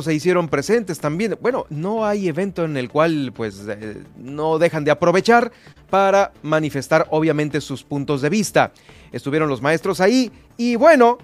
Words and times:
se 0.00 0.14
hicieron 0.14 0.48
presentes 0.48 1.00
también. 1.00 1.36
Bueno, 1.40 1.66
no 1.68 2.06
hay 2.06 2.28
evento 2.28 2.64
en 2.64 2.76
el 2.76 2.88
cual 2.88 3.32
pues 3.34 3.62
eh, 3.68 4.02
no 4.16 4.58
dejan 4.58 4.84
de 4.84 4.92
aprovechar 4.92 5.50
para 5.90 6.32
manifestar 6.42 7.06
obviamente 7.10 7.60
sus 7.60 7.82
puntos 7.82 8.22
de 8.22 8.30
vista. 8.30 8.72
Estuvieron 9.12 9.48
los 9.48 9.60
maestros 9.60 10.00
ahí 10.00 10.30
y 10.56 10.76
bueno, 10.76 11.18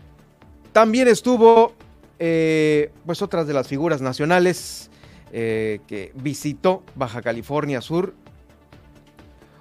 también 0.73 1.09
estuvo 1.09 1.75
eh, 2.19 2.91
pues 3.07 3.23
otras 3.23 3.47
de 3.47 3.55
las 3.55 3.69
figuras 3.69 4.01
nacionales 4.01 4.91
eh, 5.33 5.81
que 5.87 6.13
visitó 6.15 6.83
Baja 6.95 7.23
California 7.23 7.81
Sur, 7.81 8.15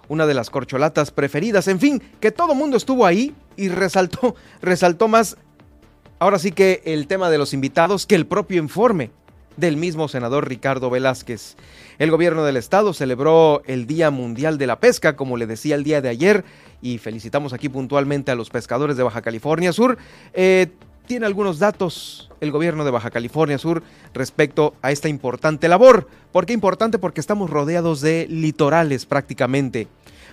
una 0.08 0.26
de 0.26 0.34
las 0.34 0.50
corcholatas 0.50 1.12
preferidas, 1.12 1.68
en 1.68 1.80
fin, 1.80 2.02
que 2.20 2.32
todo 2.32 2.56
mundo 2.56 2.78
estuvo 2.78 3.06
ahí 3.06 3.36
y 3.58 3.70
resaltó, 3.70 4.36
resaltó 4.62 5.08
más 5.08 5.38
Ahora 6.18 6.40
sí 6.40 6.54
que 6.54 6.82
el 6.86 7.08
tema 7.08 7.30
de 7.30 7.38
los 7.38 7.54
invitados 7.54 8.06
que 8.06 8.16
el 8.16 8.26
propio 8.26 8.62
informe 8.62 9.12
del 9.58 9.76
mismo 9.76 10.08
senador 10.08 10.48
Ricardo 10.48 10.90
Velázquez. 10.90 11.56
El 12.00 12.12
gobierno 12.12 12.46
del 12.46 12.58
estado 12.58 12.94
celebró 12.94 13.62
el 13.66 13.86
Día 13.86 14.12
Mundial 14.12 14.58
de 14.58 14.68
la 14.68 14.80
Pesca, 14.80 15.16
como 15.16 15.36
le 15.38 15.46
decía 15.46 15.76
el 15.76 15.84
día 15.84 16.02
de 16.02 16.10
ayer, 16.10 16.46
y 16.82 17.00
felicitamos 17.00 17.52
aquí 17.52 17.68
puntualmente 17.68 18.32
a 18.32 18.36
los 18.36 18.50
pescadores 18.50 18.96
de 18.96 19.04
Baja 19.04 19.22
California 19.22 19.74
Sur. 19.74 19.98
Eh, 20.34 20.68
tiene 21.06 21.26
algunos 21.26 21.60
datos 21.60 22.32
el 22.42 22.52
gobierno 22.52 22.86
de 22.86 22.92
Baja 22.92 23.12
California 23.12 23.58
Sur 23.58 23.84
respecto 24.14 24.74
a 24.82 24.92
esta 24.92 25.10
importante 25.10 25.68
labor. 25.68 26.08
¿Por 26.32 26.46
qué 26.46 26.54
importante? 26.54 26.98
Porque 26.98 27.22
estamos 27.22 27.50
rodeados 27.50 28.02
de 28.02 28.28
litorales 28.30 29.06
prácticamente. 29.06 29.88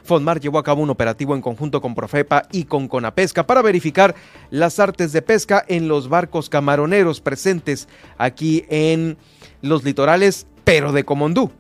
Fonmar 0.05 0.41
llevó 0.41 0.59
a 0.59 0.65
cabo 0.65 0.83
un 0.83 0.91
operativo 0.91 1.34
en 1.34 1.42
conjunto 1.42 1.80
con 1.80 1.95
Profepa 1.95 2.43
y 2.52 2.65
con 2.65 2.88
Conapesca 2.88 3.47
para 3.47 3.62
verificar 3.62 4.15
las 4.51 4.79
artes 4.79 5.12
de 5.12 5.23
pesca 5.23 5.65
en 5.69 5.88
los 5.88 6.09
barcos 6.09 6.48
camaroneros 6.48 7.20
presentes 7.20 7.88
aquí 8.19 8.65
en 8.69 9.16
los 9.60 9.84
litorales, 9.84 10.46
pero 10.65 10.93
de 10.93 11.05
Comondú. 11.05 11.51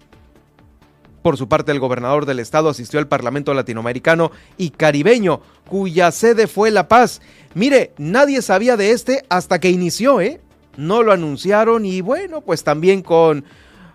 Por 1.22 1.36
su 1.36 1.48
parte, 1.48 1.70
el 1.70 1.78
gobernador 1.78 2.26
del 2.26 2.40
estado 2.40 2.68
asistió 2.68 2.98
al 2.98 3.06
Parlamento 3.06 3.54
Latinoamericano 3.54 4.32
y 4.58 4.70
Caribeño, 4.70 5.40
cuya 5.68 6.10
sede 6.10 6.48
fue 6.48 6.72
La 6.72 6.88
Paz. 6.88 7.22
Mire, 7.54 7.92
nadie 7.96 8.42
sabía 8.42 8.76
de 8.76 8.90
este 8.90 9.24
hasta 9.28 9.60
que 9.60 9.70
inició, 9.70 10.20
¿eh? 10.20 10.40
No 10.76 11.04
lo 11.04 11.12
anunciaron 11.12 11.84
y 11.84 12.00
bueno, 12.00 12.40
pues 12.40 12.64
también 12.64 13.02
con 13.02 13.44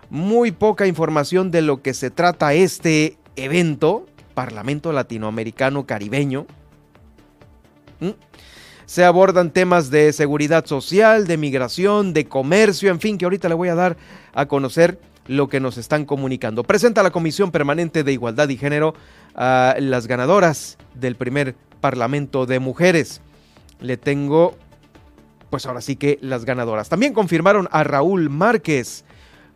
muy 0.08 0.52
poca 0.52 0.86
información 0.86 1.50
de 1.50 1.60
lo 1.60 1.82
que 1.82 1.92
se 1.92 2.10
trata 2.10 2.54
este 2.54 3.18
evento, 3.36 4.06
Parlamento 4.38 4.92
Latinoamericano 4.92 5.84
Caribeño. 5.84 6.46
Se 8.86 9.04
abordan 9.04 9.50
temas 9.50 9.90
de 9.90 10.12
seguridad 10.12 10.64
social, 10.64 11.26
de 11.26 11.36
migración, 11.36 12.12
de 12.12 12.26
comercio, 12.26 12.92
en 12.92 13.00
fin, 13.00 13.18
que 13.18 13.24
ahorita 13.24 13.48
le 13.48 13.56
voy 13.56 13.68
a 13.68 13.74
dar 13.74 13.96
a 14.32 14.46
conocer 14.46 15.00
lo 15.26 15.48
que 15.48 15.58
nos 15.58 15.76
están 15.76 16.04
comunicando. 16.04 16.62
Presenta 16.62 17.02
la 17.02 17.10
Comisión 17.10 17.50
Permanente 17.50 18.04
de 18.04 18.12
Igualdad 18.12 18.48
y 18.48 18.56
Género 18.56 18.94
a 19.34 19.74
las 19.80 20.06
ganadoras 20.06 20.78
del 20.94 21.16
primer 21.16 21.56
Parlamento 21.80 22.46
de 22.46 22.60
Mujeres. 22.60 23.20
Le 23.80 23.96
tengo, 23.96 24.56
pues 25.50 25.66
ahora 25.66 25.80
sí 25.80 25.96
que 25.96 26.20
las 26.22 26.44
ganadoras. 26.44 26.88
También 26.88 27.12
confirmaron 27.12 27.68
a 27.72 27.82
Raúl 27.82 28.30
Márquez 28.30 29.04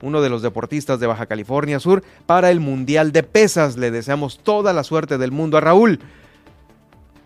uno 0.02 0.20
de 0.20 0.28
los 0.28 0.42
deportistas 0.42 1.00
de 1.00 1.06
Baja 1.06 1.26
California 1.26 1.80
Sur, 1.80 2.02
para 2.26 2.50
el 2.50 2.60
Mundial 2.60 3.12
de 3.12 3.22
Pesas. 3.22 3.76
Le 3.76 3.90
deseamos 3.90 4.38
toda 4.38 4.72
la 4.72 4.84
suerte 4.84 5.16
del 5.16 5.32
mundo 5.32 5.56
a 5.56 5.60
Raúl. 5.60 6.00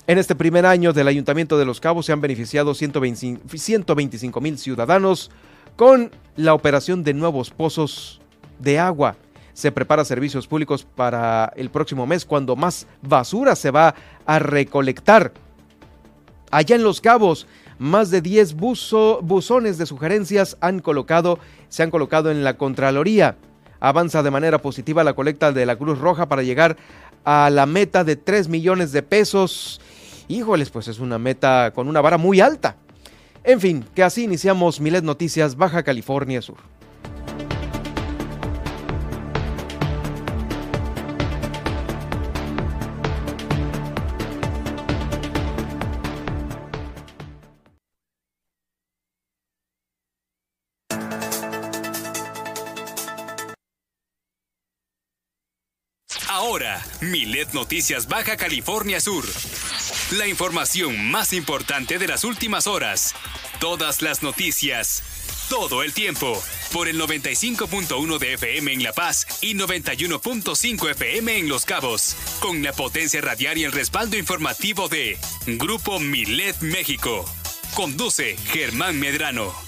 En 0.06 0.18
este 0.18 0.36
primer 0.36 0.66
año 0.66 0.92
del 0.92 1.08
Ayuntamiento 1.08 1.58
de 1.58 1.64
Los 1.64 1.80
Cabos 1.80 2.06
se 2.06 2.12
han 2.12 2.20
beneficiado 2.20 2.74
125 2.74 4.40
mil 4.40 4.58
ciudadanos 4.58 5.32
con 5.74 6.12
la 6.36 6.54
operación 6.54 7.02
de 7.02 7.12
nuevos 7.12 7.50
pozos 7.50 8.20
de 8.60 8.78
agua. 8.78 9.16
Se 9.52 9.72
prepara 9.72 10.04
servicios 10.04 10.46
públicos 10.46 10.84
para 10.84 11.52
el 11.56 11.70
próximo 11.70 12.06
mes 12.06 12.24
cuando 12.24 12.54
más 12.54 12.86
basura 13.02 13.56
se 13.56 13.72
va 13.72 13.94
a 14.26 14.38
recolectar. 14.38 15.32
Allá 16.50 16.76
en 16.76 16.84
Los 16.84 17.00
Cabos 17.00 17.46
más 17.78 18.10
de 18.10 18.20
10 18.20 18.54
buzones 18.54 19.78
de 19.78 19.86
sugerencias 19.86 20.56
han 20.60 20.80
colocado, 20.80 21.38
se 21.68 21.82
han 21.82 21.90
colocado 21.90 22.30
en 22.30 22.44
la 22.44 22.56
Contraloría. 22.56 23.36
Avanza 23.80 24.22
de 24.22 24.30
manera 24.30 24.58
positiva 24.58 25.04
la 25.04 25.14
colecta 25.14 25.52
de 25.52 25.66
la 25.66 25.76
Cruz 25.76 25.98
Roja 25.98 26.26
para 26.28 26.42
llegar 26.42 26.76
a 27.24 27.50
la 27.50 27.66
meta 27.66 28.04
de 28.04 28.16
3 28.16 28.48
millones 28.48 28.92
de 28.92 29.02
pesos. 29.02 29.80
Híjoles, 30.28 30.70
pues 30.70 30.88
es 30.88 30.98
una 30.98 31.18
meta 31.18 31.72
con 31.74 31.88
una 31.88 32.00
vara 32.00 32.18
muy 32.18 32.40
alta. 32.40 32.76
En 33.44 33.60
fin, 33.60 33.84
que 33.94 34.02
así 34.02 34.24
iniciamos 34.24 34.80
Milet 34.80 35.04
Noticias 35.04 35.56
Baja 35.56 35.82
California 35.82 36.42
Sur. 36.42 36.56
Noticias 57.44 58.08
Baja 58.08 58.38
California 58.38 58.98
Sur. 58.98 59.24
La 60.12 60.26
información 60.26 61.10
más 61.10 61.34
importante 61.34 61.98
de 61.98 62.08
las 62.08 62.24
últimas 62.24 62.66
horas. 62.66 63.14
Todas 63.60 64.00
las 64.00 64.22
noticias. 64.22 65.02
Todo 65.50 65.82
el 65.82 65.92
tiempo. 65.92 66.42
Por 66.72 66.88
el 66.88 66.98
95.1 66.98 68.18
de 68.18 68.32
FM 68.34 68.72
en 68.72 68.82
La 68.82 68.94
Paz 68.94 69.26
y 69.42 69.54
91.5 69.54 70.90
FM 70.92 71.38
en 71.38 71.48
Los 71.50 71.66
Cabos. 71.66 72.16
Con 72.40 72.62
la 72.62 72.72
potencia 72.72 73.20
radial 73.20 73.58
y 73.58 73.64
el 73.64 73.72
respaldo 73.72 74.16
informativo 74.16 74.88
de 74.88 75.18
Grupo 75.46 76.00
Milet 76.00 76.58
México. 76.60 77.30
Conduce 77.74 78.38
Germán 78.50 78.98
Medrano. 78.98 79.65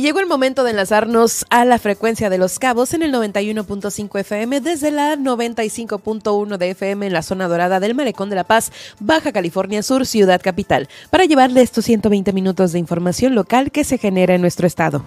Llegó 0.00 0.18
el 0.18 0.26
momento 0.26 0.64
de 0.64 0.70
enlazarnos 0.70 1.44
a 1.50 1.66
la 1.66 1.78
frecuencia 1.78 2.30
de 2.30 2.38
los 2.38 2.58
cabos 2.58 2.94
en 2.94 3.02
el 3.02 3.12
91.5 3.12 4.20
FM 4.20 4.62
desde 4.62 4.90
la 4.90 5.14
95.1 5.14 6.56
de 6.56 6.70
FM 6.70 7.06
en 7.08 7.12
la 7.12 7.20
zona 7.20 7.48
dorada 7.48 7.80
del 7.80 7.94
Malecón 7.94 8.30
de 8.30 8.36
la 8.36 8.44
Paz, 8.44 8.72
Baja 8.98 9.30
California 9.30 9.82
Sur, 9.82 10.06
Ciudad 10.06 10.40
Capital, 10.42 10.88
para 11.10 11.26
llevarle 11.26 11.60
estos 11.60 11.84
120 11.84 12.32
minutos 12.32 12.72
de 12.72 12.78
información 12.78 13.34
local 13.34 13.70
que 13.70 13.84
se 13.84 13.98
genera 13.98 14.34
en 14.34 14.40
nuestro 14.40 14.66
estado. 14.66 15.04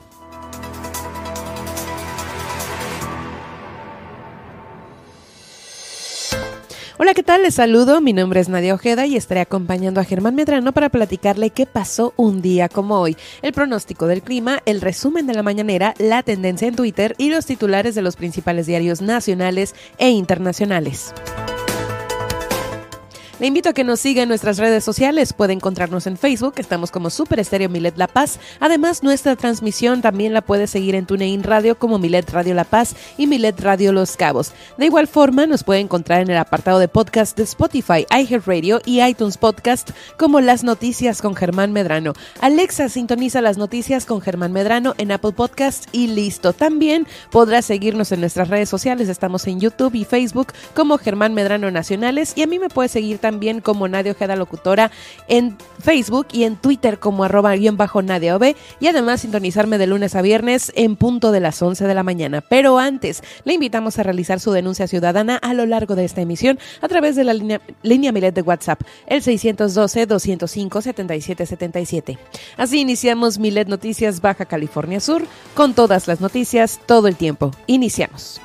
Hola, 7.04 7.14
¿qué 7.14 7.22
tal? 7.22 7.44
Les 7.44 7.56
saludo. 7.56 8.00
Mi 8.00 8.14
nombre 8.14 8.40
es 8.40 8.48
Nadia 8.48 8.74
Ojeda 8.74 9.06
y 9.06 9.18
estaré 9.18 9.42
acompañando 9.42 10.00
a 10.00 10.06
Germán 10.06 10.36
Medrano 10.36 10.72
para 10.72 10.88
platicarle 10.88 11.50
qué 11.50 11.66
pasó 11.66 12.14
un 12.16 12.42
día 12.42 12.70
como 12.70 12.98
hoy, 12.98 13.18
el 13.42 13.52
pronóstico 13.52 14.08
del 14.08 14.22
clima, 14.22 14.60
el 14.66 14.80
resumen 14.80 15.28
de 15.28 15.34
la 15.34 15.44
mañanera, 15.44 15.96
la 15.98 16.24
tendencia 16.24 16.66
en 16.66 16.78
Twitter 16.78 17.14
y 17.18 17.30
los 17.30 17.46
titulares 17.46 17.94
de 17.94 18.04
los 18.04 18.16
principales 18.16 18.68
diarios 18.68 19.02
nacionales 19.02 19.76
e 19.98 20.12
internacionales. 20.12 21.14
Le 23.44 23.48
invito 23.48 23.68
a 23.68 23.74
que 23.74 23.84
nos 23.84 24.00
siga 24.00 24.24
en 24.24 24.30
nuestras 24.30 24.58
redes 24.58 24.86
sociales. 24.86 25.34
Puede 25.34 25.52
encontrarnos 25.52 26.08
en 26.08 26.16
Facebook, 26.16 26.54
estamos 26.60 26.92
como 26.92 27.10
Super 27.10 27.42
Estéreo 27.42 27.68
Milet 27.68 27.98
La 27.98 28.08
Paz. 28.08 28.40
Además, 28.62 29.04
nuestra 29.04 29.36
transmisión 29.36 30.02
también 30.02 30.32
la 30.32 30.42
puede 30.42 30.66
seguir 30.66 30.96
en 30.96 31.06
TuneIn 31.06 31.44
Radio 31.44 31.78
como 31.78 32.00
Milet 32.00 32.30
Radio 32.30 32.54
La 32.54 32.64
Paz 32.64 32.96
y 33.18 33.28
Milet 33.28 33.60
Radio 33.60 33.92
Los 33.92 34.16
Cabos. 34.16 34.54
De 34.78 34.86
igual 34.86 35.10
forma, 35.10 35.46
nos 35.46 35.66
puede 35.66 35.82
encontrar 35.82 36.22
en 36.22 36.30
el 36.30 36.38
apartado 36.38 36.80
de 36.80 36.88
podcast 36.88 37.36
de 37.36 37.44
Spotify, 37.44 38.06
iHeartRadio 38.18 38.80
y 38.86 39.04
iTunes 39.04 39.38
Podcast 39.38 39.90
como 40.18 40.40
Las 40.40 40.64
Noticias 40.64 41.22
con 41.22 41.36
Germán 41.36 41.74
Medrano. 41.74 42.14
Alexa 42.40 42.88
sintoniza 42.88 43.42
las 43.42 43.58
noticias 43.58 44.06
con 44.06 44.22
Germán 44.22 44.54
Medrano 44.54 44.96
en 44.98 45.12
Apple 45.12 45.34
Podcast 45.34 45.88
y 45.92 46.08
listo. 46.08 46.54
También 46.54 47.08
podrá 47.30 47.62
seguirnos 47.62 48.14
en 48.14 48.22
nuestras 48.22 48.48
redes 48.48 48.70
sociales. 48.70 49.10
Estamos 49.10 49.46
en 49.48 49.60
YouTube 49.60 49.96
y 49.96 50.06
Facebook 50.06 50.54
como 50.74 50.98
Germán 50.98 51.34
Medrano 51.34 51.72
Nacionales 51.72 52.32
y 52.38 52.44
a 52.44 52.48
mí 52.48 52.58
me 52.58 52.70
puede 52.70 52.88
seguir 52.88 53.18
también 53.18 53.33
también 53.34 53.62
como 53.62 53.88
Nadia 53.88 54.12
Ojeda 54.12 54.36
Locutora 54.36 54.92
en 55.28 55.58
Facebook 55.80 56.28
y 56.32 56.44
en 56.44 56.56
Twitter 56.56 57.00
como 57.00 57.24
arroba 57.24 57.56
guion 57.56 57.78
bajo 57.78 58.04
Nadia 58.04 58.36
OB 58.36 58.54
y 58.80 58.88
además 58.88 59.22
sintonizarme 59.22 59.80
de 59.80 59.88
lunes 59.88 60.14
a 60.14 60.22
viernes 60.22 60.72
en 60.76 60.96
punto 60.96 61.32
de 61.32 61.40
las 61.40 61.60
11 61.60 61.88
de 61.88 61.96
la 61.96 62.04
mañana. 62.04 62.42
Pero 62.42 62.78
antes, 62.78 63.24
le 63.44 63.56
invitamos 63.56 63.98
a 63.98 64.04
realizar 64.04 64.40
su 64.40 64.52
denuncia 64.52 64.86
ciudadana 64.86 65.38
a 65.38 65.56
lo 65.56 65.66
largo 65.66 65.96
de 65.96 66.06
esta 66.06 66.22
emisión 66.22 66.60
a 66.80 66.88
través 66.88 67.16
de 67.16 67.24
la 67.24 67.34
línea, 67.34 67.60
línea 67.82 68.12
Milet 68.12 68.36
de 68.36 68.44
WhatsApp, 68.44 68.82
el 69.08 69.24
612-205-7777. 69.24 72.20
Así 72.58 72.82
iniciamos 72.82 73.40
Milet 73.40 73.68
Noticias 73.68 74.22
Baja 74.22 74.46
California 74.46 75.00
Sur 75.00 75.24
con 75.56 75.74
todas 75.74 76.08
las 76.08 76.22
noticias 76.22 76.80
todo 76.86 77.08
el 77.08 77.16
tiempo. 77.16 77.50
Iniciamos. 77.66 78.40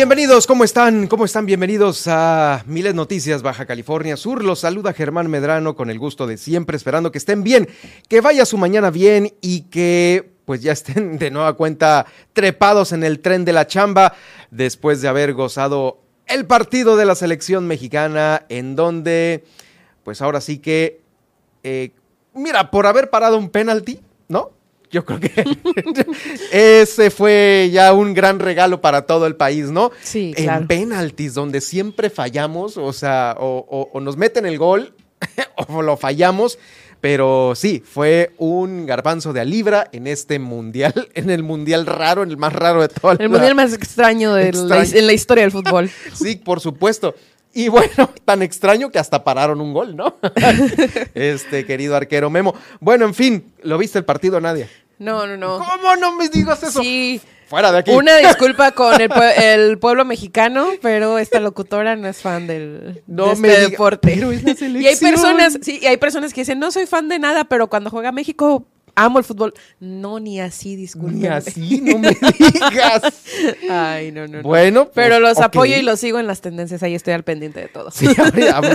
Bienvenidos, 0.00 0.46
¿cómo 0.46 0.64
están? 0.64 1.08
¿Cómo 1.08 1.26
están? 1.26 1.44
Bienvenidos 1.44 2.08
a 2.08 2.64
Miles 2.66 2.94
Noticias 2.94 3.42
Baja 3.42 3.66
California 3.66 4.16
Sur. 4.16 4.42
Los 4.42 4.60
saluda 4.60 4.94
Germán 4.94 5.28
Medrano 5.28 5.76
con 5.76 5.90
el 5.90 5.98
gusto 5.98 6.26
de 6.26 6.38
siempre, 6.38 6.78
esperando 6.78 7.12
que 7.12 7.18
estén 7.18 7.42
bien, 7.42 7.68
que 8.08 8.22
vaya 8.22 8.46
su 8.46 8.56
mañana 8.56 8.90
bien 8.90 9.34
y 9.42 9.64
que 9.64 10.32
pues 10.46 10.62
ya 10.62 10.72
estén 10.72 11.18
de 11.18 11.30
nueva 11.30 11.52
cuenta 11.52 12.06
trepados 12.32 12.92
en 12.92 13.04
el 13.04 13.20
tren 13.20 13.44
de 13.44 13.52
la 13.52 13.66
chamba 13.66 14.14
después 14.50 15.02
de 15.02 15.08
haber 15.08 15.34
gozado 15.34 16.00
el 16.26 16.46
partido 16.46 16.96
de 16.96 17.04
la 17.04 17.14
selección 17.14 17.66
mexicana 17.66 18.46
en 18.48 18.76
donde 18.76 19.44
pues 20.02 20.22
ahora 20.22 20.40
sí 20.40 20.60
que, 20.60 21.02
eh, 21.62 21.90
mira, 22.32 22.70
por 22.70 22.86
haber 22.86 23.10
parado 23.10 23.36
un 23.36 23.50
penalti. 23.50 24.00
Yo 24.90 25.04
creo 25.04 25.20
que 25.20 25.30
ese 26.82 27.10
fue 27.10 27.70
ya 27.72 27.92
un 27.92 28.12
gran 28.12 28.40
regalo 28.40 28.80
para 28.80 29.02
todo 29.02 29.26
el 29.26 29.36
país, 29.36 29.66
¿no? 29.70 29.92
Sí, 30.02 30.34
En 30.36 30.66
penaltis, 30.66 31.34
donde 31.34 31.60
siempre 31.60 32.10
fallamos, 32.10 32.76
o 32.76 32.92
sea, 32.92 33.36
o, 33.38 33.88
o 33.92 34.00
nos 34.00 34.16
meten 34.16 34.46
el 34.46 34.58
gol 34.58 34.94
o 35.68 35.82
lo 35.82 35.96
fallamos. 35.96 36.58
Pero 37.00 37.54
sí, 37.56 37.82
fue 37.84 38.32
un 38.36 38.84
garbanzo 38.84 39.32
de 39.32 39.40
a 39.40 39.44
libra 39.44 39.88
en 39.92 40.06
este 40.06 40.38
mundial, 40.38 41.08
en 41.14 41.30
el 41.30 41.42
mundial 41.42 41.86
raro, 41.86 42.22
en 42.22 42.30
el 42.30 42.36
más 42.36 42.52
raro 42.52 42.82
de 42.82 42.88
todo 42.88 43.12
el 43.12 43.28
mundial 43.28 43.54
más 43.54 43.72
extraño, 43.72 44.34
de 44.34 44.52
La, 44.52 44.82
en 44.82 45.06
la 45.06 45.12
historia 45.12 45.44
del 45.44 45.50
fútbol. 45.50 45.90
sí, 46.12 46.36
por 46.36 46.60
supuesto. 46.60 47.14
Y 47.52 47.68
bueno, 47.68 48.10
tan 48.24 48.42
extraño 48.42 48.90
que 48.90 49.00
hasta 49.00 49.24
pararon 49.24 49.60
un 49.60 49.72
gol, 49.72 49.96
¿no? 49.96 50.14
este 51.14 51.66
querido 51.66 51.96
arquero 51.96 52.30
Memo. 52.30 52.54
Bueno, 52.78 53.06
en 53.06 53.14
fin, 53.14 53.52
¿lo 53.64 53.76
viste 53.76 53.98
el 53.98 54.04
partido, 54.04 54.40
Nadia? 54.40 54.68
No, 55.00 55.26
no, 55.26 55.36
no. 55.38 55.58
¿Cómo 55.58 55.96
no 55.96 56.14
me 56.14 56.28
digas 56.28 56.62
eso? 56.62 56.82
Sí. 56.82 57.20
Fuera 57.46 57.72
de 57.72 57.78
aquí. 57.78 57.90
Una 57.90 58.16
disculpa 58.28 58.72
con 58.72 59.00
el, 59.00 59.78
pueblo 59.78 60.04
mexicano, 60.04 60.68
pero 60.82 61.18
esta 61.18 61.40
locutora 61.40 61.96
no 61.96 62.06
es 62.06 62.18
fan 62.18 62.46
del 62.46 63.02
no 63.08 63.26
de 63.26 63.32
este 63.32 63.70
deporte. 63.70 64.14
y 64.14 64.86
hay 64.86 64.96
personas, 64.96 65.58
sí, 65.62 65.80
y 65.82 65.86
hay 65.86 65.96
personas 65.96 66.34
que 66.34 66.42
dicen, 66.42 66.60
no 66.60 66.70
soy 66.70 66.86
fan 66.86 67.08
de 67.08 67.18
nada, 67.18 67.44
pero 67.44 67.68
cuando 67.68 67.90
juega 67.90 68.12
México 68.12 68.66
amo 69.04 69.18
el 69.18 69.24
fútbol. 69.24 69.54
No, 69.78 70.20
ni 70.20 70.40
así, 70.40 70.76
disculpe. 70.76 71.16
Ni 71.16 71.26
así, 71.26 71.80
no 71.80 71.98
me 71.98 72.10
digas. 72.38 73.02
Ay, 73.70 74.12
no, 74.12 74.26
no. 74.26 74.42
Bueno, 74.42 74.84
pues, 74.84 74.94
pero 74.94 75.20
los 75.20 75.38
apoyo 75.38 75.76
y 75.76 75.82
los 75.82 76.00
sigo 76.00 76.18
en 76.18 76.26
las 76.26 76.40
tendencias. 76.40 76.82
Ahí 76.82 76.94
estoy 76.94 77.14
al 77.14 77.24
pendiente 77.24 77.60
de 77.60 77.68
todo. 77.68 77.90
Sí, 77.90 78.06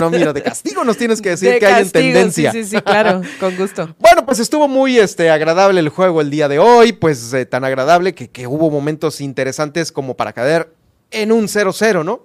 no, 0.00 0.10
mira, 0.10 0.32
de 0.32 0.42
castigo 0.42 0.84
nos 0.84 0.96
tienes 0.96 1.20
que 1.20 1.30
decir 1.30 1.58
que 1.58 1.66
hay 1.66 1.82
en 1.82 1.90
tendencia. 1.90 2.52
Sí, 2.52 2.64
sí, 2.64 2.70
sí, 2.70 2.82
claro, 2.82 3.22
con 3.40 3.56
gusto. 3.56 3.94
Bueno, 3.98 4.24
pues 4.26 4.38
estuvo 4.38 4.68
muy 4.68 4.98
este, 4.98 5.30
agradable 5.30 5.80
el 5.80 5.88
juego 5.88 6.20
el 6.20 6.30
día 6.30 6.48
de 6.48 6.58
hoy. 6.58 6.92
Pues 6.92 7.32
eh, 7.32 7.46
tan 7.46 7.64
agradable 7.64 8.14
que, 8.14 8.28
que 8.28 8.46
hubo 8.46 8.70
momentos 8.70 9.20
interesantes 9.20 9.92
como 9.92 10.16
para 10.16 10.32
caer 10.32 10.72
en 11.10 11.32
un 11.32 11.46
0-0, 11.46 12.04
¿no? 12.04 12.22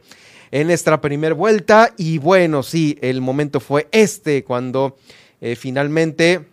En 0.51 0.67
nuestra 0.67 0.99
primera 1.01 1.33
vuelta. 1.33 1.93
Y 1.97 2.17
bueno, 2.17 2.63
sí, 2.63 2.97
el 3.01 3.21
momento 3.21 3.59
fue 3.59 3.87
este, 3.91 4.43
cuando 4.43 4.97
eh, 5.39 5.55
finalmente 5.55 6.50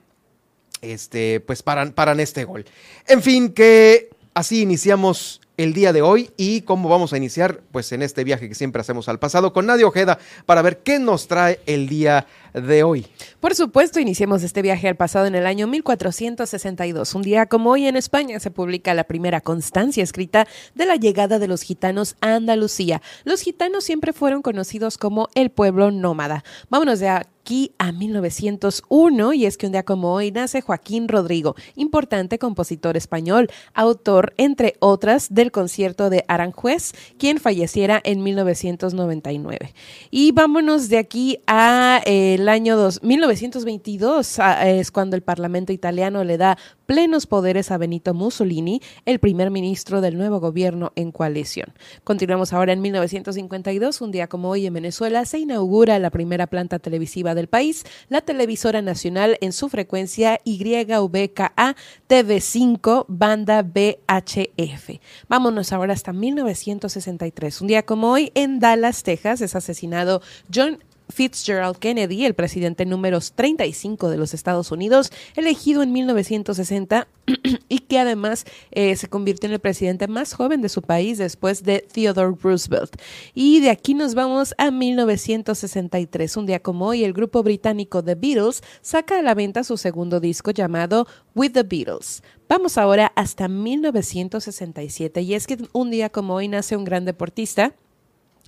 este, 0.83 1.41
pues 1.41 1.63
paran, 1.63 1.93
paran 1.93 2.21
este 2.21 2.45
gol. 2.45 2.65
En 3.07 3.23
fin, 3.23 3.53
que 3.53 4.11
así 4.35 4.63
iniciamos 4.63 5.41
el 5.59 5.75
día 5.75 5.93
de 5.93 6.03
hoy 6.03 6.31
y 6.37 6.63
cómo 6.63 6.89
vamos 6.89 7.13
a 7.13 7.17
iniciar 7.17 7.61
pues 7.73 7.91
en 7.91 8.03
este 8.03 8.23
viaje 8.23 8.49
que 8.49 8.55
siempre 8.55 8.81
hacemos 8.81 9.09
al 9.09 9.19
pasado 9.19 9.53
con 9.53 9.67
Nadia 9.67 9.89
Ojeda 9.89 10.19
para 10.47 10.63
ver 10.63 10.79
qué 10.79 11.01
nos 11.01 11.27
trae 11.27 11.61
el 11.67 11.89
día 11.89 12.27
de 12.60 12.82
hoy. 12.82 13.06
Por 13.40 13.55
supuesto, 13.55 14.00
iniciemos 14.00 14.43
este 14.43 14.62
viaje 14.62 14.88
al 14.88 14.96
pasado 14.96 15.26
en 15.26 15.34
el 15.34 15.46
año 15.46 15.66
1462. 15.66 17.14
Un 17.14 17.22
día 17.22 17.46
como 17.46 17.70
hoy 17.70 17.87
en 17.87 17.96
España 17.96 18.40
se 18.40 18.50
publica 18.50 18.94
la 18.94 19.05
primera 19.05 19.40
constancia 19.40 20.02
escrita 20.02 20.46
de 20.75 20.87
la 20.87 20.96
llegada 20.96 21.38
de 21.38 21.49
los 21.49 21.62
gitanos 21.62 22.16
a 22.20 22.34
Andalucía. 22.34 23.02
Los 23.25 23.43
gitanos 23.43 23.84
siempre 23.84 24.12
fueron 24.12 24.43
conocidos 24.43 24.99
como 24.99 25.28
el 25.34 25.50
pueblo 25.50 25.90
nómada. 25.90 26.44
Vámonos 26.70 27.00
de 27.00 27.08
aquí 27.08 27.72
a 27.78 27.93
1901 27.93 29.32
y 29.32 29.46
es 29.46 29.56
que 29.56 29.66
un 29.66 29.72
día 29.72 29.82
como 29.82 30.12
hoy 30.12 30.31
nace 30.31 30.60
Joaquín 30.60 31.08
Rodrigo, 31.08 31.56
importante 31.76 32.38
compositor 32.38 32.96
español, 32.96 33.49
autor, 33.72 34.34
entre 34.37 34.75
otras, 34.81 35.32
del 35.32 35.50
concierto 35.50 36.10
de 36.10 36.25
Aranjuez, 36.28 36.93
quien 37.19 37.38
falleciera 37.38 38.02
en 38.05 38.22
1999. 38.22 39.72
Y 40.10 40.32
vámonos 40.32 40.90
de 40.90 40.99
aquí 40.99 41.38
a 41.46 42.02
eh, 42.05 42.37
el 42.49 42.55
año 42.55 42.79
dos, 42.79 43.03
1922, 43.03 44.39
es 44.65 44.91
cuando 44.91 45.17
el 45.17 45.23
Parlamento 45.23 45.71
italiano 45.71 46.25
le 46.25 46.39
da 46.39 46.56
plenos 46.87 47.27
poderes 47.27 47.71
a 47.71 47.77
Benito 47.77 48.15
Mussolini, 48.15 48.81
el 49.05 49.19
primer 49.19 49.50
ministro 49.50 50.00
del 50.00 50.17
nuevo 50.17 50.41
gobierno 50.41 50.93
en 50.97 51.12
coalición. 51.12 51.75
Continuamos 52.05 52.55
ahora 52.55 52.73
en 52.73 52.81
1952, 52.81 54.00
un 54.00 54.12
día 54.12 54.29
como 54.29 54.49
hoy 54.49 54.65
en 54.65 54.73
Venezuela 54.73 55.27
se 55.27 55.41
inaugura 55.41 55.99
la 55.99 56.09
primera 56.09 56.47
planta 56.47 56.79
televisiva 56.79 57.35
del 57.35 57.49
país, 57.49 57.85
la 58.09 58.23
televisora 58.23 58.81
nacional 58.81 59.37
en 59.43 59.53
su 59.53 59.69
frecuencia 59.69 60.41
YVKA 60.47 61.77
TV5 62.09 63.05
banda 63.09 63.61
BHF. 63.62 65.01
Vámonos 65.29 65.75
ahora 65.75 65.93
hasta 65.93 66.15
1963, 66.15 67.61
un 67.61 67.67
día 67.67 67.83
como 67.83 68.11
hoy 68.11 68.33
en 68.35 68.59
Dallas, 68.59 69.03
Texas, 69.03 69.43
es 69.43 69.55
asesinado 69.55 70.23
John 70.51 70.79
Fitzgerald 71.08 71.78
Kennedy, 71.78 72.25
el 72.25 72.34
presidente 72.34 72.87
número 72.87 73.19
35 73.20 74.10
de 74.10 74.16
los 74.16 74.34
Estados 74.34 74.70
Unidos, 74.70 75.10
elegido 75.37 75.82
en 75.82 75.93
1960 75.93 77.08
y 77.69 77.79
que 77.81 77.98
además 77.98 78.44
eh, 78.70 78.94
se 78.96 79.08
convirtió 79.08 79.48
en 79.48 79.55
el 79.55 79.60
presidente 79.60 80.08
más 80.08 80.34
joven 80.34 80.62
de 80.62 80.69
su 80.69 80.82
país 80.82 81.19
después 81.19 81.62
de 81.62 81.86
Theodore 81.93 82.36
Roosevelt. 82.41 82.96
Y 83.34 83.60
de 83.60 83.70
aquí 83.70 83.94
nos 83.94 84.15
vamos 84.15 84.55
a 84.58 84.70
1963. 84.70 86.36
Un 86.36 86.46
día 86.46 86.60
como 86.60 86.86
hoy, 86.86 87.05
el 87.05 87.12
grupo 87.12 87.43
británico 87.43 88.03
The 88.03 88.15
Beatles 88.15 88.62
saca 88.82 89.19
a 89.19 89.22
la 89.22 89.34
venta 89.34 89.65
su 89.65 89.77
segundo 89.77 90.20
disco 90.20 90.50
llamado 90.50 91.06
With 91.34 91.53
the 91.53 91.62
Beatles. 91.62 92.22
Vamos 92.48 92.79
ahora 92.79 93.12
hasta 93.15 93.48
1967 93.48 95.20
y 95.20 95.34
es 95.34 95.46
que 95.46 95.58
un 95.72 95.91
día 95.91 96.08
como 96.08 96.34
hoy 96.34 96.48
nace 96.48 96.77
un 96.77 96.84
gran 96.84 97.05
deportista 97.05 97.74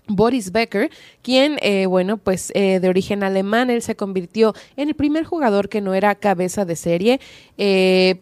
Boris 0.07 0.53
Becker, 0.53 0.91
quien, 1.23 1.59
eh, 1.63 1.87
bueno, 1.87 2.17
pues 2.17 2.53
eh, 2.55 2.81
de 2.81 2.89
origen 2.89 3.23
alemán, 3.23 3.71
él 3.71 3.83
se 3.83 3.97
convirtió 3.97 4.55
en 4.77 4.89
el 4.89 4.95
primer 4.95 5.25
jugador 5.25 5.69
que 5.69 5.81
no 5.81 5.95
era 5.95 6.15
cabeza 6.15 6.65
de 6.65 6.77
serie. 6.77 7.21
Eh, 7.59 8.21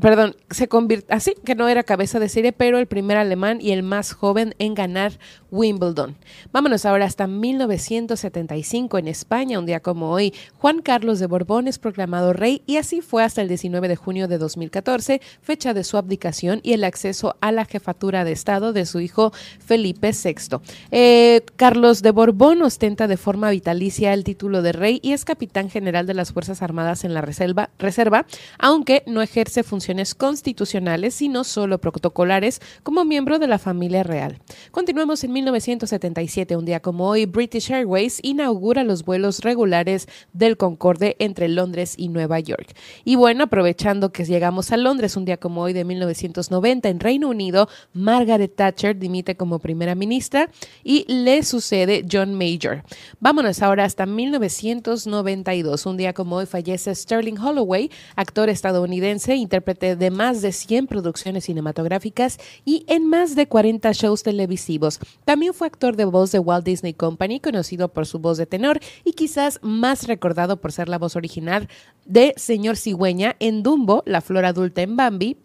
perdón, 0.00 0.36
se 0.50 0.68
convirtió, 0.68 1.14
así 1.14 1.34
que 1.44 1.54
no 1.54 1.68
era 1.68 1.82
cabeza 1.84 2.18
de 2.18 2.28
serie, 2.28 2.52
pero 2.52 2.78
el 2.78 2.86
primer 2.86 3.16
alemán 3.16 3.60
y 3.60 3.70
el 3.70 3.82
más 3.82 4.12
joven 4.12 4.54
en 4.58 4.74
ganar 4.74 5.12
Wimbledon. 5.50 6.16
Vámonos 6.52 6.84
ahora 6.84 7.04
hasta 7.04 7.26
1975 7.26 8.98
en 8.98 9.08
España, 9.08 9.58
un 9.58 9.66
día 9.66 9.80
como 9.80 10.10
hoy, 10.10 10.34
Juan 10.58 10.82
Carlos 10.82 11.20
de 11.20 11.26
Borbón 11.26 11.68
es 11.68 11.78
proclamado 11.78 12.32
rey 12.32 12.62
y 12.66 12.78
así 12.78 13.02
fue 13.02 13.22
hasta 13.22 13.40
el 13.40 13.48
19 13.48 13.86
de 13.86 13.96
junio 13.96 14.26
de 14.26 14.38
2014, 14.38 15.20
fecha 15.40 15.74
de 15.74 15.84
su 15.84 15.96
abdicación 15.96 16.60
y 16.62 16.72
el 16.72 16.82
acceso 16.82 17.36
a 17.40 17.52
la 17.52 17.64
jefatura 17.64 18.24
de 18.24 18.32
Estado 18.32 18.72
de 18.72 18.86
su 18.86 19.00
hijo 19.00 19.32
Felipe 19.64 20.10
VI. 20.10 20.58
Eh, 20.90 21.42
Carlos 21.56 22.02
de 22.02 22.10
Borbón 22.10 22.62
ostenta 22.62 23.06
de 23.06 23.16
forma 23.16 23.50
vitalicia 23.50 24.12
el 24.12 24.24
título 24.24 24.62
de 24.62 24.72
rey 24.72 24.98
y 25.02 25.12
es 25.12 25.24
capitán 25.24 25.70
general 25.70 26.06
de 26.06 26.14
las 26.14 26.32
Fuerzas 26.32 26.62
Armadas 26.62 27.04
en 27.04 27.14
la 27.14 27.20
reserva, 27.20 27.70
reserva 27.78 28.26
aunque 28.58 29.04
no 29.06 29.22
ejerce 29.22 29.62
funciones 29.62 29.83
constitucionales, 30.14 31.14
sino 31.14 31.44
solo 31.44 31.78
protocolares 31.78 32.60
como 32.82 33.04
miembro 33.04 33.38
de 33.38 33.46
la 33.46 33.58
familia 33.58 34.02
real. 34.02 34.38
Continuamos 34.70 35.24
en 35.24 35.32
1977, 35.32 36.56
un 36.56 36.64
día 36.64 36.80
como 36.80 37.08
hoy, 37.08 37.26
British 37.26 37.70
Airways 37.70 38.18
inaugura 38.22 38.84
los 38.84 39.04
vuelos 39.04 39.40
regulares 39.40 40.08
del 40.32 40.56
Concorde 40.56 41.16
entre 41.18 41.48
Londres 41.48 41.94
y 41.96 42.08
Nueva 42.08 42.40
York. 42.40 42.74
Y 43.04 43.16
bueno, 43.16 43.44
aprovechando 43.44 44.12
que 44.12 44.24
llegamos 44.24 44.72
a 44.72 44.76
Londres 44.76 45.16
un 45.16 45.24
día 45.24 45.36
como 45.36 45.62
hoy 45.62 45.72
de 45.72 45.84
1990 45.84 46.88
en 46.88 47.00
Reino 47.00 47.28
Unido, 47.28 47.68
Margaret 47.92 48.54
Thatcher 48.54 48.98
dimite 48.98 49.36
como 49.36 49.58
primera 49.58 49.94
ministra 49.94 50.50
y 50.82 51.04
le 51.08 51.42
sucede 51.42 52.04
John 52.10 52.34
Major. 52.34 52.82
Vámonos 53.20 53.62
ahora 53.62 53.84
hasta 53.84 54.06
1992, 54.06 55.86
un 55.86 55.96
día 55.96 56.12
como 56.12 56.36
hoy 56.36 56.46
fallece 56.46 56.94
Sterling 56.94 57.38
Holloway, 57.38 57.90
actor 58.16 58.48
estadounidense, 58.48 59.36
de 59.74 60.10
más 60.10 60.42
de 60.42 60.52
100 60.52 60.86
producciones 60.86 61.44
cinematográficas 61.44 62.38
y 62.64 62.84
en 62.88 63.08
más 63.08 63.34
de 63.34 63.46
40 63.46 63.92
shows 63.92 64.22
televisivos. 64.22 65.00
También 65.24 65.54
fue 65.54 65.66
actor 65.66 65.96
de 65.96 66.04
voz 66.04 66.32
de 66.32 66.38
Walt 66.38 66.64
Disney 66.64 66.94
Company, 66.94 67.40
conocido 67.40 67.88
por 67.88 68.06
su 68.06 68.18
voz 68.18 68.38
de 68.38 68.46
tenor 68.46 68.80
y 69.04 69.12
quizás 69.12 69.58
más 69.62 70.06
recordado 70.06 70.60
por 70.60 70.72
ser 70.72 70.88
la 70.88 70.98
voz 70.98 71.16
original 71.16 71.68
de 72.04 72.34
Señor 72.36 72.76
Cigüeña 72.76 73.36
en 73.40 73.62
Dumbo, 73.62 74.02
la 74.06 74.20
flor 74.20 74.44
adulta 74.44 74.82
en 74.82 74.96
Bambi, 74.96 75.36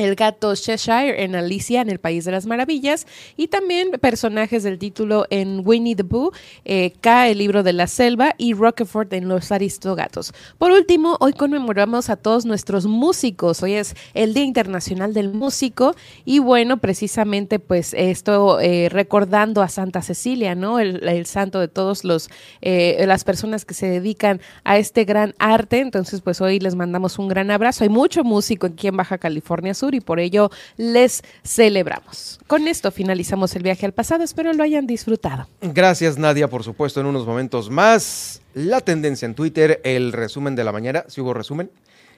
el 0.00 0.14
gato 0.14 0.54
Cheshire 0.54 1.22
en 1.22 1.34
Alicia 1.34 1.82
en 1.82 1.90
el 1.90 2.00
País 2.00 2.24
de 2.24 2.32
las 2.32 2.46
Maravillas 2.46 3.06
y 3.36 3.48
también 3.48 3.90
personajes 4.00 4.62
del 4.62 4.78
título 4.78 5.26
en 5.28 5.60
Winnie 5.62 5.94
the 5.94 6.04
Pooh, 6.04 6.32
eh, 6.64 6.94
K, 7.02 7.28
el 7.28 7.36
libro 7.36 7.62
de 7.62 7.74
la 7.74 7.86
selva 7.86 8.34
y 8.38 8.54
Rockefort 8.54 9.12
en 9.12 9.28
Los 9.28 9.52
Aristogatos. 9.52 10.32
Por 10.56 10.70
último, 10.70 11.18
hoy 11.20 11.34
conmemoramos 11.34 12.08
a 12.08 12.16
todos 12.16 12.46
nuestros 12.46 12.86
músicos. 12.86 13.62
Hoy 13.62 13.74
es 13.74 13.94
el 14.14 14.32
Día 14.32 14.44
Internacional 14.44 15.12
del 15.12 15.34
Músico 15.34 15.94
y 16.24 16.38
bueno, 16.38 16.78
precisamente 16.78 17.58
pues 17.58 17.92
esto 17.92 18.58
eh, 18.58 18.88
recordando 18.88 19.60
a 19.60 19.68
Santa 19.68 20.00
Cecilia, 20.00 20.54
¿no? 20.54 20.78
El, 20.80 21.26
santo 21.26 21.60
de 21.60 21.68
todos 21.68 22.04
los 22.04 22.30
eh, 22.62 23.04
las 23.06 23.24
personas 23.24 23.66
que 23.66 23.74
se 23.74 23.86
dedican 23.86 24.40
a 24.64 24.78
este 24.78 25.04
gran 25.04 25.34
arte. 25.38 25.80
Entonces 25.80 26.22
pues 26.22 26.40
hoy 26.40 26.58
les 26.58 26.74
mandamos 26.74 27.18
un 27.18 27.28
gran 27.28 27.50
abrazo. 27.50 27.84
Hay 27.84 27.90
mucho 27.90 28.24
músico 28.24 28.66
aquí 28.68 28.86
en 28.86 28.96
Baja 28.96 29.18
California 29.18 29.74
Sur 29.74 29.89
y 29.94 30.00
por 30.00 30.20
ello 30.20 30.50
les 30.76 31.22
celebramos. 31.44 32.40
Con 32.46 32.68
esto 32.68 32.90
finalizamos 32.90 33.54
el 33.56 33.62
viaje 33.62 33.86
al 33.86 33.92
pasado, 33.92 34.24
espero 34.24 34.52
lo 34.52 34.62
hayan 34.62 34.86
disfrutado. 34.86 35.46
Gracias 35.60 36.18
Nadia, 36.18 36.48
por 36.48 36.64
supuesto, 36.64 37.00
en 37.00 37.06
unos 37.06 37.26
momentos 37.26 37.70
más. 37.70 38.42
La 38.54 38.80
tendencia 38.80 39.26
en 39.26 39.34
Twitter, 39.34 39.80
el 39.84 40.12
resumen 40.12 40.56
de 40.56 40.64
la 40.64 40.72
mañana, 40.72 41.04
si 41.08 41.20
hubo 41.20 41.34
resumen. 41.34 41.70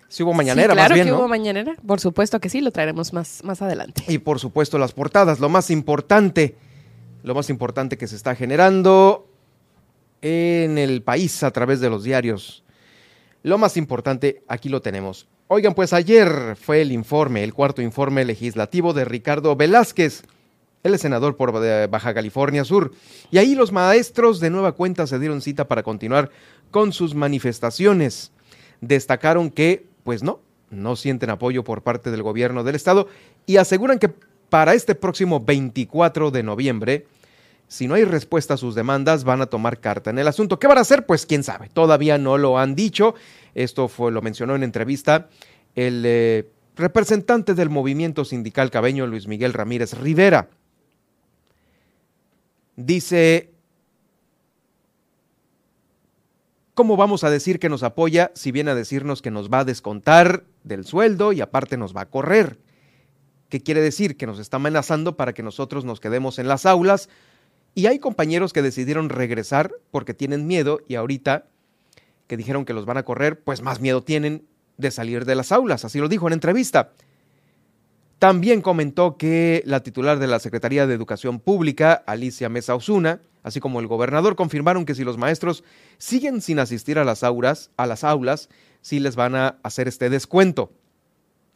Si 0.08 0.22
hubo 0.22 0.34
mañanera, 0.34 0.74
claro 0.74 0.90
más 0.90 0.94
bien, 0.94 1.06
que 1.06 1.12
hubo 1.14 1.26
mañanera, 1.26 1.74
por 1.86 1.98
supuesto 1.98 2.38
que 2.38 2.50
sí, 2.50 2.60
lo 2.60 2.70
traeremos 2.70 3.14
más, 3.14 3.42
más 3.44 3.62
adelante. 3.62 4.04
Y 4.08 4.18
por 4.18 4.38
supuesto 4.38 4.76
las 4.76 4.92
portadas, 4.92 5.40
lo 5.40 5.48
más 5.48 5.70
importante, 5.70 6.54
lo 7.22 7.34
más 7.34 7.48
importante 7.48 7.96
que 7.96 8.06
se 8.06 8.16
está 8.16 8.34
generando 8.34 9.26
en 10.20 10.76
el 10.76 11.02
país 11.02 11.42
a 11.42 11.50
través 11.50 11.80
de 11.80 11.88
los 11.88 12.04
diarios. 12.04 12.62
Lo 13.42 13.58
más 13.58 13.76
importante, 13.76 14.42
aquí 14.48 14.68
lo 14.68 14.82
tenemos. 14.82 15.26
Oigan, 15.54 15.74
pues 15.74 15.92
ayer 15.92 16.56
fue 16.58 16.80
el 16.80 16.92
informe, 16.92 17.44
el 17.44 17.52
cuarto 17.52 17.82
informe 17.82 18.24
legislativo 18.24 18.94
de 18.94 19.04
Ricardo 19.04 19.54
Velázquez, 19.54 20.22
el 20.82 20.98
senador 20.98 21.36
por 21.36 21.52
Baja 21.90 22.14
California 22.14 22.64
Sur. 22.64 22.92
Y 23.30 23.36
ahí 23.36 23.54
los 23.54 23.70
maestros 23.70 24.40
de 24.40 24.48
nueva 24.48 24.72
cuenta 24.72 25.06
se 25.06 25.18
dieron 25.18 25.42
cita 25.42 25.68
para 25.68 25.82
continuar 25.82 26.30
con 26.70 26.94
sus 26.94 27.14
manifestaciones. 27.14 28.32
Destacaron 28.80 29.50
que, 29.50 29.84
pues 30.04 30.22
no, 30.22 30.40
no 30.70 30.96
sienten 30.96 31.28
apoyo 31.28 31.64
por 31.64 31.82
parte 31.82 32.10
del 32.10 32.22
gobierno 32.22 32.64
del 32.64 32.76
estado 32.76 33.08
y 33.44 33.58
aseguran 33.58 33.98
que 33.98 34.08
para 34.48 34.72
este 34.72 34.94
próximo 34.94 35.38
24 35.38 36.30
de 36.30 36.42
noviembre, 36.42 37.06
si 37.68 37.88
no 37.88 37.94
hay 37.94 38.04
respuesta 38.04 38.54
a 38.54 38.56
sus 38.58 38.74
demandas, 38.74 39.24
van 39.24 39.40
a 39.40 39.46
tomar 39.46 39.80
carta 39.80 40.10
en 40.10 40.18
el 40.18 40.28
asunto. 40.28 40.58
¿Qué 40.58 40.66
van 40.66 40.78
a 40.78 40.82
hacer? 40.82 41.06
Pues 41.06 41.24
quién 41.24 41.42
sabe. 41.42 41.68
Todavía 41.70 42.18
no 42.18 42.36
lo 42.36 42.58
han 42.58 42.74
dicho. 42.74 43.14
Esto 43.54 43.88
fue, 43.88 44.12
lo 44.12 44.20
mencionó 44.22 44.54
en 44.54 44.62
entrevista 44.62 45.28
el 45.74 46.02
eh, 46.06 46.50
representante 46.76 47.54
del 47.54 47.70
movimiento 47.70 48.24
sindical 48.24 48.70
cabeño, 48.70 49.06
Luis 49.06 49.26
Miguel 49.26 49.52
Ramírez 49.52 49.94
Rivera. 49.94 50.48
Dice, 52.76 53.50
¿cómo 56.74 56.96
vamos 56.96 57.24
a 57.24 57.30
decir 57.30 57.58
que 57.58 57.68
nos 57.68 57.82
apoya 57.82 58.32
si 58.34 58.50
viene 58.50 58.70
a 58.70 58.74
decirnos 58.74 59.22
que 59.22 59.30
nos 59.30 59.50
va 59.50 59.60
a 59.60 59.64
descontar 59.64 60.44
del 60.64 60.84
sueldo 60.84 61.32
y 61.32 61.40
aparte 61.40 61.76
nos 61.76 61.94
va 61.94 62.02
a 62.02 62.10
correr? 62.10 62.58
¿Qué 63.50 63.60
quiere 63.60 63.82
decir? 63.82 64.16
Que 64.16 64.26
nos 64.26 64.38
está 64.38 64.56
amenazando 64.56 65.16
para 65.16 65.34
que 65.34 65.42
nosotros 65.42 65.84
nos 65.84 66.00
quedemos 66.00 66.38
en 66.38 66.48
las 66.48 66.64
aulas 66.64 67.10
y 67.74 67.86
hay 67.86 67.98
compañeros 67.98 68.52
que 68.52 68.62
decidieron 68.62 69.08
regresar 69.08 69.72
porque 69.90 70.14
tienen 70.14 70.46
miedo 70.46 70.80
y 70.88 70.96
ahorita 70.96 71.46
que 72.26 72.36
dijeron 72.36 72.64
que 72.64 72.74
los 72.74 72.86
van 72.86 72.98
a 72.98 73.04
correr, 73.04 73.40
pues 73.40 73.62
más 73.62 73.80
miedo 73.80 74.02
tienen 74.02 74.46
de 74.76 74.90
salir 74.90 75.24
de 75.24 75.34
las 75.34 75.52
aulas, 75.52 75.84
así 75.84 75.98
lo 75.98 76.08
dijo 76.08 76.26
en 76.26 76.34
entrevista. 76.34 76.92
También 78.18 78.62
comentó 78.62 79.16
que 79.16 79.62
la 79.66 79.82
titular 79.82 80.18
de 80.18 80.28
la 80.28 80.38
Secretaría 80.38 80.86
de 80.86 80.94
Educación 80.94 81.40
Pública, 81.40 82.04
Alicia 82.06 82.48
Mesa 82.48 82.74
Osuna, 82.74 83.20
así 83.42 83.58
como 83.58 83.80
el 83.80 83.88
gobernador, 83.88 84.36
confirmaron 84.36 84.84
que 84.84 84.94
si 84.94 85.02
los 85.02 85.18
maestros 85.18 85.64
siguen 85.98 86.40
sin 86.40 86.58
asistir 86.58 86.98
a 86.98 87.04
las 87.04 87.24
aulas, 87.24 87.70
a 87.76 87.86
las 87.86 88.04
aulas, 88.04 88.48
sí 88.80 89.00
les 89.00 89.16
van 89.16 89.34
a 89.34 89.58
hacer 89.62 89.88
este 89.88 90.08
descuento. 90.08 90.72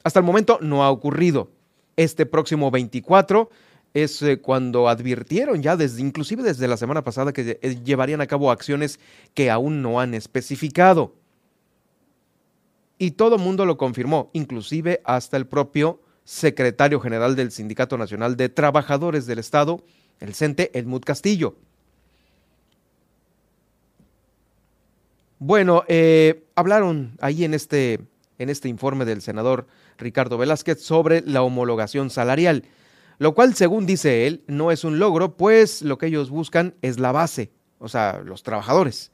Hasta 0.02 0.18
el 0.18 0.26
momento 0.26 0.58
no 0.60 0.82
ha 0.82 0.90
ocurrido. 0.90 1.50
Este 1.96 2.26
próximo 2.26 2.70
24 2.70 3.48
es 3.96 4.20
eh, 4.20 4.42
cuando 4.42 4.90
advirtieron 4.90 5.62
ya 5.62 5.74
desde 5.74 6.02
inclusive 6.02 6.42
desde 6.42 6.68
la 6.68 6.76
semana 6.76 7.02
pasada 7.02 7.32
que 7.32 7.58
eh, 7.62 7.82
llevarían 7.82 8.20
a 8.20 8.26
cabo 8.26 8.50
acciones 8.50 9.00
que 9.32 9.50
aún 9.50 9.80
no 9.80 10.00
han 10.00 10.12
especificado. 10.12 11.14
Y 12.98 13.12
todo 13.12 13.38
mundo 13.38 13.64
lo 13.64 13.78
confirmó, 13.78 14.28
inclusive 14.34 15.00
hasta 15.04 15.38
el 15.38 15.46
propio 15.46 16.02
secretario 16.24 17.00
general 17.00 17.36
del 17.36 17.50
Sindicato 17.50 17.96
Nacional 17.96 18.36
de 18.36 18.50
Trabajadores 18.50 19.24
del 19.24 19.38
Estado, 19.38 19.82
el 20.20 20.34
CENTE, 20.34 20.78
Edmund 20.78 21.04
Castillo. 21.04 21.56
Bueno, 25.38 25.84
eh, 25.88 26.44
hablaron 26.54 27.16
ahí 27.20 27.44
en 27.44 27.54
este, 27.54 28.00
en 28.38 28.50
este 28.50 28.68
informe 28.68 29.06
del 29.06 29.22
senador 29.22 29.66
Ricardo 29.96 30.36
Velázquez 30.36 30.82
sobre 30.82 31.22
la 31.22 31.42
homologación 31.42 32.10
salarial 32.10 32.64
lo 33.18 33.34
cual, 33.34 33.54
según 33.54 33.86
dice 33.86 34.26
él, 34.26 34.42
no 34.46 34.70
es 34.70 34.84
un 34.84 34.98
logro, 34.98 35.36
pues 35.36 35.82
lo 35.82 35.98
que 35.98 36.06
ellos 36.06 36.30
buscan 36.30 36.74
es 36.82 36.98
la 36.98 37.12
base, 37.12 37.50
o 37.78 37.88
sea, 37.88 38.20
los 38.24 38.42
trabajadores. 38.42 39.10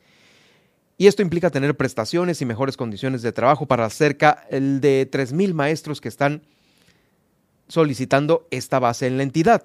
Y 0.99 1.06
esto 1.06 1.23
implica 1.23 1.50
tener 1.50 1.76
prestaciones 1.76 2.40
y 2.42 2.47
mejores 2.47 2.76
condiciones 2.76 3.23
de 3.23 3.32
trabajo 3.32 3.66
para 3.66 3.88
cerca 3.90 4.47
de 4.50 5.09
3.000 5.11 5.54
maestros 5.54 6.00
que 6.00 6.09
están 6.09 6.42
solicitando 7.68 8.47
esta 8.50 8.78
base 8.78 9.06
en 9.06 9.16
la 9.16 9.23
entidad. 9.23 9.62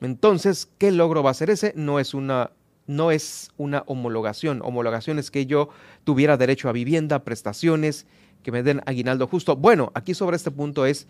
Entonces, 0.00 0.68
¿qué 0.78 0.90
logro 0.90 1.22
va 1.22 1.30
a 1.30 1.34
ser 1.34 1.50
ese? 1.50 1.72
No 1.76 2.00
es 2.00 2.14
una, 2.14 2.52
no 2.86 3.10
es 3.10 3.50
una 3.58 3.84
homologación. 3.86 4.62
Homologación 4.64 5.18
es 5.18 5.30
que 5.30 5.46
yo 5.46 5.68
tuviera 6.04 6.36
derecho 6.36 6.68
a 6.68 6.72
vivienda, 6.72 7.24
prestaciones, 7.24 8.06
que 8.42 8.52
me 8.52 8.62
den 8.62 8.80
aguinaldo 8.86 9.26
justo. 9.26 9.56
Bueno, 9.56 9.92
aquí 9.94 10.14
sobre 10.14 10.36
este 10.36 10.50
punto 10.50 10.86
es 10.86 11.06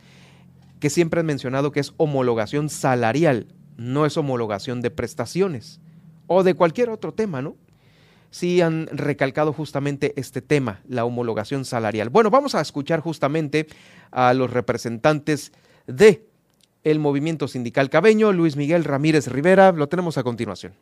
que 0.80 0.90
siempre 0.90 1.20
han 1.20 1.26
mencionado 1.26 1.70
que 1.70 1.80
es 1.80 1.92
homologación 1.98 2.68
salarial, 2.68 3.46
no 3.76 4.06
es 4.06 4.16
homologación 4.16 4.80
de 4.80 4.90
prestaciones 4.90 5.80
o 6.26 6.42
de 6.42 6.54
cualquier 6.54 6.90
otro 6.90 7.12
tema, 7.12 7.42
¿no? 7.42 7.56
Sí 8.30 8.60
han 8.60 8.86
recalcado 8.92 9.52
justamente 9.52 10.14
este 10.16 10.40
tema, 10.40 10.80
la 10.88 11.04
homologación 11.04 11.64
salarial. 11.64 12.10
Bueno, 12.10 12.30
vamos 12.30 12.54
a 12.54 12.60
escuchar 12.60 13.00
justamente 13.00 13.66
a 14.10 14.34
los 14.34 14.50
representantes 14.50 15.52
de 15.86 16.26
el 16.82 16.98
movimiento 16.98 17.48
sindical 17.48 17.90
cabeño, 17.90 18.32
Luis 18.32 18.56
Miguel 18.56 18.84
Ramírez 18.84 19.26
Rivera, 19.26 19.72
lo 19.72 19.88
tenemos 19.88 20.16
a 20.16 20.22
continuación. 20.22 20.72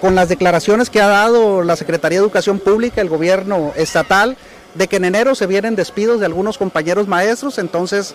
Con 0.00 0.16
las 0.16 0.28
declaraciones 0.28 0.90
que 0.90 1.00
ha 1.00 1.06
dado 1.06 1.62
la 1.62 1.76
Secretaría 1.76 2.18
de 2.18 2.24
Educación 2.24 2.58
Pública, 2.58 3.00
el 3.00 3.08
gobierno 3.08 3.72
estatal, 3.76 4.36
de 4.74 4.88
que 4.88 4.96
en 4.96 5.04
enero 5.04 5.34
se 5.34 5.46
vienen 5.46 5.76
despidos 5.76 6.20
de 6.20 6.26
algunos 6.26 6.58
compañeros 6.58 7.08
maestros, 7.08 7.58
entonces 7.58 8.14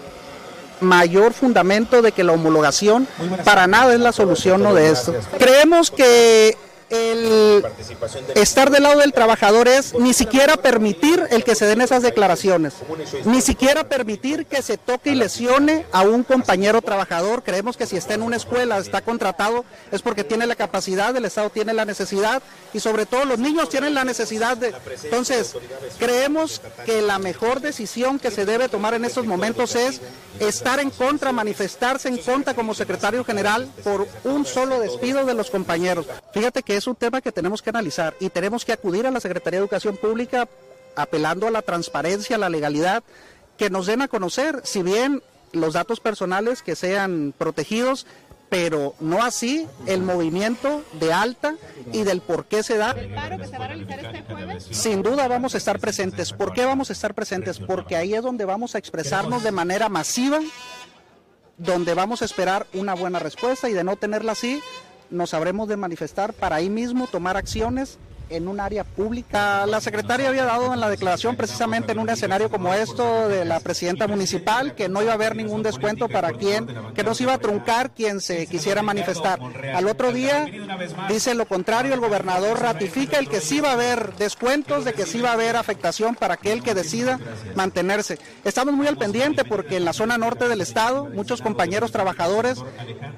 mayor 0.79 1.33
fundamento 1.33 2.01
de 2.01 2.11
que 2.11 2.23
la 2.23 2.33
homologación 2.33 3.07
para 3.43 3.67
nada 3.67 3.93
es 3.93 3.99
la 3.99 4.11
solución 4.11 4.61
no 4.61 4.73
de 4.73 4.91
esto. 4.91 5.13
Creemos 5.37 5.91
que 5.91 6.57
el 6.89 7.65
estar 8.35 8.69
del 8.69 8.83
lado 8.83 8.99
del 8.99 9.13
trabajador 9.13 9.67
es 9.67 9.93
ni 9.93 10.13
siquiera 10.13 10.57
permitir 10.57 11.21
el 11.31 11.43
que 11.43 11.55
se 11.55 11.65
den 11.65 11.81
esas 11.81 12.01
declaraciones, 12.01 12.73
ni 13.25 13.41
siquiera 13.41 13.89
permitir 13.89 14.45
que 14.45 14.61
se 14.61 14.77
toque 14.77 15.11
y 15.11 15.15
lesione 15.15 15.85
a 15.91 16.01
un 16.01 16.23
compañero 16.23 16.81
trabajador. 16.81 17.43
Creemos 17.43 17.75
que 17.75 17.85
si 17.85 17.97
está 17.97 18.13
en 18.13 18.21
una 18.21 18.37
escuela, 18.37 18.77
está 18.77 19.01
contratado, 19.01 19.65
es 19.91 20.01
porque 20.01 20.23
tiene 20.23 20.47
la 20.47 20.55
capacidad, 20.55 21.15
el 21.15 21.25
Estado 21.25 21.49
tiene 21.49 21.73
la 21.73 21.85
necesidad 21.85 22.41
y 22.73 22.79
sobre 22.79 23.05
todo 23.05 23.25
los 23.25 23.39
niños 23.39 23.69
tienen 23.69 23.93
la 23.93 24.03
necesidad 24.03 24.55
de... 24.55 24.73
Entonces, 25.03 25.55
creemos 25.99 26.61
que 26.85 27.01
la 27.01 27.19
mejor 27.19 27.59
decisión 27.59 28.19
que 28.19 28.31
se 28.31 28.45
debe 28.45 28.69
tomar 28.69 28.93
en 28.93 29.05
estos 29.05 29.25
momentos 29.25 29.75
es 29.75 30.01
estar 30.39 30.79
en 30.79 30.89
contra, 30.89 31.31
manifestarse 31.31 32.07
en 32.07 32.17
contra 32.17 32.53
como 32.53 32.73
secretario 32.73 33.23
general 33.23 33.67
por 33.83 34.07
un 34.23 34.45
solo 34.45 34.79
despido 34.79 35.25
de 35.25 35.33
los 35.33 35.49
compañeros. 35.49 36.05
Fíjate 36.31 36.63
que 36.63 36.76
es 36.77 36.87
un 36.87 36.95
tema 36.95 37.21
que 37.21 37.31
tenemos 37.31 37.61
que 37.61 37.69
analizar 37.69 38.15
y 38.19 38.29
tenemos 38.29 38.65
que 38.65 38.73
acudir 38.73 39.05
a 39.07 39.11
la 39.11 39.19
Secretaría 39.19 39.59
de 39.59 39.63
Educación 39.63 39.97
Pública 39.97 40.47
apelando 40.95 41.47
a 41.47 41.51
la 41.51 41.61
transparencia, 41.61 42.35
a 42.35 42.39
la 42.39 42.49
legalidad, 42.49 43.03
que 43.57 43.69
nos 43.69 43.85
den 43.85 44.01
a 44.01 44.07
conocer, 44.07 44.61
si 44.63 44.81
bien 44.81 45.21
los 45.51 45.73
datos 45.73 45.99
personales 45.99 46.61
que 46.61 46.75
sean 46.75 47.33
protegidos, 47.37 48.05
pero 48.49 48.95
no 48.99 49.23
así 49.23 49.67
el 49.85 50.01
movimiento 50.01 50.83
de 50.93 51.11
alta 51.11 51.55
y 51.91 52.03
del 52.03 52.21
por 52.21 52.45
qué 52.45 52.63
se 52.63 52.77
da. 52.77 52.95
Sin 54.71 55.03
duda 55.03 55.27
vamos 55.27 55.53
a 55.53 55.57
estar 55.57 55.79
presentes. 55.79 56.31
¿Por 56.31 56.53
qué 56.53 56.65
vamos 56.65 56.89
a 56.89 56.93
estar 56.93 57.13
presentes? 57.13 57.59
Porque 57.59 57.95
ahí 57.95 58.13
es 58.13 58.23
donde 58.23 58.45
vamos 58.45 58.75
a 58.75 58.77
expresarnos 58.77 59.43
de 59.43 59.51
manera 59.51 59.89
masiva, 59.89 60.39
donde 61.57 61.93
vamos 61.93 62.21
a 62.21 62.25
esperar 62.25 62.67
una 62.73 62.93
buena 62.93 63.19
respuesta 63.19 63.69
y 63.69 63.73
de 63.73 63.83
no 63.83 63.97
tenerla 63.97 64.31
así, 64.31 64.61
nos 65.09 65.33
habremos 65.33 65.67
de 65.67 65.77
manifestar 65.77 66.33
para 66.33 66.57
ahí 66.57 66.69
mismo 66.69 67.07
tomar 67.07 67.37
acciones 67.37 67.97
en 68.29 68.47
un 68.47 68.59
área 68.59 68.83
pública. 68.83 69.65
La 69.65 69.81
secretaria 69.81 70.29
había 70.29 70.45
dado 70.45 70.73
en 70.73 70.79
la 70.79 70.89
declaración 70.89 71.35
precisamente 71.35 71.91
en 71.91 71.99
un 71.99 72.09
escenario 72.09 72.49
como 72.49 72.73
esto 72.73 73.29
de 73.29 73.45
la 73.45 73.59
presidenta 73.59 74.07
municipal 74.07 74.75
que 74.75 74.89
no 74.89 75.01
iba 75.01 75.11
a 75.11 75.15
haber 75.15 75.35
ningún 75.35 75.63
descuento 75.63 76.09
para 76.09 76.33
quien, 76.33 76.67
que 76.93 77.03
no 77.03 77.13
se 77.13 77.23
iba 77.23 77.33
a 77.33 77.37
truncar 77.37 77.91
quien 77.91 78.21
se 78.21 78.47
quisiera 78.47 78.81
manifestar. 78.81 79.39
Al 79.73 79.87
otro 79.87 80.11
día 80.11 80.45
dice 81.09 81.35
lo 81.35 81.45
contrario, 81.45 81.93
el 81.93 81.99
gobernador 81.99 82.59
ratifica 82.59 83.17
el 83.17 83.29
que 83.29 83.41
sí 83.41 83.59
va 83.59 83.69
a 83.69 83.73
haber 83.73 84.15
descuentos, 84.15 84.85
de 84.85 84.93
que 84.93 85.05
sí 85.05 85.21
va 85.21 85.29
a 85.29 85.33
haber 85.33 85.55
afectación 85.55 86.15
para 86.15 86.35
aquel 86.35 86.63
que 86.63 86.73
decida 86.73 87.19
mantenerse. 87.55 88.19
Estamos 88.43 88.73
muy 88.73 88.87
al 88.87 88.97
pendiente 88.97 89.45
porque 89.45 89.77
en 89.77 89.85
la 89.85 89.93
zona 89.93 90.17
norte 90.17 90.47
del 90.47 90.61
estado 90.61 91.05
muchos 91.05 91.41
compañeros 91.41 91.91
trabajadores 91.91 92.63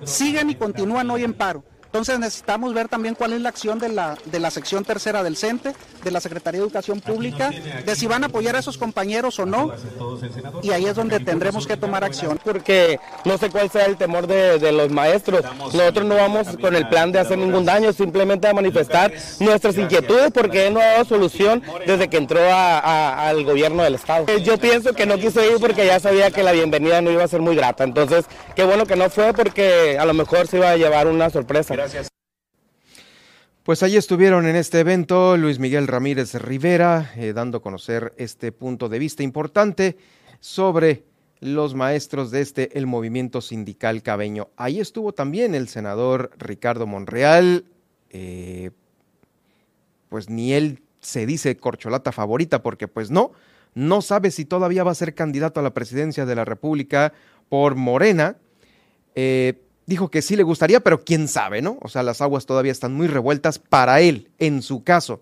siguen 0.03 0.49
y 0.49 0.55
continúan 0.55 1.09
hoy 1.09 1.23
en 1.23 1.33
paro. 1.33 1.63
Entonces 1.89 2.19
necesitamos 2.19 2.71
ver 2.75 2.87
también 2.87 3.15
cuál 3.15 3.33
es 3.33 3.41
la 3.41 3.49
acción 3.49 3.79
de 3.79 3.89
la, 3.89 4.15
de 4.25 4.39
la 4.39 4.51
sección 4.51 4.85
tercera 4.85 5.23
del 5.23 5.35
CENTE, 5.35 5.73
de 6.03 6.11
la 6.11 6.21
Secretaría 6.21 6.59
de 6.59 6.65
Educación 6.65 7.01
Pública, 7.01 7.49
de 7.49 7.95
si 7.95 8.05
van 8.05 8.21
a 8.21 8.27
apoyar 8.27 8.55
a 8.55 8.59
esos 8.59 8.77
compañeros 8.77 9.39
o 9.39 9.47
no, 9.47 9.73
y 10.61 10.69
ahí 10.69 10.85
es 10.85 10.95
donde 10.95 11.19
tendremos 11.19 11.65
que 11.65 11.77
tomar 11.77 12.03
acción. 12.03 12.39
Porque 12.43 12.99
no 13.25 13.39
sé 13.39 13.49
cuál 13.49 13.71
sea 13.71 13.85
el 13.85 13.97
temor 13.97 14.27
de, 14.27 14.71
los 14.71 14.91
maestros. 14.91 15.43
Nosotros 15.73 16.05
no 16.05 16.13
vamos 16.13 16.47
con 16.61 16.75
el 16.75 16.87
plan 16.87 17.11
de 17.11 17.19
hacer 17.19 17.39
ningún 17.39 17.65
daño, 17.65 17.91
simplemente 17.91 18.47
a 18.47 18.53
manifestar 18.53 19.11
nuestras 19.39 19.75
inquietudes 19.75 20.29
porque 20.31 20.67
él 20.67 20.75
no 20.75 20.81
ha 20.81 20.85
dado 20.85 21.05
solución 21.05 21.63
desde 21.87 22.07
que 22.07 22.17
entró 22.17 22.39
al 22.53 23.43
gobierno 23.43 23.81
del 23.81 23.95
Estado. 23.95 24.27
Yo 24.37 24.59
pienso 24.59 24.93
que 24.93 25.07
no 25.07 25.17
quiso 25.17 25.43
ir 25.43 25.59
porque 25.59 25.87
ya 25.87 25.99
sabía 25.99 26.29
que 26.29 26.43
la 26.43 26.51
bienvenida 26.51 27.01
no 27.01 27.09
iba 27.09 27.23
a 27.23 27.27
ser 27.27 27.41
muy 27.41 27.55
grata. 27.55 27.83
Entonces, 27.83 28.25
qué 28.55 28.63
bueno 28.63 28.85
que 28.85 28.95
no 28.95 29.09
fue 29.09 29.33
porque 29.33 29.97
a 29.99 30.05
lo 30.05 30.13
mejor 30.13 30.45
se 30.45 30.57
iba 30.57 30.69
a 30.69 30.77
llevar 30.77 31.07
una 31.07 31.31
sorpresa. 31.31 31.78
Gracias. 31.79 32.09
Pues 33.63 33.83
allí 33.83 33.95
estuvieron 33.95 34.45
en 34.47 34.57
este 34.57 34.81
evento 34.81 35.37
Luis 35.37 35.59
Miguel 35.59 35.87
Ramírez 35.87 36.33
Rivera, 36.33 37.13
eh, 37.15 37.31
dando 37.31 37.59
a 37.59 37.61
conocer 37.61 38.13
este 38.17 38.51
punto 38.51 38.89
de 38.89 38.99
vista 38.99 39.23
importante 39.23 39.95
sobre 40.41 41.05
los 41.39 41.75
maestros 41.75 42.31
de 42.31 42.41
este, 42.41 42.77
el 42.77 42.85
movimiento 42.85 43.39
sindical 43.39 44.03
cabeño. 44.03 44.49
Ahí 44.57 44.81
estuvo 44.81 45.13
también 45.13 45.55
el 45.55 45.69
senador 45.69 46.31
Ricardo 46.37 46.85
Monreal, 46.85 47.63
eh, 48.09 48.71
pues 50.09 50.29
ni 50.29 50.51
él 50.51 50.83
se 50.99 51.25
dice 51.25 51.55
corcholata 51.55 52.11
favorita, 52.11 52.61
porque 52.61 52.89
pues 52.89 53.09
no, 53.09 53.31
no 53.73 54.01
sabe 54.01 54.31
si 54.31 54.43
todavía 54.43 54.83
va 54.83 54.91
a 54.91 54.95
ser 54.95 55.15
candidato 55.15 55.61
a 55.61 55.63
la 55.63 55.73
presidencia 55.73 56.25
de 56.25 56.35
la 56.35 56.43
República 56.43 57.13
por 57.47 57.75
Morena. 57.75 58.35
Eh, 59.15 59.61
dijo 59.89 60.11
que 60.11 60.21
sí 60.21 60.35
le 60.35 60.43
gustaría, 60.43 60.79
pero 60.81 61.03
quién 61.03 61.27
sabe, 61.27 61.63
¿no? 61.63 61.79
O 61.81 61.89
sea, 61.89 62.03
las 62.03 62.21
aguas 62.21 62.45
todavía 62.45 62.71
están 62.71 62.93
muy 62.93 63.07
revueltas 63.07 63.57
para 63.57 64.01
él, 64.01 64.29
en 64.37 64.61
su 64.61 64.83
caso. 64.83 65.21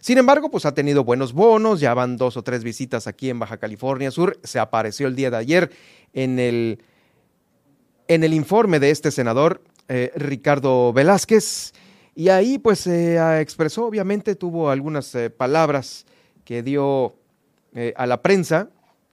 Sin 0.00 0.16
embargo, 0.16 0.50
pues 0.50 0.64
ha 0.64 0.72
tenido 0.72 1.04
buenos 1.04 1.34
bonos, 1.34 1.80
ya 1.80 1.92
van 1.92 2.16
dos 2.16 2.38
o 2.38 2.42
tres 2.42 2.64
visitas 2.64 3.06
aquí 3.06 3.28
en 3.28 3.38
Baja 3.38 3.58
California 3.58 4.10
Sur, 4.10 4.38
se 4.42 4.58
apareció 4.58 5.06
el 5.06 5.16
día 5.16 5.30
de 5.30 5.36
ayer 5.36 5.70
en 6.14 6.38
el, 6.38 6.82
en 8.08 8.24
el 8.24 8.32
informe 8.32 8.80
de 8.80 8.90
este 8.90 9.10
senador, 9.10 9.62
eh, 9.88 10.12
Ricardo 10.16 10.94
Velázquez, 10.94 11.74
y 12.14 12.30
ahí 12.30 12.58
pues 12.58 12.80
se 12.80 13.40
expresó, 13.40 13.84
obviamente 13.84 14.34
tuvo 14.34 14.70
algunas 14.70 15.14
eh, 15.14 15.28
palabras 15.28 16.06
que 16.46 16.62
dio 16.62 17.16
eh, 17.74 17.92
a 17.96 18.06
la 18.06 18.22
prensa, 18.22 18.70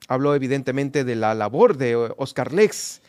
habló 0.07 0.33
evidentemente 0.33 1.03
de 1.03 1.15
la 1.17 1.35
labor 1.35 1.75
de 1.75 1.97
Oscar 1.97 2.53
Lex, 2.53 3.01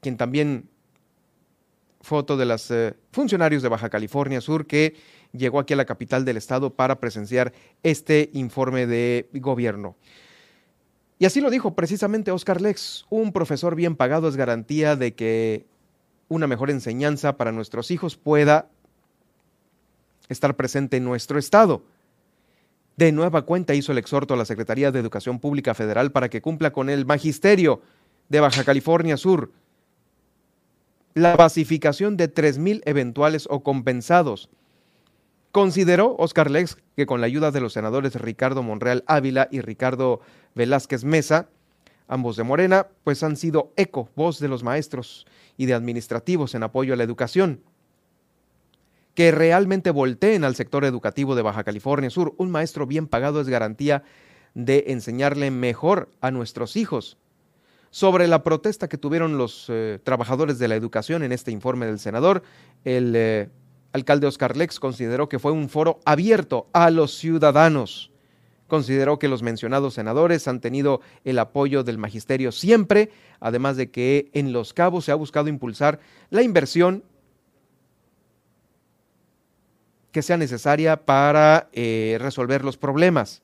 quien 0.00 0.16
también 0.16 0.68
fue 2.00 2.18
otro 2.18 2.36
de 2.36 2.46
los 2.46 2.70
eh, 2.70 2.94
funcionarios 3.12 3.62
de 3.62 3.68
Baja 3.68 3.90
California 3.90 4.40
Sur 4.40 4.66
que 4.66 4.94
llegó 5.32 5.58
aquí 5.58 5.74
a 5.74 5.76
la 5.76 5.84
capital 5.84 6.24
del 6.24 6.36
estado 6.36 6.74
para 6.74 6.98
presenciar 6.98 7.52
este 7.82 8.30
informe 8.32 8.86
de 8.86 9.28
gobierno. 9.34 9.96
Y 11.18 11.26
así 11.26 11.40
lo 11.42 11.50
dijo 11.50 11.74
precisamente 11.74 12.30
Oscar 12.30 12.62
Lex, 12.62 13.04
un 13.10 13.32
profesor 13.32 13.74
bien 13.74 13.94
pagado 13.94 14.28
es 14.28 14.36
garantía 14.36 14.96
de 14.96 15.14
que 15.14 15.66
una 16.28 16.46
mejor 16.46 16.70
enseñanza 16.70 17.36
para 17.36 17.52
nuestros 17.52 17.90
hijos 17.90 18.16
pueda 18.16 18.70
estar 20.30 20.56
presente 20.56 20.96
en 20.96 21.04
nuestro 21.04 21.38
estado. 21.38 21.84
De 22.96 23.12
nueva 23.12 23.42
cuenta 23.42 23.74
hizo 23.74 23.92
el 23.92 23.98
exhorto 23.98 24.32
a 24.32 24.36
la 24.36 24.44
Secretaría 24.44 24.92
de 24.92 25.00
Educación 25.00 25.40
Pública 25.40 25.74
Federal 25.74 26.12
para 26.12 26.30
que 26.30 26.40
cumpla 26.40 26.72
con 26.72 26.88
el 26.88 27.04
magisterio 27.04 27.82
de 28.28 28.40
Baja 28.40 28.64
California 28.64 29.16
Sur 29.16 29.52
la 31.14 31.36
basificación 31.36 32.16
de 32.16 32.32
3.000 32.32 32.82
eventuales 32.84 33.46
o 33.50 33.62
compensados. 33.62 34.48
Consideró 35.52 36.14
Oscar 36.18 36.50
Lex 36.50 36.78
que 36.96 37.06
con 37.06 37.20
la 37.20 37.26
ayuda 37.26 37.50
de 37.50 37.60
los 37.60 37.72
senadores 37.72 38.14
Ricardo 38.14 38.62
Monreal 38.62 39.02
Ávila 39.06 39.48
y 39.50 39.60
Ricardo 39.60 40.20
Velázquez 40.54 41.04
Mesa, 41.04 41.48
ambos 42.06 42.36
de 42.36 42.44
Morena, 42.44 42.86
pues 43.02 43.22
han 43.22 43.36
sido 43.36 43.72
eco, 43.76 44.08
voz 44.14 44.38
de 44.38 44.48
los 44.48 44.62
maestros 44.62 45.26
y 45.56 45.66
de 45.66 45.74
administrativos 45.74 46.54
en 46.54 46.62
apoyo 46.62 46.94
a 46.94 46.96
la 46.96 47.04
educación. 47.04 47.62
Que 49.14 49.32
realmente 49.32 49.90
volteen 49.90 50.44
al 50.44 50.54
sector 50.54 50.84
educativo 50.84 51.34
de 51.34 51.42
Baja 51.42 51.64
California 51.64 52.10
Sur. 52.10 52.34
Un 52.38 52.50
maestro 52.50 52.86
bien 52.86 53.08
pagado 53.08 53.40
es 53.40 53.48
garantía 53.48 54.04
de 54.54 54.84
enseñarle 54.88 55.50
mejor 55.50 56.10
a 56.20 56.30
nuestros 56.30 56.76
hijos 56.76 57.18
sobre 57.90 58.28
la 58.28 58.42
protesta 58.42 58.88
que 58.88 58.98
tuvieron 58.98 59.36
los 59.36 59.66
eh, 59.68 59.98
trabajadores 60.02 60.58
de 60.58 60.68
la 60.68 60.76
educación 60.76 61.22
en 61.22 61.32
este 61.32 61.50
informe 61.50 61.86
del 61.86 61.98
senador, 61.98 62.42
el 62.84 63.14
eh, 63.16 63.48
alcalde 63.92 64.28
Oscar 64.28 64.56
Lex 64.56 64.78
consideró 64.78 65.28
que 65.28 65.40
fue 65.40 65.52
un 65.52 65.68
foro 65.68 66.00
abierto 66.04 66.68
a 66.72 66.90
los 66.90 67.14
ciudadanos. 67.14 68.10
Consideró 68.68 69.18
que 69.18 69.26
los 69.26 69.42
mencionados 69.42 69.94
senadores 69.94 70.46
han 70.46 70.60
tenido 70.60 71.00
el 71.24 71.40
apoyo 71.40 71.82
del 71.82 71.98
magisterio 71.98 72.52
siempre, 72.52 73.10
además 73.40 73.76
de 73.76 73.90
que 73.90 74.30
en 74.32 74.52
Los 74.52 74.72
Cabos 74.72 75.06
se 75.06 75.10
ha 75.10 75.16
buscado 75.16 75.48
impulsar 75.48 75.98
la 76.30 76.42
inversión 76.42 77.02
que 80.12 80.22
sea 80.22 80.36
necesaria 80.36 81.04
para 81.04 81.68
eh, 81.72 82.16
resolver 82.20 82.64
los 82.64 82.76
problemas 82.76 83.42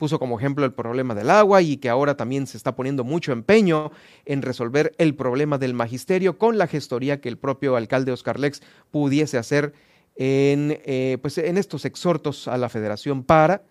puso 0.00 0.18
como 0.18 0.38
ejemplo 0.38 0.64
el 0.64 0.72
problema 0.72 1.14
del 1.14 1.28
agua 1.28 1.60
y 1.60 1.76
que 1.76 1.90
ahora 1.90 2.16
también 2.16 2.46
se 2.46 2.56
está 2.56 2.74
poniendo 2.74 3.04
mucho 3.04 3.32
empeño 3.32 3.92
en 4.24 4.40
resolver 4.40 4.94
el 4.96 5.14
problema 5.14 5.58
del 5.58 5.74
magisterio 5.74 6.38
con 6.38 6.56
la 6.56 6.66
gestoría 6.66 7.20
que 7.20 7.28
el 7.28 7.36
propio 7.36 7.76
alcalde 7.76 8.10
Oscar 8.10 8.40
Lex 8.40 8.62
pudiese 8.90 9.36
hacer 9.36 9.74
en, 10.16 10.80
eh, 10.86 11.18
pues 11.20 11.36
en 11.36 11.58
estos 11.58 11.84
exhortos 11.84 12.48
a 12.48 12.56
la 12.56 12.70
federación 12.70 13.22
para 13.22 13.62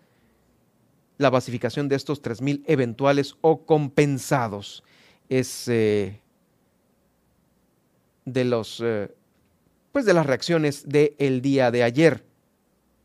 la 1.18 1.30
basificación 1.30 1.88
de 1.88 1.96
estos 1.96 2.22
3.000 2.22 2.62
eventuales 2.66 3.34
o 3.40 3.66
compensados. 3.66 4.84
Es 5.28 5.66
eh, 5.66 6.20
de 8.24 8.44
los 8.44 8.80
eh, 8.84 9.12
pues 9.90 10.04
de 10.04 10.14
las 10.14 10.26
reacciones 10.26 10.88
del 10.88 11.42
día 11.42 11.72
de 11.72 11.82
ayer 11.82 12.22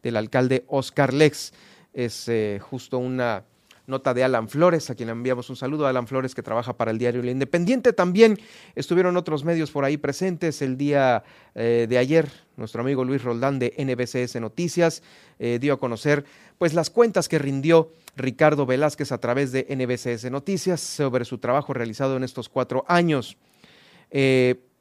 del 0.03 0.15
alcalde 0.15 0.63
Oscar 0.67 1.11
Lex 1.11 1.53
es 1.95 2.27
eh, 2.27 2.59
justo 2.61 2.99
una 2.99 3.45
nota 3.87 4.13
de 4.13 4.23
Alan 4.23 4.49
Flores, 4.49 4.89
a 4.89 4.95
quien 4.95 5.09
enviamos 5.09 5.49
un 5.49 5.55
saludo, 5.55 5.87
Alan 5.87 6.07
Flores 6.07 6.35
que 6.35 6.43
trabaja 6.43 6.75
para 6.75 6.91
el 6.91 6.97
diario 6.97 7.21
El 7.21 7.29
Independiente. 7.29 7.93
También 7.93 8.37
estuvieron 8.75 9.15
otros 9.15 9.45
medios 9.45 9.71
por 9.71 9.85
ahí 9.85 9.95
presentes 9.97 10.61
el 10.61 10.75
día 10.75 11.23
eh, 11.53 11.85
de 11.87 11.97
ayer. 11.97 12.29
Nuestro 12.57 12.81
amigo 12.81 13.05
Luis 13.05 13.23
Roldán 13.23 13.59
de 13.59 13.73
NBCS 13.77 14.41
Noticias 14.41 15.03
eh, 15.39 15.59
dio 15.61 15.73
a 15.73 15.79
conocer 15.79 16.25
pues 16.57 16.73
las 16.73 16.89
cuentas 16.89 17.29
que 17.29 17.39
rindió 17.39 17.91
Ricardo 18.15 18.65
Velázquez 18.65 19.11
a 19.11 19.19
través 19.19 19.51
de 19.51 19.67
NBCS 19.69 20.31
Noticias 20.31 20.81
sobre 20.81 21.23
su 21.23 21.37
trabajo 21.37 21.73
realizado 21.73 22.17
en 22.17 22.23
estos 22.23 22.49
cuatro 22.49 22.83
años. 22.87 23.37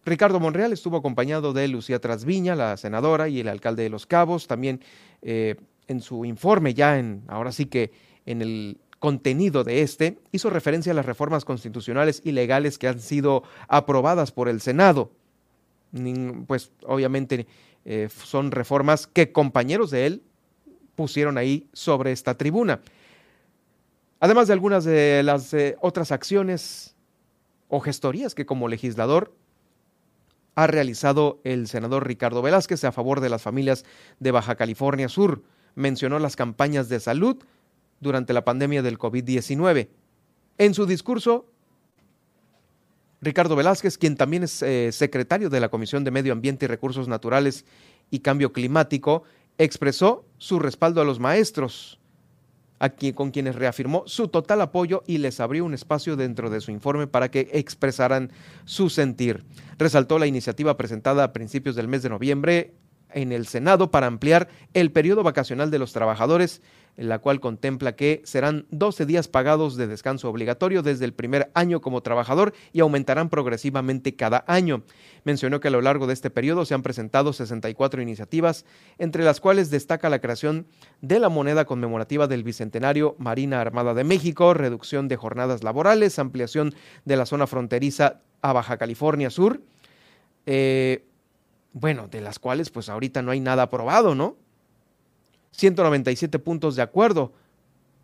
Ricardo 0.06 0.38
Monreal 0.38 0.72
estuvo 0.72 0.96
acompañado 0.96 1.52
de 1.52 1.66
Lucía 1.66 1.98
Trasviña, 1.98 2.54
la 2.54 2.76
senadora, 2.76 3.28
y 3.28 3.40
el 3.40 3.48
alcalde 3.48 3.82
de 3.82 3.88
Los 3.88 4.06
Cabos. 4.06 4.46
También 4.46 4.80
en 5.88 6.00
su 6.00 6.24
informe, 6.24 6.74
ya 6.74 6.98
en, 6.98 7.22
ahora 7.28 7.52
sí 7.52 7.66
que 7.66 7.92
en 8.26 8.42
el 8.42 8.78
contenido 8.98 9.64
de 9.64 9.82
este, 9.82 10.18
hizo 10.32 10.48
referencia 10.48 10.92
a 10.92 10.94
las 10.94 11.04
reformas 11.04 11.44
constitucionales 11.44 12.22
y 12.24 12.32
legales 12.32 12.78
que 12.78 12.88
han 12.88 13.00
sido 13.00 13.42
aprobadas 13.68 14.32
por 14.32 14.48
el 14.48 14.62
Senado. 14.62 15.12
Pues 16.46 16.72
obviamente 16.86 17.46
eh, 17.84 18.08
son 18.10 18.50
reformas 18.50 19.06
que 19.06 19.30
compañeros 19.30 19.90
de 19.90 20.06
él 20.06 20.22
pusieron 20.94 21.36
ahí 21.36 21.68
sobre 21.72 22.12
esta 22.12 22.38
tribuna. 22.38 22.80
Además 24.20 24.46
de 24.46 24.54
algunas 24.54 24.84
de 24.84 25.22
las 25.22 25.52
eh, 25.52 25.76
otras 25.82 26.10
acciones 26.10 26.96
o 27.68 27.80
gestorías 27.80 28.34
que 28.34 28.46
como 28.46 28.68
legislador 28.68 29.34
ha 30.54 30.66
realizado 30.66 31.40
el 31.44 31.68
senador 31.68 32.06
Ricardo 32.06 32.40
Velázquez 32.40 32.84
a 32.84 32.92
favor 32.92 33.20
de 33.20 33.28
las 33.28 33.42
familias 33.42 33.84
de 34.18 34.30
Baja 34.30 34.54
California 34.54 35.08
Sur 35.08 35.42
mencionó 35.74 36.18
las 36.18 36.36
campañas 36.36 36.88
de 36.88 37.00
salud 37.00 37.36
durante 38.00 38.32
la 38.32 38.44
pandemia 38.44 38.82
del 38.82 38.98
COVID-19. 38.98 39.88
En 40.58 40.74
su 40.74 40.86
discurso, 40.86 41.46
Ricardo 43.20 43.56
Velázquez, 43.56 43.98
quien 43.98 44.16
también 44.16 44.42
es 44.42 44.62
eh, 44.62 44.90
secretario 44.92 45.50
de 45.50 45.60
la 45.60 45.70
Comisión 45.70 46.04
de 46.04 46.10
Medio 46.10 46.32
Ambiente 46.32 46.66
y 46.66 46.68
Recursos 46.68 47.08
Naturales 47.08 47.64
y 48.10 48.20
Cambio 48.20 48.52
Climático 48.52 49.24
expresó 49.58 50.26
su 50.38 50.58
respaldo 50.58 51.00
a 51.00 51.04
los 51.04 51.20
maestros, 51.20 51.98
con 53.14 53.30
quienes 53.30 53.54
reafirmó 53.54 54.02
su 54.06 54.28
total 54.28 54.60
apoyo 54.60 55.02
y 55.06 55.18
les 55.18 55.40
abrió 55.40 55.64
un 55.64 55.72
espacio 55.72 56.16
dentro 56.16 56.50
de 56.50 56.60
su 56.60 56.70
informe 56.70 57.06
para 57.06 57.30
que 57.30 57.48
expresaran 57.52 58.30
su 58.66 58.90
sentir. 58.90 59.44
Resaltó 59.78 60.18
la 60.18 60.26
iniciativa 60.26 60.76
presentada 60.76 61.24
a 61.24 61.32
principios 61.32 61.76
del 61.76 61.88
mes 61.88 62.02
de 62.02 62.10
noviembre 62.10 62.74
en 63.14 63.32
el 63.32 63.46
Senado 63.46 63.90
para 63.90 64.06
ampliar 64.06 64.48
el 64.74 64.92
periodo 64.92 65.22
vacacional 65.22 65.70
de 65.70 65.78
los 65.78 65.92
trabajadores 65.92 66.60
en 66.96 67.08
la 67.08 67.18
cual 67.18 67.40
contempla 67.40 67.96
que 67.96 68.22
serán 68.24 68.66
12 68.70 69.06
días 69.06 69.28
pagados 69.28 69.76
de 69.76 69.86
descanso 69.86 70.28
obligatorio 70.28 70.82
desde 70.82 71.04
el 71.04 71.12
primer 71.12 71.50
año 71.54 71.80
como 71.80 72.02
trabajador 72.02 72.54
y 72.72 72.80
aumentarán 72.80 73.30
progresivamente 73.30 74.14
cada 74.14 74.44
año. 74.46 74.82
Mencionó 75.24 75.60
que 75.60 75.68
a 75.68 75.72
lo 75.72 75.80
largo 75.80 76.06
de 76.06 76.14
este 76.14 76.30
periodo 76.30 76.64
se 76.64 76.74
han 76.74 76.82
presentado 76.82 77.32
64 77.32 78.00
iniciativas, 78.00 78.64
entre 78.98 79.24
las 79.24 79.40
cuales 79.40 79.70
destaca 79.70 80.08
la 80.08 80.20
creación 80.20 80.66
de 81.00 81.18
la 81.18 81.28
moneda 81.28 81.64
conmemorativa 81.64 82.26
del 82.26 82.44
Bicentenario 82.44 83.16
Marina 83.18 83.60
Armada 83.60 83.94
de 83.94 84.04
México, 84.04 84.54
reducción 84.54 85.08
de 85.08 85.16
jornadas 85.16 85.64
laborales, 85.64 86.18
ampliación 86.18 86.74
de 87.04 87.16
la 87.16 87.26
zona 87.26 87.46
fronteriza 87.46 88.20
a 88.42 88.52
Baja 88.52 88.76
California 88.76 89.30
Sur, 89.30 89.62
eh, 90.46 91.04
bueno, 91.74 92.08
de 92.08 92.22
las 92.22 92.38
cuales 92.38 92.70
pues 92.70 92.88
ahorita 92.88 93.20
no 93.20 93.32
hay 93.32 93.40
nada 93.40 93.64
aprobado, 93.64 94.14
¿no? 94.14 94.36
197 95.50 96.38
puntos 96.38 96.76
de 96.76 96.82
acuerdo 96.82 97.32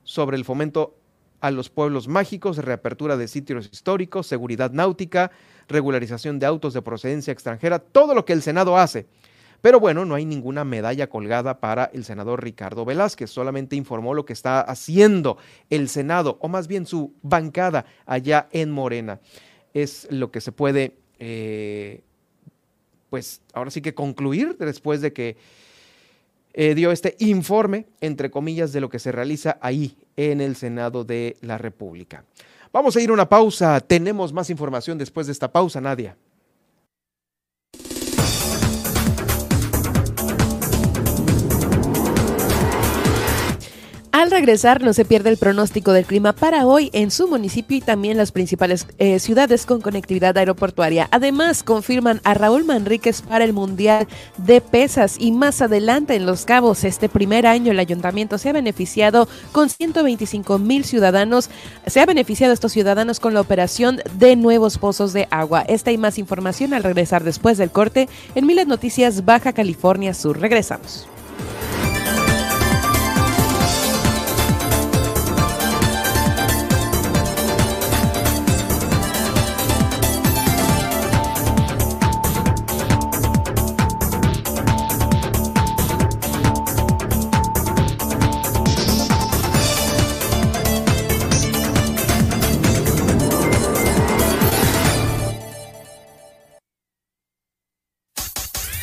sobre 0.05 0.37
el 0.37 0.45
fomento 0.45 0.97
a 1.41 1.51
los 1.51 1.71
pueblos 1.71 2.07
mágicos, 2.07 2.59
reapertura 2.59 3.17
de 3.17 3.27
sitios 3.27 3.71
históricos, 3.73 4.27
seguridad 4.27 4.73
náutica, 4.73 5.31
regularización 5.69 6.39
de 6.39 6.47
autos 6.47 6.75
de 6.75 6.83
procedencia 6.83 7.33
extranjera, 7.33 7.79
todo 7.79 8.15
lo 8.15 8.25
que 8.25 8.35
el 8.35 8.43
Senado 8.43 8.77
hace. 8.77 9.07
Pero 9.63 9.79
bueno, 9.79 10.05
no 10.05 10.15
hay 10.15 10.25
ninguna 10.25 10.65
medalla 10.65 11.09
colgada 11.09 11.61
para 11.61 11.91
el 11.93 12.05
senador 12.05 12.43
Ricardo 12.43 12.85
Velázquez, 12.85 13.31
solamente 13.31 13.77
informó 13.77 14.15
lo 14.15 14.25
que 14.25 14.33
está 14.33 14.61
haciendo 14.61 15.37
el 15.69 15.89
Senado, 15.89 16.39
o 16.41 16.49
más 16.49 16.67
bien 16.67 16.87
su 16.87 17.15
bancada 17.23 17.85
allá 18.07 18.49
en 18.53 18.71
Morena. 18.71 19.21
Es 19.75 20.09
lo 20.11 20.31
que 20.31 20.41
se 20.41 20.53
puede, 20.53 20.97
eh, 21.19 22.03
pues 23.11 23.43
ahora 23.53 23.71
sí 23.71 23.83
que 23.83 23.95
concluir 23.95 24.57
después 24.57 25.01
de 25.01 25.13
que 25.13 25.37
eh, 26.53 26.75
dio 26.75 26.91
este 26.91 27.17
informe, 27.19 27.87
entre 28.01 28.31
comillas, 28.31 28.73
de 28.73 28.81
lo 28.81 28.89
que 28.89 28.99
se 28.99 29.13
realiza 29.13 29.59
ahí 29.61 29.97
en 30.17 30.41
el 30.41 30.57
Senado 30.57 31.05
de 31.05 31.37
la 31.43 31.59
República. 31.59 32.25
Vamos 32.73 32.97
a 32.97 33.01
ir 33.01 33.11
a 33.11 33.13
una 33.13 33.29
pausa. 33.29 33.81
Tenemos 33.81 34.33
más 34.33 34.49
información 34.51 34.97
después 34.97 35.27
de 35.27 35.33
esta 35.33 35.53
pausa, 35.53 35.81
Nadia. 35.81 36.17
Al 44.31 44.37
regresar 44.37 44.81
no 44.81 44.93
se 44.93 45.05
pierde 45.05 45.29
el 45.31 45.39
pronóstico 45.39 45.93
del 45.93 46.07
clima 46.07 46.33
para 46.33 46.65
hoy 46.65 46.89
en 46.93 47.11
su 47.11 47.27
municipio 47.27 47.77
y 47.77 47.81
también 47.81 48.17
las 48.17 48.31
principales 48.31 48.87
eh, 48.99 49.19
ciudades 49.19 49.67
con 49.67 49.81
conectividad 49.81 50.39
aeroportuaria. 50.39 51.09
Además, 51.11 51.65
confirman 51.65 52.21
a 52.23 52.35
Raúl 52.35 52.65
Manríquez 52.65 53.23
para 53.23 53.45
el 53.45 53.53
Mundial 53.53 54.07
de 54.37 54.61
Pesas 54.61 55.17
y 55.19 55.33
más 55.33 55.61
adelante 55.63 56.15
en 56.15 56.27
Los 56.27 56.45
Cabos, 56.45 56.85
este 56.85 57.09
primer 57.09 57.45
año 57.45 57.73
el 57.73 57.81
ayuntamiento 57.81 58.39
se 58.39 58.51
ha 58.51 58.53
beneficiado 58.53 59.27
con 59.51 59.69
125 59.69 60.59
mil 60.59 60.85
ciudadanos, 60.85 61.51
se 61.89 62.01
ha 62.01 62.07
beneficiado 62.07 62.53
a 62.53 62.55
estos 62.55 62.71
ciudadanos 62.71 63.19
con 63.19 63.35
la 63.35 63.41
operación 63.41 64.01
de 64.15 64.37
nuevos 64.37 64.79
pozos 64.79 65.13
de 65.13 65.27
agua. 65.33 65.63
Esta 65.63 65.91
y 65.91 65.99
más 65.99 66.19
información 66.19 66.73
al 66.73 66.85
regresar 66.85 67.25
después 67.25 67.59
del 67.59 67.73
corte 67.73 68.09
en 68.37 68.47
Miles 68.47 68.69
Noticias 68.69 69.25
Baja 69.25 69.53
California 69.53 70.15
Sur. 70.15 70.39
Regresamos. 70.39 71.09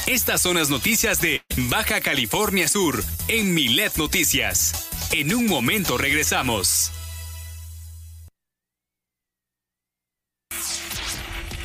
Estas 0.07 0.41
son 0.41 0.55
las 0.55 0.69
noticias 0.69 1.19
de 1.19 1.41
Baja 1.69 1.99
California 1.99 2.69
Sur 2.69 3.03
en 3.27 3.53
Milet 3.53 3.97
Noticias. 3.97 4.87
En 5.11 5.35
un 5.35 5.47
momento 5.47 5.97
regresamos. 5.97 6.93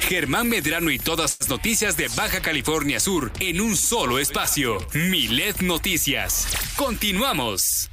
Germán 0.09 0.48
Medrano 0.48 0.90
y 0.90 0.98
todas 0.98 1.37
las 1.38 1.48
noticias 1.48 1.96
de 1.96 2.09
Baja 2.16 2.42
California 2.42 2.98
Sur 2.98 3.31
en 3.38 3.61
un 3.61 3.76
solo 3.76 4.18
espacio. 4.18 4.85
Milet 4.92 5.61
Noticias. 5.61 6.48
Continuamos. 6.74 7.91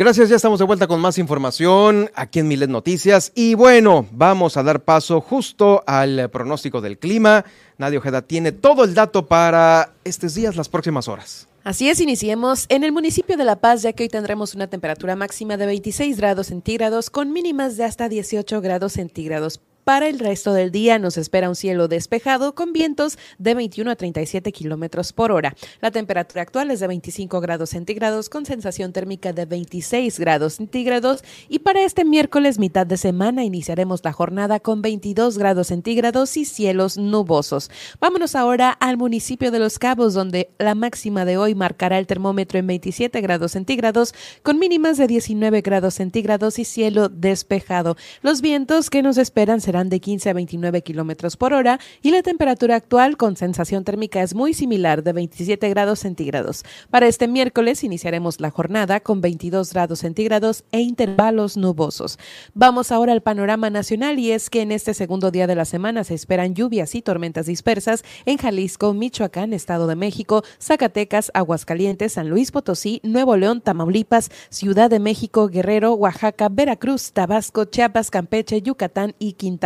Gracias, 0.00 0.30
ya 0.30 0.36
estamos 0.36 0.58
de 0.58 0.64
vuelta 0.64 0.86
con 0.86 0.98
más 0.98 1.18
información 1.18 2.10
aquí 2.14 2.38
en 2.38 2.48
Milet 2.48 2.70
Noticias. 2.70 3.32
Y 3.34 3.52
bueno, 3.52 4.06
vamos 4.12 4.56
a 4.56 4.62
dar 4.62 4.82
paso 4.82 5.20
justo 5.20 5.84
al 5.86 6.30
pronóstico 6.30 6.80
del 6.80 6.98
clima. 6.98 7.44
Nadia 7.76 7.98
Ojeda 7.98 8.22
tiene 8.22 8.50
todo 8.52 8.84
el 8.84 8.94
dato 8.94 9.26
para 9.26 9.92
estos 10.02 10.34
días, 10.34 10.56
las 10.56 10.70
próximas 10.70 11.06
horas. 11.06 11.48
Así 11.64 11.90
es, 11.90 12.00
iniciemos 12.00 12.64
en 12.70 12.82
el 12.84 12.92
municipio 12.92 13.36
de 13.36 13.44
La 13.44 13.56
Paz, 13.56 13.82
ya 13.82 13.92
que 13.92 14.04
hoy 14.04 14.08
tendremos 14.08 14.54
una 14.54 14.68
temperatura 14.68 15.16
máxima 15.16 15.58
de 15.58 15.66
26 15.66 16.16
grados 16.16 16.46
centígrados 16.46 17.10
con 17.10 17.34
mínimas 17.34 17.76
de 17.76 17.84
hasta 17.84 18.08
18 18.08 18.62
grados 18.62 18.94
centígrados. 18.94 19.60
Para 19.90 20.06
el 20.06 20.20
resto 20.20 20.52
del 20.52 20.70
día 20.70 21.00
nos 21.00 21.16
espera 21.16 21.48
un 21.48 21.56
cielo 21.56 21.88
despejado 21.88 22.54
con 22.54 22.72
vientos 22.72 23.18
de 23.38 23.54
21 23.54 23.90
a 23.90 23.96
37 23.96 24.52
kilómetros 24.52 25.12
por 25.12 25.32
hora. 25.32 25.56
La 25.80 25.90
temperatura 25.90 26.42
actual 26.42 26.70
es 26.70 26.78
de 26.78 26.86
25 26.86 27.40
grados 27.40 27.70
centígrados 27.70 28.28
con 28.28 28.46
sensación 28.46 28.92
térmica 28.92 29.32
de 29.32 29.46
26 29.46 30.20
grados 30.20 30.52
centígrados. 30.54 31.24
Y 31.48 31.58
para 31.58 31.82
este 31.82 32.04
miércoles, 32.04 32.60
mitad 32.60 32.86
de 32.86 32.98
semana, 32.98 33.42
iniciaremos 33.42 34.00
la 34.04 34.12
jornada 34.12 34.60
con 34.60 34.80
22 34.80 35.38
grados 35.38 35.66
centígrados 35.66 36.36
y 36.36 36.44
cielos 36.44 36.96
nubosos. 36.96 37.68
Vámonos 37.98 38.36
ahora 38.36 38.70
al 38.70 38.96
municipio 38.96 39.50
de 39.50 39.58
Los 39.58 39.80
Cabos, 39.80 40.14
donde 40.14 40.50
la 40.60 40.76
máxima 40.76 41.24
de 41.24 41.36
hoy 41.36 41.56
marcará 41.56 41.98
el 41.98 42.06
termómetro 42.06 42.60
en 42.60 42.68
27 42.68 43.20
grados 43.22 43.50
centígrados 43.50 44.14
con 44.44 44.60
mínimas 44.60 44.98
de 44.98 45.08
19 45.08 45.62
grados 45.62 45.94
centígrados 45.94 46.60
y 46.60 46.64
cielo 46.64 47.08
despejado. 47.08 47.96
Los 48.22 48.40
vientos 48.40 48.88
que 48.88 49.02
nos 49.02 49.18
esperan 49.18 49.60
serán 49.60 49.79
de 49.88 50.00
15 50.00 50.30
a 50.30 50.32
29 50.32 50.82
kilómetros 50.82 51.36
por 51.36 51.52
hora 51.52 51.80
y 52.02 52.10
la 52.10 52.22
temperatura 52.22 52.76
actual 52.76 53.16
con 53.16 53.36
sensación 53.36 53.84
térmica 53.84 54.22
es 54.22 54.34
muy 54.34 54.52
similar 54.52 55.02
de 55.02 55.12
27 55.12 55.68
grados 55.70 56.00
centígrados. 56.00 56.64
Para 56.90 57.06
este 57.06 57.28
miércoles 57.28 57.84
iniciaremos 57.84 58.40
la 58.40 58.50
jornada 58.50 59.00
con 59.00 59.20
22 59.20 59.72
grados 59.72 60.00
centígrados 60.00 60.64
e 60.72 60.80
intervalos 60.80 61.56
nubosos. 61.56 62.18
Vamos 62.54 62.92
ahora 62.92 63.12
al 63.12 63.22
panorama 63.22 63.70
nacional 63.70 64.18
y 64.18 64.32
es 64.32 64.50
que 64.50 64.62
en 64.62 64.72
este 64.72 64.92
segundo 64.92 65.30
día 65.30 65.46
de 65.46 65.54
la 65.54 65.64
semana 65.64 66.04
se 66.04 66.14
esperan 66.14 66.54
lluvias 66.54 66.94
y 66.94 67.02
tormentas 67.02 67.46
dispersas 67.46 68.04
en 68.26 68.36
Jalisco, 68.36 68.92
Michoacán, 68.92 69.52
Estado 69.52 69.86
de 69.86 69.96
México, 69.96 70.42
Zacatecas, 70.60 71.30
Aguascalientes, 71.34 72.14
San 72.14 72.28
Luis 72.28 72.50
Potosí, 72.50 73.00
Nuevo 73.04 73.36
León, 73.36 73.60
Tamaulipas, 73.60 74.30
Ciudad 74.50 74.90
de 74.90 74.98
México, 74.98 75.48
Guerrero, 75.48 75.94
Oaxaca, 75.94 76.48
Veracruz, 76.50 77.12
Tabasco, 77.12 77.64
Chiapas, 77.64 78.10
Campeche, 78.10 78.62
Yucatán 78.62 79.14
y 79.18 79.34
Quintana 79.34 79.59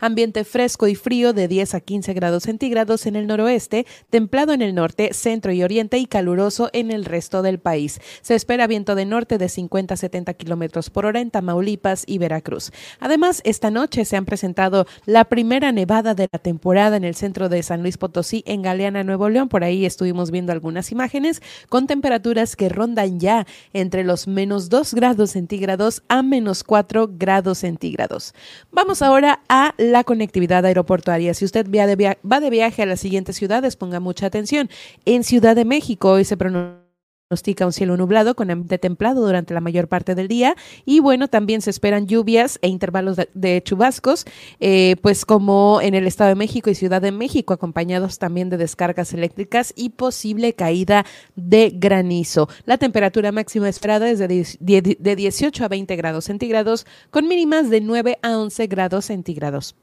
Ambiente 0.00 0.44
fresco 0.44 0.88
y 0.88 0.94
frío 0.94 1.32
de 1.32 1.48
10 1.48 1.74
a 1.74 1.80
15 1.80 2.12
grados 2.14 2.42
centígrados 2.44 3.06
en 3.06 3.16
el 3.16 3.26
noroeste, 3.26 3.86
templado 4.10 4.52
en 4.52 4.62
el 4.62 4.74
norte, 4.74 5.14
centro 5.14 5.52
y 5.52 5.62
oriente 5.62 5.98
y 5.98 6.06
caluroso 6.06 6.70
en 6.72 6.90
el 6.90 7.04
resto 7.04 7.42
del 7.42 7.58
país. 7.58 8.00
Se 8.20 8.34
espera 8.34 8.66
viento 8.66 8.94
de 8.94 9.06
norte 9.06 9.38
de 9.38 9.48
50 9.48 9.94
a 9.94 9.96
70 9.96 10.34
kilómetros 10.34 10.90
por 10.90 11.06
hora 11.06 11.20
en 11.20 11.30
Tamaulipas 11.30 12.04
y 12.06 12.18
Veracruz. 12.18 12.72
Además, 13.00 13.40
esta 13.44 13.70
noche 13.70 14.04
se 14.04 14.16
han 14.16 14.24
presentado 14.24 14.86
la 15.06 15.24
primera 15.24 15.72
nevada 15.72 16.14
de 16.14 16.28
la 16.32 16.38
temporada 16.38 16.96
en 16.96 17.04
el 17.04 17.14
centro 17.14 17.48
de 17.48 17.62
San 17.62 17.82
Luis 17.82 17.98
Potosí, 17.98 18.42
en 18.46 18.62
Galeana, 18.62 19.04
Nuevo 19.04 19.28
León. 19.28 19.48
Por 19.48 19.64
ahí 19.64 19.86
estuvimos 19.86 20.30
viendo 20.30 20.52
algunas 20.52 20.92
imágenes 20.92 21.42
con 21.68 21.86
temperaturas 21.86 22.56
que 22.56 22.68
rondan 22.68 23.20
ya 23.20 23.46
entre 23.72 24.04
los 24.04 24.26
menos 24.26 24.68
2 24.68 24.94
grados 24.94 25.30
centígrados 25.30 26.02
a 26.08 26.22
menos 26.22 26.64
4 26.64 27.10
grados 27.12 27.58
centígrados. 27.58 28.34
Vamos 28.70 29.02
a 29.02 29.11
ahora 29.12 29.40
a 29.48 29.74
la 29.78 30.04
conectividad 30.04 30.64
aeroportuaria. 30.64 31.34
Si 31.34 31.44
usted 31.44 31.66
va 31.70 32.40
de, 32.40 32.50
viaje 32.50 32.82
a 32.82 32.86
las 32.86 33.00
siguientes 33.00 33.36
ciudades, 33.36 33.76
ponga 33.76 34.00
mucha 34.00 34.26
atención. 34.26 34.70
En 35.04 35.24
Ciudad 35.24 35.54
de 35.54 35.64
México 35.64 36.10
hoy 36.10 36.24
se 36.24 36.36
pronuncia 36.36 36.81
pronostica 37.32 37.64
un 37.64 37.72
cielo 37.72 37.96
nublado 37.96 38.34
con 38.34 38.50
ambiente 38.50 38.76
templado 38.76 39.24
durante 39.24 39.54
la 39.54 39.62
mayor 39.62 39.88
parte 39.88 40.14
del 40.14 40.28
día 40.28 40.54
y 40.84 41.00
bueno, 41.00 41.28
también 41.28 41.62
se 41.62 41.70
esperan 41.70 42.06
lluvias 42.06 42.58
e 42.60 42.68
intervalos 42.68 43.16
de, 43.32 43.62
chubascos, 43.62 44.26
eh, 44.60 44.96
pues 45.00 45.24
como 45.24 45.80
en 45.80 45.94
el 45.94 46.06
Estado 46.06 46.28
de 46.28 46.34
México 46.34 46.68
y 46.68 46.74
Ciudad 46.74 47.00
de 47.00 47.10
México, 47.10 47.54
acompañados 47.54 48.18
también 48.18 48.50
de 48.50 48.58
descargas 48.58 49.14
eléctricas 49.14 49.72
y 49.74 49.90
posible 49.90 50.52
caída 50.52 51.06
de 51.34 51.72
granizo. 51.74 52.50
La 52.66 52.76
temperatura 52.76 53.32
máxima 53.32 53.70
esperada 53.70 54.10
es 54.10 54.18
de, 54.18 54.96
de 54.98 55.16
18 55.16 55.64
a 55.64 55.68
20 55.68 55.96
grados 55.96 56.26
centígrados 56.26 56.86
con 57.10 57.26
mínimas 57.28 57.70
de 57.70 57.80
9 57.80 58.18
a 58.20 58.36
11 58.36 58.66
grados 58.66 59.06
centígrados. 59.06 59.74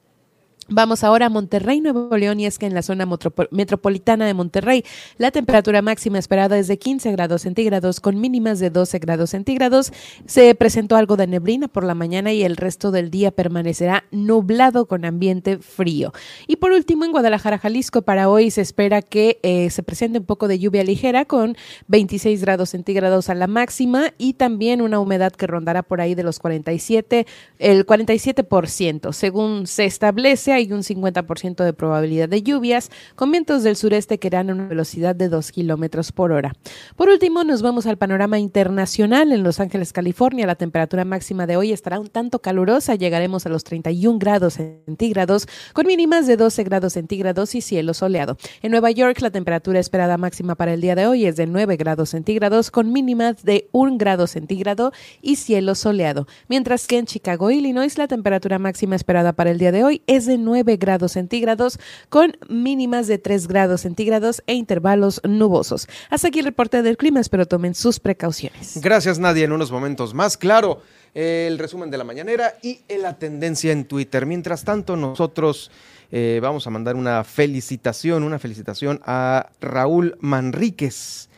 Vamos 0.71 1.03
ahora 1.03 1.25
a 1.25 1.29
Monterrey, 1.29 1.81
Nuevo 1.81 2.15
León, 2.15 2.39
y 2.39 2.45
es 2.45 2.59
que 2.59 2.67
en 2.67 2.75
la 2.75 2.83
zona 2.83 3.07
metropolitana 3.49 4.27
de 4.27 4.35
Monterrey 4.35 4.85
la 5.17 5.31
temperatura 5.31 5.81
máxima 5.81 6.19
esperada 6.19 6.59
es 6.59 6.67
de 6.67 6.77
15 6.77 7.11
grados 7.11 7.41
centígrados 7.41 7.99
con 7.99 8.21
mínimas 8.21 8.59
de 8.59 8.69
12 8.69 8.99
grados 8.99 9.31
centígrados. 9.31 9.91
Se 10.27 10.53
presentó 10.53 10.95
algo 10.95 11.17
de 11.17 11.25
neblina 11.25 11.69
por 11.69 11.83
la 11.83 11.95
mañana 11.95 12.33
y 12.33 12.43
el 12.43 12.55
resto 12.55 12.91
del 12.91 13.09
día 13.09 13.31
permanecerá 13.31 14.03
nublado 14.11 14.85
con 14.85 15.05
ambiente 15.05 15.57
frío. 15.57 16.13
Y 16.45 16.57
por 16.57 16.71
último, 16.71 17.03
en 17.03 17.13
Guadalajara, 17.13 17.57
Jalisco, 17.57 18.03
para 18.03 18.29
hoy 18.29 18.51
se 18.51 18.61
espera 18.61 19.01
que 19.01 19.39
eh, 19.41 19.71
se 19.71 19.81
presente 19.81 20.19
un 20.19 20.25
poco 20.25 20.47
de 20.47 20.59
lluvia 20.59 20.83
ligera 20.83 21.25
con 21.25 21.57
26 21.87 22.41
grados 22.41 22.69
centígrados 22.69 23.29
a 23.29 23.33
la 23.33 23.47
máxima 23.47 24.13
y 24.19 24.33
también 24.33 24.83
una 24.83 24.99
humedad 24.99 25.31
que 25.31 25.47
rondará 25.47 25.81
por 25.81 25.99
ahí 25.99 26.13
de 26.13 26.21
los 26.21 26.37
47, 26.37 27.25
el 27.57 27.87
47%, 27.87 29.13
según 29.13 29.65
se 29.65 29.85
establece 29.85 30.58
hay 30.59 30.71
un 30.71 30.83
50% 30.83 31.63
de 31.63 31.73
probabilidad 31.73 32.29
de 32.29 32.43
lluvias, 32.43 32.91
con 33.15 33.31
vientos 33.31 33.63
del 33.63 33.75
sureste 33.75 34.19
que 34.19 34.27
irán 34.27 34.49
a 34.49 34.53
una 34.53 34.67
velocidad 34.67 35.15
de 35.15 35.29
2 35.29 35.51
kilómetros 35.51 36.11
por 36.11 36.31
hora. 36.31 36.53
Por 36.95 37.09
último, 37.09 37.43
nos 37.43 37.61
vamos 37.61 37.85
al 37.85 37.97
panorama 37.97 38.39
internacional. 38.39 39.31
En 39.31 39.43
Los 39.43 39.59
Ángeles, 39.59 39.93
California, 39.93 40.45
la 40.45 40.55
temperatura 40.55 41.05
máxima 41.05 41.47
de 41.47 41.57
hoy 41.57 41.71
estará 41.71 41.99
un 41.99 42.07
tanto 42.07 42.39
calurosa. 42.39 42.95
Llegaremos 42.95 43.45
a 43.45 43.49
los 43.49 43.63
31 43.63 44.19
grados 44.19 44.55
centígrados, 44.55 45.47
con 45.73 45.87
mínimas 45.87 46.27
de 46.27 46.37
12 46.37 46.63
grados 46.63 46.93
centígrados 46.93 47.55
y 47.55 47.61
cielo 47.61 47.93
soleado. 47.93 48.37
En 48.61 48.71
Nueva 48.71 48.91
York, 48.91 49.19
la 49.21 49.31
temperatura 49.31 49.79
esperada 49.79 50.17
máxima 50.17 50.55
para 50.55 50.73
el 50.73 50.81
día 50.81 50.95
de 50.95 51.07
hoy 51.07 51.25
es 51.25 51.35
de 51.35 51.47
9 51.47 51.77
grados 51.77 52.09
centígrados, 52.09 52.71
con 52.71 52.91
mínimas 52.91 53.43
de 53.43 53.69
1 53.71 53.97
grado 53.97 54.27
centígrado 54.27 54.91
y 55.21 55.37
cielo 55.37 55.75
soleado. 55.75 56.27
Mientras 56.47 56.87
que 56.87 56.97
en 56.97 57.05
Chicago, 57.05 57.49
Illinois, 57.49 57.97
la 57.97 58.07
temperatura 58.07 58.59
máxima 58.59 58.95
esperada 58.95 59.33
para 59.33 59.51
el 59.51 59.57
día 59.57 59.71
de 59.71 59.83
hoy 59.83 60.01
es 60.07 60.25
de 60.25 60.37
9 60.37 60.48
grados 60.77 61.13
centígrados 61.13 61.79
con 62.09 62.37
mínimas 62.47 63.07
de 63.07 63.17
3 63.17 63.47
grados 63.47 63.81
centígrados 63.81 64.43
e 64.47 64.53
intervalos 64.53 65.21
nubosos. 65.23 65.87
Hasta 66.09 66.27
aquí 66.27 66.39
el 66.39 66.45
reporte 66.45 66.81
del 66.81 66.97
clima, 66.97 67.19
espero 67.19 67.47
tomen 67.47 67.75
sus 67.75 67.99
precauciones. 67.99 68.79
Gracias 68.81 69.19
Nadia, 69.19 69.45
en 69.45 69.51
unos 69.51 69.71
momentos 69.71 70.13
más, 70.13 70.37
claro, 70.37 70.81
el 71.13 71.57
resumen 71.57 71.89
de 71.89 71.97
la 71.97 72.03
mañanera 72.03 72.55
y 72.61 72.81
la 73.01 73.17
tendencia 73.17 73.71
en 73.71 73.85
Twitter. 73.85 74.25
Mientras 74.25 74.63
tanto, 74.63 74.95
nosotros... 74.95 75.71
Eh, 76.11 76.39
vamos 76.41 76.65
a 76.65 76.71
mandar 76.71 76.95
una 76.95 77.23
felicitación, 77.23 78.23
una 78.23 78.39
felicitación 78.39 78.99
a 79.05 79.51
Raúl 79.61 80.17
Manríquez 80.19 81.28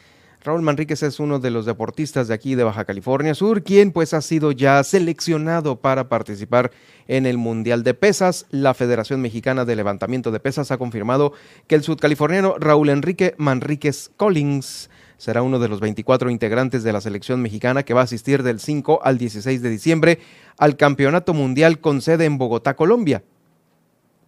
Raúl 0.44 0.64
Manríquez 0.64 1.04
es 1.04 1.20
uno 1.20 1.38
de 1.38 1.52
los 1.52 1.68
deportistas 1.68 2.28
de 2.28 2.34
aquí 2.34 2.56
de 2.56 2.64
Baja 2.64 2.84
California 2.84 3.36
Sur, 3.36 3.62
quien 3.62 3.92
pues 3.92 4.16
ha 4.16 4.22
sido 4.22 4.52
ya 4.52 4.84
seleccionado 4.84 5.80
para 5.80 6.10
participar 6.10 6.72
en 7.08 7.28
el 7.28 7.38
Mundial 7.38 7.84
de 7.84 7.94
Pesas. 7.94 8.48
La 8.50 8.74
Federación 8.74 9.22
Mexicana 9.22 9.66
de 9.66 9.76
Levantamiento 9.76 10.32
de 10.32 10.40
Pesas 10.40 10.72
ha 10.72 10.80
confirmado 10.80 11.34
que 11.68 11.76
el 11.76 11.84
sudcaliforniano 11.84 12.56
Raúl 12.58 12.90
Enrique 12.90 13.36
Manríquez 13.38 14.10
Collins 14.18 14.90
será 15.18 15.44
uno 15.44 15.60
de 15.60 15.68
los 15.68 15.80
24 15.80 16.32
integrantes 16.32 16.82
de 16.82 16.92
la 16.92 17.02
selección 17.02 17.40
mexicana 17.44 17.84
que 17.84 17.94
va 17.94 18.02
a 18.02 18.06
asistir 18.06 18.42
del 18.42 18.60
5 18.60 19.02
al 19.04 19.20
16 19.20 19.62
de 19.62 19.70
diciembre 19.70 20.20
al 20.58 20.76
Campeonato 20.76 21.36
Mundial 21.36 21.80
con 21.80 22.02
sede 22.02 22.26
en 22.26 22.40
Bogotá, 22.40 22.76
Colombia 22.76 23.24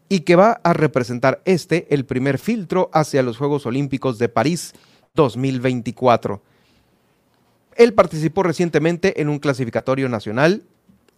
y 0.10 0.20
que 0.20 0.36
va 0.36 0.62
a 0.64 0.74
representar 0.74 1.42
este 1.46 1.88
el 1.90 2.06
primer 2.06 2.38
filtro 2.38 2.92
hacia 2.94 3.24
los 3.24 3.38
Juegos 3.38 3.66
Olímpicos 3.66 4.20
de 4.20 4.30
París 4.30 4.76
2024. 5.16 6.42
Él 7.76 7.94
participó 7.94 8.44
recientemente 8.44 9.22
en 9.22 9.30
un 9.30 9.40
clasificatorio 9.40 10.10
nacional 10.10 10.64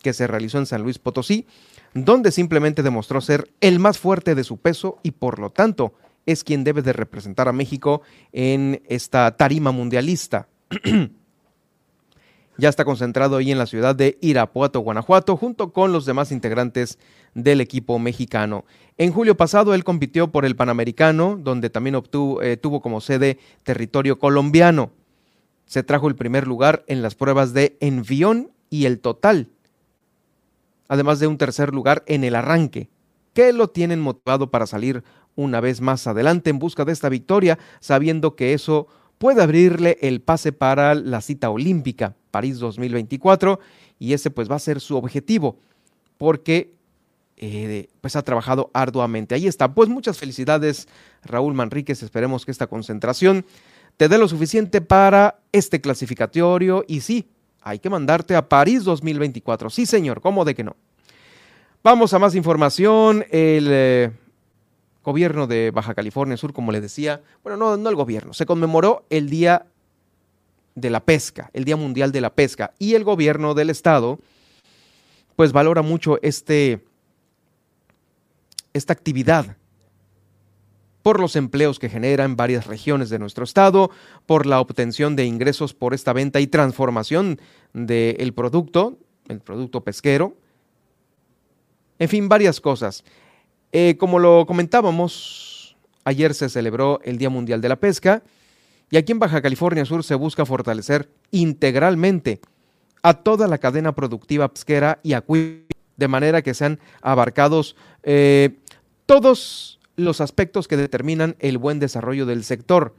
que 0.02 0.14
se 0.14 0.28
realizó 0.28 0.58
en 0.58 0.66
San 0.66 0.84
Luis 0.84 1.00
Potosí, 1.00 1.48
donde 1.94 2.32
simplemente 2.32 2.84
demostró 2.84 3.22
ser 3.22 3.52
el 3.62 3.80
más 3.80 3.98
fuerte 3.98 4.36
de 4.36 4.44
su 4.44 4.58
peso 4.58 5.00
y 5.02 5.12
por 5.12 5.40
lo 5.40 5.50
tanto 5.50 5.94
es 6.26 6.44
quien 6.44 6.64
debe 6.64 6.82
de 6.82 6.94
representar 6.94 7.48
a 7.48 7.54
México 7.54 8.02
en 8.32 8.84
esta 8.88 9.36
tarima 9.38 9.72
mundialista. 9.72 10.48
ya 12.58 12.70
está 12.70 12.84
concentrado 12.84 13.38
ahí 13.38 13.52
en 13.52 13.58
la 13.58 13.66
ciudad 13.66 13.96
de 13.96 14.18
Irapuato, 14.22 14.80
Guanajuato, 14.82 15.38
junto 15.38 15.72
con 15.72 15.92
los 15.92 16.06
demás 16.06 16.32
integrantes 16.32 17.00
del 17.36 17.62
equipo 17.62 18.00
mexicano. 18.00 18.66
En 18.98 19.12
julio 19.12 19.38
pasado 19.38 19.76
él 19.76 19.84
compitió 19.84 20.32
por 20.32 20.46
el 20.46 20.56
Panamericano, 20.56 21.38
donde 21.40 21.70
también 21.70 21.96
obtuvo, 21.96 22.42
eh, 22.42 22.58
tuvo 22.58 22.82
como 22.82 23.02
sede 23.02 23.38
territorio 23.64 24.18
colombiano. 24.18 24.92
Se 25.66 25.84
trajo 25.84 26.08
el 26.08 26.16
primer 26.16 26.48
lugar 26.48 26.84
en 26.88 27.02
las 27.02 27.14
pruebas 27.14 27.54
de 27.54 27.78
envión 27.82 28.52
y 28.70 28.86
el 28.86 29.00
total, 29.00 29.50
además 30.88 31.20
de 31.20 31.28
un 31.28 31.38
tercer 31.38 31.74
lugar 31.74 32.04
en 32.08 32.24
el 32.24 32.36
arranque, 32.36 32.90
que 33.34 33.52
lo 33.52 33.68
tienen 33.68 34.00
motivado 34.00 34.50
para 34.50 34.66
salir 34.66 35.04
una 35.36 35.60
vez 35.60 35.82
más 35.82 36.08
adelante 36.08 36.50
en 36.50 36.60
busca 36.60 36.86
de 36.86 36.94
esta 36.94 37.10
victoria, 37.10 37.60
sabiendo 37.82 38.36
que 38.36 38.54
eso 38.54 38.88
puede 39.18 39.44
abrirle 39.44 39.98
el 40.02 40.22
pase 40.22 40.54
para 40.54 40.96
la 40.96 41.20
cita 41.20 41.50
olímpica 41.50 42.16
París 42.32 42.60
2024 42.60 43.60
y 44.00 44.14
ese 44.14 44.30
pues 44.30 44.50
va 44.50 44.56
a 44.56 44.60
ser 44.60 44.80
su 44.80 44.96
objetivo 44.96 45.58
porque 46.18 46.75
eh, 47.38 47.90
pues 48.02 48.16
ha 48.16 48.22
trabajado 48.22 48.72
arduamente. 48.74 49.36
Ahí 49.36 49.48
está. 49.48 49.74
Pues 49.74 49.90
muchas 49.90 50.18
felicidades, 50.18 50.88
Raúl 51.24 51.54
Manríquez. 51.54 52.02
Esperemos 52.04 52.46
que 52.46 52.52
esta 52.52 52.68
concentración 52.68 53.46
te 53.98 54.08
dé 54.08 54.18
lo 54.18 54.28
suficiente 54.28 54.82
para 54.82 55.40
este 55.52 55.82
clasificatorio. 55.82 56.86
Y 56.88 57.02
sí, 57.02 57.30
hay 57.62 57.80
que 57.80 57.90
mandarte 57.90 58.36
a 58.36 58.48
París 58.48 58.84
2024. 58.84 59.70
Sí, 59.70 59.86
señor, 59.86 60.22
¿cómo 60.22 60.46
de 60.46 60.56
que 60.56 60.64
no? 60.64 60.76
Vamos 61.84 62.14
a 62.14 62.20
más 62.20 62.36
información. 62.36 63.26
El 63.30 63.68
eh, 63.70 64.12
gobierno 65.04 65.46
de 65.46 65.72
Baja 65.72 65.94
California 65.94 66.38
Sur, 66.38 66.54
como 66.54 66.72
le 66.72 66.82
decía, 66.82 67.22
bueno, 67.44 67.58
no, 67.58 67.78
no 67.78 67.90
el 67.90 67.96
gobierno, 67.96 68.34
se 68.34 68.46
conmemoró 68.46 69.06
el 69.10 69.30
Día 69.30 69.68
de 70.74 70.90
la 70.90 71.00
Pesca, 71.00 71.50
el 71.54 71.64
Día 71.64 71.76
Mundial 71.76 72.12
de 72.12 72.22
la 72.22 72.34
Pesca. 72.34 72.74
Y 72.80 72.96
el 72.96 73.04
gobierno 73.04 73.54
del 73.54 73.70
estado, 73.70 74.20
pues 75.36 75.52
valora 75.52 75.82
mucho 75.82 76.20
este 76.22 76.84
esta 78.76 78.94
actividad 78.94 79.58
por 81.02 81.20
los 81.20 81.36
empleos 81.36 81.78
que 81.78 81.88
genera 81.88 82.24
en 82.24 82.36
varias 82.36 82.66
regiones 82.66 83.10
de 83.10 83.20
nuestro 83.20 83.44
estado, 83.44 83.92
por 84.26 84.48
la 84.48 84.60
obtención 84.60 85.16
de 85.16 85.26
ingresos 85.26 85.76
por 85.76 85.94
esta 85.94 86.14
venta 86.14 86.40
y 86.40 86.48
transformación 86.48 87.40
del 87.74 88.34
producto, 88.34 88.98
el 89.28 89.40
producto 89.40 89.84
pesquero, 89.84 90.36
en 92.00 92.10
fin, 92.10 92.28
varias 92.28 92.60
cosas. 92.60 93.04
Eh, 93.72 93.98
como 94.00 94.18
lo 94.18 94.46
comentábamos, 94.48 95.78
ayer 96.06 96.34
se 96.34 96.50
celebró 96.50 97.00
el 97.04 97.18
Día 97.20 97.30
Mundial 97.30 97.62
de 97.62 97.70
la 97.70 97.76
Pesca 97.76 98.24
y 98.90 98.98
aquí 98.98 99.12
en 99.12 99.20
Baja 99.20 99.44
California 99.44 99.86
Sur 99.86 100.04
se 100.04 100.16
busca 100.16 100.46
fortalecer 100.46 101.10
integralmente 101.30 102.42
a 103.04 103.14
toda 103.14 103.48
la 103.48 103.60
cadena 103.60 103.94
productiva 103.94 104.52
pesquera 104.52 105.00
y 105.04 105.14
acuícola, 105.14 105.68
de 105.98 106.08
manera 106.08 106.42
que 106.42 106.56
sean 106.56 106.80
abarcados 107.02 107.76
eh, 108.02 108.58
todos 109.06 109.80
los 109.96 110.22
aspectos 110.22 110.68
que 110.68 110.78
determinan 110.78 111.36
el 111.40 111.58
buen 111.58 111.80
desarrollo 111.80 112.26
del 112.26 112.44
sector. 112.44 112.96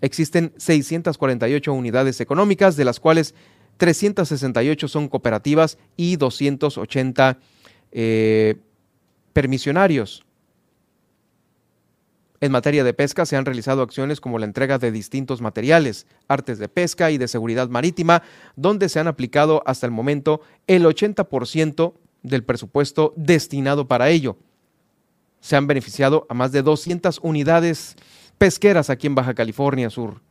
Existen 0.00 0.52
648 0.56 1.72
unidades 1.72 2.20
económicas, 2.20 2.76
de 2.76 2.84
las 2.84 3.00
cuales 3.00 3.34
368 3.78 4.88
son 4.88 5.08
cooperativas 5.08 5.78
y 5.96 6.16
280 6.16 7.38
eh, 7.92 8.56
permisionarios. 9.32 10.24
En 12.40 12.50
materia 12.50 12.82
de 12.82 12.92
pesca 12.92 13.24
se 13.24 13.36
han 13.36 13.44
realizado 13.44 13.82
acciones 13.82 14.20
como 14.20 14.40
la 14.40 14.46
entrega 14.46 14.78
de 14.78 14.90
distintos 14.90 15.40
materiales, 15.40 16.06
artes 16.26 16.58
de 16.58 16.68
pesca 16.68 17.12
y 17.12 17.16
de 17.16 17.28
seguridad 17.28 17.68
marítima, 17.68 18.24
donde 18.56 18.88
se 18.88 18.98
han 18.98 19.06
aplicado 19.06 19.62
hasta 19.64 19.86
el 19.86 19.92
momento 19.92 20.40
el 20.66 20.84
80% 20.84 21.94
del 22.24 22.42
presupuesto 22.42 23.14
destinado 23.16 23.86
para 23.86 24.10
ello 24.10 24.36
se 25.42 25.56
han 25.56 25.66
beneficiado 25.66 26.24
a 26.30 26.34
más 26.34 26.52
de 26.52 26.62
200 26.62 27.18
unidades 27.22 27.96
pesqueras 28.38 28.88
aquí 28.88 29.08
en 29.08 29.16
Baja 29.16 29.34
California 29.34 29.90
Sur. 29.90 30.22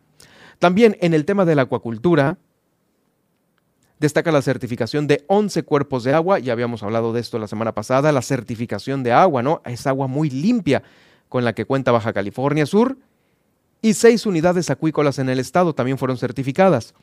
También 0.57 0.97
en 1.01 1.13
el 1.13 1.25
tema 1.25 1.43
de 1.43 1.53
la 1.53 1.63
acuacultura, 1.63 2.37
destaca 3.99 4.31
la 4.31 4.41
certificación 4.41 5.07
de 5.07 5.25
11 5.27 5.63
cuerpos 5.63 6.05
de 6.05 6.13
agua, 6.13 6.39
ya 6.39 6.53
habíamos 6.53 6.81
hablado 6.81 7.11
de 7.11 7.19
esto 7.19 7.37
la 7.39 7.47
semana 7.47 7.73
pasada, 7.73 8.11
la 8.13 8.21
certificación 8.21 9.03
de 9.03 9.11
agua, 9.11 9.43
¿no? 9.43 9.61
Es 9.65 9.85
agua 9.85 10.07
muy 10.07 10.29
limpia 10.29 10.81
con 11.27 11.43
la 11.43 11.53
que 11.53 11.65
cuenta 11.65 11.91
Baja 11.91 12.13
California 12.13 12.65
Sur 12.65 12.97
y 13.81 13.93
seis 13.93 14.25
unidades 14.25 14.69
acuícolas 14.69 15.19
en 15.19 15.27
el 15.27 15.39
estado 15.39 15.75
también 15.75 15.97
fueron 15.97 16.17
certificadas. 16.17 16.93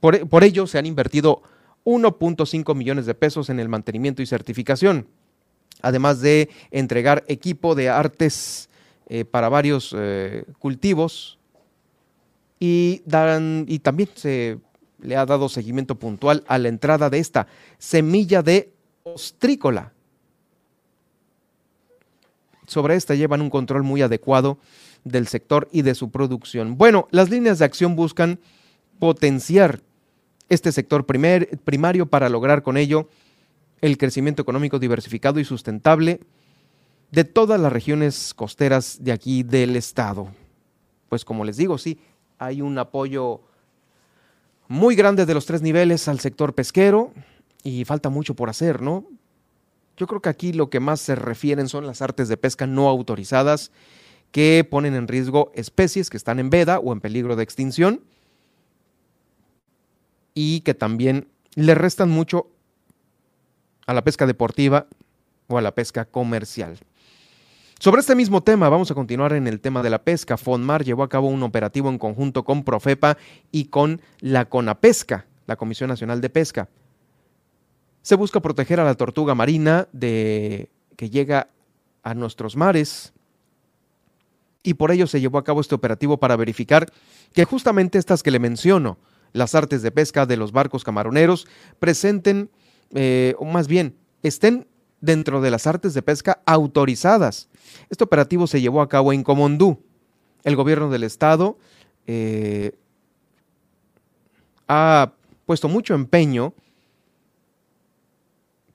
Por, 0.00 0.28
por 0.28 0.44
ello 0.44 0.66
se 0.66 0.78
han 0.78 0.86
invertido 0.86 1.42
1.5 1.84 2.74
millones 2.74 3.06
de 3.06 3.14
pesos 3.14 3.48
en 3.48 3.58
el 3.58 3.70
mantenimiento 3.70 4.20
y 4.20 4.26
certificación, 4.26 5.06
además 5.82 6.20
de 6.20 6.48
entregar 6.70 7.24
equipo 7.28 7.74
de 7.74 7.88
artes 7.88 8.68
eh, 9.08 9.24
para 9.24 9.48
varios 9.48 9.94
eh, 9.96 10.44
cultivos 10.58 11.38
y, 12.58 13.02
y 13.66 13.78
también 13.80 14.08
se 14.14 14.58
le 15.00 15.16
ha 15.16 15.26
dado 15.26 15.48
seguimiento 15.48 15.94
puntual 15.94 16.44
a 16.46 16.58
la 16.58 16.68
entrada 16.68 17.10
de 17.10 17.18
esta 17.18 17.46
semilla 17.78 18.42
de 18.42 18.72
ostrícola. 19.02 19.92
Sobre 22.66 22.94
esta 22.94 23.14
llevan 23.14 23.40
un 23.40 23.50
control 23.50 23.82
muy 23.82 24.02
adecuado 24.02 24.58
del 25.04 25.26
sector 25.26 25.68
y 25.72 25.82
de 25.82 25.94
su 25.94 26.10
producción. 26.10 26.76
Bueno, 26.76 27.08
las 27.10 27.30
líneas 27.30 27.58
de 27.58 27.64
acción 27.64 27.96
buscan 27.96 28.38
potenciar 28.98 29.80
este 30.48 30.72
sector 30.72 31.06
primer, 31.06 31.58
primario 31.64 32.06
para 32.06 32.28
lograr 32.28 32.62
con 32.62 32.76
ello 32.76 33.08
el 33.80 33.98
crecimiento 33.98 34.42
económico 34.42 34.78
diversificado 34.78 35.40
y 35.40 35.44
sustentable 35.44 36.20
de 37.10 37.24
todas 37.24 37.60
las 37.60 37.72
regiones 37.72 38.34
costeras 38.34 38.98
de 39.02 39.12
aquí 39.12 39.42
del 39.42 39.76
estado. 39.76 40.28
Pues 41.08 41.24
como 41.24 41.44
les 41.44 41.56
digo, 41.56 41.78
sí, 41.78 41.98
hay 42.38 42.62
un 42.62 42.78
apoyo 42.78 43.40
muy 44.68 44.94
grande 44.94 45.26
de 45.26 45.34
los 45.34 45.46
tres 45.46 45.62
niveles 45.62 46.06
al 46.08 46.20
sector 46.20 46.54
pesquero 46.54 47.12
y 47.64 47.84
falta 47.84 48.08
mucho 48.08 48.34
por 48.34 48.48
hacer, 48.48 48.80
¿no? 48.80 49.04
Yo 49.96 50.06
creo 50.06 50.22
que 50.22 50.28
aquí 50.28 50.52
lo 50.52 50.70
que 50.70 50.80
más 50.80 51.00
se 51.00 51.14
refieren 51.14 51.68
son 51.68 51.86
las 51.86 52.00
artes 52.00 52.28
de 52.28 52.36
pesca 52.36 52.66
no 52.66 52.88
autorizadas 52.88 53.72
que 54.30 54.66
ponen 54.68 54.94
en 54.94 55.08
riesgo 55.08 55.50
especies 55.54 56.08
que 56.08 56.16
están 56.16 56.38
en 56.38 56.50
veda 56.50 56.78
o 56.78 56.92
en 56.92 57.00
peligro 57.00 57.36
de 57.36 57.42
extinción 57.42 58.02
y 60.32 60.60
que 60.60 60.74
también 60.74 61.28
le 61.56 61.74
restan 61.74 62.08
mucho 62.08 62.46
a 63.90 63.94
la 63.94 64.04
pesca 64.04 64.24
deportiva 64.24 64.86
o 65.48 65.58
a 65.58 65.62
la 65.62 65.74
pesca 65.74 66.04
comercial. 66.04 66.78
Sobre 67.80 68.00
este 68.00 68.14
mismo 68.14 68.40
tema, 68.40 68.68
vamos 68.68 68.88
a 68.92 68.94
continuar 68.94 69.32
en 69.32 69.48
el 69.48 69.60
tema 69.60 69.82
de 69.82 69.90
la 69.90 70.04
pesca. 70.04 70.36
FONMAR 70.36 70.84
llevó 70.84 71.02
a 71.02 71.08
cabo 71.08 71.26
un 71.26 71.42
operativo 71.42 71.88
en 71.88 71.98
conjunto 71.98 72.44
con 72.44 72.62
Profepa 72.62 73.18
y 73.50 73.64
con 73.64 74.00
la 74.20 74.44
CONAPESCA, 74.44 75.26
la 75.46 75.56
Comisión 75.56 75.88
Nacional 75.88 76.20
de 76.20 76.30
Pesca. 76.30 76.68
Se 78.02 78.14
busca 78.14 78.38
proteger 78.38 78.78
a 78.78 78.84
la 78.84 78.94
tortuga 78.94 79.34
marina 79.34 79.88
de 79.92 80.70
que 80.96 81.10
llega 81.10 81.48
a 82.04 82.14
nuestros 82.14 82.54
mares 82.54 83.12
y 84.62 84.74
por 84.74 84.92
ello 84.92 85.08
se 85.08 85.20
llevó 85.20 85.38
a 85.38 85.44
cabo 85.44 85.60
este 85.60 85.74
operativo 85.74 86.20
para 86.20 86.36
verificar 86.36 86.86
que 87.32 87.44
justamente 87.44 87.98
estas 87.98 88.22
que 88.22 88.30
le 88.30 88.38
menciono, 88.38 88.98
las 89.32 89.56
artes 89.56 89.82
de 89.82 89.90
pesca 89.90 90.26
de 90.26 90.36
los 90.36 90.52
barcos 90.52 90.84
camaroneros, 90.84 91.48
presenten, 91.80 92.50
eh, 92.94 93.34
o 93.38 93.44
más 93.44 93.68
bien, 93.68 93.96
estén 94.22 94.66
dentro 95.00 95.40
de 95.40 95.50
las 95.50 95.66
artes 95.66 95.94
de 95.94 96.02
pesca 96.02 96.42
autorizadas. 96.44 97.48
Este 97.88 98.04
operativo 98.04 98.46
se 98.46 98.60
llevó 98.60 98.82
a 98.82 98.88
cabo 98.88 99.12
en 99.12 99.22
Comondú. 99.22 99.82
El 100.44 100.56
gobierno 100.56 100.90
del 100.90 101.04
estado 101.04 101.58
eh, 102.06 102.72
ha 104.68 105.12
puesto 105.46 105.68
mucho 105.68 105.94
empeño, 105.94 106.54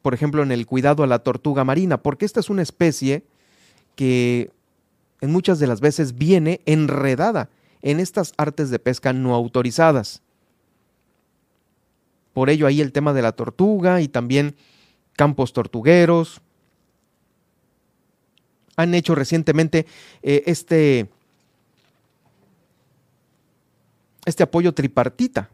por 0.01 0.13
ejemplo, 0.13 0.43
en 0.43 0.51
el 0.51 0.65
cuidado 0.65 1.03
a 1.03 1.07
la 1.07 1.19
tortuga 1.19 1.63
marina, 1.63 2.01
porque 2.01 2.25
esta 2.25 2.39
es 2.39 2.49
una 2.49 2.61
especie 2.61 3.23
que 3.95 4.51
en 5.21 5.31
muchas 5.31 5.59
de 5.59 5.67
las 5.67 5.81
veces 5.81 6.15
viene 6.15 6.61
enredada 6.65 7.49
en 7.81 7.99
estas 7.99 8.33
artes 8.37 8.69
de 8.69 8.79
pesca 8.79 9.13
no 9.13 9.33
autorizadas. 9.33 10.21
Por 12.35 12.49
ello 12.49 12.67
ahí 12.67 12.81
el 12.81 12.91
tema 12.91 13.13
de 13.13 13.21
la 13.21 13.31
tortuga 13.31 14.01
y 14.01 14.09
también 14.09 14.57
campos 15.15 15.53
tortugueros. 15.53 16.41
Han 18.75 18.93
hecho 18.93 19.15
recientemente 19.15 19.85
eh, 20.21 20.43
este, 20.45 21.07
este 24.25 24.43
apoyo 24.43 24.73
tripartita 24.73 25.49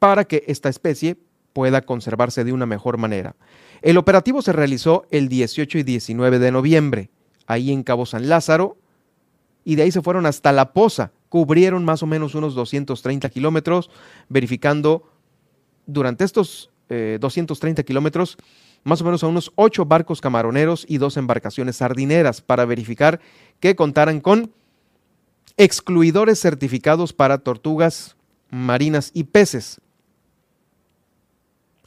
para 0.00 0.24
que 0.24 0.42
esta 0.48 0.68
especie 0.68 1.18
pueda 1.52 1.82
conservarse 1.82 2.42
de 2.42 2.52
una 2.52 2.66
mejor 2.66 2.98
manera. 2.98 3.36
El 3.80 3.96
operativo 3.96 4.42
se 4.42 4.52
realizó 4.52 5.06
el 5.12 5.28
18 5.28 5.78
y 5.78 5.82
19 5.84 6.40
de 6.40 6.50
noviembre, 6.50 7.10
ahí 7.46 7.70
en 7.70 7.84
Cabo 7.84 8.06
San 8.06 8.28
Lázaro, 8.28 8.76
y 9.64 9.76
de 9.76 9.84
ahí 9.84 9.92
se 9.92 10.02
fueron 10.02 10.26
hasta 10.26 10.50
La 10.50 10.72
Poza, 10.72 11.12
cubrieron 11.28 11.84
más 11.84 12.02
o 12.02 12.08
menos 12.08 12.34
unos 12.34 12.56
230 12.56 13.28
kilómetros, 13.30 13.88
verificando 14.28 15.04
durante 15.86 16.24
estos 16.24 16.70
230 16.88 17.80
eh, 17.80 17.84
kilómetros, 17.84 18.36
más 18.84 19.00
o 19.00 19.04
menos 19.04 19.24
a 19.24 19.26
unos 19.26 19.52
ocho 19.56 19.84
barcos 19.84 20.20
camaroneros 20.20 20.84
y 20.88 20.98
dos 20.98 21.16
embarcaciones 21.16 21.76
sardineras 21.76 22.40
para 22.40 22.64
verificar 22.64 23.20
que 23.58 23.74
contaran 23.74 24.20
con 24.20 24.52
excluidores 25.56 26.40
certificados 26.40 27.12
para 27.12 27.38
tortugas 27.38 28.16
marinas 28.50 29.10
y 29.14 29.24
peces. 29.24 29.80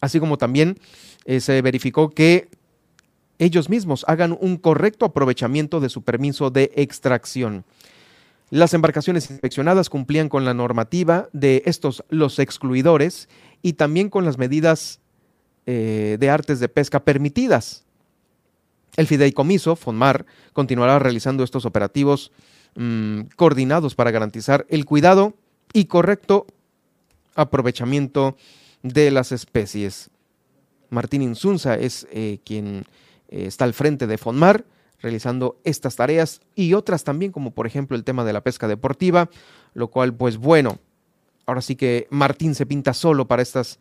Así 0.02 0.20
como 0.20 0.38
también 0.38 0.78
eh, 1.26 1.40
se 1.40 1.62
verificó 1.62 2.10
que 2.10 2.50
ellos 3.38 3.70
mismos 3.70 4.04
hagan 4.08 4.38
un 4.40 4.58
correcto 4.58 5.06
aprovechamiento 5.06 5.80
de 5.80 5.90
su 5.90 6.04
permiso 6.04 6.50
de 6.50 6.72
extracción. 6.76 7.64
Las 8.50 8.74
embarcaciones 8.74 9.30
inspeccionadas 9.30 9.90
cumplían 9.90 10.28
con 10.28 10.44
la 10.44 10.54
normativa 10.54 11.30
de 11.34 11.62
estos 11.66 12.04
los 12.10 12.40
excluidores 12.40 13.30
y 13.62 13.74
también 13.74 14.10
con 14.10 14.26
las 14.26 14.38
medidas 14.38 15.00
eh, 15.66 16.18
de 16.20 16.30
artes 16.30 16.60
de 16.60 16.70
pesca 16.70 17.04
permitidas. 17.04 17.86
El 18.96 19.08
fideicomiso, 19.08 19.76
FONMAR, 19.76 20.26
continuará 20.54 21.00
realizando 21.00 21.44
estos 21.44 21.66
operativos 21.66 22.32
mm, 22.76 23.22
coordinados 23.36 23.96
para 23.96 24.12
garantizar 24.12 24.66
el 24.70 24.86
cuidado 24.86 25.36
y 25.74 25.86
correcto 25.86 26.48
aprovechamiento 27.36 28.36
de 28.82 29.12
las 29.12 29.32
especies. 29.32 30.10
Martín 30.90 31.22
Insunza 31.22 31.76
es 31.76 32.08
eh, 32.12 32.40
quien 32.44 32.86
eh, 33.30 33.46
está 33.46 33.66
al 33.66 33.74
frente 33.74 34.08
de 34.08 34.18
FONMAR 34.18 34.66
realizando 35.02 35.60
estas 35.64 35.96
tareas 35.96 36.42
y 36.56 36.74
otras 36.74 37.04
también, 37.04 37.32
como 37.32 37.52
por 37.52 37.68
ejemplo 37.68 37.96
el 37.96 38.04
tema 38.04 38.26
de 38.26 38.34
la 38.34 38.42
pesca 38.42 38.68
deportiva, 38.68 39.30
lo 39.74 39.90
cual 39.90 40.14
pues 40.14 40.38
bueno, 40.38 40.80
ahora 41.50 41.62
sí 41.62 41.76
que 41.76 42.08
Martín 42.12 42.54
se 42.54 42.66
pinta 42.66 42.94
solo 42.94 43.28
para 43.28 43.42
estas, 43.42 43.80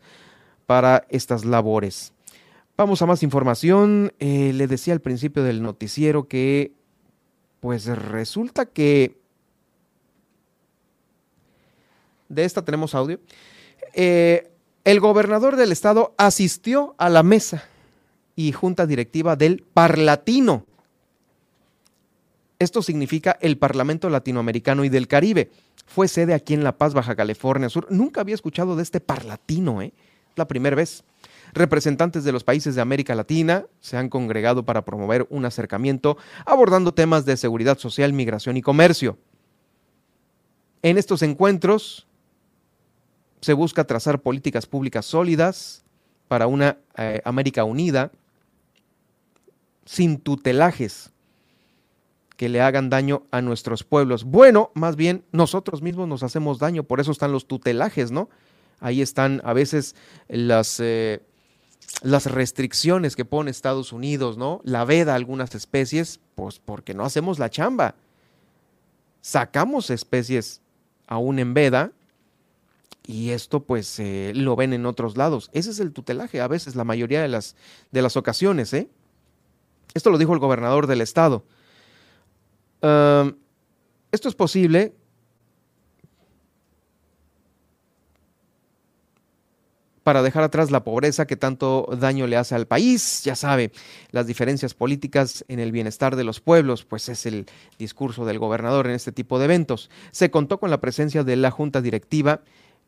para 0.65 1.05
estas 1.09 1.45
labores. 1.45 2.13
Vamos 2.75 3.01
a 3.01 3.05
más 3.05 3.23
información. 3.23 4.11
Eh, 4.19 4.51
le 4.53 4.67
decía 4.67 4.93
al 4.93 5.01
principio 5.01 5.43
del 5.43 5.61
noticiero 5.61 6.27
que 6.27 6.73
pues 7.59 7.85
resulta 7.85 8.65
que 8.65 9.17
de 12.27 12.45
esta 12.45 12.65
tenemos 12.65 12.95
audio. 12.95 13.19
Eh, 13.93 14.51
el 14.83 14.99
gobernador 14.99 15.55
del 15.55 15.71
estado 15.71 16.15
asistió 16.17 16.95
a 16.97 17.09
la 17.09 17.21
mesa 17.21 17.65
y 18.35 18.51
junta 18.51 18.87
directiva 18.87 19.35
del 19.35 19.63
Parlatino. 19.73 20.65
Esto 22.59 22.81
significa 22.81 23.37
el 23.39 23.57
Parlamento 23.57 24.09
Latinoamericano 24.09 24.83
y 24.83 24.89
del 24.89 25.07
Caribe. 25.07 25.49
Fue 25.85 26.09
sede 26.09 26.33
aquí 26.33 26.53
en 26.53 26.65
La 26.65 26.77
Paz, 26.77 26.93
Baja 26.93 27.15
California 27.15 27.69
Sur. 27.69 27.87
Nunca 27.89 28.19
había 28.19 28.35
escuchado 28.35 28.75
de 28.75 28.83
este 28.83 28.99
parlatino, 28.99 29.81
¿eh? 29.81 29.93
La 30.35 30.45
primera 30.45 30.75
vez. 30.75 31.03
Representantes 31.53 32.25
de 32.25 32.33
los 32.33 32.43
países 32.43 32.75
de 32.75 32.81
América 32.81 33.15
Latina 33.15 33.65
se 33.79 33.97
han 33.97 34.09
congregado 34.09 34.65
para 34.65 34.83
promover 34.83 35.25
un 35.29 35.45
acercamiento 35.45 36.17
abordando 36.45 36.93
temas 36.93 37.25
de 37.25 37.37
seguridad 37.37 37.79
social, 37.79 38.13
migración 38.13 38.57
y 38.57 38.61
comercio. 38.61 39.17
En 40.81 40.97
estos 40.97 41.21
encuentros 41.23 42.07
se 43.41 43.53
busca 43.53 43.85
trazar 43.85 44.21
políticas 44.21 44.65
públicas 44.65 45.05
sólidas 45.05 45.83
para 46.27 46.45
una 46.45 46.77
eh, 46.97 47.21
América 47.25 47.63
unida, 47.63 48.11
sin 49.85 50.19
tutelajes, 50.19 51.11
que 52.39 52.47
le 52.47 52.61
hagan 52.61 52.89
daño 52.89 53.23
a 53.31 53.41
nuestros 53.41 53.83
pueblos. 53.83 54.23
Bueno, 54.23 54.71
más 54.73 54.95
bien 54.95 55.25
nosotros 55.33 55.81
mismos 55.81 56.07
nos 56.07 56.23
hacemos 56.23 56.57
daño, 56.57 56.83
por 56.83 57.01
eso 57.01 57.11
están 57.11 57.33
los 57.33 57.47
tutelajes, 57.47 58.11
¿no? 58.11 58.29
Ahí 58.79 59.01
están 59.01 59.41
a 59.43 59.51
veces 59.51 59.93
las, 60.29 60.79
eh, 60.79 61.21
las 62.01 62.27
restricciones 62.27 63.17
que 63.17 63.25
pone 63.25 63.51
Estados 63.51 63.91
Unidos, 63.91 64.37
¿no? 64.37 64.61
La 64.63 64.85
veda 64.85 65.11
a 65.11 65.15
algunas 65.15 65.53
especies, 65.53 66.21
pues 66.35 66.59
porque 66.59 66.93
no 66.93 67.03
hacemos 67.03 67.39
la 67.39 67.49
chamba. 67.49 67.95
Sacamos 69.19 69.89
especies 69.89 70.61
aún 71.07 71.39
en 71.39 71.53
veda 71.53 71.91
y 73.05 73.31
esto 73.31 73.63
pues 73.63 73.99
eh, 73.99 74.31
lo 74.33 74.55
ven 74.55 74.71
en 74.71 74.85
otros 74.85 75.17
lados. 75.17 75.49
Ese 75.51 75.71
es 75.71 75.81
el 75.81 75.91
tutelaje 75.91 76.39
a 76.39 76.47
veces, 76.47 76.77
la 76.77 76.85
mayoría 76.85 77.21
de 77.21 77.27
las, 77.27 77.57
de 77.91 78.01
las 78.01 78.15
ocasiones, 78.15 78.73
¿eh? 78.73 78.87
Esto 79.93 80.09
lo 80.09 80.17
dijo 80.17 80.31
el 80.33 80.39
gobernador 80.39 80.87
del 80.87 81.01
estado 81.01 81.43
Esto 82.81 84.29
es 84.29 84.35
posible 84.35 84.93
para 90.09 90.23
dejar 90.23 90.41
atrás 90.41 90.71
la 90.71 90.83
pobreza 90.83 91.27
que 91.27 91.35
tanto 91.35 91.87
daño 91.99 92.25
le 92.25 92.35
hace 92.35 92.55
al 92.55 92.65
país. 92.65 93.21
Ya 93.23 93.35
sabe, 93.35 93.71
las 94.09 94.25
diferencias 94.25 94.73
políticas 94.73 95.45
en 95.47 95.59
el 95.59 95.71
bienestar 95.71 96.15
de 96.15 96.23
los 96.23 96.39
pueblos, 96.39 96.83
pues 96.83 97.09
es 97.09 97.27
el 97.27 97.45
discurso 97.77 98.25
del 98.25 98.39
gobernador 98.39 98.87
en 98.87 98.93
este 98.93 99.11
tipo 99.11 99.37
de 99.37 99.45
eventos. 99.45 99.91
Se 100.09 100.31
contó 100.31 100.59
con 100.59 100.71
la 100.71 100.81
presencia 100.81 101.23
de 101.23 101.35
la 101.35 101.51
junta 101.51 101.79
directiva 101.79 102.41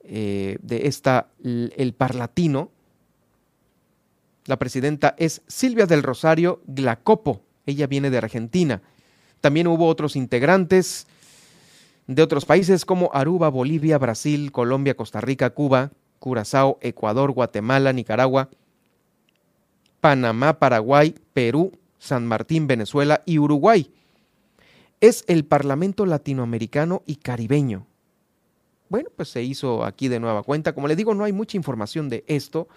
eh, 0.03 0.57
de 0.63 0.87
esta, 0.87 1.27
el 1.43 1.93
Parlatino. 1.95 2.71
La 4.45 4.57
presidenta 4.57 5.13
es 5.19 5.43
Silvia 5.45 5.85
del 5.85 6.01
Rosario 6.01 6.63
Glacopo. 6.65 7.43
Ella 7.67 7.85
viene 7.85 8.09
de 8.09 8.17
Argentina. 8.17 8.81
También 9.41 9.67
hubo 9.67 9.87
otros 9.87 10.15
integrantes 10.15 11.07
de 12.07 12.21
otros 12.21 12.45
países 12.45 12.85
como 12.85 13.09
Aruba, 13.13 13.49
Bolivia, 13.49 13.97
Brasil, 13.97 14.51
Colombia, 14.51 14.95
Costa 14.95 15.21
Rica, 15.21 15.49
Cuba, 15.49 15.91
Curazao, 16.19 16.77
Ecuador, 16.81 17.31
Guatemala, 17.31 17.93
Nicaragua, 17.93 18.49
Panamá, 19.99 20.59
Paraguay, 20.59 21.15
Perú, 21.33 21.71
San 21.97 22.27
Martín, 22.27 22.67
Venezuela 22.67 23.23
y 23.25 23.39
Uruguay. 23.39 23.91
Es 24.99 25.23
el 25.27 25.45
Parlamento 25.45 26.05
Latinoamericano 26.05 27.01
y 27.05 27.15
Caribeño. 27.15 27.87
Bueno, 28.89 29.09
pues 29.15 29.29
se 29.29 29.41
hizo 29.41 29.85
aquí 29.85 30.07
de 30.07 30.19
nueva 30.19 30.43
cuenta. 30.43 30.73
Como 30.73 30.87
le 30.87 30.95
digo, 30.95 31.13
no 31.15 31.23
hay 31.23 31.31
mucha 31.31 31.57
información 31.57 32.09
de 32.09 32.23
esto 32.27 32.67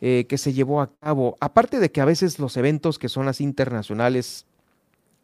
eh, 0.00 0.24
que 0.28 0.38
se 0.38 0.52
llevó 0.52 0.80
a 0.80 0.90
cabo. 1.00 1.36
Aparte 1.40 1.80
de 1.80 1.90
que 1.90 2.00
a 2.00 2.04
veces 2.04 2.38
los 2.38 2.56
eventos 2.56 2.98
que 2.98 3.08
son 3.08 3.26
las 3.26 3.40
internacionales 3.40 4.46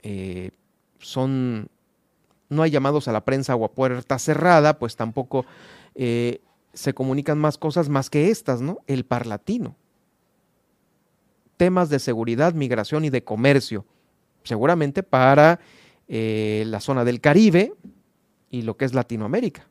eh, 0.02 0.50
son, 0.98 1.68
no 2.48 2.62
hay 2.62 2.70
llamados 2.70 3.08
a 3.08 3.12
la 3.12 3.24
prensa 3.24 3.54
o 3.56 3.64
a 3.64 3.72
puerta 3.72 4.18
cerrada, 4.18 4.78
pues 4.78 4.96
tampoco 4.96 5.46
eh, 5.94 6.40
se 6.74 6.94
comunican 6.94 7.38
más 7.38 7.58
cosas 7.58 7.88
más 7.88 8.10
que 8.10 8.30
estas, 8.30 8.60
¿no? 8.60 8.78
El 8.86 9.04
parlatino. 9.04 9.76
Temas 11.56 11.88
de 11.88 11.98
seguridad, 11.98 12.52
migración 12.52 13.04
y 13.04 13.10
de 13.10 13.24
comercio, 13.24 13.86
seguramente 14.44 15.02
para 15.02 15.58
eh, 16.06 16.64
la 16.66 16.80
zona 16.80 17.04
del 17.04 17.20
Caribe 17.20 17.72
y 18.50 18.62
lo 18.62 18.76
que 18.76 18.84
es 18.84 18.94
Latinoamérica. 18.94 19.66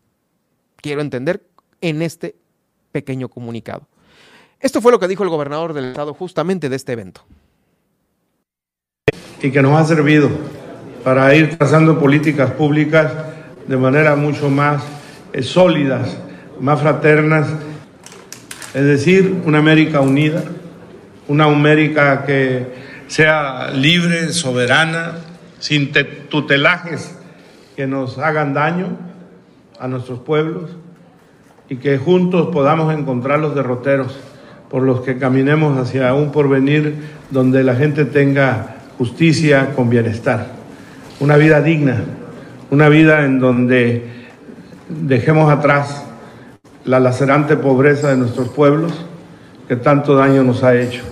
Quiero 0.78 1.01
entender 1.01 1.47
en 1.82 2.01
este 2.01 2.36
pequeño 2.91 3.30
comunicado. 3.30 3.88
Esto 4.59 4.82
fue 4.82 4.91
lo 4.91 4.99
que 4.99 5.07
dijo 5.07 5.23
el 5.23 5.30
gobernador 5.30 5.73
del 5.73 5.86
estado 5.86 6.13
justamente 6.13 6.69
de 6.69 6.76
este 6.76 6.93
evento. 6.93 7.21
Y 9.46 9.52
que 9.52 9.62
nos 9.62 9.80
ha 9.80 9.86
servido 9.86 10.32
para 11.04 11.36
ir 11.36 11.56
trazando 11.56 12.00
políticas 12.00 12.50
públicas 12.50 13.12
de 13.68 13.78
manera 13.78 14.16
mucho 14.16 14.50
más 14.50 14.82
eh, 15.34 15.43
sólidas 15.43 16.18
más 16.60 16.82
fraternas, 16.82 17.48
es 18.74 18.84
decir, 18.86 19.41
una 19.46 19.60
América 19.60 20.02
unida, 20.02 20.41
una 21.28 21.43
América 21.46 22.26
que 22.26 22.74
sea 23.08 23.70
libre, 23.70 24.34
soberana, 24.34 25.18
sin 25.60 25.91
tutelajes 26.30 27.16
que 27.76 27.86
nos 27.86 28.18
hagan 28.18 28.56
daño 28.56 28.98
a 29.80 29.88
nuestros 29.88 30.22
pueblos 30.22 30.72
y 31.70 31.76
que 31.76 32.00
juntos 32.00 32.50
podamos 32.52 32.91
encontrar 32.98 33.39
los 33.39 33.54
derroteros 33.54 34.18
por 34.72 34.82
los 34.82 35.02
que 35.02 35.20
caminemos 35.20 35.78
hacia 35.78 36.16
un 36.16 36.32
porvenir 36.32 36.96
donde 37.30 37.64
la 37.64 37.76
gente 37.76 38.06
tenga 38.06 38.74
justicia 38.98 39.74
con 39.76 39.89
bienestar, 39.89 40.48
una 41.20 41.38
vida 41.38 41.62
digna, 41.62 42.04
una 42.72 42.89
vida 42.89 43.26
en 43.26 43.39
donde 43.39 44.08
dejemos 44.89 45.52
atrás 45.52 46.06
la 46.84 47.00
lacerante 47.00 47.58
pobreza 47.58 48.10
de 48.10 48.18
nuestros 48.18 48.50
pueblos 48.50 49.06
que 49.68 49.76
tanto 49.76 50.16
daño 50.16 50.43
nos 50.43 50.64
ha 50.64 50.76
hecho 50.76 51.04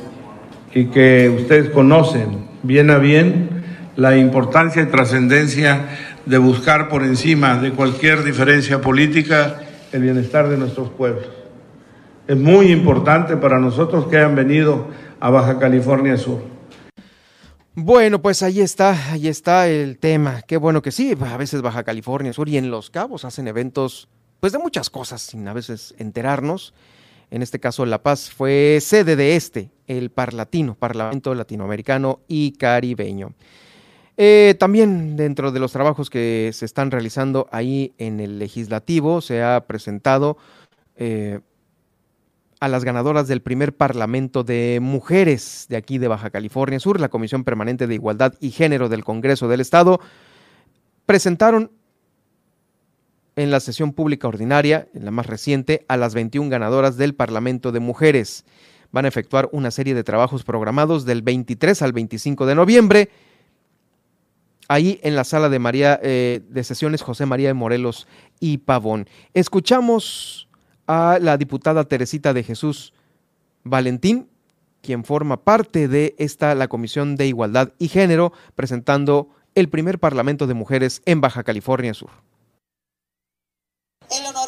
y 0.73 0.85
que 0.85 1.29
ustedes 1.35 1.69
conocen 1.69 2.47
bien 2.61 2.89
a 2.89 2.97
bien 2.97 3.63
la 3.95 4.17
importancia 4.17 4.81
y 4.81 4.85
trascendencia 4.87 5.87
de 6.25 6.37
buscar 6.37 6.89
por 6.89 7.03
encima 7.03 7.57
de 7.57 7.71
cualquier 7.71 8.23
diferencia 8.23 8.81
política 8.81 9.59
el 9.91 10.01
bienestar 10.01 10.49
de 10.49 10.57
nuestros 10.57 10.89
pueblos. 10.89 11.27
Es 12.27 12.37
muy 12.37 12.71
importante 12.71 13.35
para 13.35 13.59
nosotros 13.59 14.07
que 14.07 14.17
hayan 14.17 14.35
venido 14.35 14.87
a 15.19 15.29
Baja 15.29 15.59
California 15.59 16.17
Sur. 16.17 16.52
Bueno, 17.75 18.21
pues 18.21 18.43
ahí 18.43 18.61
está, 18.61 19.11
ahí 19.11 19.27
está 19.27 19.67
el 19.67 19.97
tema. 19.97 20.43
Qué 20.43 20.57
bueno 20.57 20.83
que 20.83 20.91
sí, 20.91 21.15
a 21.19 21.37
veces 21.37 21.63
Baja 21.63 21.83
California 21.83 22.31
Sur 22.31 22.47
y 22.47 22.57
en 22.57 22.69
Los 22.69 22.91
Cabos 22.91 23.25
hacen 23.25 23.47
eventos 23.47 24.07
pues 24.39 24.53
de 24.53 24.59
muchas 24.59 24.91
cosas 24.91 25.23
sin 25.23 25.47
a 25.47 25.53
veces 25.53 25.95
enterarnos. 25.97 26.75
En 27.31 27.41
este 27.41 27.59
caso, 27.59 27.87
La 27.87 28.03
Paz 28.03 28.29
fue 28.29 28.77
sede 28.79 29.15
de 29.15 29.35
este, 29.35 29.71
el 29.87 30.11
Parlatino, 30.11 30.75
Parlamento 30.75 31.33
Latinoamericano 31.33 32.19
y 32.27 32.51
Caribeño. 32.51 33.33
Eh, 34.17 34.55
también 34.59 35.15
dentro 35.17 35.51
de 35.51 35.59
los 35.59 35.71
trabajos 35.71 36.11
que 36.11 36.51
se 36.53 36.65
están 36.65 36.91
realizando 36.91 37.47
ahí 37.51 37.93
en 37.97 38.19
el 38.19 38.37
legislativo, 38.37 39.21
se 39.21 39.41
ha 39.41 39.65
presentado 39.65 40.37
eh, 40.95 41.39
a 42.63 42.69
las 42.69 42.85
ganadoras 42.85 43.27
del 43.27 43.41
primer 43.41 43.75
Parlamento 43.75 44.45
de 44.45 44.79
Mujeres 44.81 45.65
de 45.67 45.75
aquí 45.75 45.97
de 45.97 46.07
Baja 46.07 46.29
California 46.29 46.79
Sur, 46.79 46.97
la 47.01 47.09
Comisión 47.09 47.43
Permanente 47.43 47.87
de 47.87 47.95
Igualdad 47.95 48.35
y 48.39 48.51
Género 48.51 48.87
del 48.87 49.03
Congreso 49.03 49.49
del 49.49 49.59
Estado, 49.59 49.99
presentaron 51.05 51.73
en 53.35 53.51
la 53.51 53.59
sesión 53.59 53.91
pública 53.91 54.29
ordinaria, 54.29 54.87
en 54.93 55.03
la 55.03 55.11
más 55.11 55.25
reciente, 55.25 55.83
a 55.89 55.97
las 55.97 56.13
21 56.13 56.49
ganadoras 56.49 56.95
del 56.95 57.15
Parlamento 57.15 57.73
de 57.73 57.81
Mujeres. 57.81 58.45
Van 58.93 59.03
a 59.03 59.09
efectuar 59.09 59.49
una 59.51 59.69
serie 59.69 59.93
de 59.93 60.05
trabajos 60.05 60.45
programados 60.45 61.03
del 61.03 61.21
23 61.21 61.81
al 61.81 61.91
25 61.91 62.45
de 62.45 62.55
noviembre, 62.55 63.09
ahí 64.69 65.01
en 65.03 65.17
la 65.17 65.25
sala 65.25 65.49
de, 65.49 65.59
María, 65.59 65.99
eh, 66.01 66.39
de 66.47 66.63
sesiones 66.63 67.01
José 67.01 67.25
María 67.25 67.49
de 67.49 67.55
Morelos 67.55 68.07
y 68.39 68.59
Pavón. 68.59 69.09
Escuchamos 69.33 70.47
a 70.87 71.17
la 71.21 71.37
diputada 71.37 71.85
Teresita 71.85 72.33
de 72.33 72.43
Jesús 72.43 72.93
Valentín, 73.63 74.29
quien 74.81 75.05
forma 75.05 75.43
parte 75.43 75.87
de 75.87 76.15
esta, 76.17 76.55
la 76.55 76.67
Comisión 76.67 77.15
de 77.15 77.27
Igualdad 77.27 77.71
y 77.79 77.87
Género, 77.87 78.33
presentando 78.55 79.29
el 79.55 79.69
primer 79.69 79.99
Parlamento 79.99 80.47
de 80.47 80.53
Mujeres 80.53 81.01
en 81.05 81.21
Baja 81.21 81.43
California 81.43 81.93
Sur. 81.93 82.11
El 84.09 84.25
Honorable 84.25 84.42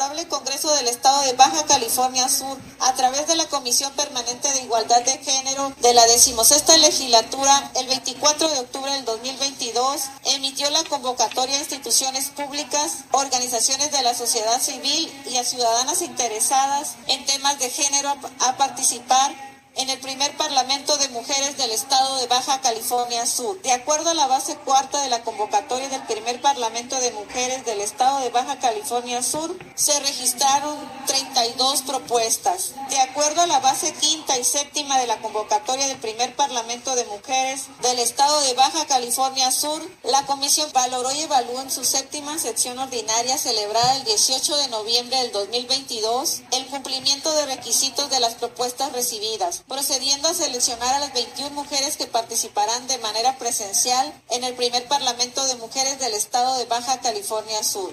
Del 0.66 0.88
Estado 0.88 1.22
de 1.22 1.32
Baja 1.34 1.64
California 1.66 2.28
Sur, 2.28 2.58
a 2.80 2.92
través 2.94 3.28
de 3.28 3.36
la 3.36 3.46
Comisión 3.46 3.92
Permanente 3.92 4.52
de 4.52 4.62
Igualdad 4.62 5.00
de 5.02 5.16
Género 5.18 5.72
de 5.80 5.94
la 5.94 6.04
decimosexta 6.06 6.76
legislatura, 6.78 7.70
el 7.76 7.86
24 7.86 8.48
de 8.48 8.58
octubre 8.58 8.92
del 8.92 9.04
2022, 9.04 10.02
emitió 10.24 10.68
la 10.70 10.82
convocatoria 10.84 11.56
a 11.56 11.60
instituciones 11.60 12.30
públicas, 12.30 13.04
organizaciones 13.12 13.92
de 13.92 14.02
la 14.02 14.14
sociedad 14.14 14.60
civil 14.60 15.12
y 15.30 15.36
a 15.36 15.44
ciudadanas 15.44 16.02
interesadas 16.02 16.96
en 17.06 17.24
temas 17.26 17.60
de 17.60 17.70
género 17.70 18.16
a 18.40 18.56
participar 18.56 19.55
en 19.76 19.90
el 19.90 19.98
primer 19.98 20.34
Parlamento 20.38 20.96
de 20.96 21.10
Mujeres 21.10 21.58
del 21.58 21.70
Estado 21.70 22.16
de 22.16 22.26
Baja 22.28 22.60
California 22.62 23.26
Sur. 23.26 23.60
De 23.60 23.72
acuerdo 23.72 24.10
a 24.10 24.14
la 24.14 24.26
base 24.26 24.56
cuarta 24.56 25.02
de 25.02 25.10
la 25.10 25.22
convocatoria 25.22 25.88
del 25.90 26.02
primer 26.04 26.40
Parlamento 26.40 26.98
de 26.98 27.12
Mujeres 27.12 27.64
del 27.66 27.82
Estado 27.82 28.20
de 28.20 28.30
Baja 28.30 28.58
California 28.58 29.22
Sur, 29.22 29.54
se 29.74 29.98
registraron 30.00 30.76
32 31.06 31.82
propuestas. 31.82 32.72
De 32.88 32.98
acuerdo 33.00 33.42
a 33.42 33.46
la 33.46 33.60
base 33.60 33.92
quinta 33.92 34.38
y 34.38 34.44
séptima 34.44 34.98
de 34.98 35.06
la 35.06 35.18
convocatoria 35.18 35.86
del 35.88 35.98
primer 35.98 36.34
Parlamento 36.34 36.94
de 36.94 37.04
Mujeres 37.04 37.66
del 37.82 37.98
Estado 37.98 38.40
de 38.40 38.54
Baja 38.54 38.86
California 38.86 39.52
Sur, 39.52 39.86
la 40.04 40.24
Comisión 40.24 40.70
valoró 40.72 41.12
y 41.12 41.20
evaluó 41.20 41.60
en 41.60 41.70
su 41.70 41.84
séptima 41.84 42.38
sección 42.38 42.78
ordinaria 42.78 43.36
celebrada 43.36 43.96
el 43.96 44.04
18 44.04 44.56
de 44.56 44.68
noviembre 44.68 45.18
del 45.18 45.32
2022 45.32 46.40
el 46.52 46.66
cumplimiento 46.68 47.30
de 47.32 47.46
requisitos 47.46 48.08
de 48.08 48.20
las 48.20 48.36
propuestas 48.36 48.92
recibidas 48.92 49.64
procediendo 49.68 50.28
a 50.28 50.34
seleccionar 50.34 50.94
a 50.94 51.00
las 51.00 51.12
21 51.14 51.50
mujeres 51.50 51.96
que 51.96 52.06
participarán 52.06 52.86
de 52.86 52.98
manera 52.98 53.36
presencial 53.38 54.12
en 54.30 54.44
el 54.44 54.54
primer 54.54 54.84
Parlamento 54.84 55.44
de 55.46 55.56
Mujeres 55.56 55.98
del 55.98 56.14
Estado 56.14 56.58
de 56.58 56.66
Baja 56.66 57.00
California 57.00 57.62
Sur. 57.62 57.92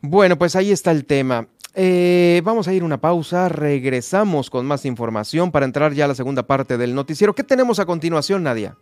Bueno, 0.00 0.36
pues 0.36 0.56
ahí 0.56 0.72
está 0.72 0.90
el 0.90 1.04
tema. 1.04 1.48
Eh, 1.74 2.42
vamos 2.44 2.68
a 2.68 2.72
ir 2.74 2.84
una 2.84 3.00
pausa, 3.00 3.48
regresamos 3.48 4.50
con 4.50 4.66
más 4.66 4.84
información 4.84 5.50
para 5.50 5.64
entrar 5.64 5.94
ya 5.94 6.04
a 6.04 6.08
la 6.08 6.14
segunda 6.14 6.46
parte 6.46 6.76
del 6.76 6.94
noticiero. 6.94 7.34
¿Qué 7.34 7.44
tenemos 7.44 7.78
a 7.78 7.86
continuación, 7.86 8.42
Nadia? 8.42 8.76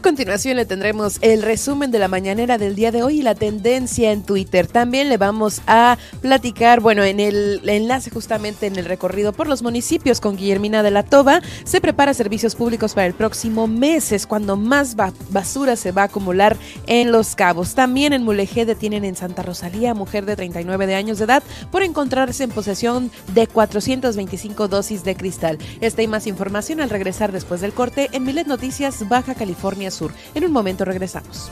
A 0.00 0.02
continuación 0.02 0.56
le 0.56 0.64
tendremos 0.64 1.18
el 1.20 1.42
resumen 1.42 1.90
de 1.90 1.98
la 1.98 2.08
mañanera 2.08 2.56
del 2.56 2.74
día 2.74 2.90
de 2.90 3.02
hoy 3.02 3.18
y 3.18 3.22
la 3.22 3.34
tendencia 3.34 4.12
en 4.12 4.22
Twitter. 4.22 4.66
También 4.66 5.10
le 5.10 5.18
vamos 5.18 5.60
a 5.66 5.98
platicar, 6.22 6.80
bueno, 6.80 7.04
en 7.04 7.20
el 7.20 7.60
enlace 7.68 8.08
justamente 8.08 8.66
en 8.66 8.76
el 8.76 8.86
recorrido 8.86 9.34
por 9.34 9.46
los 9.46 9.62
municipios 9.62 10.18
con 10.22 10.38
Guillermina 10.38 10.82
de 10.82 10.90
la 10.90 11.02
Toba, 11.02 11.42
se 11.64 11.82
prepara 11.82 12.14
servicios 12.14 12.54
públicos 12.54 12.94
para 12.94 13.08
el 13.08 13.12
próximo 13.12 13.66
mes, 13.66 14.10
es 14.12 14.26
cuando 14.26 14.56
más 14.56 14.96
basura 14.96 15.76
se 15.76 15.92
va 15.92 16.00
a 16.00 16.04
acumular 16.06 16.56
en 16.86 17.12
Los 17.12 17.36
Cabos. 17.36 17.74
También 17.74 18.14
en 18.14 18.22
Mulegé 18.22 18.64
detienen 18.64 19.04
en 19.04 19.16
Santa 19.16 19.42
Rosalía 19.42 19.92
mujer 19.92 20.24
de 20.24 20.34
39 20.34 20.86
de 20.86 20.94
años 20.94 21.18
de 21.18 21.24
edad 21.24 21.42
por 21.70 21.82
encontrarse 21.82 22.42
en 22.42 22.50
posesión 22.52 23.10
de 23.34 23.46
425 23.46 24.66
dosis 24.66 25.04
de 25.04 25.14
cristal. 25.14 25.58
Esta 25.82 26.00
y 26.00 26.08
más 26.08 26.26
información 26.26 26.80
al 26.80 26.88
regresar 26.88 27.32
después 27.32 27.60
del 27.60 27.74
corte 27.74 28.08
en 28.12 28.24
Milet 28.24 28.46
Noticias 28.46 29.06
Baja 29.06 29.34
California 29.34 29.89
Sur. 29.90 30.12
En 30.34 30.44
un 30.44 30.52
momento 30.52 30.84
regresamos. 30.84 31.50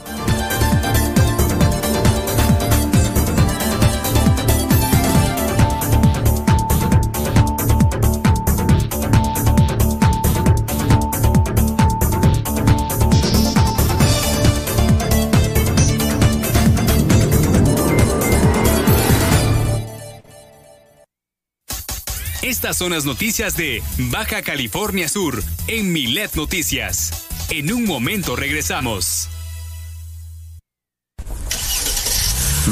Estas 22.49 22.79
son 22.79 22.93
las 22.93 23.05
noticias 23.05 23.57
de 23.57 23.83
Baja 24.11 24.43
California 24.43 25.09
Sur 25.09 25.45
en 25.69 25.93
Milet 25.93 26.35
Noticias. 26.35 27.28
En 27.51 27.73
un 27.73 27.87
momento 27.87 28.37
regresamos. 28.37 29.29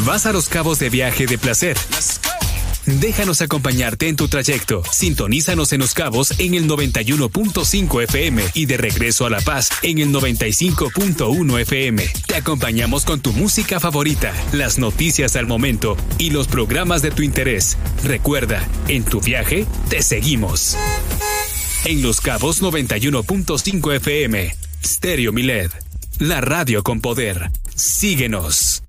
Vas 0.04 0.26
a 0.26 0.32
los 0.32 0.50
cabos 0.50 0.78
de 0.78 0.90
viaje 0.90 1.26
de 1.26 1.38
placer. 1.38 1.78
Déjanos 2.84 3.40
acompañarte 3.40 4.06
en 4.08 4.16
tu 4.16 4.28
trayecto. 4.28 4.82
Sintonízanos 4.92 5.72
en 5.72 5.80
Los 5.80 5.94
Cabos 5.94 6.38
en 6.38 6.54
el 6.54 6.68
91.5 6.68 8.02
FM 8.04 8.42
y 8.52 8.66
de 8.66 8.76
regreso 8.76 9.24
a 9.24 9.30
La 9.30 9.40
Paz 9.40 9.70
en 9.82 9.98
el 9.98 10.12
95.1 10.12 11.60
FM. 11.62 12.06
Te 12.26 12.36
acompañamos 12.36 13.06
con 13.06 13.20
tu 13.20 13.32
música 13.32 13.80
favorita, 13.80 14.32
las 14.52 14.78
noticias 14.78 15.36
al 15.36 15.46
momento 15.46 15.96
y 16.18 16.30
los 16.30 16.48
programas 16.48 17.00
de 17.00 17.10
tu 17.10 17.22
interés. 17.22 17.78
Recuerda, 18.04 18.68
en 18.88 19.04
tu 19.04 19.22
viaje 19.22 19.66
te 19.88 20.02
seguimos. 20.02 20.76
En 21.86 22.02
Los 22.02 22.20
Cabos 22.20 22.62
91.5 22.62 23.96
FM. 23.96 24.65
Stereo 24.84 25.32
Milet. 25.32 25.70
La 26.18 26.40
radio 26.40 26.82
con 26.82 27.00
poder. 27.00 27.50
Síguenos. 27.74 28.82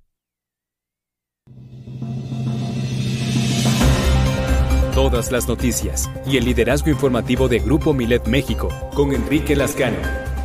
Todas 4.94 5.32
las 5.32 5.48
noticias 5.48 6.10
y 6.26 6.38
el 6.38 6.46
liderazgo 6.46 6.90
informativo 6.90 7.48
de 7.48 7.60
Grupo 7.60 7.94
Milet 7.94 8.28
México 8.28 8.70
con 8.96 9.14
Enrique 9.14 9.56
Lascano. 9.56 9.98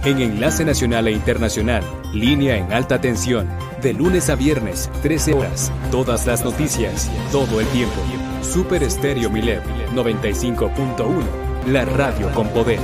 En 0.04 0.20
Enlace 0.20 0.64
Nacional 0.64 1.06
e 1.08 1.12
Internacional, 1.12 1.84
línea 2.12 2.56
en 2.56 2.72
alta 2.72 3.00
tensión, 3.00 3.48
de 3.80 3.92
lunes 3.92 4.28
a 4.28 4.34
viernes, 4.34 4.90
13 5.02 5.34
horas. 5.34 5.72
Todas 5.90 6.26
las 6.26 6.44
noticias, 6.44 7.10
todo 7.30 7.60
el 7.60 7.66
tiempo. 7.68 7.94
Super 8.42 8.82
Estéreo 8.82 9.30
Milet 9.30 9.62
95.1, 9.94 11.24
la 11.68 11.84
radio 11.84 12.30
con 12.34 12.48
poder. 12.48 12.80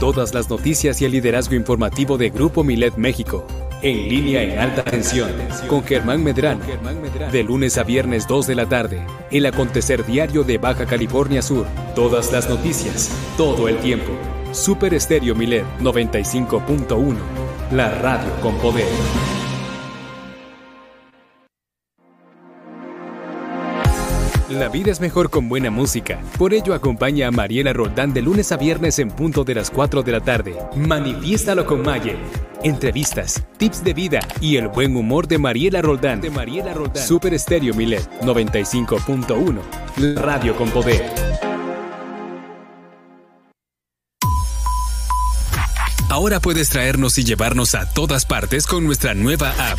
Todas 0.00 0.32
las 0.32 0.48
noticias 0.48 1.02
y 1.02 1.04
el 1.04 1.12
liderazgo 1.12 1.54
informativo 1.54 2.16
de 2.16 2.30
Grupo 2.30 2.64
Milet 2.64 2.96
México 2.96 3.46
en 3.82 4.08
línea 4.08 4.42
en 4.42 4.58
alta 4.58 4.82
tensión 4.82 5.30
con 5.68 5.84
Germán 5.84 6.22
Medrano. 6.22 6.60
De 7.30 7.42
lunes 7.42 7.78
a 7.78 7.82
viernes 7.82 8.26
2 8.26 8.46
de 8.46 8.54
la 8.54 8.66
tarde. 8.66 9.02
El 9.30 9.46
acontecer 9.46 10.04
diario 10.04 10.42
de 10.42 10.58
Baja 10.58 10.86
California 10.86 11.42
Sur. 11.42 11.66
Todas 11.94 12.32
las 12.32 12.48
noticias. 12.48 13.10
Todo 13.36 13.68
el 13.68 13.76
tiempo. 13.78 14.12
Super 14.52 14.94
Estéreo 14.94 15.34
Milet 15.34 15.64
95.1. 15.80 17.16
La 17.72 17.90
radio 17.90 18.30
con 18.42 18.56
poder. 18.58 18.88
La 24.50 24.68
vida 24.68 24.90
es 24.90 25.00
mejor 25.00 25.30
con 25.30 25.48
buena 25.48 25.70
música. 25.70 26.20
Por 26.36 26.52
ello 26.52 26.74
acompaña 26.74 27.28
a 27.28 27.30
Mariela 27.30 27.72
Roldán 27.72 28.12
de 28.12 28.20
lunes 28.20 28.50
a 28.50 28.56
viernes 28.56 28.98
en 28.98 29.10
punto 29.10 29.44
de 29.44 29.54
las 29.54 29.70
4 29.70 30.02
de 30.02 30.12
la 30.12 30.20
tarde. 30.20 30.56
Manifiéstalo 30.74 31.64
con 31.64 31.82
Maye 31.82 32.16
entrevistas, 32.62 33.42
tips 33.56 33.82
de 33.84 33.94
vida 33.94 34.20
y 34.40 34.56
el 34.56 34.68
buen 34.68 34.96
humor 34.96 35.26
de 35.26 35.38
Mariela 35.38 35.82
Roldán. 35.82 36.20
De 36.20 36.30
Mariela 36.30 36.74
Roldán. 36.74 37.06
Super 37.06 37.34
Estéreo 37.34 37.74
Milet 37.74 38.08
95.1. 38.22 40.16
Radio 40.16 40.56
con 40.56 40.68
poder. 40.70 41.04
Ahora 46.08 46.40
puedes 46.40 46.68
traernos 46.68 47.18
y 47.18 47.24
llevarnos 47.24 47.74
a 47.74 47.88
todas 47.92 48.26
partes 48.26 48.66
con 48.66 48.84
nuestra 48.84 49.14
nueva 49.14 49.50
app. 49.50 49.78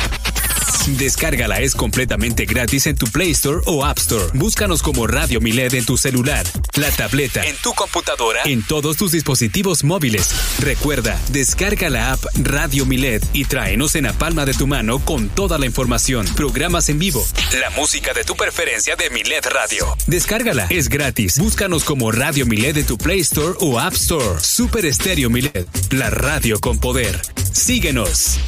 Descárgala, 0.86 1.60
es 1.60 1.76
completamente 1.76 2.44
gratis 2.44 2.86
en 2.86 2.96
tu 2.96 3.06
Play 3.06 3.30
Store 3.30 3.60
o 3.66 3.84
App 3.84 3.98
Store. 3.98 4.26
Búscanos 4.34 4.82
como 4.82 5.06
Radio 5.06 5.40
Milet 5.40 5.74
en 5.74 5.86
tu 5.86 5.96
celular, 5.96 6.44
la 6.74 6.90
tableta, 6.90 7.46
en 7.46 7.54
tu 7.56 7.72
computadora, 7.72 8.40
en 8.44 8.62
todos 8.64 8.96
tus 8.96 9.12
dispositivos 9.12 9.84
móviles. 9.84 10.30
Recuerda, 10.58 11.20
descarga 11.28 11.88
la 11.88 12.12
app 12.12 12.24
Radio 12.34 12.84
Milet 12.84 13.24
y 13.32 13.44
tráenos 13.44 13.94
en 13.94 14.04
la 14.04 14.12
palma 14.12 14.44
de 14.44 14.54
tu 14.54 14.66
mano 14.66 14.98
con 14.98 15.28
toda 15.28 15.56
la 15.56 15.66
información, 15.66 16.26
programas 16.34 16.88
en 16.88 16.98
vivo, 16.98 17.24
la 17.60 17.70
música 17.70 18.12
de 18.12 18.24
tu 18.24 18.34
preferencia 18.34 18.96
de 18.96 19.08
Milet 19.10 19.46
Radio. 19.46 19.86
Descárgala, 20.08 20.66
es 20.68 20.88
gratis. 20.88 21.38
Búscanos 21.38 21.84
como 21.84 22.10
Radio 22.10 22.44
Milet 22.44 22.76
en 22.76 22.86
tu 22.86 22.98
Play 22.98 23.20
Store 23.20 23.54
o 23.60 23.78
App 23.78 23.94
Store. 23.94 24.40
Super 24.40 24.84
Estéreo 24.84 25.30
Milet, 25.30 25.68
la 25.92 26.10
radio 26.10 26.60
con 26.60 26.80
poder. 26.80 27.20
Síguenos. 27.52 28.38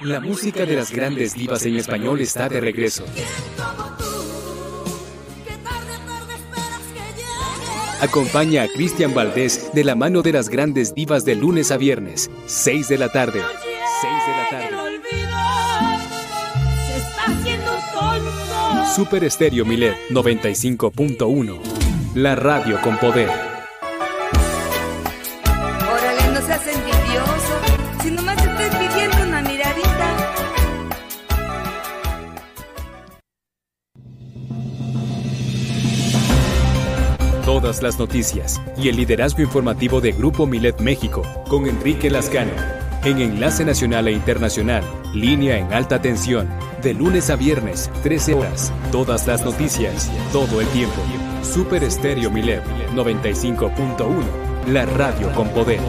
La 0.00 0.20
música 0.20 0.64
de 0.64 0.76
las 0.76 0.90
grandes 0.90 1.34
divas 1.34 1.66
en 1.66 1.76
español 1.76 2.20
está 2.20 2.48
de 2.48 2.60
regreso. 2.60 3.04
Acompaña 8.00 8.62
a 8.62 8.68
Cristian 8.68 9.14
Valdés 9.14 9.70
de 9.74 9.84
la 9.84 9.94
mano 9.94 10.22
de 10.22 10.32
las 10.32 10.48
grandes 10.48 10.94
divas 10.94 11.24
de 11.24 11.36
lunes 11.36 11.70
a 11.70 11.76
viernes, 11.76 12.30
6 12.46 12.88
de 12.88 12.98
la 12.98 13.10
tarde. 13.10 13.40
6 14.00 14.12
de 14.26 14.32
la 14.36 14.48
tarde. 14.50 14.76
Super 18.94 19.24
Estéreo 19.24 19.64
Milet 19.64 19.96
95.1. 20.10 21.60
La 22.14 22.34
radio 22.34 22.80
con 22.80 22.98
poder. 22.98 23.51
Todas 37.52 37.82
las 37.82 37.98
noticias 37.98 38.62
y 38.78 38.88
el 38.88 38.96
liderazgo 38.96 39.42
informativo 39.42 40.00
de 40.00 40.12
Grupo 40.12 40.46
Milet 40.46 40.80
México 40.80 41.22
con 41.50 41.66
Enrique 41.66 42.08
Lascano. 42.08 42.50
En 43.04 43.18
Enlace 43.18 43.62
Nacional 43.62 44.08
e 44.08 44.12
Internacional, 44.12 44.82
línea 45.12 45.58
en 45.58 45.70
alta 45.70 46.00
tensión, 46.00 46.48
de 46.82 46.94
lunes 46.94 47.28
a 47.28 47.36
viernes, 47.36 47.90
13 48.04 48.32
horas. 48.32 48.72
Todas 48.90 49.26
las 49.26 49.44
noticias, 49.44 50.10
todo 50.32 50.62
el 50.62 50.66
tiempo. 50.68 50.96
Super 51.42 51.84
Estéreo 51.84 52.30
Milet 52.30 52.64
95.1, 52.94 54.08
la 54.68 54.86
radio 54.86 55.30
con 55.34 55.46
poder. 55.50 55.80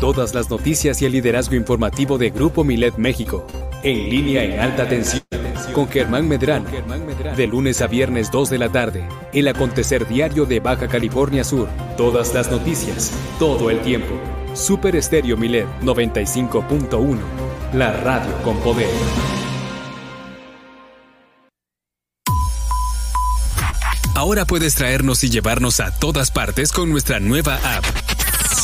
Todas 0.00 0.34
las 0.34 0.48
noticias 0.48 1.02
y 1.02 1.04
el 1.04 1.12
liderazgo 1.12 1.56
informativo 1.56 2.16
de 2.16 2.30
Grupo 2.30 2.64
Milet 2.64 2.96
México. 2.96 3.46
En 3.84 4.08
línea 4.08 4.42
en 4.42 4.60
alta 4.60 4.88
tensión. 4.88 5.22
Con 5.74 5.86
Germán 5.88 6.26
Medrano. 6.26 6.70
De 7.36 7.46
lunes 7.46 7.82
a 7.82 7.86
viernes 7.86 8.30
2 8.30 8.48
de 8.48 8.56
la 8.56 8.70
tarde. 8.70 9.06
El 9.34 9.46
acontecer 9.46 10.08
diario 10.08 10.46
de 10.46 10.58
Baja 10.58 10.88
California 10.88 11.44
Sur. 11.44 11.68
Todas 11.98 12.32
las 12.32 12.50
noticias. 12.50 13.12
Todo 13.38 13.68
el 13.68 13.80
tiempo. 13.80 14.18
Super 14.54 14.96
Estéreo 14.96 15.36
Milet 15.36 15.66
95.1. 15.82 17.18
La 17.74 17.92
radio 17.92 18.32
con 18.42 18.56
poder. 18.60 18.88
Ahora 24.14 24.46
puedes 24.46 24.76
traernos 24.76 25.22
y 25.24 25.28
llevarnos 25.28 25.80
a 25.80 25.90
todas 25.98 26.30
partes 26.30 26.72
con 26.72 26.90
nuestra 26.90 27.20
nueva 27.20 27.56
app. 27.56 27.84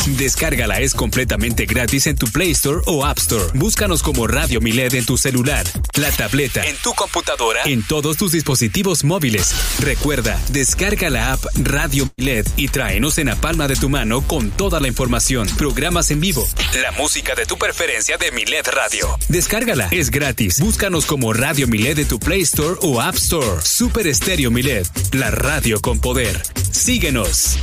Descárgala, 0.07 0.81
es 0.81 0.95
completamente 0.95 1.67
gratis 1.67 2.07
en 2.07 2.17
tu 2.17 2.27
Play 2.27 2.53
Store 2.53 2.81
o 2.87 3.05
App 3.05 3.19
Store. 3.19 3.45
Búscanos 3.55 4.03
como 4.03 4.27
Radio 4.27 4.61
Milet 4.61 4.95
en 4.95 5.05
tu 5.05 5.19
celular, 5.19 5.67
la 5.95 6.11
tableta, 6.11 6.65
en 6.67 6.77
tu 6.77 6.95
computadora, 6.95 7.63
en 7.65 7.83
todos 7.83 8.17
tus 8.17 8.33
dispositivos 8.33 9.05
móviles. 9.05 9.55
Recuerda, 9.79 10.41
descarga 10.49 11.11
la 11.11 11.33
app 11.33 11.45
Radio 11.63 12.11
Milet 12.17 12.49
y 12.57 12.69
tráenos 12.69 13.19
en 13.19 13.27
la 13.27 13.37
palma 13.37 13.69
de 13.69 13.77
tu 13.77 13.89
mano 13.89 14.23
con 14.27 14.51
toda 14.51 14.81
la 14.81 14.89
información, 14.89 15.47
programas 15.59 16.11
en 16.11 16.21
vivo, 16.21 16.49
la 16.81 16.93
música 16.93 17.35
de 17.35 17.45
tu 17.45 17.59
preferencia 17.59 18.17
de 18.17 18.33
Milet 18.33 18.69
Radio. 18.69 19.07
Descárgala, 19.29 19.89
es 19.91 20.11
gratis. 20.11 20.61
Búscanos 20.61 21.05
como 21.05 21.33
Radio 21.33 21.69
Milet 21.69 21.99
en 21.99 22.09
tu 22.09 22.19
Play 22.19 22.41
Store 22.43 22.77
o 22.81 23.01
App 23.01 23.17
Store. 23.17 23.61
Super 23.63 24.07
Estéreo 24.07 24.51
Milet, 24.51 24.89
la 25.13 25.31
radio 25.31 25.81
con 25.81 26.01
poder. 26.01 26.41
Síguenos. 26.73 27.59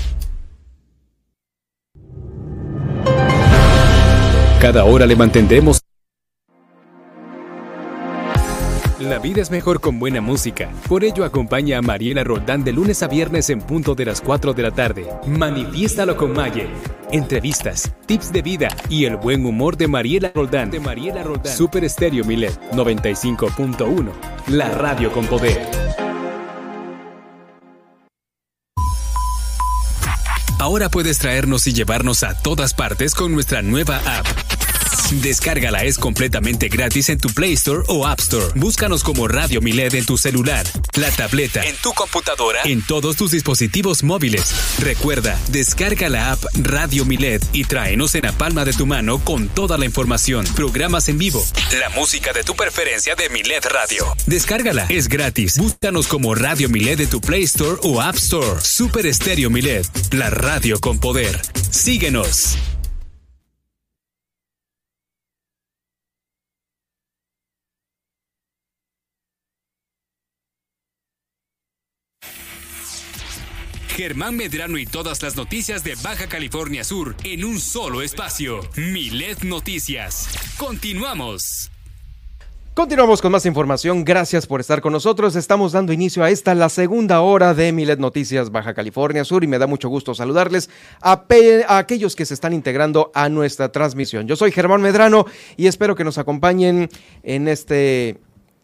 Cada 4.61 4.85
hora 4.85 5.05
le 5.05 5.15
mantendremos. 5.15 5.81
La 8.99 9.19
vida 9.19 9.41
es 9.41 9.51
mejor 9.51 9.79
con 9.79 9.99
buena 9.99 10.19
música. 10.19 10.71
Por 10.89 11.03
ello 11.03 11.23
acompaña 11.23 11.77
a 11.77 11.81
Mariela 11.83 12.23
Roldán 12.23 12.63
de 12.63 12.73
lunes 12.73 13.03
a 13.03 13.07
viernes 13.07 13.51
en 13.51 13.61
punto 13.61 13.93
de 13.93 14.05
las 14.05 14.19
4 14.19 14.53
de 14.53 14.63
la 14.63 14.71
tarde. 14.71 15.07
Manifiéstalo 15.27 16.17
con 16.17 16.33
Maye. 16.33 16.67
Entrevistas, 17.11 17.93
tips 18.07 18.33
de 18.33 18.41
vida 18.41 18.69
y 18.89 19.05
el 19.05 19.17
buen 19.17 19.45
humor 19.45 19.77
de 19.77 19.87
Mariela 19.87 20.31
Roldán. 20.33 20.71
De 20.71 20.79
Mariela 20.79 21.21
Roldán. 21.21 21.55
Super 21.55 21.83
Estéreo 21.83 22.25
Milet 22.25 22.59
95.1. 22.71 24.11
La 24.47 24.71
radio 24.71 25.11
con 25.11 25.27
poder. 25.27 25.86
Ahora 30.67 30.89
puedes 30.89 31.17
traernos 31.17 31.65
y 31.67 31.71
llevarnos 31.71 32.23
a 32.23 32.33
todas 32.33 32.73
partes 32.73 33.15
con 33.15 33.31
nuestra 33.31 33.61
nueva 33.61 34.01
app. 34.05 34.56
Descárgala, 35.11 35.85
es 35.85 35.97
completamente 35.97 36.67
gratis 36.67 37.07
en 37.07 37.17
tu 37.17 37.29
Play 37.29 37.53
Store 37.53 37.81
o 37.87 38.05
App 38.05 38.19
Store. 38.19 38.47
Búscanos 38.55 39.03
como 39.03 39.27
Radio 39.29 39.61
Milet 39.61 39.93
en 39.93 40.05
tu 40.05 40.17
celular, 40.17 40.65
la 40.95 41.09
tableta, 41.11 41.63
en 41.63 41.77
tu 41.77 41.93
computadora, 41.93 42.59
en 42.65 42.81
todos 42.81 43.15
tus 43.15 43.31
dispositivos 43.31 44.03
móviles. 44.03 44.53
Recuerda, 44.79 45.39
descarga 45.49 46.09
la 46.09 46.33
app 46.33 46.43
Radio 46.55 47.05
Milet 47.05 47.41
y 47.53 47.63
tráenos 47.63 48.15
en 48.15 48.23
la 48.23 48.33
palma 48.33 48.65
de 48.65 48.73
tu 48.73 48.85
mano 48.85 49.19
con 49.23 49.47
toda 49.47 49.77
la 49.77 49.85
información, 49.85 50.45
programas 50.55 51.07
en 51.07 51.17
vivo, 51.17 51.43
la 51.79 51.89
música 51.89 52.33
de 52.33 52.43
tu 52.43 52.55
preferencia 52.55 53.15
de 53.15 53.29
Milet 53.29 53.65
Radio. 53.65 54.05
Descárgala, 54.25 54.87
es 54.89 55.07
gratis. 55.07 55.57
Búscanos 55.57 56.07
como 56.07 56.35
Radio 56.35 56.67
Milet 56.67 56.99
en 56.99 57.09
tu 57.09 57.21
Play 57.21 57.43
Store 57.43 57.79
o 57.83 58.01
App 58.01 58.17
Store. 58.17 58.59
Super 58.61 59.05
Estéreo 59.05 59.49
Milet, 59.49 59.87
la 60.13 60.29
radio 60.29 60.79
con 60.81 60.99
poder. 60.99 61.39
Síguenos. 61.71 62.57
Germán 73.97 74.37
Medrano 74.37 74.77
y 74.77 74.85
todas 74.85 75.23
las 75.23 75.35
noticias 75.35 75.83
de 75.83 75.95
Baja 76.03 76.27
California 76.27 76.83
Sur 76.83 77.15
en 77.23 77.43
un 77.43 77.57
solo 77.57 78.03
espacio. 78.03 78.59
Milet 78.75 79.41
Noticias. 79.41 80.29
Continuamos. 80.55 81.71
Continuamos 82.75 83.23
con 83.23 83.31
más 83.31 83.47
información. 83.47 84.05
Gracias 84.05 84.45
por 84.45 84.61
estar 84.61 84.81
con 84.81 84.93
nosotros. 84.93 85.35
Estamos 85.35 85.71
dando 85.71 85.93
inicio 85.93 86.23
a 86.23 86.29
esta, 86.29 86.53
la 86.53 86.69
segunda 86.69 87.21
hora 87.21 87.55
de 87.55 87.71
Milet 87.71 87.97
Noticias 87.97 88.51
Baja 88.51 88.75
California 88.75 89.25
Sur 89.25 89.43
y 89.43 89.47
me 89.47 89.57
da 89.57 89.65
mucho 89.65 89.89
gusto 89.89 90.13
saludarles 90.13 90.69
a, 91.01 91.25
aquellos 91.67 92.15
que 92.15 92.27
se 92.27 92.35
están 92.35 92.53
integrando 92.53 93.09
a 93.15 93.29
nuestra 93.29 93.71
transmisión. 93.71 94.27
Yo 94.27 94.35
soy 94.35 94.51
Germán 94.51 94.83
Medrano 94.83 95.25
y 95.55 95.65
espero 95.65 95.95
que 95.95 96.03
nos 96.03 96.19
acompañen 96.19 96.87
en, 97.23 97.47
este, 97.47 98.09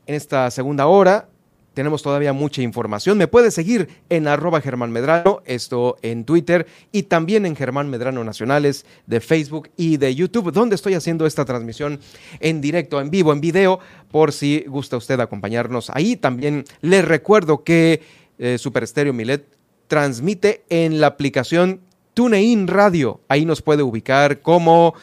en 0.05 0.13
esta 0.13 0.51
segunda 0.51 0.85
hora 0.85 1.32
tenemos 1.73 2.03
todavía 2.03 2.33
mucha 2.33 2.61
información. 2.61 3.17
Me 3.17 3.27
puedes 3.27 3.53
seguir 3.53 3.87
en 4.09 4.27
arroba 4.27 4.61
Germán 4.61 4.91
Medrano, 4.91 5.41
esto 5.45 5.97
en 6.01 6.25
Twitter 6.25 6.67
y 6.91 7.03
también 7.03 7.45
en 7.45 7.55
Germán 7.55 7.89
Medrano 7.89 8.23
Nacionales 8.23 8.85
de 9.07 9.19
Facebook 9.19 9.69
y 9.77 9.97
de 9.97 10.13
YouTube, 10.15 10.51
donde 10.51 10.75
estoy 10.75 10.93
haciendo 10.93 11.25
esta 11.25 11.45
transmisión 11.45 11.99
en 12.39 12.61
directo, 12.61 13.01
en 13.01 13.09
vivo, 13.09 13.33
en 13.33 13.41
video, 13.41 13.79
por 14.11 14.31
si 14.31 14.63
gusta 14.67 14.97
usted 14.97 15.19
acompañarnos 15.19 15.89
ahí. 15.89 16.15
También 16.15 16.65
les 16.81 17.05
recuerdo 17.05 17.63
que 17.63 18.01
eh, 18.37 18.57
Super 18.57 18.87
Stereo 18.87 19.13
Milet 19.13 19.45
transmite 19.87 20.63
en 20.69 21.01
la 21.01 21.07
aplicación 21.07 21.81
TuneIn 22.13 22.67
Radio. 22.67 23.21
Ahí 23.27 23.45
nos 23.45 23.61
puede 23.61 23.83
ubicar 23.83 24.41
como 24.41 24.93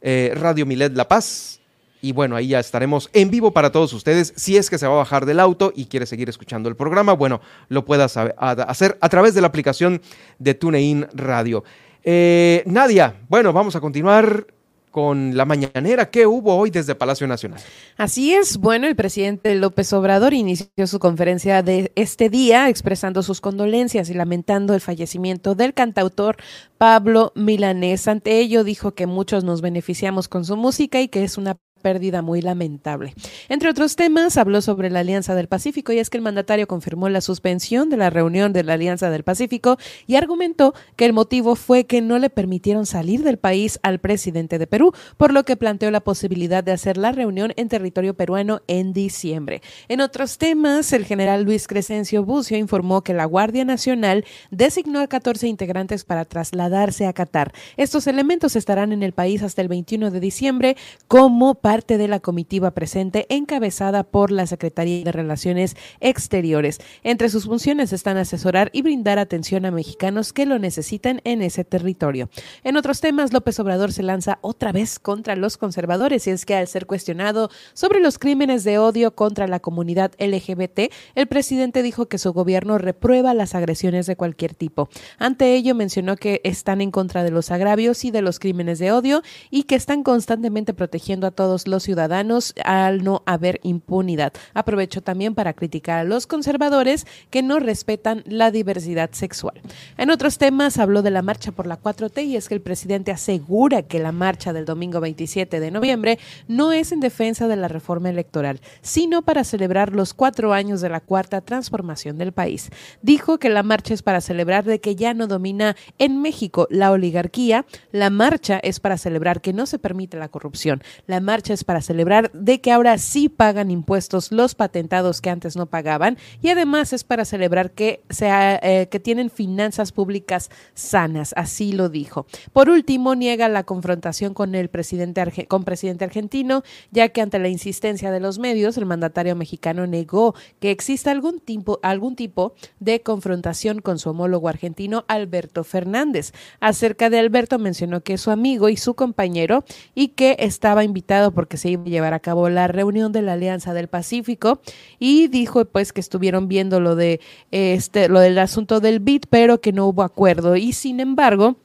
eh, 0.00 0.32
Radio 0.34 0.66
Milet 0.66 0.94
La 0.96 1.08
Paz 1.08 1.60
y 2.04 2.12
bueno, 2.12 2.36
ahí 2.36 2.48
ya 2.48 2.60
estaremos 2.60 3.08
en 3.14 3.30
vivo 3.30 3.52
para 3.52 3.72
todos 3.72 3.94
ustedes. 3.94 4.34
Si 4.36 4.58
es 4.58 4.68
que 4.68 4.76
se 4.76 4.86
va 4.86 4.92
a 4.92 4.98
bajar 4.98 5.24
del 5.24 5.40
auto 5.40 5.72
y 5.74 5.86
quiere 5.86 6.04
seguir 6.04 6.28
escuchando 6.28 6.68
el 6.68 6.76
programa, 6.76 7.14
bueno, 7.14 7.40
lo 7.68 7.86
puedas 7.86 8.18
hacer 8.18 8.98
a 9.00 9.08
través 9.08 9.32
de 9.32 9.40
la 9.40 9.46
aplicación 9.46 10.02
de 10.38 10.52
TuneIn 10.52 11.06
Radio. 11.14 11.64
Eh, 12.02 12.62
Nadia, 12.66 13.22
bueno, 13.30 13.54
vamos 13.54 13.74
a 13.74 13.80
continuar 13.80 14.46
con 14.90 15.34
la 15.34 15.46
mañanera 15.46 16.10
que 16.10 16.26
hubo 16.26 16.54
hoy 16.54 16.68
desde 16.68 16.94
Palacio 16.94 17.26
Nacional. 17.26 17.58
Así 17.96 18.34
es, 18.34 18.58
bueno, 18.58 18.86
el 18.86 18.94
presidente 18.94 19.54
López 19.54 19.90
Obrador 19.94 20.34
inició 20.34 20.86
su 20.86 20.98
conferencia 20.98 21.62
de 21.62 21.90
este 21.96 22.28
día 22.28 22.68
expresando 22.68 23.22
sus 23.22 23.40
condolencias 23.40 24.10
y 24.10 24.14
lamentando 24.14 24.74
el 24.74 24.82
fallecimiento 24.82 25.54
del 25.54 25.72
cantautor 25.72 26.36
Pablo 26.76 27.32
Milanés. 27.34 28.06
Ante 28.08 28.40
ello 28.40 28.62
dijo 28.62 28.92
que 28.92 29.06
muchos 29.06 29.42
nos 29.42 29.62
beneficiamos 29.62 30.28
con 30.28 30.44
su 30.44 30.56
música 30.56 31.00
y 31.00 31.08
que 31.08 31.24
es 31.24 31.38
una 31.38 31.56
pérdida 31.84 32.22
muy 32.22 32.40
lamentable. 32.40 33.12
Entre 33.50 33.68
otros 33.68 33.94
temas, 33.94 34.38
habló 34.38 34.62
sobre 34.62 34.88
la 34.88 35.00
Alianza 35.00 35.34
del 35.34 35.48
Pacífico 35.48 35.92
y 35.92 35.98
es 35.98 36.08
que 36.08 36.16
el 36.16 36.22
mandatario 36.22 36.66
confirmó 36.66 37.10
la 37.10 37.20
suspensión 37.20 37.90
de 37.90 37.98
la 37.98 38.08
reunión 38.08 38.54
de 38.54 38.64
la 38.64 38.72
Alianza 38.72 39.10
del 39.10 39.22
Pacífico 39.22 39.76
y 40.06 40.16
argumentó 40.16 40.72
que 40.96 41.04
el 41.04 41.12
motivo 41.12 41.56
fue 41.56 41.84
que 41.84 42.00
no 42.00 42.18
le 42.18 42.30
permitieron 42.30 42.86
salir 42.86 43.22
del 43.22 43.36
país 43.36 43.78
al 43.82 43.98
presidente 43.98 44.58
de 44.58 44.66
Perú, 44.66 44.94
por 45.18 45.30
lo 45.30 45.44
que 45.44 45.58
planteó 45.58 45.90
la 45.90 46.00
posibilidad 46.00 46.64
de 46.64 46.72
hacer 46.72 46.96
la 46.96 47.12
reunión 47.12 47.52
en 47.56 47.68
territorio 47.68 48.14
peruano 48.14 48.62
en 48.66 48.94
diciembre. 48.94 49.60
En 49.88 50.00
otros 50.00 50.38
temas, 50.38 50.90
el 50.94 51.04
general 51.04 51.42
Luis 51.42 51.68
Crescencio 51.68 52.24
Bucio 52.24 52.56
informó 52.56 53.02
que 53.02 53.12
la 53.12 53.26
Guardia 53.26 53.66
Nacional 53.66 54.24
designó 54.50 55.00
a 55.00 55.06
14 55.06 55.48
integrantes 55.48 56.04
para 56.04 56.24
trasladarse 56.24 57.06
a 57.06 57.12
Qatar. 57.12 57.52
Estos 57.76 58.06
elementos 58.06 58.56
estarán 58.56 58.90
en 58.92 59.02
el 59.02 59.12
país 59.12 59.42
hasta 59.42 59.60
el 59.60 59.68
21 59.68 60.10
de 60.10 60.20
diciembre 60.20 60.78
como 61.08 61.56
para 61.56 61.73
parte 61.74 61.98
de 61.98 62.06
la 62.06 62.20
comitiva 62.20 62.70
presente 62.70 63.26
encabezada 63.30 64.04
por 64.04 64.30
la 64.30 64.46
Secretaría 64.46 65.02
de 65.02 65.10
Relaciones 65.10 65.76
Exteriores. 65.98 66.78
Entre 67.02 67.28
sus 67.28 67.46
funciones 67.46 67.92
están 67.92 68.16
asesorar 68.16 68.70
y 68.72 68.82
brindar 68.82 69.18
atención 69.18 69.66
a 69.66 69.72
mexicanos 69.72 70.32
que 70.32 70.46
lo 70.46 70.60
necesitan 70.60 71.20
en 71.24 71.42
ese 71.42 71.64
territorio. 71.64 72.28
En 72.62 72.76
otros 72.76 73.00
temas, 73.00 73.32
López 73.32 73.58
Obrador 73.58 73.90
se 73.90 74.04
lanza 74.04 74.38
otra 74.40 74.70
vez 74.70 75.00
contra 75.00 75.34
los 75.34 75.56
conservadores 75.56 76.28
y 76.28 76.30
es 76.30 76.46
que 76.46 76.54
al 76.54 76.68
ser 76.68 76.86
cuestionado 76.86 77.50
sobre 77.72 77.98
los 77.98 78.20
crímenes 78.20 78.62
de 78.62 78.78
odio 78.78 79.16
contra 79.16 79.48
la 79.48 79.58
comunidad 79.58 80.12
LGBT, 80.20 80.92
el 81.16 81.26
presidente 81.26 81.82
dijo 81.82 82.06
que 82.06 82.18
su 82.18 82.32
gobierno 82.32 82.78
reprueba 82.78 83.34
las 83.34 83.56
agresiones 83.56 84.06
de 84.06 84.14
cualquier 84.14 84.54
tipo. 84.54 84.88
Ante 85.18 85.56
ello 85.56 85.74
mencionó 85.74 86.14
que 86.14 86.40
están 86.44 86.80
en 86.80 86.92
contra 86.92 87.24
de 87.24 87.32
los 87.32 87.50
agravios 87.50 88.04
y 88.04 88.12
de 88.12 88.22
los 88.22 88.38
crímenes 88.38 88.78
de 88.78 88.92
odio 88.92 89.22
y 89.50 89.64
que 89.64 89.74
están 89.74 90.04
constantemente 90.04 90.72
protegiendo 90.72 91.26
a 91.26 91.32
todos 91.32 91.63
los 91.66 91.82
ciudadanos 91.82 92.54
al 92.64 93.04
no 93.04 93.22
haber 93.26 93.60
impunidad. 93.62 94.32
Aprovecho 94.54 95.02
también 95.02 95.34
para 95.34 95.52
criticar 95.52 96.00
a 96.00 96.04
los 96.04 96.26
conservadores 96.26 97.06
que 97.30 97.42
no 97.42 97.58
respetan 97.58 98.22
la 98.26 98.50
diversidad 98.50 99.10
sexual. 99.12 99.60
En 99.96 100.10
otros 100.10 100.38
temas 100.38 100.78
habló 100.78 101.02
de 101.02 101.10
la 101.10 101.22
marcha 101.22 101.52
por 101.52 101.66
la 101.66 101.80
4T 101.80 102.26
y 102.26 102.36
es 102.36 102.48
que 102.48 102.54
el 102.54 102.60
presidente 102.60 103.12
asegura 103.12 103.82
que 103.82 103.98
la 103.98 104.12
marcha 104.12 104.52
del 104.52 104.64
domingo 104.64 105.00
27 105.00 105.60
de 105.60 105.70
noviembre 105.70 106.18
no 106.48 106.72
es 106.72 106.92
en 106.92 107.00
defensa 107.00 107.48
de 107.48 107.56
la 107.56 107.68
reforma 107.68 108.10
electoral, 108.10 108.60
sino 108.82 109.22
para 109.22 109.44
celebrar 109.44 109.92
los 109.92 110.14
cuatro 110.14 110.52
años 110.52 110.80
de 110.80 110.88
la 110.88 111.00
cuarta 111.00 111.40
transformación 111.40 112.18
del 112.18 112.32
país. 112.32 112.70
Dijo 113.02 113.38
que 113.38 113.48
la 113.48 113.62
marcha 113.62 113.94
es 113.94 114.02
para 114.02 114.20
celebrar 114.20 114.64
de 114.64 114.80
que 114.80 114.96
ya 114.96 115.14
no 115.14 115.26
domina 115.26 115.76
en 115.98 116.20
México 116.20 116.66
la 116.70 116.90
oligarquía, 116.90 117.66
la 117.92 118.10
marcha 118.10 118.58
es 118.62 118.80
para 118.80 118.98
celebrar 118.98 119.40
que 119.40 119.52
no 119.52 119.66
se 119.66 119.78
permite 119.78 120.16
la 120.16 120.28
corrupción, 120.28 120.82
la 121.06 121.20
marcha 121.20 121.53
es 121.54 121.64
para 121.64 121.80
celebrar 121.80 122.30
de 122.32 122.60
que 122.60 122.72
ahora 122.72 122.98
sí 122.98 123.28
pagan 123.28 123.70
impuestos 123.70 124.32
los 124.32 124.54
patentados 124.54 125.20
que 125.20 125.30
antes 125.30 125.56
no 125.56 125.66
pagaban 125.66 126.18
y 126.42 126.48
además 126.48 126.92
es 126.92 127.04
para 127.04 127.24
celebrar 127.24 127.70
que, 127.70 128.02
sea, 128.10 128.60
eh, 128.62 128.88
que 128.90 129.00
tienen 129.00 129.30
finanzas 129.30 129.92
públicas 129.92 130.50
sanas, 130.74 131.32
así 131.36 131.72
lo 131.72 131.88
dijo. 131.88 132.26
Por 132.52 132.68
último, 132.68 133.14
niega 133.14 133.48
la 133.48 133.64
confrontación 133.64 134.34
con 134.34 134.54
el 134.54 134.68
presidente, 134.68 135.46
con 135.48 135.64
presidente 135.64 136.04
argentino, 136.04 136.62
ya 136.90 137.08
que 137.08 137.22
ante 137.22 137.38
la 137.38 137.48
insistencia 137.48 138.10
de 138.10 138.20
los 138.20 138.38
medios, 138.38 138.76
el 138.76 138.86
mandatario 138.86 139.36
mexicano 139.36 139.86
negó 139.86 140.34
que 140.60 140.70
exista 140.70 141.10
algún 141.10 141.40
tipo, 141.40 141.80
algún 141.82 142.16
tipo 142.16 142.54
de 142.80 143.00
confrontación 143.00 143.80
con 143.80 143.98
su 143.98 144.10
homólogo 144.10 144.48
argentino, 144.48 145.04
Alberto 145.08 145.64
Fernández. 145.64 146.32
Acerca 146.60 147.10
de 147.10 147.18
Alberto 147.18 147.58
mencionó 147.58 148.02
que 148.02 148.14
es 148.14 148.20
su 148.20 148.30
amigo 148.30 148.68
y 148.68 148.76
su 148.76 148.94
compañero 148.94 149.64
y 149.94 150.08
que 150.08 150.36
estaba 150.40 150.84
invitado 150.84 151.32
porque 151.44 151.58
se 151.58 151.68
iba 151.68 151.82
a 151.82 151.84
llevar 151.84 152.14
a 152.14 152.20
cabo 152.20 152.48
la 152.48 152.68
reunión 152.68 153.12
de 153.12 153.20
la 153.20 153.34
Alianza 153.34 153.74
del 153.74 153.88
Pacífico 153.88 154.60
y 154.98 155.28
dijo 155.28 155.66
pues 155.66 155.92
que 155.92 156.00
estuvieron 156.00 156.48
viendo 156.48 156.80
lo 156.80 156.96
de 156.96 157.20
este 157.50 158.08
lo 158.08 158.20
del 158.20 158.38
asunto 158.38 158.80
del 158.80 158.98
BID, 158.98 159.24
pero 159.28 159.60
que 159.60 159.70
no 159.70 159.86
hubo 159.86 160.04
acuerdo. 160.04 160.56
Y 160.56 160.72
sin 160.72 161.00
embargo 161.00 161.56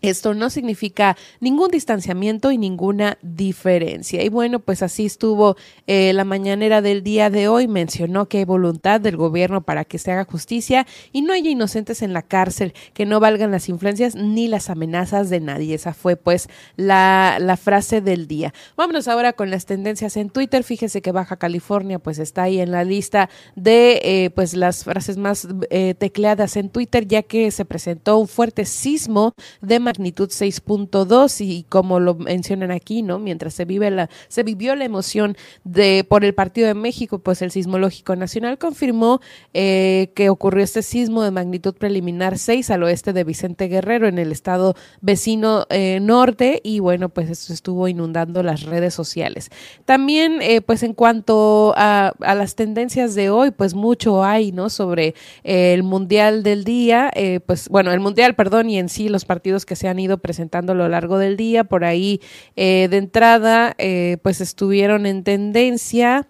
esto 0.00 0.34
no 0.34 0.50
significa 0.50 1.16
ningún 1.40 1.70
distanciamiento 1.70 2.52
y 2.52 2.58
ninguna 2.58 3.18
diferencia. 3.22 4.22
Y 4.22 4.28
bueno, 4.28 4.60
pues 4.60 4.82
así 4.82 5.06
estuvo 5.06 5.56
eh, 5.86 6.12
la 6.12 6.24
mañanera 6.24 6.82
del 6.82 7.02
día 7.02 7.30
de 7.30 7.48
hoy. 7.48 7.66
Mencionó 7.68 8.28
que 8.28 8.38
hay 8.38 8.44
voluntad 8.44 9.00
del 9.00 9.16
gobierno 9.16 9.62
para 9.62 9.84
que 9.84 9.98
se 9.98 10.12
haga 10.12 10.24
justicia 10.24 10.86
y 11.12 11.22
no 11.22 11.32
haya 11.32 11.50
inocentes 11.50 12.02
en 12.02 12.12
la 12.12 12.22
cárcel, 12.22 12.74
que 12.94 13.06
no 13.06 13.20
valgan 13.20 13.50
las 13.50 13.68
influencias 13.68 14.14
ni 14.14 14.48
las 14.48 14.70
amenazas 14.70 15.30
de 15.30 15.40
nadie. 15.40 15.74
Esa 15.74 15.94
fue 15.94 16.16
pues 16.16 16.48
la, 16.76 17.38
la 17.40 17.56
frase 17.56 18.00
del 18.00 18.28
día. 18.28 18.52
Vámonos 18.76 19.08
ahora 19.08 19.32
con 19.32 19.50
las 19.50 19.66
tendencias 19.66 20.16
en 20.16 20.30
Twitter. 20.30 20.64
Fíjese 20.64 21.02
que 21.02 21.12
Baja 21.12 21.36
California 21.36 21.98
pues 21.98 22.18
está 22.18 22.44
ahí 22.44 22.60
en 22.60 22.70
la 22.70 22.84
lista 22.84 23.28
de 23.56 24.00
eh, 24.04 24.30
pues 24.30 24.54
las 24.54 24.84
frases 24.84 25.16
más 25.16 25.48
eh, 25.70 25.94
tecleadas 25.98 26.56
en 26.56 26.70
Twitter, 26.70 27.06
ya 27.06 27.22
que 27.22 27.50
se 27.50 27.64
presentó 27.64 28.18
un 28.18 28.28
fuerte 28.28 28.64
sismo 28.64 29.34
de 29.60 29.80
magnitud 29.88 30.28
6.2 30.28 31.40
y 31.40 31.64
como 31.68 31.98
lo 31.98 32.14
mencionan 32.14 32.70
aquí, 32.70 33.02
¿no? 33.02 33.18
Mientras 33.18 33.54
se 33.54 33.64
vive 33.64 33.90
la 33.90 34.10
se 34.28 34.42
vivió 34.42 34.74
la 34.74 34.84
emoción 34.84 35.36
de 35.64 36.04
por 36.06 36.24
el 36.24 36.34
Partido 36.34 36.66
de 36.66 36.74
México, 36.74 37.20
pues 37.20 37.40
el 37.40 37.50
Sismológico 37.50 38.14
Nacional 38.16 38.58
confirmó 38.58 39.20
eh, 39.54 40.12
que 40.14 40.28
ocurrió 40.28 40.62
este 40.62 40.82
sismo 40.82 41.22
de 41.22 41.30
magnitud 41.30 41.74
preliminar 41.74 42.38
6 42.38 42.70
al 42.70 42.82
oeste 42.82 43.14
de 43.14 43.24
Vicente 43.24 43.68
Guerrero 43.68 44.08
en 44.08 44.18
el 44.18 44.30
estado 44.30 44.74
vecino 45.00 45.66
eh, 45.70 46.00
norte 46.02 46.60
y 46.62 46.80
bueno, 46.80 47.08
pues 47.08 47.30
esto 47.30 47.54
estuvo 47.54 47.88
inundando 47.88 48.42
las 48.42 48.64
redes 48.64 48.92
sociales. 48.92 49.48
También 49.86 50.42
eh, 50.42 50.60
pues 50.60 50.82
en 50.82 50.92
cuanto 50.92 51.72
a, 51.76 52.12
a, 52.20 52.34
las 52.34 52.54
tendencias 52.56 53.14
de 53.14 53.30
hoy, 53.30 53.52
pues 53.52 53.72
mucho 53.72 54.22
hay, 54.22 54.52
¿no? 54.52 54.68
Sobre 54.68 55.14
el 55.44 55.82
Mundial 55.82 56.42
del 56.42 56.64
día, 56.64 57.10
pues 57.46 57.68
bueno, 57.68 57.92
el 57.92 58.00
Mundial, 58.00 58.34
perdón, 58.34 58.68
y 58.68 58.78
en 58.78 58.88
sí 58.88 59.08
los 59.08 59.24
partidos 59.24 59.64
que 59.64 59.76
se 59.78 59.88
han 59.88 59.98
ido 59.98 60.18
presentando 60.18 60.72
a 60.72 60.74
lo 60.74 60.88
largo 60.88 61.18
del 61.18 61.36
día. 61.36 61.64
Por 61.64 61.84
ahí, 61.84 62.20
eh, 62.56 62.88
de 62.90 62.96
entrada, 62.98 63.74
eh, 63.78 64.18
pues 64.22 64.40
estuvieron 64.40 65.06
en 65.06 65.24
tendencia 65.24 66.28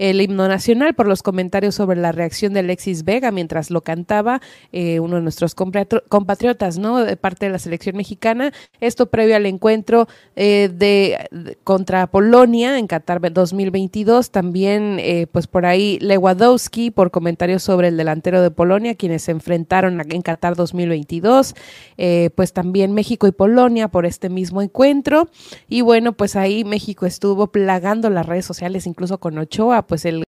el 0.00 0.20
himno 0.22 0.48
nacional 0.48 0.94
por 0.94 1.06
los 1.06 1.22
comentarios 1.22 1.74
sobre 1.74 2.00
la 2.00 2.10
reacción 2.10 2.54
de 2.54 2.60
Alexis 2.60 3.04
Vega 3.04 3.30
mientras 3.30 3.70
lo 3.70 3.82
cantaba 3.82 4.40
eh, 4.72 4.98
uno 4.98 5.16
de 5.16 5.22
nuestros 5.22 5.54
compatriotas, 5.54 6.78
¿no? 6.78 7.04
De 7.04 7.16
parte 7.18 7.46
de 7.46 7.52
la 7.52 7.58
selección 7.58 7.96
mexicana. 7.96 8.52
Esto 8.80 9.10
previo 9.10 9.36
al 9.36 9.44
encuentro 9.44 10.08
eh, 10.36 10.70
de, 10.72 11.56
contra 11.64 12.06
Polonia 12.06 12.78
en 12.78 12.86
Qatar 12.86 13.20
2022. 13.20 14.30
También, 14.30 14.96
eh, 15.00 15.26
pues 15.30 15.46
por 15.46 15.66
ahí 15.66 15.98
Lewandowski 16.00 16.90
por 16.90 17.10
comentarios 17.10 17.62
sobre 17.62 17.88
el 17.88 17.98
delantero 17.98 18.40
de 18.40 18.50
Polonia, 18.50 18.94
quienes 18.94 19.24
se 19.24 19.32
enfrentaron 19.32 20.00
en 20.00 20.22
Qatar 20.22 20.56
2022. 20.56 21.54
Eh, 21.98 22.30
pues 22.34 22.54
también 22.54 22.94
México 22.94 23.26
y 23.26 23.32
Polonia 23.32 23.88
por 23.88 24.06
este 24.06 24.30
mismo 24.30 24.62
encuentro. 24.62 25.28
Y 25.68 25.82
bueno, 25.82 26.14
pues 26.14 26.36
ahí 26.36 26.64
México 26.64 27.04
estuvo 27.04 27.48
plagando 27.48 28.08
las 28.08 28.24
redes 28.24 28.46
sociales, 28.46 28.86
incluso 28.86 29.18
con 29.18 29.36
Ochoa 29.36 29.86
pues 29.90 30.04
el 30.04 30.22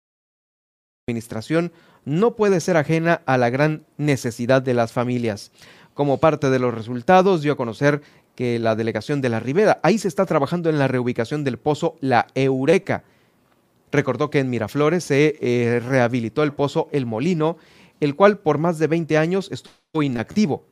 administración 1.08 1.72
no 2.04 2.36
puede 2.36 2.60
ser 2.60 2.76
ajena 2.76 3.22
a 3.26 3.36
la 3.38 3.50
gran 3.50 3.84
necesidad 3.96 4.62
de 4.62 4.72
las 4.72 4.92
familias. 4.92 5.50
Como 5.94 6.18
parte 6.18 6.48
de 6.48 6.60
los 6.60 6.72
resultados, 6.72 7.42
dio 7.42 7.54
a 7.54 7.56
conocer 7.56 8.02
que 8.36 8.60
la 8.60 8.76
delegación 8.76 9.20
de 9.20 9.30
la 9.30 9.40
Ribera, 9.40 9.80
ahí 9.82 9.98
se 9.98 10.06
está 10.06 10.26
trabajando 10.26 10.70
en 10.70 10.78
la 10.78 10.86
reubicación 10.86 11.42
del 11.42 11.58
pozo 11.58 11.96
La 12.00 12.28
Eureka. 12.36 13.02
Recordó 13.90 14.30
que 14.30 14.38
en 14.38 14.48
Miraflores 14.48 15.02
se 15.02 15.36
eh, 15.40 15.80
rehabilitó 15.80 16.44
el 16.44 16.52
pozo 16.52 16.88
El 16.92 17.04
Molino, 17.04 17.56
el 17.98 18.14
cual 18.14 18.38
por 18.38 18.58
más 18.58 18.78
de 18.78 18.86
20 18.86 19.18
años 19.18 19.50
estuvo 19.50 20.04
inactivo. 20.04 20.66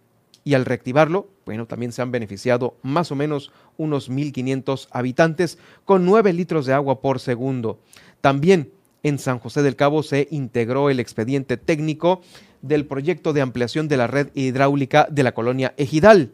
Y 0.44 0.54
al 0.54 0.64
reactivarlo, 0.64 1.28
bueno, 1.44 1.66
también 1.66 1.90
se 1.90 2.02
han 2.02 2.12
beneficiado 2.12 2.76
más 2.82 3.10
o 3.10 3.16
menos 3.16 3.50
unos 3.78 4.08
1.500 4.08 4.86
habitantes 4.92 5.58
con 5.84 6.04
9 6.04 6.32
litros 6.34 6.66
de 6.66 6.72
agua 6.72 7.00
por 7.00 7.18
segundo. 7.18 7.80
También 8.20 8.70
en 9.08 9.20
San 9.20 9.38
José 9.38 9.62
del 9.62 9.76
Cabo 9.76 10.02
se 10.02 10.26
integró 10.32 10.90
el 10.90 10.98
expediente 10.98 11.56
técnico 11.56 12.22
del 12.60 12.86
proyecto 12.86 13.32
de 13.32 13.40
ampliación 13.40 13.86
de 13.86 13.96
la 13.96 14.08
red 14.08 14.30
hidráulica 14.34 15.06
de 15.08 15.22
la 15.22 15.32
colonia 15.32 15.74
Ejidal. 15.76 16.32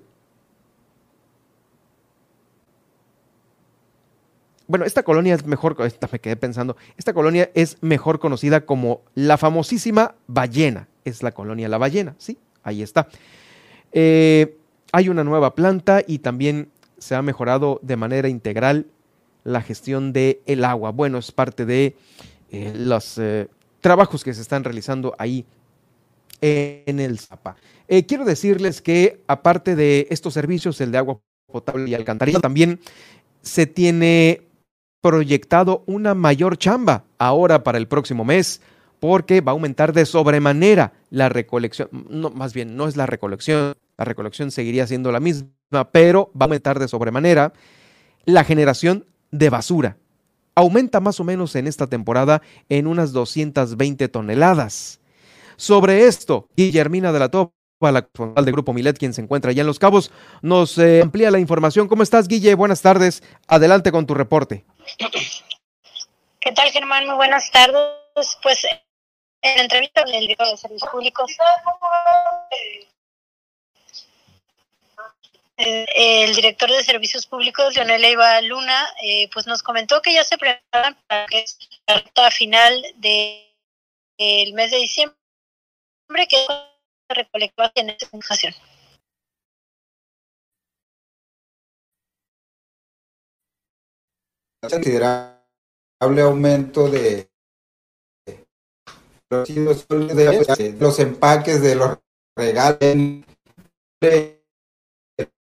Bueno, 4.66 4.86
esta 4.86 5.02
colonia 5.02 5.34
es 5.34 5.44
mejor, 5.44 5.76
esta 5.84 6.08
me 6.10 6.18
quedé 6.18 6.36
pensando, 6.36 6.78
esta 6.96 7.12
colonia 7.12 7.50
es 7.52 7.76
mejor 7.82 8.18
conocida 8.18 8.64
como 8.64 9.02
la 9.14 9.36
famosísima 9.36 10.14
ballena. 10.26 10.88
Es 11.04 11.22
la 11.22 11.32
colonia 11.32 11.68
La 11.68 11.78
Ballena, 11.78 12.14
sí, 12.16 12.38
ahí 12.62 12.80
está. 12.80 13.08
Eh, 13.90 14.56
hay 14.92 15.10
una 15.10 15.24
nueva 15.24 15.54
planta 15.54 16.02
y 16.06 16.20
también 16.20 16.70
se 16.96 17.16
ha 17.16 17.22
mejorado 17.22 17.80
de 17.82 17.96
manera 17.96 18.28
integral 18.28 18.86
la 19.44 19.60
gestión 19.60 20.12
del 20.12 20.38
el 20.46 20.64
agua. 20.64 20.92
Bueno, 20.92 21.18
es 21.18 21.32
parte 21.32 21.66
de 21.66 21.96
eh, 22.52 22.72
los 22.76 23.16
eh, 23.16 23.48
trabajos 23.80 24.22
que 24.22 24.34
se 24.34 24.42
están 24.42 24.62
realizando 24.62 25.14
ahí 25.18 25.46
en 26.42 27.00
el 27.00 27.18
Zapa. 27.18 27.56
Eh, 27.88 28.04
quiero 28.04 28.24
decirles 28.24 28.82
que 28.82 29.22
aparte 29.26 29.74
de 29.74 30.06
estos 30.10 30.34
servicios, 30.34 30.80
el 30.80 30.92
de 30.92 30.98
agua 30.98 31.20
potable 31.50 31.88
y 31.88 31.94
alcantarillado, 31.94 32.42
también 32.42 32.80
se 33.42 33.66
tiene 33.66 34.42
proyectado 35.00 35.82
una 35.86 36.14
mayor 36.14 36.58
chamba 36.58 37.04
ahora 37.18 37.64
para 37.64 37.78
el 37.78 37.88
próximo 37.88 38.24
mes 38.24 38.60
porque 39.00 39.40
va 39.40 39.52
a 39.52 39.54
aumentar 39.54 39.92
de 39.92 40.04
sobremanera 40.04 40.92
la 41.10 41.28
recolección, 41.28 41.88
no, 42.08 42.30
más 42.30 42.52
bien 42.52 42.76
no 42.76 42.86
es 42.86 42.96
la 42.96 43.06
recolección, 43.06 43.74
la 43.96 44.04
recolección 44.04 44.50
seguiría 44.50 44.86
siendo 44.86 45.10
la 45.10 45.20
misma, 45.20 45.90
pero 45.90 46.30
va 46.38 46.44
a 46.44 46.46
aumentar 46.46 46.78
de 46.78 46.86
sobremanera 46.86 47.52
la 48.26 48.44
generación 48.44 49.06
de 49.30 49.50
basura 49.50 49.96
aumenta 50.54 51.00
más 51.00 51.20
o 51.20 51.24
menos 51.24 51.54
en 51.56 51.66
esta 51.66 51.86
temporada 51.86 52.42
en 52.68 52.86
unas 52.86 53.12
220 53.12 54.08
toneladas. 54.08 55.00
Sobre 55.56 56.06
esto, 56.06 56.48
Guillermina 56.56 57.12
de 57.12 57.18
la 57.18 57.30
Topa, 57.30 57.52
la 57.80 58.00
responsable 58.00 58.44
del 58.44 58.52
Grupo 58.52 58.72
Milet, 58.72 58.98
quien 58.98 59.14
se 59.14 59.20
encuentra 59.20 59.50
allá 59.50 59.62
en 59.62 59.66
Los 59.66 59.78
Cabos, 59.78 60.10
nos 60.40 60.78
eh, 60.78 61.02
amplía 61.02 61.30
la 61.30 61.38
información. 61.38 61.88
¿Cómo 61.88 62.02
estás, 62.02 62.28
Guille? 62.28 62.54
Buenas 62.54 62.82
tardes. 62.82 63.22
Adelante 63.48 63.92
con 63.92 64.06
tu 64.06 64.14
reporte. 64.14 64.64
¿Qué 66.40 66.52
tal, 66.52 66.70
Germán? 66.70 67.06
Muy 67.06 67.16
buenas 67.16 67.50
tardes. 67.50 68.38
Pues 68.42 68.64
en 69.42 69.60
entrevista 69.60 70.04
con 70.04 70.14
el 70.14 70.20
director 70.20 70.48
de 70.48 70.56
Servicios 70.56 70.90
Públicos 70.90 71.36
el 75.56 76.34
director 76.34 76.70
de 76.70 76.82
Servicios 76.82 77.26
Públicos, 77.26 77.74
Leonel 77.74 78.00
Leiva 78.00 78.40
Luna, 78.40 78.88
eh, 79.02 79.28
pues 79.32 79.46
nos 79.46 79.62
comentó 79.62 80.00
que 80.02 80.14
ya 80.14 80.24
se 80.24 80.38
preparan 80.38 80.96
para 81.06 81.26
que 81.26 81.40
es 81.40 81.58
la 81.86 81.98
ruta 81.98 82.30
final 82.30 82.82
del 82.96 83.52
de, 84.18 84.52
mes 84.54 84.70
de 84.70 84.78
diciembre, 84.78 85.16
que 86.28 86.46
recolectó 87.08 87.70
en 87.74 87.90
esta 87.90 88.08
ocasión. 88.16 88.54
considerable 94.70 95.42
aumento 96.22 96.88
de 96.88 97.28
los 100.78 100.98
empaques 101.00 101.60
de 101.62 101.74
los 101.74 101.98
regalos 102.36 102.78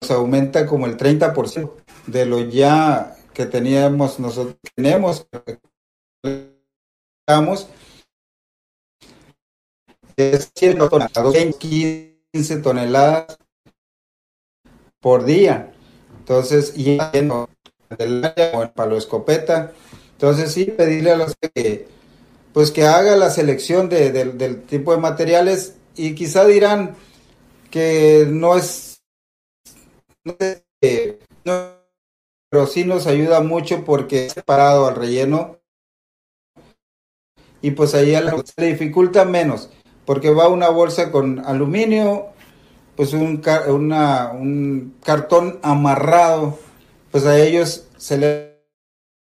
aumenta 0.10 0.66
como 0.66 0.88
el 0.88 0.98
30% 0.98 1.72
de 2.08 2.26
lo 2.26 2.40
ya 2.40 3.16
que 3.34 3.46
teníamos 3.46 4.20
nosotros 4.20 4.58
tenemos 4.76 5.28
es 10.18 10.52
15 11.56 12.58
toneladas 12.62 13.38
por 15.00 15.26
día 15.26 15.74
entonces 16.20 16.74
y 16.76 16.98
Candelaria 17.90 18.52
o 18.54 18.64
el 18.64 18.70
palo 18.70 18.98
escopeta. 18.98 19.74
Entonces 20.14 20.52
sí, 20.52 20.66
pedirle 20.66 21.12
a 21.12 21.18
los 21.18 21.36
que 21.36 21.88
pues 22.54 22.72
que 22.72 22.86
haga 22.86 23.16
la 23.16 23.30
selección 23.30 23.90
de, 23.90 24.12
del 24.12 24.62
tipo 24.64 24.92
de 24.92 25.00
materiales 25.00 25.76
y 25.96 26.16
quizá 26.16 26.46
dirán 26.46 26.96
que 27.70 28.28
no 28.30 28.58
es, 28.58 28.91
no 30.24 31.82
pero 32.52 32.68
sí 32.68 32.84
nos 32.84 33.08
ayuda 33.08 33.40
mucho 33.40 33.86
porque 33.86 34.26
es 34.26 34.34
separado 34.34 34.86
al 34.86 34.96
relleno. 34.96 35.58
Y 37.62 37.72
pues 37.72 37.96
ahí 37.96 38.14
se 38.44 38.66
dificulta 38.66 39.24
menos 39.24 39.70
porque 40.06 40.32
va 40.32 40.50
una 40.50 40.70
bolsa 40.70 41.12
con 41.12 41.40
aluminio, 41.46 42.34
pues 42.96 43.14
un, 43.14 43.42
una, 43.68 44.32
un 44.32 44.98
cartón 45.04 45.60
amarrado, 45.64 46.60
pues 47.12 47.26
a 47.26 47.40
ellos 47.40 47.88
se 47.98 48.18
les 48.18 48.52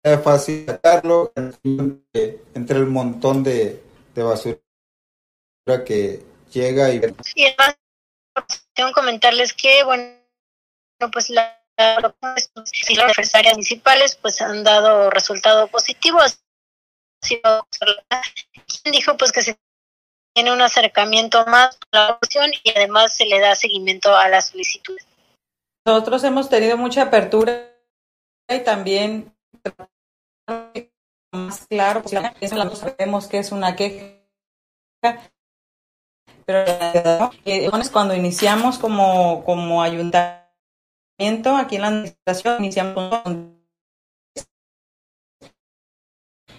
es 0.02 0.22
fácil 0.22 0.64
sacarlo 0.64 1.32
entre 1.34 2.78
el 2.78 2.86
montón 2.86 3.42
de, 3.42 3.82
de 4.14 4.22
basura 4.22 4.58
que 5.84 6.22
llega 6.50 6.94
y... 6.94 7.00
Comentarles 8.94 9.52
que, 9.52 9.82
bueno, 9.84 10.17
pues 11.12 11.30
la 11.30 11.58
las 11.78 13.10
adversarias 13.10 13.54
municipales 13.54 14.18
pues 14.20 14.40
han 14.40 14.64
dado 14.64 15.10
resultado 15.10 15.68
positivo. 15.68 16.18
Quien 17.20 17.42
dijo 18.92 19.16
pues 19.16 19.32
que 19.32 19.42
se 19.42 19.58
tiene 20.34 20.52
un 20.52 20.60
acercamiento 20.60 21.44
más 21.46 21.78
a 21.92 21.96
la 21.96 22.10
opción 22.10 22.50
y 22.62 22.70
además 22.70 23.16
se 23.16 23.26
le 23.26 23.40
da 23.40 23.54
seguimiento 23.54 24.14
a 24.14 24.28
las 24.28 24.48
solicitudes. 24.48 25.06
Nosotros 25.86 26.22
hemos 26.24 26.48
tenido 26.48 26.76
mucha 26.76 27.02
apertura 27.02 27.74
y 28.48 28.60
también 28.60 29.34
más 31.32 31.66
claro, 31.66 32.02
pues, 32.02 32.14
sabemos 32.78 33.26
que 33.26 33.38
es 33.38 33.52
una 33.52 33.76
queja, 33.76 34.16
pero 36.44 37.30
eh, 37.44 37.70
cuando 37.92 38.14
iniciamos 38.14 38.78
como, 38.78 39.44
como 39.44 39.82
ayuntamiento, 39.82 40.47
aquí 41.56 41.76
en 41.76 41.82
la 41.82 41.88
administración, 41.88 42.64
iniciamos 42.64 43.22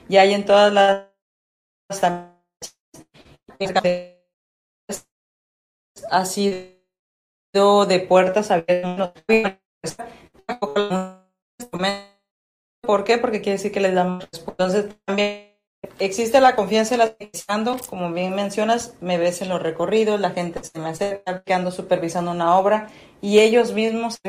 y 0.10 0.18
hay 0.18 0.34
en 0.34 0.46
todas 0.46 0.74
las 0.74 1.06
ha 6.12 6.26
sido 6.26 7.86
de 7.88 8.00
puertas 8.00 8.52
abiertas 8.52 9.14
¿Por 12.82 13.04
qué? 13.04 13.18
Porque 13.20 13.42
quiere 13.42 13.58
decir 13.58 13.72
que 13.72 13.82
les 13.82 13.94
damos 13.94 14.28
respuesta. 14.32 14.64
Entonces, 14.64 14.96
también 15.06 15.49
existe 16.00 16.42
la 16.42 16.56
confianza 16.56 16.96
en 16.96 17.00
la 17.00 17.16
ando, 17.48 17.78
como 17.88 18.12
bien 18.12 18.36
mencionas, 18.36 18.94
me 19.02 19.18
ves 19.18 19.42
en 19.42 19.50
los 19.50 19.62
recorridos, 19.62 20.20
la 20.20 20.32
gente 20.32 20.64
se 20.64 20.80
me 20.80 20.90
acerca, 20.90 21.44
que 21.44 21.54
ando 21.54 21.72
supervisando 21.72 22.32
una 22.32 22.58
obra 22.58 22.90
y 23.22 23.40
ellos 23.40 23.74
mismos 23.74 24.20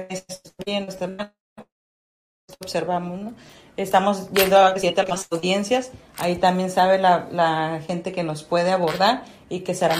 observamos. 2.61 3.33
Estamos 3.77 4.31
yendo 4.33 4.59
a 4.59 4.75
las 5.09 5.29
audiencias, 5.31 5.91
ahí 6.19 6.37
también 6.37 6.71
sabe 6.71 6.99
la, 6.99 7.29
la 7.31 7.81
gente 7.87 8.13
que 8.13 8.25
nos 8.25 8.43
puede 8.43 8.73
abordar 8.73 9.25
y 9.49 9.61
que 9.61 9.75
será 9.75 9.97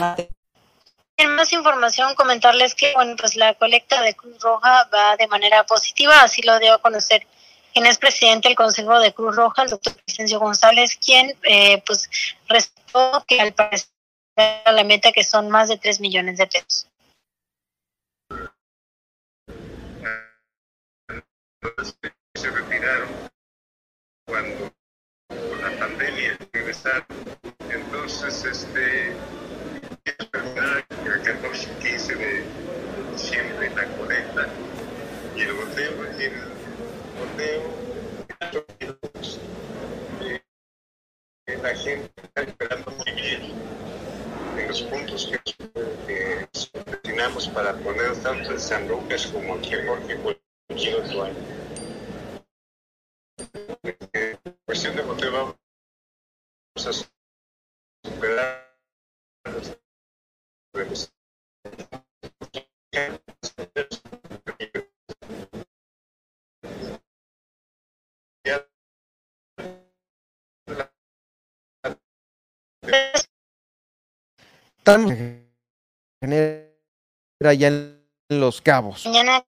más 1.27 1.53
información, 1.53 2.15
comentarles 2.15 2.75
que 2.75 2.93
bueno, 2.93 3.15
pues 3.17 3.35
la 3.35 3.53
colecta 3.55 4.01
de 4.01 4.15
Cruz 4.15 4.39
Roja 4.41 4.89
va 4.93 5.15
de 5.17 5.27
manera 5.27 5.63
positiva, 5.65 6.21
así 6.23 6.41
lo 6.41 6.53
a 6.53 6.77
conocer 6.79 7.25
quien 7.73 7.85
es 7.85 7.97
presidente 7.97 8.47
del 8.47 8.55
Consejo 8.55 8.99
de 8.99 9.13
Cruz 9.13 9.35
Roja, 9.35 9.63
el 9.63 9.69
doctor 9.69 9.93
Vicencio 10.05 10.39
González, 10.39 10.97
quien 10.97 11.35
eh, 11.43 11.81
pues 11.85 12.09
respetó 12.47 13.23
que 13.27 13.39
al 13.39 13.53
parecer 13.53 13.89
la 14.37 14.83
meta 14.83 15.11
que 15.11 15.23
son 15.23 15.49
más 15.49 15.69
de 15.69 15.77
3 15.77 15.99
millones 15.99 16.37
de 16.37 16.47
pesos. 16.47 16.87
Se 22.35 22.49
retiraron 22.49 23.09
cuando 24.25 24.73
la 25.29 25.79
pandemia 25.79 26.37
regresaron. 26.51 27.05
Entonces, 27.69 28.43
este, 28.45 29.15
el 30.05 31.21
14 31.23 31.69
y 31.69 31.83
15 31.83 32.15
de 32.15 32.43
diciembre 33.13 33.69
la 33.75 33.85
colecta 33.97 34.47
y 35.35 35.41
el 35.41 35.53
boteo, 35.53 35.91
el 37.21 37.61
la 41.61 41.75
gente 41.75 42.11
está 42.23 42.41
esperando 42.41 42.91
muy 42.91 43.11
bien 43.11 43.51
en 44.57 44.67
los 44.67 44.81
puntos 44.83 45.27
que, 45.27 45.39
que 46.07 46.47
destinamos 46.85 47.49
para 47.49 47.73
poner 47.77 48.15
tanto 48.23 48.51
en 48.51 48.59
San 48.59 48.87
Lucas 48.87 49.27
como 49.27 49.55
aquí 49.55 49.73
en 49.73 49.87
Jorge 49.87 50.17
cualquier 50.67 50.95
otro 50.95 51.23
año. 51.23 51.35
En 54.13 54.39
cuestión 54.65 54.95
de 54.95 55.03
motivo 55.03 55.55
vamos 56.75 56.87
a 56.87 58.09
superar 58.09 58.77
los 59.45 59.77
genera 76.21 77.53
ya 77.53 77.67
en 77.67 78.03
Los 78.29 78.61
Cabos. 78.61 79.05
Mañana 79.05 79.43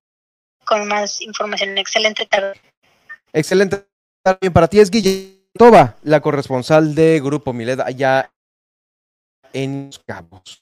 con 0.66 0.88
más 0.88 1.22
información. 1.22 1.78
Excelente 1.78 2.26
tarde. 2.26 2.54
Excelente 3.32 3.86
tarde 4.24 4.52
para 4.52 4.68
ti. 4.68 4.80
Es 4.80 4.90
Guille 4.90 5.48
Toba, 5.54 5.96
la 6.04 6.22
corresponsal 6.22 6.96
de 6.96 7.20
Grupo 7.20 7.54
Milet 7.54 7.80
allá 7.80 8.32
en 9.54 9.88
Los 9.88 10.00
Cabos. 10.00 10.62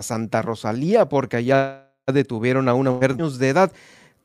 Santa 0.00 0.42
Rosalía, 0.42 1.08
porque 1.08 1.36
allá 1.36 1.92
detuvieron 2.06 2.68
a 2.68 2.74
una 2.74 2.92
mujer 2.92 3.16
de 3.16 3.48
edad. 3.48 3.72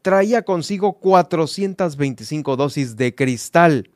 Traía 0.02 0.44
consigo 0.44 1.00
425 1.00 2.56
dosis 2.56 2.96
de 2.96 3.16
cristal 3.16 3.90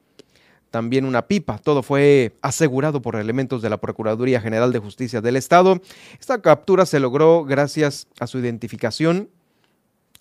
también 0.71 1.05
una 1.05 1.27
pipa. 1.27 1.57
Todo 1.57 1.83
fue 1.83 2.37
asegurado 2.41 3.01
por 3.01 3.15
elementos 3.15 3.61
de 3.61 3.69
la 3.69 3.77
Procuraduría 3.77 4.41
General 4.41 4.71
de 4.71 4.79
Justicia 4.79 5.21
del 5.21 5.35
Estado. 5.35 5.81
Esta 6.19 6.41
captura 6.41 6.85
se 6.85 6.99
logró 6.99 7.43
gracias 7.43 8.07
a 8.19 8.27
su 8.27 8.39
identificación 8.39 9.29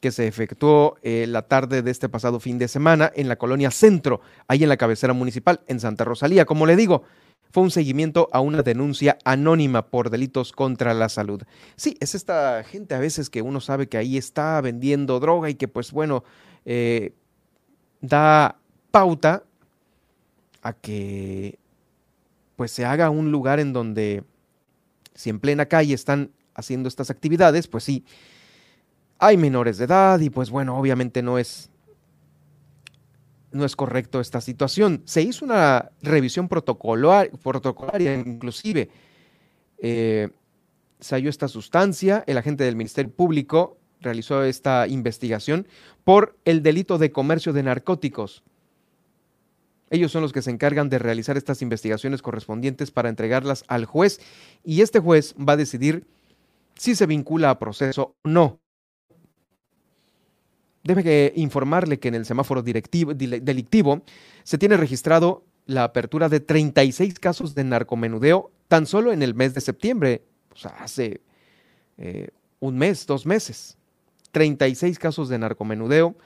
que 0.01 0.13
se 0.13 0.27
efectuó 0.27 0.97
eh, 1.03 1.27
la 1.27 1.43
tarde 1.43 1.83
de 1.83 1.91
este 1.91 2.09
pasado 2.09 2.39
fin 2.39 2.59
de 2.59 2.69
semana 2.69 3.11
en 3.15 3.29
la 3.29 3.37
colonia 3.37 3.71
Centro, 3.71 4.21
ahí 4.47 4.63
en 4.63 4.69
la 4.69 4.77
cabecera 4.77 5.13
municipal, 5.13 5.61
en 5.67 5.81
Santa 5.81 6.05
Rosalía. 6.05 6.45
Como 6.45 6.67
le 6.67 6.77
digo, 6.77 7.03
fue 7.51 7.63
un 7.63 7.71
seguimiento 7.71 8.29
a 8.33 8.41
una 8.41 8.63
denuncia 8.63 9.19
anónima 9.25 9.87
por 9.87 10.11
delitos 10.11 10.53
contra 10.53 10.93
la 10.95 11.09
salud. 11.09 11.43
Sí, 11.77 11.97
es 12.01 12.15
esta 12.15 12.63
gente 12.65 12.95
a 12.95 12.99
veces 12.99 13.31
que 13.31 13.43
uno 13.43 13.61
sabe 13.61 13.89
que 13.89 13.97
ahí 13.97 14.19
está 14.19 14.61
vendiendo 14.61 15.19
droga 15.21 15.49
y 15.49 15.55
que 15.55 15.69
pues 15.69 15.93
bueno, 15.93 16.25
eh, 16.65 17.15
da 18.01 18.59
pauta 18.91 19.45
a 20.67 20.73
que 20.73 21.59
pues 22.57 22.71
se 22.73 22.85
haga 22.85 23.11
un 23.11 23.31
lugar 23.31 23.61
en 23.61 23.73
donde 23.73 24.25
si 25.15 25.31
en 25.31 25.41
plena 25.41 25.67
calle 25.67 25.95
están 25.95 26.31
haciendo 26.55 26.89
estas 26.89 27.11
actividades, 27.11 27.69
pues 27.69 27.85
sí, 27.85 28.05
hay 29.19 29.37
menores 29.37 29.79
de 29.79 29.85
edad 29.85 30.19
y 30.21 30.31
pues 30.31 30.51
bueno, 30.51 30.77
obviamente 30.79 31.23
no 31.23 31.39
es 31.39 31.71
no 33.53 33.65
es 33.65 33.77
correcto 33.77 34.21
esta 34.21 34.41
situación. 34.41 35.03
Se 35.07 35.23
hizo 35.23 35.45
una 35.45 35.91
revisión 36.03 36.49
protocolar, 36.49 37.31
protocolaria, 37.43 38.15
inclusive 38.15 38.91
eh, 39.79 40.29
se 41.01 41.15
halló 41.15 41.31
esta 41.31 41.49
sustancia, 41.49 42.25
el 42.27 42.39
agente 42.39 42.65
del 42.65 42.77
Ministerio 42.77 43.13
Público 43.13 43.79
realizó 44.01 44.43
esta 44.43 44.87
investigación 44.89 45.67
por 46.05 46.37
el 46.45 46.63
delito 46.63 46.99
de 46.99 47.13
comercio 47.13 47.53
de 47.53 47.63
narcóticos. 47.63 48.43
Ellos 49.91 50.11
son 50.11 50.23
los 50.23 50.33
que 50.33 50.43
se 50.43 50.51
encargan 50.51 50.89
de 50.89 50.99
realizar 50.99 51.37
estas 51.37 51.63
investigaciones 51.63 52.23
correspondientes 52.23 52.91
para 52.91 53.09
entregarlas 53.09 53.65
al 53.69 53.85
juez 53.85 54.21
y 54.65 54.81
este 54.81 54.99
juez 54.99 55.35
va 55.37 55.53
a 55.53 55.57
decidir 55.57 56.07
si 56.75 56.95
se 56.95 57.07
vincula 57.07 57.51
a 57.51 57.59
proceso 57.59 58.17
o 58.23 58.29
no. 58.29 58.61
Debe 60.83 61.33
informarle 61.37 61.99
que 61.99 62.09
en 62.09 62.15
el 62.15 62.27
semáforo 62.27 62.63
delictivo 62.63 63.13
se 64.45 64.59
tiene 64.59 64.77
registrado 64.77 65.45
la 65.67 65.85
apertura 65.85 66.29
de 66.29 66.41
36 66.41 67.19
casos 67.19 67.55
de 67.55 67.65
narcomenudeo 67.65 68.53
tan 68.69 68.87
solo 68.87 69.13
en 69.13 69.23
el 69.23 69.35
mes 69.35 69.55
de 69.55 69.61
septiembre, 69.61 70.23
o 70.53 70.57
sea, 70.57 70.71
hace 70.79 71.21
eh, 71.99 72.29
un 72.61 72.79
mes, 72.79 73.07
dos 73.07 73.27
meses. 73.27 73.77
36 74.33 74.99
casos 74.99 75.29
de 75.29 75.39
narcomenudeo 75.39 76.17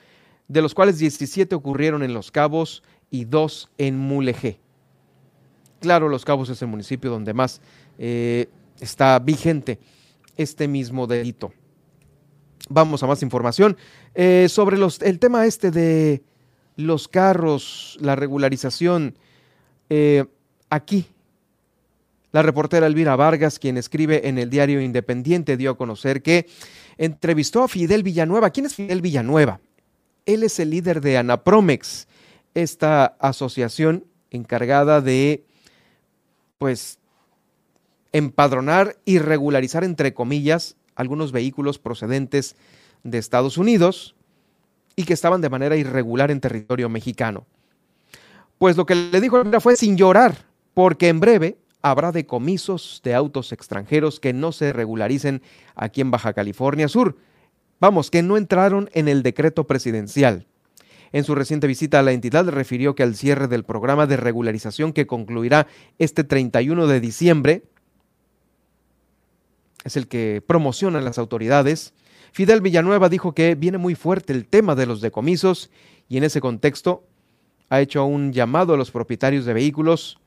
de 0.48 0.62
los 0.62 0.74
cuales 0.74 0.98
17 0.98 1.54
ocurrieron 1.54 2.02
en 2.02 2.12
Los 2.12 2.30
Cabos 2.32 2.82
y 3.10 3.24
dos 3.24 3.70
en 3.78 3.98
Mulegé. 3.98 4.60
Claro, 5.80 6.08
Los 6.08 6.24
Cabos 6.24 6.48
es 6.50 6.60
el 6.62 6.68
municipio 6.68 7.10
donde 7.10 7.32
más 7.34 7.60
eh, 7.98 8.48
está 8.80 9.18
vigente 9.18 9.78
este 10.36 10.68
mismo 10.68 11.06
delito. 11.06 11.52
Vamos 12.68 13.02
a 13.02 13.06
más 13.06 13.22
información 13.22 13.76
eh, 14.14 14.46
sobre 14.48 14.76
los, 14.76 15.00
el 15.02 15.18
tema 15.18 15.46
este 15.46 15.70
de 15.70 16.22
los 16.76 17.08
carros, 17.08 17.98
la 18.00 18.16
regularización. 18.16 19.16
Eh, 19.88 20.24
aquí, 20.68 21.06
la 22.32 22.42
reportera 22.42 22.86
Elvira 22.86 23.16
Vargas, 23.16 23.58
quien 23.58 23.76
escribe 23.76 24.28
en 24.28 24.38
el 24.38 24.50
diario 24.50 24.80
Independiente, 24.80 25.56
dio 25.56 25.72
a 25.72 25.76
conocer 25.76 26.22
que 26.22 26.46
entrevistó 26.96 27.62
a 27.62 27.68
Fidel 27.68 28.02
Villanueva. 28.02 28.50
¿Quién 28.50 28.66
es 28.66 28.74
Fidel 28.74 29.00
Villanueva? 29.00 29.60
Él 30.26 30.42
es 30.44 30.60
el 30.60 30.70
líder 30.70 31.00
de 31.00 31.18
Anapromex, 31.18 32.06
esta 32.54 33.04
asociación 33.20 34.04
encargada 34.30 35.00
de, 35.00 35.44
pues, 36.58 36.98
empadronar 38.12 38.96
y 39.04 39.18
regularizar, 39.18 39.84
entre 39.84 40.14
comillas, 40.14 40.76
algunos 40.94 41.32
vehículos 41.32 41.78
procedentes 41.78 42.56
de 43.02 43.18
Estados 43.18 43.56
Unidos 43.56 44.14
y 44.96 45.04
que 45.04 45.14
estaban 45.14 45.40
de 45.40 45.48
manera 45.48 45.76
irregular 45.76 46.30
en 46.30 46.40
territorio 46.40 46.88
mexicano. 46.88 47.46
Pues 48.58 48.76
lo 48.76 48.84
que 48.84 48.94
le 48.94 49.20
dijo 49.20 49.42
fue 49.60 49.76
sin 49.76 49.96
llorar, 49.96 50.44
porque 50.74 51.08
en 51.08 51.20
breve 51.20 51.56
habrá 51.82 52.12
decomisos 52.12 53.00
de 53.02 53.14
autos 53.14 53.52
extranjeros 53.52 54.20
que 54.20 54.32
no 54.32 54.52
se 54.52 54.72
regularicen 54.72 55.42
aquí 55.74 56.02
en 56.02 56.10
Baja 56.10 56.34
California 56.34 56.88
Sur. 56.88 57.16
Vamos, 57.80 58.10
que 58.10 58.22
no 58.22 58.36
entraron 58.36 58.90
en 58.92 59.08
el 59.08 59.22
decreto 59.22 59.66
presidencial. 59.66 60.46
En 61.12 61.24
su 61.24 61.34
reciente 61.34 61.66
visita 61.66 61.98
a 61.98 62.02
la 62.02 62.12
entidad 62.12 62.48
refirió 62.48 62.94
que 62.94 63.02
al 63.02 63.16
cierre 63.16 63.48
del 63.48 63.64
programa 63.64 64.06
de 64.06 64.16
regularización 64.16 64.92
que 64.92 65.06
concluirá 65.06 65.66
este 65.98 66.24
31 66.24 66.86
de 66.86 67.00
diciembre, 67.00 67.64
es 69.84 69.96
el 69.96 70.08
que 70.08 70.42
promocionan 70.46 71.04
las 71.04 71.18
autoridades, 71.18 71.94
Fidel 72.32 72.60
Villanueva 72.60 73.08
dijo 73.08 73.32
que 73.32 73.54
viene 73.54 73.78
muy 73.78 73.94
fuerte 73.94 74.32
el 74.32 74.46
tema 74.46 74.74
de 74.74 74.86
los 74.86 75.00
decomisos 75.00 75.70
y 76.08 76.16
en 76.16 76.24
ese 76.24 76.40
contexto 76.40 77.04
ha 77.70 77.80
hecho 77.80 78.04
un 78.04 78.32
llamado 78.32 78.74
a 78.74 78.76
los 78.76 78.90
propietarios 78.90 79.44
de 79.44 79.54
vehículos 79.54 80.20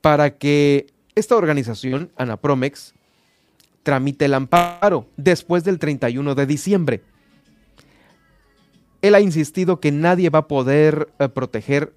para 0.00 0.36
que 0.36 0.86
esta 1.14 1.36
organización, 1.36 2.10
Anapromex, 2.16 2.92
tramite 3.82 4.24
el 4.26 4.34
amparo 4.34 5.06
después 5.16 5.64
del 5.64 5.78
31 5.78 6.34
de 6.34 6.46
diciembre. 6.46 7.02
Él 9.04 9.14
ha 9.14 9.20
insistido 9.20 9.80
que 9.80 9.92
nadie 9.92 10.30
va 10.30 10.38
a 10.38 10.48
poder 10.48 11.12
eh, 11.18 11.28
proteger 11.28 11.92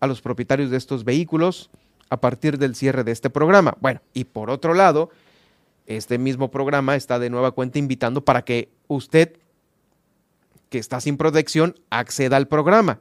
a 0.00 0.06
los 0.06 0.22
propietarios 0.22 0.70
de 0.70 0.78
estos 0.78 1.04
vehículos 1.04 1.68
a 2.08 2.22
partir 2.22 2.56
del 2.56 2.74
cierre 2.74 3.04
de 3.04 3.12
este 3.12 3.28
programa. 3.28 3.76
Bueno, 3.82 4.00
y 4.14 4.24
por 4.24 4.48
otro 4.48 4.72
lado, 4.72 5.10
este 5.86 6.16
mismo 6.16 6.50
programa 6.50 6.96
está 6.96 7.18
de 7.18 7.28
nueva 7.28 7.50
cuenta 7.50 7.78
invitando 7.78 8.24
para 8.24 8.46
que 8.46 8.70
usted, 8.88 9.36
que 10.70 10.78
está 10.78 11.02
sin 11.02 11.18
protección, 11.18 11.78
acceda 11.90 12.38
al 12.38 12.48
programa. 12.48 13.00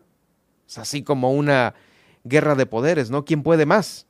Es 0.67 0.77
así 0.77 1.01
como 1.01 1.31
una 1.31 1.73
guerra 2.25 2.55
de 2.55 2.65
poderes, 2.65 3.11
¿no? 3.11 3.23
¿Quién 3.23 3.43
puede 3.43 3.65
más? 3.65 4.07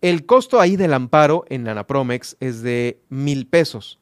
El 0.00 0.26
costo 0.26 0.60
ahí 0.60 0.74
del 0.74 0.94
amparo 0.94 1.44
en 1.50 1.68
Anapromex 1.68 2.36
es 2.40 2.62
de 2.62 2.98
mil 3.10 3.46
pesos. 3.46 4.00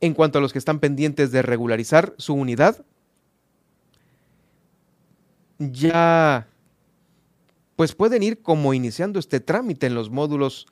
En 0.00 0.12
cuanto 0.12 0.40
a 0.40 0.42
los 0.42 0.52
que 0.52 0.58
están 0.58 0.80
pendientes 0.80 1.30
de 1.30 1.42
regularizar 1.42 2.14
su 2.18 2.34
unidad, 2.34 2.84
ya 5.70 6.48
pues 7.76 7.94
pueden 7.94 8.22
ir 8.22 8.42
como 8.42 8.74
iniciando 8.74 9.18
este 9.18 9.40
trámite 9.40 9.86
en 9.86 9.94
los 9.94 10.10
módulos 10.10 10.66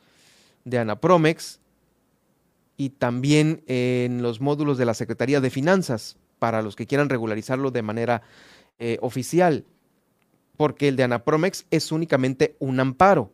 de 0.64 0.78
Anapromex 0.78 1.60
y 2.76 2.90
también 2.90 3.62
en 3.66 4.22
los 4.22 4.40
módulos 4.40 4.78
de 4.78 4.84
la 4.84 4.94
Secretaría 4.94 5.40
de 5.40 5.50
Finanzas 5.50 6.16
para 6.38 6.62
los 6.62 6.76
que 6.76 6.86
quieran 6.86 7.08
regularizarlo 7.08 7.70
de 7.70 7.82
manera 7.82 8.22
eh, 8.78 8.98
oficial, 9.02 9.64
porque 10.56 10.88
el 10.88 10.96
de 10.96 11.04
Anapromex 11.04 11.66
es 11.70 11.92
únicamente 11.92 12.56
un 12.58 12.80
amparo 12.80 13.32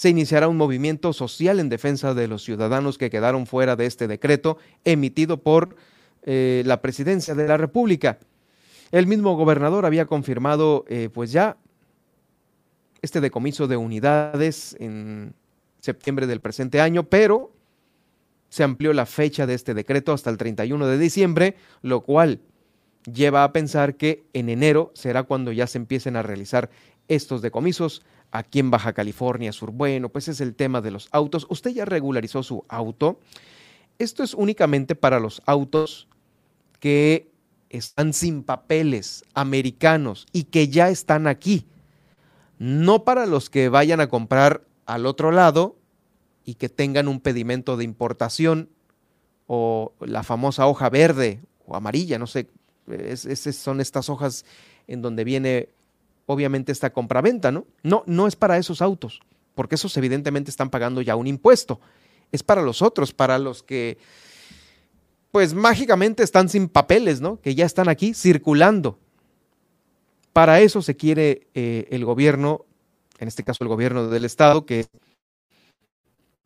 se 0.00 0.08
iniciará 0.08 0.48
un 0.48 0.56
movimiento 0.56 1.12
social 1.12 1.60
en 1.60 1.68
defensa 1.68 2.14
de 2.14 2.26
los 2.26 2.42
ciudadanos 2.42 2.96
que 2.96 3.10
quedaron 3.10 3.46
fuera 3.46 3.76
de 3.76 3.84
este 3.84 4.08
decreto 4.08 4.56
emitido 4.82 5.42
por 5.42 5.76
eh, 6.22 6.62
la 6.64 6.80
presidencia 6.80 7.34
de 7.34 7.46
la 7.46 7.58
República. 7.58 8.18
El 8.92 9.06
mismo 9.06 9.36
gobernador 9.36 9.86
había 9.86 10.06
confirmado 10.06 10.84
eh, 10.88 11.08
pues 11.12 11.32
ya 11.32 11.56
este 13.02 13.20
decomiso 13.20 13.66
de 13.68 13.76
unidades 13.76 14.76
en 14.80 15.34
septiembre 15.80 16.26
del 16.26 16.40
presente 16.40 16.80
año, 16.80 17.04
pero 17.04 17.52
se 18.48 18.64
amplió 18.64 18.92
la 18.92 19.06
fecha 19.06 19.46
de 19.46 19.54
este 19.54 19.74
decreto 19.74 20.12
hasta 20.12 20.28
el 20.28 20.36
31 20.36 20.86
de 20.86 20.98
diciembre, 20.98 21.56
lo 21.82 22.02
cual 22.02 22.40
lleva 23.10 23.44
a 23.44 23.52
pensar 23.52 23.96
que 23.96 24.24
en 24.32 24.48
enero 24.48 24.90
será 24.94 25.22
cuando 25.22 25.52
ya 25.52 25.66
se 25.66 25.78
empiecen 25.78 26.16
a 26.16 26.22
realizar 26.22 26.68
estos 27.08 27.42
decomisos 27.42 28.02
aquí 28.30 28.58
en 28.58 28.70
Baja 28.70 28.92
California 28.92 29.52
Sur. 29.52 29.70
Bueno, 29.70 30.08
pues 30.08 30.28
es 30.28 30.40
el 30.40 30.54
tema 30.54 30.80
de 30.80 30.90
los 30.90 31.08
autos. 31.12 31.46
Usted 31.48 31.70
ya 31.70 31.84
regularizó 31.84 32.42
su 32.42 32.64
auto. 32.68 33.20
Esto 33.98 34.22
es 34.22 34.34
únicamente 34.34 34.94
para 34.94 35.20
los 35.20 35.42
autos 35.46 36.08
que 36.80 37.29
están 37.70 38.12
sin 38.12 38.42
papeles 38.42 39.24
americanos 39.32 40.26
y 40.32 40.44
que 40.44 40.68
ya 40.68 40.90
están 40.90 41.26
aquí. 41.26 41.66
No 42.58 43.04
para 43.04 43.26
los 43.26 43.48
que 43.48 43.68
vayan 43.68 44.00
a 44.00 44.08
comprar 44.08 44.64
al 44.84 45.06
otro 45.06 45.30
lado 45.30 45.76
y 46.44 46.54
que 46.54 46.68
tengan 46.68 47.08
un 47.08 47.20
pedimento 47.20 47.76
de 47.76 47.84
importación 47.84 48.68
o 49.46 49.92
la 50.00 50.22
famosa 50.22 50.66
hoja 50.66 50.90
verde 50.90 51.40
o 51.66 51.76
amarilla, 51.76 52.18
no 52.18 52.26
sé, 52.26 52.48
es, 52.88 53.26
son 53.56 53.80
estas 53.80 54.08
hojas 54.08 54.44
en 54.86 55.00
donde 55.00 55.24
viene 55.24 55.68
obviamente 56.26 56.72
esta 56.72 56.92
compraventa, 56.92 57.50
¿no? 57.50 57.66
No, 57.82 58.02
no 58.06 58.26
es 58.26 58.36
para 58.36 58.58
esos 58.58 58.82
autos, 58.82 59.20
porque 59.54 59.76
esos 59.76 59.96
evidentemente 59.96 60.50
están 60.50 60.70
pagando 60.70 61.02
ya 61.02 61.16
un 61.16 61.26
impuesto. 61.26 61.80
Es 62.32 62.42
para 62.42 62.62
los 62.62 62.82
otros, 62.82 63.12
para 63.12 63.38
los 63.38 63.62
que, 63.62 63.98
pues 65.30 65.54
mágicamente 65.54 66.22
están 66.22 66.48
sin 66.48 66.68
papeles, 66.68 67.20
¿no? 67.20 67.40
Que 67.40 67.54
ya 67.54 67.64
están 67.64 67.88
aquí 67.88 68.14
circulando. 68.14 68.98
Para 70.32 70.60
eso 70.60 70.82
se 70.82 70.96
quiere 70.96 71.48
eh, 71.54 71.86
el 71.90 72.04
gobierno, 72.04 72.64
en 73.18 73.28
este 73.28 73.44
caso 73.44 73.62
el 73.64 73.68
gobierno 73.68 74.08
del 74.08 74.24
Estado, 74.24 74.66
que 74.66 74.80
es 74.80 74.88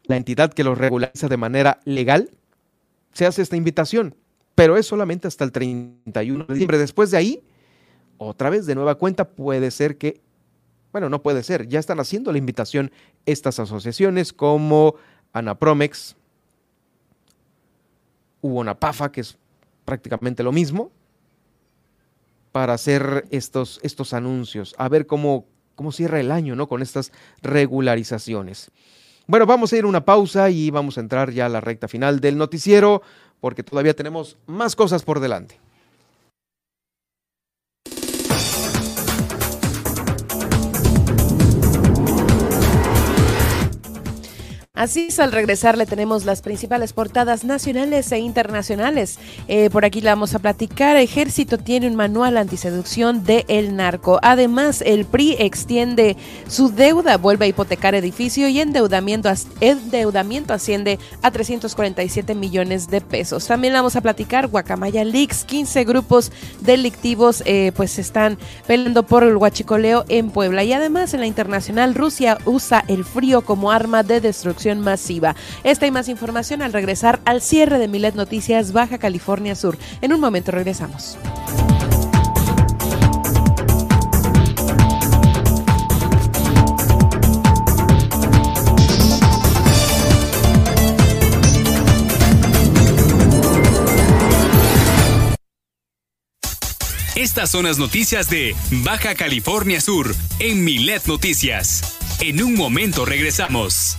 la 0.05 0.17
entidad 0.17 0.53
que 0.53 0.65
los 0.65 0.77
regulariza 0.77 1.29
de 1.29 1.37
manera 1.37 1.81
legal, 1.85 2.31
se 3.13 3.27
hace 3.27 3.43
esta 3.43 3.57
invitación, 3.57 4.17
pero 4.55 4.77
es 4.77 4.87
solamente 4.87 5.29
hasta 5.29 5.45
el 5.45 5.53
31 5.53 6.45
de 6.45 6.55
diciembre. 6.55 6.79
Después 6.79 7.11
de 7.11 7.17
ahí, 7.17 7.45
otra 8.19 8.51
vez 8.51 8.67
de 8.67 8.75
nueva 8.75 8.97
cuenta 8.97 9.31
puede 9.31 9.71
ser 9.71 9.97
que, 9.97 10.21
bueno, 10.93 11.09
no 11.09 11.23
puede 11.23 11.43
ser, 11.43 11.69
ya 11.69 11.79
están 11.79 12.01
haciendo 12.01 12.33
la 12.33 12.39
invitación 12.39 12.91
estas 13.25 13.59
asociaciones 13.59 14.33
como 14.33 14.97
Anapromex, 15.33 16.17
hubo 18.45 18.63
PAFA, 18.75 19.11
que 19.11 19.23
es 19.23 19.39
prácticamente 19.87 20.43
lo 20.43 20.53
mismo, 20.53 20.93
para 22.53 22.75
hacer 22.75 23.25
estos, 23.31 23.81
estos 23.83 24.13
anuncios, 24.13 24.75
a 24.77 24.87
ver 24.91 25.07
cómo, 25.07 25.47
cómo 25.75 25.93
cierra 25.93 26.21
el 26.21 26.31
año 26.31 26.55
¿no? 26.55 26.69
con 26.69 26.83
estas 26.83 27.11
regularizaciones. 27.41 28.71
Bueno, 29.27 29.47
vamos 29.47 29.73
a 29.73 29.79
ir 29.79 29.85
a 29.85 29.87
una 29.87 30.05
pausa 30.05 30.51
y 30.51 30.71
vamos 30.71 30.99
a 30.99 31.01
entrar 31.01 31.33
ya 31.33 31.47
a 31.47 31.49
la 31.49 31.63
recta 31.63 31.89
final 31.89 32.21
del 32.21 32.37
noticiero 32.37 33.01
porque 33.41 33.63
todavía 33.63 33.97
tenemos 33.97 34.37
más 34.47 34.77
cosas 34.77 35.05
por 35.05 35.21
delante. 35.21 35.59
Así 44.77 45.07
es, 45.09 45.21
al 45.21 45.31
regresar 45.31 45.79
le 45.79 45.87
tenemos 45.87 46.25
las 46.25 46.43
principales 46.43 46.93
portadas 46.93 47.45
nacionales 47.45 48.11
e 48.11 48.19
internacionales. 48.19 49.21
Eh, 49.47 49.71
por 49.71 49.85
aquí 49.85 50.01
le 50.01 50.11
vamos 50.11 50.35
a 50.35 50.41
platicar. 50.41 50.97
Ejército 50.97 51.59
tiene 51.59 51.87
un 51.87 51.95
manual 51.95 52.37
antiseducción 52.37 53.23
de 53.23 53.45
El 53.47 53.77
Narco. 53.77 54.19
Además, 54.21 54.83
el 54.85 55.05
PRI 55.05 55.37
extiende 55.39 56.17
su 56.49 56.71
deuda, 56.71 57.19
vuelve 57.19 57.45
a 57.45 57.49
hipotecar 57.51 57.95
edificio 57.95 58.49
y 58.49 58.59
endeudamiento, 58.59 59.31
endeudamiento 59.61 60.53
asciende 60.53 60.99
a 61.23 61.31
347 61.31 62.35
millones 62.35 62.89
de 62.89 63.01
pesos. 63.01 63.47
También 63.47 63.75
le 63.75 63.79
vamos 63.79 63.95
a 63.95 64.01
platicar 64.01 64.49
Guacamaya 64.49 65.05
Leaks. 65.05 65.45
15 65.45 65.85
grupos 65.85 66.33
delictivos 66.63 67.45
eh, 67.47 67.71
pues 67.77 68.01
están 68.01 68.39
peleando 68.67 69.05
por 69.05 69.23
el 69.23 69.37
huachicoleo 69.37 70.05
en 70.09 70.31
Puebla. 70.31 70.65
Y 70.65 70.73
además, 70.73 71.15
en 71.15 71.21
la 71.21 71.27
internacional, 71.27 71.95
Rusia 71.95 72.39
usa 72.45 72.85
el 72.89 73.05
frío 73.05 73.43
como 73.43 73.71
arma 73.71 74.03
de 74.03 74.21
destrucción 74.21 74.64
masiva. 74.73 75.35
Esta 75.63 75.87
y 75.87 75.91
más 75.91 76.09
información 76.09 76.63
al 76.63 76.73
regresar 76.73 77.21
al 77.25 77.43
cierre 77.43 77.79
de 77.79 77.89
Milet 77.89 78.15
Noticias 78.15 78.73
Baja 78.73 78.99
California 78.99 79.55
Sur. 79.55 79.79
En 80.01 80.13
un 80.13 80.21
momento 80.21 80.51
regresamos. 80.53 81.19
Estas 97.17 97.51
son 97.51 97.65
las 97.65 97.79
noticias 97.79 98.29
de 98.29 98.55
Baja 98.85 99.15
California 99.15 99.81
Sur 99.81 100.15
en 100.41 100.63
Milet 100.63 101.07
Noticias. 101.07 101.97
En 102.21 102.43
un 102.43 102.55
momento 102.55 103.05
regresamos. 103.05 103.97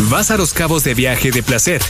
Vas 0.00 0.30
a 0.30 0.36
los 0.36 0.52
cabos 0.52 0.84
de 0.84 0.94
viaje 0.94 1.30
de 1.30 1.42
placer. 1.42 1.80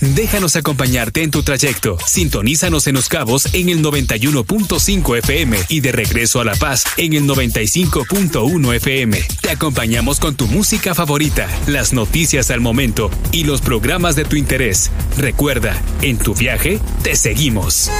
Déjanos 0.00 0.56
acompañarte 0.56 1.22
en 1.22 1.30
tu 1.30 1.42
trayecto. 1.42 1.96
Sintonízanos 2.06 2.86
en 2.86 2.94
Los 2.94 3.08
Cabos 3.08 3.54
en 3.54 3.68
el 3.68 3.82
91.5 3.82 5.18
FM 5.18 5.58
y 5.68 5.80
de 5.80 5.92
regreso 5.92 6.40
a 6.40 6.44
La 6.44 6.54
Paz 6.54 6.84
en 6.96 7.14
el 7.14 7.24
95.1 7.24 8.74
FM. 8.74 9.22
Te 9.40 9.50
acompañamos 9.50 10.20
con 10.20 10.34
tu 10.34 10.46
música 10.46 10.94
favorita, 10.94 11.48
las 11.66 11.92
noticias 11.92 12.50
al 12.50 12.60
momento 12.60 13.10
y 13.32 13.44
los 13.44 13.60
programas 13.60 14.16
de 14.16 14.24
tu 14.24 14.36
interés. 14.36 14.90
Recuerda, 15.16 15.80
en 16.02 16.18
tu 16.18 16.34
viaje 16.34 16.80
te 17.02 17.16
seguimos. 17.16 17.90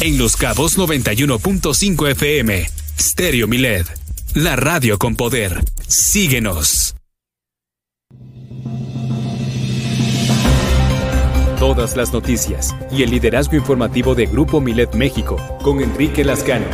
En 0.00 0.18
Los 0.18 0.36
Cabos 0.36 0.76
91.5 0.76 2.10
FM. 2.10 2.68
Stereo 2.98 3.46
Miled. 3.46 3.86
La 4.34 4.56
radio 4.56 4.98
con 4.98 5.14
poder. 5.14 5.62
Síguenos. 5.86 6.95
Todas 11.58 11.96
las 11.96 12.12
noticias 12.12 12.76
y 12.90 13.02
el 13.02 13.10
liderazgo 13.10 13.56
informativo 13.56 14.14
de 14.14 14.26
Grupo 14.26 14.60
Milet 14.60 14.94
México 14.94 15.38
con 15.62 15.80
Enrique 15.80 16.22
Lascano. 16.22 16.66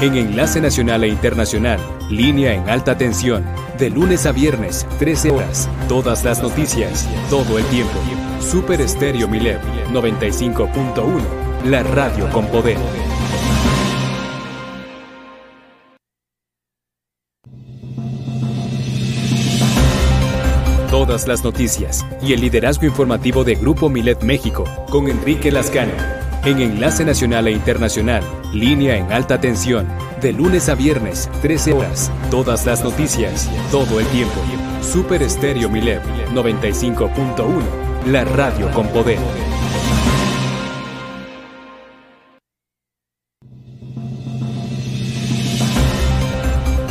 En 0.00 0.14
Enlace 0.14 0.60
Nacional 0.60 1.02
e 1.02 1.08
Internacional, 1.08 1.80
línea 2.08 2.54
en 2.54 2.70
alta 2.70 2.96
tensión, 2.96 3.44
de 3.80 3.90
lunes 3.90 4.26
a 4.26 4.32
viernes, 4.32 4.86
13 5.00 5.32
horas. 5.32 5.68
Todas 5.88 6.22
las 6.22 6.40
noticias, 6.40 7.08
todo 7.28 7.58
el 7.58 7.64
tiempo. 7.64 7.98
Super 8.40 8.80
Estéreo 8.80 9.26
Milet 9.26 9.60
95.1, 9.90 11.20
la 11.64 11.82
radio 11.82 12.30
con 12.30 12.46
poder. 12.46 12.78
Todas 21.08 21.26
las 21.26 21.42
noticias 21.42 22.04
y 22.20 22.34
el 22.34 22.42
liderazgo 22.42 22.84
informativo 22.84 23.42
de 23.42 23.54
Grupo 23.54 23.88
Milet 23.88 24.22
México 24.22 24.64
con 24.90 25.08
Enrique 25.08 25.50
Lascano. 25.50 25.94
En 26.44 26.60
Enlace 26.60 27.02
Nacional 27.02 27.48
e 27.48 27.52
Internacional, 27.52 28.22
línea 28.52 28.98
en 28.98 29.10
alta 29.10 29.40
tensión, 29.40 29.88
de 30.20 30.34
lunes 30.34 30.68
a 30.68 30.74
viernes, 30.74 31.30
13 31.40 31.72
horas. 31.72 32.12
Todas 32.30 32.66
las 32.66 32.84
noticias, 32.84 33.50
todo 33.70 34.00
el 34.00 34.06
tiempo. 34.08 34.34
Super 34.82 35.22
Estéreo 35.22 35.70
Milet 35.70 36.02
95.1, 36.34 37.62
la 38.08 38.24
radio 38.26 38.70
con 38.72 38.86
poder. 38.88 39.18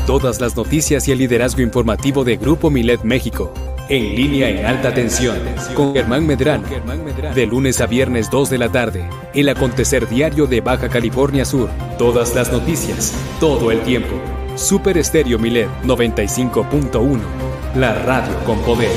Todas 0.07 0.41
las 0.41 0.57
noticias 0.57 1.07
y 1.07 1.11
el 1.11 1.19
liderazgo 1.19 1.61
informativo 1.61 2.23
de 2.23 2.37
Grupo 2.37 2.71
Milet 2.71 3.03
México 3.03 3.53
en 3.89 4.15
línea 4.15 4.49
en 4.49 4.65
alta 4.65 4.93
tensión 4.93 5.39
con 5.73 5.93
Germán 5.93 6.25
Medrano. 6.25 6.67
De 7.33 7.45
lunes 7.45 7.81
a 7.81 7.87
viernes 7.87 8.29
2 8.29 8.49
de 8.49 8.57
la 8.57 8.69
tarde. 8.69 9.09
El 9.33 9.49
acontecer 9.49 10.07
diario 10.07 10.47
de 10.47 10.61
Baja 10.61 10.89
California 10.89 11.45
Sur. 11.45 11.69
Todas 11.97 12.35
las 12.35 12.51
noticias, 12.51 13.13
todo 13.39 13.71
el 13.71 13.81
tiempo. 13.81 14.21
Super 14.55 14.97
Estéreo 14.97 15.39
Milet 15.39 15.69
95.1. 15.83 17.19
La 17.75 17.93
radio 17.93 18.35
con 18.45 18.59
poder. 18.61 18.91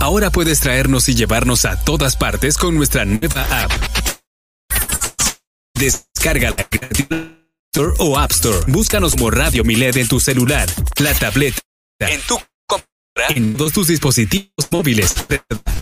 Ahora 0.00 0.30
puedes 0.30 0.60
traernos 0.60 1.08
y 1.08 1.14
llevarnos 1.14 1.64
a 1.64 1.82
todas 1.82 2.16
partes 2.16 2.56
con 2.56 2.74
nuestra 2.74 3.04
nueva 3.04 3.46
app. 3.50 3.72
Descárgala 5.74 6.56
gratis 6.70 7.37
Store 7.74 7.92
o 7.98 8.18
App 8.18 8.30
Store. 8.32 8.58
Búscanos 8.66 9.12
como 9.12 9.30
Radio 9.30 9.62
Milet 9.62 9.96
en 9.96 10.08
tu 10.08 10.20
celular, 10.20 10.68
la 10.98 11.12
tableta, 11.12 11.60
en 12.00 12.20
tu 12.22 12.40
computadora, 12.66 13.36
en 13.36 13.56
todos 13.56 13.72
tus 13.72 13.88
dispositivos 13.88 14.48
móviles. 14.70 15.14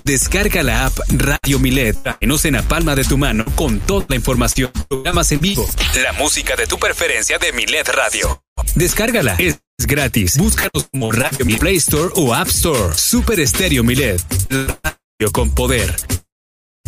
Descarga 0.02 0.64
la 0.64 0.86
app 0.86 0.98
Radio 1.10 1.60
Milet. 1.60 1.96
Tráenos 2.02 2.44
en 2.44 2.54
la 2.54 2.62
palma 2.62 2.96
de 2.96 3.04
tu 3.04 3.16
mano 3.16 3.44
con 3.54 3.78
toda 3.80 4.04
la 4.08 4.16
información, 4.16 4.72
programas 4.88 5.30
en 5.30 5.40
vivo, 5.40 5.68
la 6.02 6.12
música 6.14 6.56
de 6.56 6.66
tu 6.66 6.76
preferencia 6.78 7.38
de 7.38 7.52
Milet 7.52 7.88
Radio. 7.88 8.42
Descárgala, 8.74 9.36
es 9.38 9.60
gratis. 9.78 10.38
Búscanos 10.38 10.88
como 10.90 11.12
Radio 11.12 11.46
Milet 11.46 11.60
Play 11.60 11.76
Store 11.76 12.10
o 12.16 12.34
App 12.34 12.48
Store. 12.48 12.94
Super 12.94 13.38
Estéreo 13.38 13.84
Milet. 13.84 14.20
Radio 14.50 15.32
con 15.32 15.54
poder. 15.54 15.94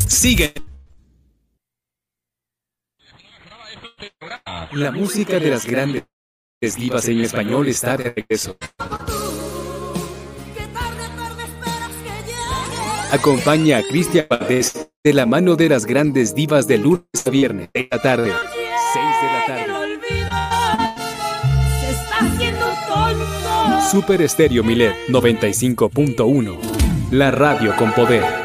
Sigue. 0.09 0.55
La 4.72 4.90
música 4.90 5.38
de 5.38 5.51
las 5.51 5.66
grandes 5.66 6.05
divas 6.76 7.09
en 7.09 7.20
español 7.20 7.68
está 7.68 7.96
de 7.96 8.14
regreso. 8.14 8.57
Acompaña 13.11 13.78
a 13.78 13.82
Cristian 13.82 14.26
Valdés 14.28 14.90
de 15.03 15.12
la 15.14 15.24
mano 15.24 15.57
de 15.57 15.70
las 15.70 15.86
grandes 15.86 16.34
divas 16.34 16.66
de 16.68 16.78
lunes 16.78 17.07
a 17.24 17.30
viernes 17.30 17.70
de 17.72 17.88
la 17.90 18.03
tarde. 18.03 18.32
6 18.92 19.05
de 19.22 19.26
la 19.32 19.46
tarde. 19.46 19.78
Super 23.90 24.20
Estéreo 24.20 24.62
Milet 24.62 24.94
95.1. 25.09 26.59
La 27.12 27.30
radio 27.30 27.74
con 27.76 27.92
poder. 27.92 28.38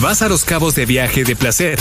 Vas 0.00 0.22
a 0.22 0.28
los 0.28 0.44
cabos 0.44 0.74
de 0.76 0.86
viaje 0.86 1.24
de 1.24 1.34
placer. 1.34 1.78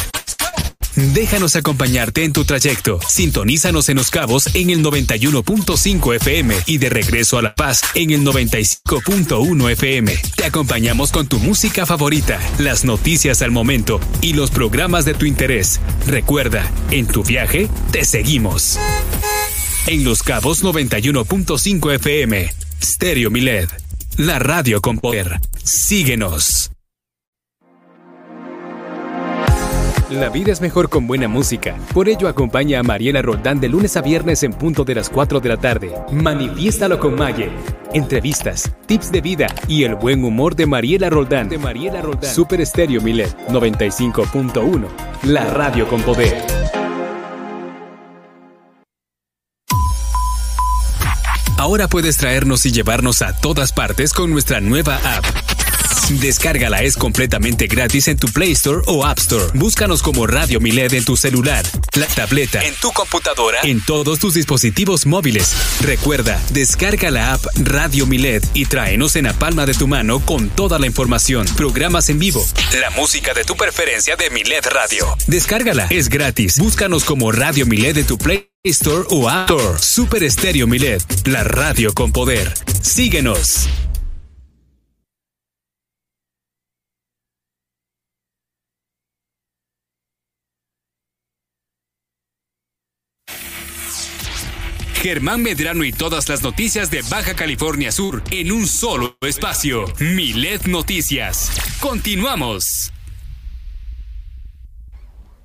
Déjanos 0.95 1.55
acompañarte 1.55 2.23
en 2.23 2.33
tu 2.33 2.45
trayecto. 2.45 2.99
Sintonízanos 3.07 3.89
en 3.89 3.97
Los 3.97 4.09
Cabos 4.09 4.55
en 4.55 4.71
el 4.71 4.83
91.5 4.83 6.15
FM 6.15 6.55
y 6.65 6.79
de 6.79 6.89
regreso 6.89 7.37
a 7.37 7.43
La 7.43 7.53
Paz 7.53 7.81
en 7.93 8.09
el 8.09 8.21
95.1 8.21 9.71
FM. 9.71 10.17
Te 10.35 10.45
acompañamos 10.45 11.11
con 11.11 11.27
tu 11.27 11.37
música 11.37 11.85
favorita, 11.85 12.39
las 12.57 12.83
noticias 12.83 13.43
al 13.43 13.51
momento 13.51 13.99
y 14.21 14.33
los 14.33 14.49
programas 14.49 15.05
de 15.05 15.13
tu 15.13 15.25
interés. 15.25 15.79
Recuerda, 16.07 16.67
en 16.89 17.05
tu 17.05 17.23
viaje 17.23 17.69
te 17.91 18.03
seguimos. 18.03 18.79
En 19.85 20.03
Los 20.03 20.23
Cabos 20.23 20.63
91.5 20.63 21.93
FM. 21.93 22.51
Stereo 22.81 23.29
Miled. 23.29 23.69
La 24.17 24.39
radio 24.39 24.81
con 24.81 24.97
poder. 24.97 25.39
Síguenos. 25.63 26.71
La 30.09 30.29
vida 30.29 30.53
es 30.53 30.61
mejor 30.61 30.87
con 30.89 31.05
buena 31.05 31.27
música. 31.27 31.75
Por 31.93 32.07
ello 32.07 32.29
acompaña 32.29 32.79
a 32.79 32.83
Mariela 32.83 33.21
Roldán 33.21 33.59
de 33.59 33.67
lunes 33.67 33.97
a 33.97 34.01
viernes 34.01 34.41
en 34.43 34.53
punto 34.53 34.85
de 34.85 34.95
las 34.95 35.09
4 35.09 35.41
de 35.41 35.49
la 35.49 35.57
tarde. 35.57 35.93
Manifiéstalo 36.13 36.97
con 36.97 37.15
Maye. 37.15 37.49
Entrevistas, 37.93 38.71
tips 38.85 39.11
de 39.11 39.19
vida 39.19 39.47
y 39.67 39.83
el 39.83 39.95
buen 39.95 40.23
humor 40.23 40.55
de 40.55 40.65
Mariela 40.65 41.09
Roldán. 41.09 41.49
De 41.49 41.57
Mariela 41.57 42.01
Roldán. 42.01 42.33
Super 42.33 42.61
Estéreo 42.61 43.01
Milet 43.01 43.35
95.1. 43.49 44.87
La 45.23 45.43
radio 45.43 45.85
con 45.89 46.01
poder. 46.01 46.41
Ahora 51.57 51.89
puedes 51.89 52.15
traernos 52.15 52.65
y 52.65 52.71
llevarnos 52.71 53.21
a 53.21 53.37
todas 53.37 53.73
partes 53.73 54.13
con 54.13 54.31
nuestra 54.31 54.61
nueva 54.61 54.95
app. 55.03 55.25
Descárgala, 56.09 56.83
es 56.83 56.95
completamente 56.95 57.67
gratis 57.67 58.07
en 58.07 58.17
tu 58.17 58.27
Play 58.29 58.53
Store 58.53 58.81
o 58.85 59.05
App 59.05 59.19
Store. 59.19 59.45
Búscanos 59.53 60.01
como 60.01 60.25
Radio 60.25 60.61
Milet 60.61 60.93
en 60.93 61.03
tu 61.03 61.17
celular, 61.17 61.65
la 61.95 62.07
tableta, 62.07 62.63
en 62.63 62.73
tu 62.75 62.93
computadora, 62.93 63.59
en 63.63 63.81
todos 63.81 64.17
tus 64.17 64.33
dispositivos 64.33 65.05
móviles. 65.05 65.53
Recuerda, 65.81 66.41
descarga 66.51 67.11
la 67.11 67.33
app 67.33 67.43
Radio 67.55 68.05
Milet 68.05 68.41
y 68.53 68.65
tráenos 68.65 69.17
en 69.17 69.25
la 69.25 69.33
palma 69.33 69.65
de 69.65 69.73
tu 69.73 69.87
mano 69.87 70.21
con 70.21 70.49
toda 70.49 70.79
la 70.79 70.87
información, 70.87 71.45
programas 71.57 72.07
en 72.07 72.19
vivo, 72.19 72.45
la 72.79 72.89
música 72.91 73.33
de 73.33 73.43
tu 73.43 73.57
preferencia 73.57 74.15
de 74.15 74.29
Milet 74.29 74.65
Radio. 74.67 75.13
Descárgala, 75.27 75.87
es 75.89 76.07
gratis. 76.07 76.57
Búscanos 76.57 77.03
como 77.03 77.33
Radio 77.33 77.65
Milet 77.65 77.97
en 77.97 78.07
tu 78.07 78.17
Play 78.17 78.49
Store 78.63 79.03
o 79.09 79.29
App 79.29 79.49
Store. 79.49 79.77
Super 79.79 80.23
Estéreo 80.23 80.67
Milet, 80.67 81.03
la 81.27 81.43
radio 81.43 81.93
con 81.93 82.13
poder. 82.13 82.53
Síguenos. 82.81 83.67
Germán 95.01 95.43
Medrano 95.43 95.83
y 95.83 95.91
todas 95.91 96.27
las 96.27 96.41
noticias 96.41 96.89
de 96.89 97.03
Baja 97.03 97.35
California 97.35 97.91
Sur 97.91 98.23
en 98.31 98.51
un 98.51 98.65
solo 98.65 99.15
espacio. 99.21 99.85
Milet 99.99 100.65
Noticias. 100.65 101.51
Continuamos. 101.79 102.91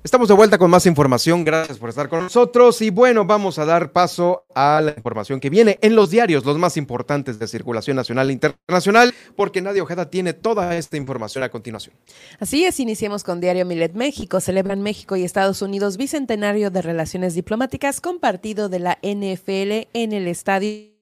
Estamos 0.03 0.27
de 0.27 0.33
vuelta 0.33 0.57
con 0.57 0.69
más 0.69 0.85
información. 0.85 1.45
Gracias 1.45 1.77
por 1.77 1.87
estar 1.87 2.09
con 2.09 2.23
nosotros. 2.23 2.81
Y 2.81 2.89
bueno, 2.89 3.23
vamos 3.23 3.57
a 3.57 3.63
dar 3.63 3.93
paso 3.93 4.45
a 4.53 4.81
la 4.81 4.91
información 4.91 5.39
que 5.39 5.49
viene 5.49 5.79
en 5.81 5.95
los 5.95 6.09
diarios, 6.09 6.43
los 6.43 6.57
más 6.57 6.75
importantes 6.75 7.39
de 7.39 7.47
circulación 7.47 7.95
nacional 7.95 8.29
e 8.29 8.33
internacional, 8.33 9.13
porque 9.37 9.61
Nadia 9.61 9.81
Ojeda 9.81 10.09
tiene 10.09 10.33
toda 10.33 10.75
esta 10.75 10.97
información 10.97 11.45
a 11.45 11.49
continuación. 11.49 11.95
Así 12.41 12.65
es, 12.65 12.81
iniciemos 12.81 13.23
con 13.23 13.39
Diario 13.39 13.65
Milet 13.65 13.93
México. 13.93 14.41
Celebran 14.41 14.81
México 14.81 15.15
y 15.15 15.23
Estados 15.23 15.61
Unidos 15.61 15.95
bicentenario 15.95 16.69
de 16.69 16.81
relaciones 16.81 17.33
diplomáticas 17.33 18.01
compartido 18.01 18.67
de 18.67 18.79
la 18.79 18.99
NFL 19.01 19.87
en 19.93 20.11
el 20.11 20.27
estadio 20.27 20.92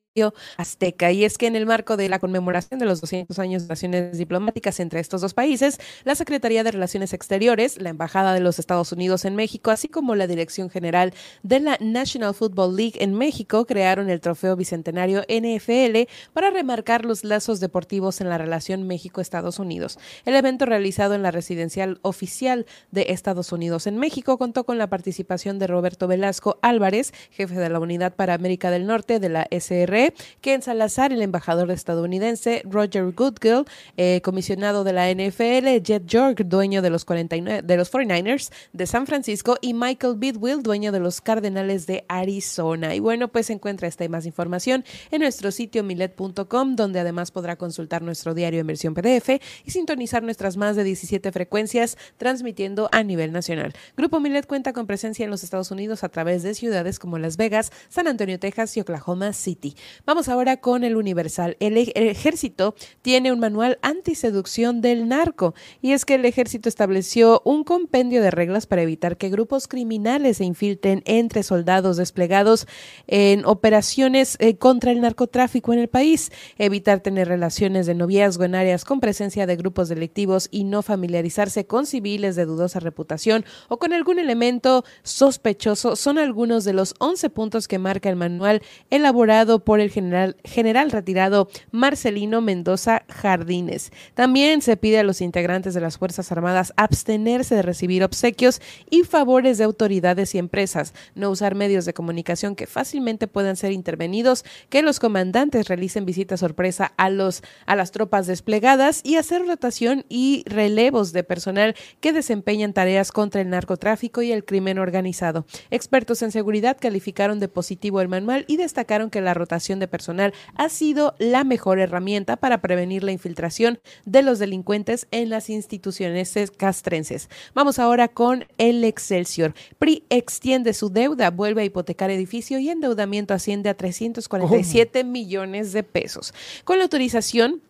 Azteca. 0.57 1.11
Y 1.13 1.23
es 1.23 1.37
que 1.37 1.47
en 1.47 1.55
el 1.55 1.65
marco 1.65 1.95
de 1.95 2.09
la 2.09 2.19
conmemoración 2.19 2.81
de 2.81 2.85
los 2.85 2.99
200 2.99 3.39
años 3.39 3.61
de 3.61 3.67
relaciones 3.67 4.17
diplomáticas 4.17 4.81
entre 4.81 4.99
estos 4.99 5.21
dos 5.21 5.33
países, 5.33 5.79
la 6.03 6.15
Secretaría 6.15 6.65
de 6.65 6.71
Relaciones 6.71 7.13
Exteriores, 7.13 7.81
la 7.81 7.91
Embajada 7.91 8.33
de 8.33 8.41
los 8.41 8.59
Estados 8.59 8.91
Unidos 8.91 9.23
en 9.23 9.37
México, 9.37 9.71
así 9.71 9.87
como 9.87 10.15
la 10.15 10.27
Dirección 10.27 10.69
General 10.69 11.13
de 11.43 11.61
la 11.61 11.77
National 11.79 12.33
Football 12.33 12.75
League 12.75 12.95
en 12.99 13.13
México, 13.13 13.65
crearon 13.65 14.09
el 14.09 14.19
Trofeo 14.19 14.57
Bicentenario 14.57 15.21
NFL 15.29 16.11
para 16.33 16.49
remarcar 16.49 17.05
los 17.05 17.23
lazos 17.23 17.61
deportivos 17.61 18.19
en 18.19 18.27
la 18.27 18.37
relación 18.37 18.87
México-Estados 18.87 19.59
Unidos. 19.59 19.97
El 20.25 20.35
evento 20.35 20.65
realizado 20.65 21.13
en 21.13 21.23
la 21.23 21.31
residencial 21.31 21.99
oficial 22.01 22.65
de 22.91 23.05
Estados 23.09 23.53
Unidos 23.53 23.87
en 23.87 23.97
México 23.97 24.37
contó 24.37 24.65
con 24.65 24.77
la 24.77 24.87
participación 24.87 25.57
de 25.57 25.67
Roberto 25.67 26.07
Velasco 26.07 26.59
Álvarez, 26.61 27.13
jefe 27.31 27.55
de 27.55 27.69
la 27.69 27.79
Unidad 27.79 28.13
para 28.13 28.33
América 28.33 28.71
del 28.71 28.85
Norte 28.85 29.21
de 29.21 29.29
la 29.29 29.47
SR 29.49 30.00
que 30.41 30.53
en 30.53 30.61
Salazar, 30.61 31.13
el 31.13 31.21
embajador 31.21 31.71
estadounidense 31.71 32.61
Roger 32.65 33.11
Goodgill, 33.11 33.65
eh, 33.97 34.21
comisionado 34.23 34.83
de 34.83 34.93
la 34.93 35.09
NFL, 35.09 35.81
Jet 35.83 36.05
York, 36.05 36.43
dueño 36.45 36.81
de 36.81 36.89
los, 36.89 37.05
49, 37.05 37.61
de 37.61 37.77
los 37.77 37.91
49ers 37.91 38.51
de 38.73 38.87
San 38.87 39.07
Francisco, 39.07 39.57
y 39.61 39.73
Michael 39.73 40.15
Bidwill, 40.17 40.63
dueño 40.63 40.91
de 40.91 40.99
los 40.99 41.21
Cardenales 41.21 41.87
de 41.87 42.05
Arizona. 42.07 42.95
Y 42.95 42.99
bueno, 42.99 43.27
pues 43.27 43.49
encuentra 43.49 43.87
esta 43.87 44.03
y 44.03 44.09
más 44.09 44.25
información 44.25 44.83
en 45.11 45.21
nuestro 45.21 45.51
sitio 45.51 45.83
milet.com, 45.83 46.75
donde 46.75 46.99
además 46.99 47.31
podrá 47.31 47.55
consultar 47.55 48.01
nuestro 48.01 48.33
diario 48.33 48.59
en 48.61 48.67
versión 48.67 48.93
PDF 48.93 49.41
y 49.65 49.71
sintonizar 49.71 50.23
nuestras 50.23 50.57
más 50.57 50.75
de 50.75 50.83
17 50.83 51.31
frecuencias 51.31 51.97
transmitiendo 52.17 52.89
a 52.91 53.03
nivel 53.03 53.31
nacional. 53.31 53.73
Grupo 53.97 54.19
Milet 54.19 54.45
cuenta 54.45 54.73
con 54.73 54.87
presencia 54.87 55.23
en 55.23 55.31
los 55.31 55.43
Estados 55.43 55.71
Unidos 55.71 56.03
a 56.03 56.09
través 56.09 56.43
de 56.43 56.53
ciudades 56.53 56.99
como 56.99 57.17
Las 57.17 57.37
Vegas, 57.37 57.71
San 57.89 58.07
Antonio, 58.07 58.39
Texas 58.39 58.75
y 58.77 58.81
Oklahoma 58.81 59.33
City. 59.33 59.75
Vamos 60.05 60.29
ahora 60.29 60.57
con 60.57 60.83
el 60.83 60.95
Universal. 60.95 61.57
El, 61.59 61.77
ejército 61.77 62.75
tiene 63.01 63.31
un 63.31 63.39
manual 63.39 63.79
antiseducción 63.81 64.81
del 64.81 65.07
narco 65.07 65.53
y 65.81 65.91
es 65.91 66.05
que 66.05 66.15
el 66.15 66.25
ejército 66.25 66.69
estableció 66.69 67.41
un 67.45 67.63
compendio 67.63 68.21
de 68.21 68.31
reglas 68.31 68.65
para 68.67 68.81
evitar 68.81 69.17
que 69.17 69.29
grupos 69.29 69.67
criminales 69.67 70.37
se 70.37 70.45
infiltren 70.45 71.03
entre 71.05 71.43
soldados 71.43 71.97
desplegados 71.97 72.67
en 73.07 73.45
operaciones 73.45 74.37
eh, 74.39 74.55
contra 74.57 74.91
el 74.91 75.01
narcotráfico 75.01 75.73
en 75.73 75.79
el 75.79 75.87
país, 75.87 76.31
evitar 76.57 77.01
tener 77.01 77.27
relaciones 77.27 77.85
de 77.85 77.95
noviazgo 77.95 78.43
en 78.43 78.55
áreas 78.55 78.85
con 78.85 78.99
presencia 78.99 79.45
de 79.45 79.55
grupos 79.55 79.89
delictivos 79.89 80.47
y 80.51 80.63
no 80.63 80.81
familiarizarse 80.81 81.65
con 81.65 81.85
civiles 81.85 82.35
de 82.35 82.45
dudosa 82.45 82.79
reputación 82.79 83.45
o 83.67 83.77
con 83.77 83.93
algún 83.93 84.19
elemento 84.19 84.83
sospechoso 85.03 85.95
son 85.95 86.17
algunos 86.17 86.63
de 86.63 86.73
los 86.73 86.95
11 86.99 87.29
puntos 87.29 87.67
que 87.67 87.79
marca 87.79 88.09
el 88.09 88.15
manual 88.15 88.61
elaborado 88.89 89.63
por 89.63 89.79
el 89.81 89.91
general, 89.91 90.37
general 90.43 90.91
retirado 90.91 91.49
Marcelino 91.71 92.41
Mendoza 92.41 93.03
Jardines. 93.09 93.91
También 94.13 94.61
se 94.61 94.77
pide 94.77 94.99
a 94.99 95.03
los 95.03 95.21
integrantes 95.21 95.73
de 95.73 95.81
las 95.81 95.97
Fuerzas 95.97 96.31
Armadas 96.31 96.73
abstenerse 96.77 97.55
de 97.55 97.61
recibir 97.61 98.03
obsequios 98.03 98.61
y 98.89 99.03
favores 99.03 99.57
de 99.57 99.63
autoridades 99.63 100.35
y 100.35 100.37
empresas, 100.37 100.93
no 101.15 101.29
usar 101.29 101.55
medios 101.55 101.85
de 101.85 101.93
comunicación 101.93 102.55
que 102.55 102.67
fácilmente 102.67 103.27
puedan 103.27 103.55
ser 103.55 103.71
intervenidos, 103.71 104.45
que 104.69 104.81
los 104.81 104.99
comandantes 104.99 105.67
realicen 105.67 106.05
visitas 106.05 106.39
sorpresa 106.39 106.93
a, 106.97 107.09
los, 107.09 107.43
a 107.65 107.75
las 107.75 107.91
tropas 107.91 108.27
desplegadas 108.27 109.01
y 109.03 109.15
hacer 109.15 109.45
rotación 109.45 110.05
y 110.09 110.43
relevos 110.45 111.13
de 111.13 111.23
personal 111.23 111.75
que 112.01 112.13
desempeñan 112.13 112.73
tareas 112.73 113.11
contra 113.11 113.41
el 113.41 113.49
narcotráfico 113.49 114.21
y 114.21 114.31
el 114.31 114.43
crimen 114.43 114.79
organizado. 114.79 115.45
Expertos 115.69 116.21
en 116.21 116.31
seguridad 116.31 116.77
calificaron 116.79 117.39
de 117.39 117.47
positivo 117.47 118.01
el 118.01 118.07
manual 118.07 118.45
y 118.47 118.57
destacaron 118.57 119.09
que 119.09 119.21
la 119.21 119.33
rotación 119.33 119.70
de 119.79 119.87
personal 119.87 120.33
ha 120.55 120.69
sido 120.69 121.15
la 121.19 121.43
mejor 121.43 121.79
herramienta 121.79 122.37
para 122.37 122.61
prevenir 122.61 123.03
la 123.03 123.11
infiltración 123.11 123.79
de 124.05 124.21
los 124.21 124.39
delincuentes 124.39 125.07
en 125.11 125.29
las 125.29 125.49
instituciones 125.49 126.33
castrenses. 126.57 127.29
Vamos 127.53 127.79
ahora 127.79 128.07
con 128.07 128.45
el 128.57 128.83
Excelsior. 128.83 129.53
PRI 129.79 130.03
extiende 130.09 130.73
su 130.73 130.89
deuda, 130.89 131.31
vuelve 131.31 131.61
a 131.61 131.65
hipotecar 131.65 132.09
edificio 132.09 132.59
y 132.59 132.69
endeudamiento 132.69 133.33
asciende 133.33 133.69
a 133.69 133.75
347 133.75 135.03
millones 135.03 135.73
de 135.73 135.83
pesos. 135.83 136.33
Con 136.63 136.77
la 136.77 136.83
autorización 136.83 137.61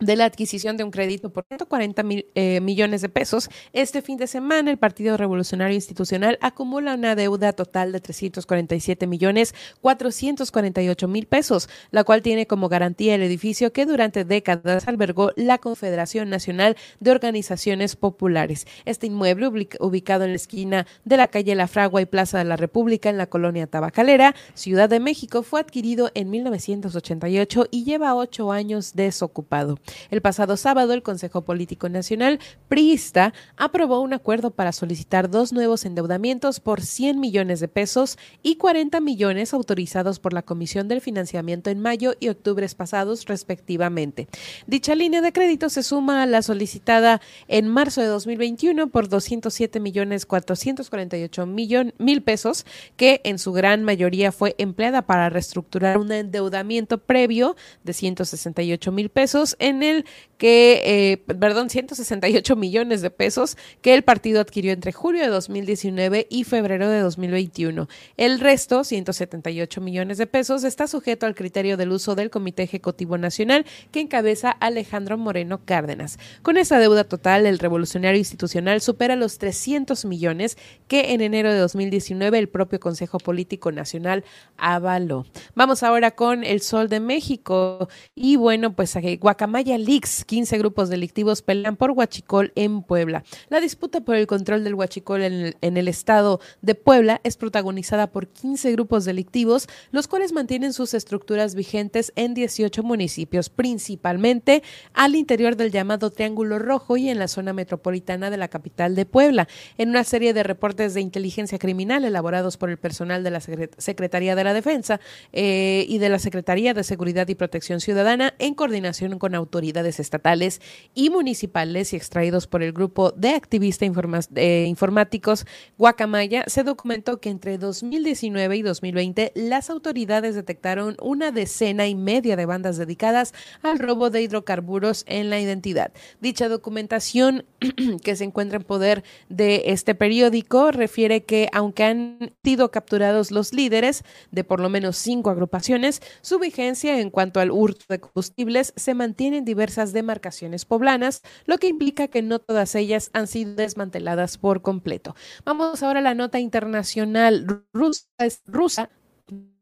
de 0.00 0.16
la 0.16 0.24
adquisición 0.24 0.76
de 0.76 0.84
un 0.84 0.90
crédito 0.90 1.30
por 1.30 1.44
140 1.46 2.02
mil, 2.02 2.26
eh, 2.34 2.60
millones 2.60 3.02
de 3.02 3.08
pesos. 3.08 3.50
Este 3.72 4.02
fin 4.02 4.16
de 4.16 4.26
semana, 4.26 4.70
el 4.70 4.78
Partido 4.78 5.16
Revolucionario 5.16 5.74
Institucional 5.74 6.38
acumula 6.40 6.94
una 6.94 7.14
deuda 7.14 7.52
total 7.52 7.92
de 7.92 8.00
347 8.00 9.06
millones 9.06 9.54
448 9.80 11.08
mil 11.08 11.26
pesos, 11.26 11.68
la 11.90 12.04
cual 12.04 12.22
tiene 12.22 12.46
como 12.46 12.68
garantía 12.68 13.14
el 13.14 13.22
edificio 13.22 13.72
que 13.72 13.86
durante 13.86 14.24
décadas 14.24 14.88
albergó 14.88 15.32
la 15.36 15.58
Confederación 15.58 16.30
Nacional 16.30 16.76
de 17.00 17.10
Organizaciones 17.10 17.96
Populares. 17.96 18.66
Este 18.84 19.06
inmueble, 19.06 19.68
ubicado 19.80 20.24
en 20.24 20.30
la 20.30 20.36
esquina 20.36 20.86
de 21.04 21.16
la 21.16 21.28
calle 21.28 21.54
La 21.54 21.68
Fragua 21.68 22.00
y 22.00 22.06
Plaza 22.06 22.38
de 22.38 22.44
la 22.44 22.56
República 22.56 23.10
en 23.10 23.18
la 23.18 23.26
colonia 23.26 23.66
Tabacalera, 23.66 24.34
Ciudad 24.54 24.88
de 24.88 25.00
México, 25.00 25.42
fue 25.42 25.60
adquirido 25.60 26.10
en 26.14 26.30
1988 26.30 27.66
y 27.70 27.84
lleva 27.84 28.14
ocho 28.14 28.52
años 28.52 28.94
desocupado. 28.94 29.78
El 30.10 30.22
pasado 30.22 30.56
sábado, 30.56 30.92
el 30.92 31.02
Consejo 31.02 31.42
Político 31.42 31.88
Nacional 31.88 32.38
priista 32.68 33.34
aprobó 33.56 34.00
un 34.00 34.12
acuerdo 34.12 34.52
para 34.52 34.72
solicitar 34.72 35.28
dos 35.28 35.52
nuevos 35.52 35.84
endeudamientos 35.84 36.60
por 36.60 36.82
100 36.82 37.18
millones 37.18 37.60
de 37.60 37.68
pesos 37.68 38.16
y 38.42 38.56
40 38.56 39.00
millones 39.00 39.52
autorizados 39.52 40.18
por 40.18 40.32
la 40.32 40.42
Comisión 40.42 40.88
del 40.88 41.00
Financiamiento 41.00 41.70
en 41.70 41.80
mayo 41.80 42.14
y 42.20 42.28
octubre 42.28 42.60
pasados, 42.74 43.24
respectivamente. 43.26 44.28
Dicha 44.66 44.94
línea 44.94 45.20
de 45.20 45.32
crédito 45.32 45.68
se 45.68 45.82
suma 45.82 46.22
a 46.22 46.26
la 46.26 46.42
solicitada 46.42 47.20
en 47.48 47.68
marzo 47.68 48.00
de 48.00 48.06
2021 48.08 48.88
por 48.88 49.08
207 49.08 49.80
millones 49.80 50.26
448 50.26 51.46
mil 51.46 52.22
pesos, 52.22 52.66
que 52.96 53.20
en 53.24 53.38
su 53.38 53.52
gran 53.52 53.82
mayoría 53.82 54.32
fue 54.32 54.54
empleada 54.58 55.02
para 55.02 55.30
reestructurar 55.30 55.98
un 55.98 56.12
endeudamiento 56.12 56.98
previo 56.98 57.56
de 57.84 57.92
168 57.92 58.92
mil 58.92 59.08
pesos 59.08 59.56
en 59.58 59.79
el 59.82 60.04
que, 60.40 60.80
eh, 60.86 61.34
perdón, 61.34 61.68
168 61.68 62.56
millones 62.56 63.02
de 63.02 63.10
pesos 63.10 63.58
que 63.82 63.92
el 63.92 64.02
partido 64.02 64.40
adquirió 64.40 64.72
entre 64.72 64.90
julio 64.90 65.20
de 65.20 65.28
2019 65.28 66.26
y 66.30 66.44
febrero 66.44 66.88
de 66.88 67.00
2021. 67.00 67.88
El 68.16 68.40
resto, 68.40 68.82
178 68.82 69.82
millones 69.82 70.16
de 70.16 70.26
pesos, 70.26 70.64
está 70.64 70.86
sujeto 70.86 71.26
al 71.26 71.34
criterio 71.34 71.76
del 71.76 71.92
uso 71.92 72.14
del 72.14 72.30
Comité 72.30 72.62
Ejecutivo 72.62 73.18
Nacional 73.18 73.66
que 73.92 74.00
encabeza 74.00 74.50
Alejandro 74.50 75.18
Moreno 75.18 75.60
Cárdenas. 75.66 76.18
Con 76.40 76.56
esa 76.56 76.78
deuda 76.78 77.04
total, 77.04 77.44
el 77.44 77.58
revolucionario 77.58 78.18
institucional 78.18 78.80
supera 78.80 79.16
los 79.16 79.36
300 79.36 80.06
millones 80.06 80.56
que 80.88 81.12
en 81.12 81.20
enero 81.20 81.52
de 81.52 81.58
2019 81.58 82.38
el 82.38 82.48
propio 82.48 82.80
Consejo 82.80 83.18
Político 83.18 83.72
Nacional 83.72 84.24
avaló. 84.56 85.26
Vamos 85.54 85.82
ahora 85.82 86.12
con 86.12 86.44
el 86.44 86.62
Sol 86.62 86.88
de 86.88 87.00
México 87.00 87.88
y 88.14 88.36
bueno, 88.36 88.74
pues 88.74 88.96
Guacamaya 89.20 89.69
Guacamaya 89.70 89.78
Leaks. 89.78 90.24
15 90.24 90.58
grupos 90.58 90.88
delictivos 90.88 91.42
pelean 91.42 91.76
por 91.76 91.90
Huachicol 91.92 92.52
en 92.54 92.82
Puebla. 92.82 93.24
La 93.48 93.60
disputa 93.60 94.00
por 94.00 94.16
el 94.16 94.26
control 94.26 94.64
del 94.64 94.74
Huachicol 94.74 95.22
en 95.22 95.32
el, 95.32 95.56
en 95.60 95.76
el 95.76 95.88
estado 95.88 96.40
de 96.62 96.74
Puebla 96.74 97.20
es 97.24 97.36
protagonizada 97.36 98.10
por 98.10 98.28
15 98.28 98.72
grupos 98.72 99.04
delictivos, 99.04 99.68
los 99.92 100.08
cuales 100.08 100.32
mantienen 100.32 100.72
sus 100.72 100.94
estructuras 100.94 101.54
vigentes 101.54 102.12
en 102.16 102.34
18 102.34 102.82
municipios, 102.82 103.48
principalmente 103.48 104.62
al 104.94 105.14
interior 105.14 105.56
del 105.56 105.70
llamado 105.70 106.10
Triángulo 106.10 106.58
Rojo 106.58 106.96
y 106.96 107.08
en 107.08 107.18
la 107.18 107.28
zona 107.28 107.52
metropolitana 107.52 108.30
de 108.30 108.36
la 108.36 108.48
capital 108.48 108.94
de 108.94 109.06
Puebla. 109.06 109.48
En 109.78 109.90
una 109.90 110.04
serie 110.04 110.32
de 110.32 110.42
reportes 110.42 110.94
de 110.94 111.00
inteligencia 111.00 111.58
criminal 111.58 112.04
elaborados 112.04 112.56
por 112.56 112.70
el 112.70 112.78
personal 112.78 113.22
de 113.22 113.30
la 113.30 113.40
Secretaría 113.40 114.34
de 114.34 114.44
la 114.44 114.54
Defensa 114.54 115.00
eh, 115.32 115.84
y 115.88 115.98
de 115.98 116.08
la 116.08 116.18
Secretaría 116.18 116.74
de 116.74 116.84
Seguridad 116.84 117.28
y 117.28 117.34
Protección 117.34 117.80
Ciudadana, 117.80 118.34
en 118.38 118.54
coordinación 118.54 119.18
con 119.18 119.34
autoridades 119.34 119.59
estatales 119.60 120.60
y 120.94 121.10
municipales 121.10 121.92
y 121.92 121.96
extraídos 121.96 122.46
por 122.46 122.62
el 122.62 122.72
grupo 122.72 123.12
de 123.12 123.30
activistas 123.30 123.90
eh, 124.34 124.66
informáticos 124.68 125.46
Guacamaya, 125.78 126.44
se 126.46 126.64
documentó 126.64 127.20
que 127.20 127.30
entre 127.30 127.58
2019 127.58 128.56
y 128.56 128.62
2020 128.62 129.32
las 129.34 129.70
autoridades 129.70 130.34
detectaron 130.34 130.96
una 131.00 131.30
decena 131.30 131.86
y 131.86 131.94
media 131.94 132.36
de 132.36 132.46
bandas 132.46 132.76
dedicadas 132.76 133.32
al 133.62 133.78
robo 133.78 134.10
de 134.10 134.22
hidrocarburos 134.22 135.04
en 135.06 135.30
la 135.30 135.40
identidad. 135.40 135.92
Dicha 136.20 136.48
documentación 136.48 137.44
que 138.02 138.16
se 138.16 138.24
encuentra 138.24 138.58
en 138.58 138.64
poder 138.64 139.04
de 139.28 139.64
este 139.66 139.94
periódico 139.94 140.70
refiere 140.72 141.24
que 141.24 141.48
aunque 141.52 141.84
han 141.84 142.34
sido 142.44 142.70
capturados 142.70 143.30
los 143.30 143.52
líderes 143.52 144.04
de 144.30 144.44
por 144.44 144.60
lo 144.60 144.68
menos 144.68 144.96
cinco 144.96 145.30
agrupaciones, 145.30 146.02
su 146.20 146.38
vigencia 146.38 147.00
en 147.00 147.10
cuanto 147.10 147.40
al 147.40 147.50
hurto 147.50 147.84
de 147.88 148.00
combustibles 148.00 148.72
se 148.76 148.94
mantiene 148.94 149.38
en 149.38 149.44
diversas 149.50 149.92
demarcaciones 149.92 150.64
poblanas, 150.64 151.22
lo 151.44 151.58
que 151.58 151.66
implica 151.66 152.06
que 152.08 152.22
no 152.22 152.38
todas 152.38 152.74
ellas 152.76 153.10
han 153.12 153.26
sido 153.26 153.54
desmanteladas 153.56 154.38
por 154.38 154.62
completo. 154.62 155.16
Vamos 155.44 155.82
ahora 155.82 155.98
a 155.98 156.02
la 156.02 156.14
nota 156.14 156.38
internacional. 156.38 157.64
Rusia, 157.72 158.06
rusa 158.46 158.90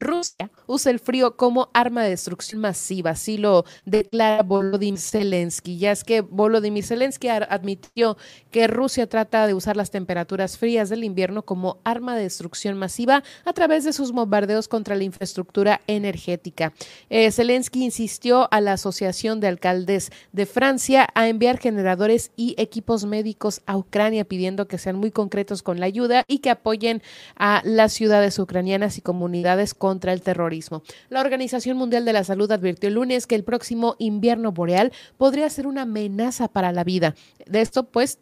Rusia 0.01 0.51
usa 0.66 0.93
el 0.93 1.01
frío 1.01 1.37
como 1.37 1.70
arma 1.75 2.05
de 2.05 2.11
destrucción 2.11 2.61
masiva, 2.61 3.11
así 3.11 3.37
lo 3.37 3.65
declara 3.85 4.43
Volodymyr 4.43 5.01
Zelensky. 5.01 5.79
Ya 5.79 5.91
es 5.91 6.05
que 6.05 6.20
Volodymyr 6.20 6.85
Zelensky 6.85 7.29
admitió 7.29 8.16
que 8.51 8.69
Rusia 8.69 9.09
trata 9.09 9.47
de 9.47 9.55
usar 9.55 9.77
las 9.77 9.91
temperaturas 9.91 10.57
frías 10.57 10.89
del 10.89 11.03
invierno 11.03 11.45
como 11.45 11.79
arma 11.85 12.15
de 12.16 12.23
destrucción 12.23 12.79
masiva 12.79 13.25
a 13.45 13.53
través 13.53 13.85
de 13.85 13.93
sus 13.93 14.12
bombardeos 14.12 14.69
contra 14.69 14.95
la 14.95 15.05
infraestructura 15.05 15.81
energética. 15.87 16.73
Eh, 17.11 17.31
Zelensky 17.33 17.85
insistió 17.85 18.49
a 18.53 18.61
la 18.61 18.75
Asociación 18.75 19.41
de 19.41 19.49
Alcaldes 19.49 20.11
de 20.33 20.47
Francia 20.47 21.09
a 21.15 21.29
enviar 21.29 21.59
generadores 21.59 22.31
y 22.37 22.55
equipos 22.59 23.05
médicos 23.05 23.62
a 23.66 23.77
Ucrania, 23.77 24.25
pidiendo 24.25 24.69
que 24.69 24.79
sean 24.79 24.97
muy 24.97 25.11
concretos 25.11 25.62
con 25.62 25.81
la 25.81 25.87
ayuda 25.87 26.25
y 26.29 26.39
que 26.39 26.51
apoyen 26.51 27.03
a 27.37 27.62
las 27.65 27.93
ciudades 27.93 28.39
ucranianas 28.39 28.99
y 28.99 29.01
comunidades 29.01 29.75
con 29.75 29.88
contra 29.89 30.12
el 30.12 30.20
terrorismo. 30.20 30.82
La 31.09 31.23
Organización 31.23 31.78
Mundial 31.78 32.05
de 32.05 32.12
la 32.12 32.23
Salud 32.23 32.52
advirtió 32.52 32.89
el 32.90 32.97
lunes 32.97 33.27
que 33.27 33.35
el 33.35 33.43
próximo 33.43 33.97
invierno 33.98 34.52
boreal 34.52 34.93
podría 35.16 35.48
ser 35.48 35.66
una 35.66 35.82
amenaza 35.82 36.48
para 36.48 36.73
la 36.73 36.85
vida. 36.85 37.15
De 37.47 37.62
esto, 37.62 37.85
pues, 37.85 38.19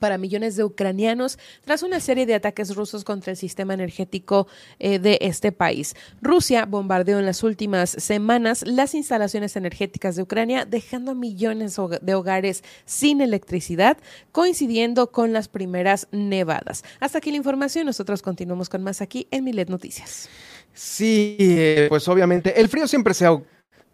para 0.00 0.18
millones 0.18 0.56
de 0.56 0.64
ucranianos 0.64 1.38
tras 1.64 1.84
una 1.84 2.00
serie 2.00 2.26
de 2.26 2.34
ataques 2.34 2.74
rusos 2.74 3.04
contra 3.04 3.30
el 3.30 3.36
sistema 3.36 3.72
energético 3.72 4.48
eh, 4.80 4.98
de 4.98 5.18
este 5.20 5.52
país. 5.52 5.94
Rusia 6.20 6.66
bombardeó 6.66 7.20
en 7.20 7.24
las 7.24 7.44
últimas 7.44 7.90
semanas 7.90 8.64
las 8.66 8.94
instalaciones 8.94 9.54
energéticas 9.54 10.16
de 10.16 10.22
Ucrania, 10.22 10.64
dejando 10.64 11.12
a 11.12 11.14
millones 11.14 11.76
de 12.02 12.14
hogares 12.14 12.64
sin 12.84 13.20
electricidad, 13.20 13.96
coincidiendo 14.32 15.12
con 15.12 15.32
las 15.32 15.46
primeras 15.46 16.08
nevadas. 16.10 16.84
Hasta 16.98 17.18
aquí 17.18 17.30
la 17.30 17.36
información, 17.38 17.86
nosotros 17.86 18.22
continuamos 18.22 18.68
con 18.68 18.82
más 18.82 19.00
aquí 19.00 19.28
en 19.30 19.44
Milet 19.44 19.70
Noticias. 19.70 20.28
Sí, 20.76 21.38
eh, 21.40 21.86
pues 21.88 22.06
obviamente 22.06 22.60
el 22.60 22.68
frío 22.68 22.86
siempre 22.86 23.14
se 23.14 23.24
ha 23.24 23.32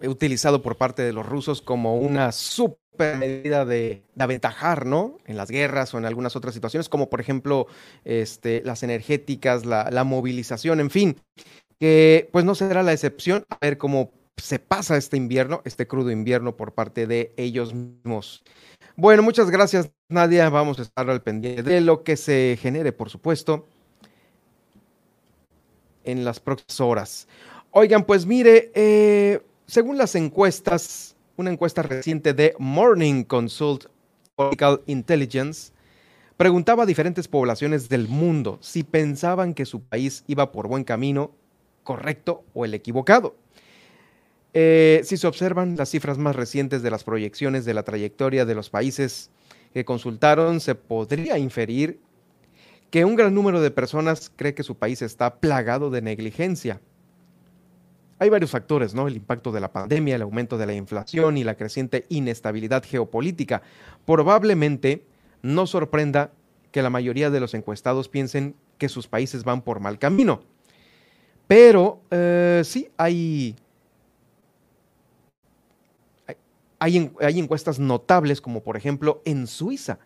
utilizado 0.03 0.63
por 0.63 0.77
parte 0.77 1.03
de 1.03 1.13
los 1.13 1.25
rusos 1.25 1.63
como 1.63 1.97
una 1.97 2.33
super 2.33 3.19
medida 3.19 3.65
de, 3.65 4.03
aventajar, 4.19 4.85
¿no? 4.85 5.19
En 5.27 5.37
las 5.37 5.49
guerras 5.49 5.95
o 5.95 5.99
en 5.99 6.07
algunas 6.07 6.35
otras 6.35 6.55
situaciones, 6.55 6.89
como 6.89 7.09
por 7.09 7.21
ejemplo 7.21 7.69
este, 8.05 8.63
las 8.65 8.83
energéticas, 8.83 9.65
la, 9.65 9.91
la 9.93 10.03
movilización, 10.03 10.81
en 10.81 10.91
fin, 10.91 11.17
que 11.79 12.29
pues 12.33 12.45
no 12.45 12.57
será 12.57 12.83
la 12.83 12.93
excepción 12.93 13.45
a 13.49 13.59
ver 13.61 13.79
cómo 13.79 14.11
se 14.37 14.59
pasa 14.59 14.97
este 14.97 15.17
invierno, 15.17 15.63
este 15.65 15.87
crudo 15.87 16.11
invierno 16.11 16.57
por 16.57 16.75
parte 16.75 17.07
de 17.07 17.33
ellos 17.37 17.75
mismos. 17.75 18.43
Bueno, 18.97 19.23
muchas 19.23 19.51
gracias 19.51 19.93
Nadia, 20.09 20.51
vamos 20.51 20.81
a 20.81 20.83
estar 20.83 21.09
al 21.09 21.23
pendiente 21.23 21.63
de 21.63 21.81
lo 21.81 22.03
que 22.03 22.17
se 22.17 22.59
genere, 22.61 22.91
por 22.91 23.09
supuesto 23.09 23.69
en 26.05 26.25
las 26.25 26.41
próximas 26.41 26.81
horas. 26.81 27.29
Oigan, 27.71 28.05
pues 28.05 28.27
mire, 28.27 28.71
eh, 28.75 29.41
según 29.67 29.97
las 29.97 30.15
encuestas, 30.15 31.17
una 31.37 31.51
encuesta 31.51 31.83
reciente 31.83 32.35
de 32.35 32.55
Morning 32.59 33.25
Consult 33.25 33.87
Political 34.37 34.83
Intelligence, 34.87 35.73
preguntaba 36.37 36.83
a 36.83 36.87
diferentes 36.87 37.29
poblaciones 37.29 37.89
del 37.89 38.09
mundo 38.09 38.59
si 38.61 38.83
pensaban 38.83 39.55
que 39.55 39.65
su 39.65 39.81
país 39.81 40.25
iba 40.27 40.53
por 40.53 40.69
buen 40.69 40.85
camino, 40.85 41.31
correcto 41.83 42.45
o 42.55 42.65
el 42.65 42.75
equivocado. 42.75 43.37
Eh, 44.55 45.01
si 45.05 45.17
se 45.17 45.27
observan 45.27 45.77
las 45.77 45.91
cifras 45.91 46.19
más 46.19 46.37
recientes 46.37 46.83
de 46.83 46.91
las 46.91 47.05
proyecciones 47.05 47.65
de 47.65 47.75
la 47.75 47.85
trayectoria 47.85 48.45
de 48.45 48.55
los 48.55 48.69
países 48.69 49.31
que 49.73 49.85
consultaron, 49.85 50.61
se 50.61 50.75
podría 50.75 51.39
inferir 51.39 52.01
que 52.93 53.07
un 53.07 53.17
gran 53.17 53.35
número 53.35 53.63
de 53.63 53.71
personas 53.71 54.31
cree 54.37 54.55
que 54.55 54.63
su 54.63 54.77
país 54.77 55.01
está 55.01 55.37
plagado 55.37 55.89
de 55.89 56.03
negligencia. 56.03 56.79
Hay 58.19 58.29
varios 58.29 58.51
factores, 58.51 58.93
¿no? 58.93 59.09
El 59.09 59.17
impacto 59.17 59.51
de 59.51 59.61
la 59.61 59.73
pandemia, 59.73 60.15
el 60.15 60.21
aumento 60.21 60.59
de 60.59 60.67
la 60.67 60.75
inflación 60.75 61.39
y 61.39 61.43
la 61.43 61.57
creciente 61.57 62.05
inestabilidad 62.11 62.85
geopolítica. 62.85 63.63
Probablemente 64.05 65.07
no 65.41 65.67
sorprenda 65.67 66.33
que 66.71 66.83
la 66.83 66.91
mayoría 66.91 67.31
de 67.31 67.41
los 67.41 67.55
encuestados 67.55 68.11
piensen 68.11 68.57
que 68.77 68.91
sus 68.91 69.09
países 69.09 69.43
van 69.43 69.63
por 69.63 69.81
mal 69.81 69.99
camino. 69.99 70.43
Pero 71.49 72.03
eh, 72.11 72.61
sí 72.63 72.91
hay, 72.99 73.57
hay, 76.79 77.11
hay 77.21 77.39
encuestas 77.39 77.79
notables, 77.79 78.43
como 78.43 78.63
por 78.63 78.77
ejemplo 78.77 79.23
en 79.25 79.47
Suiza. 79.47 79.99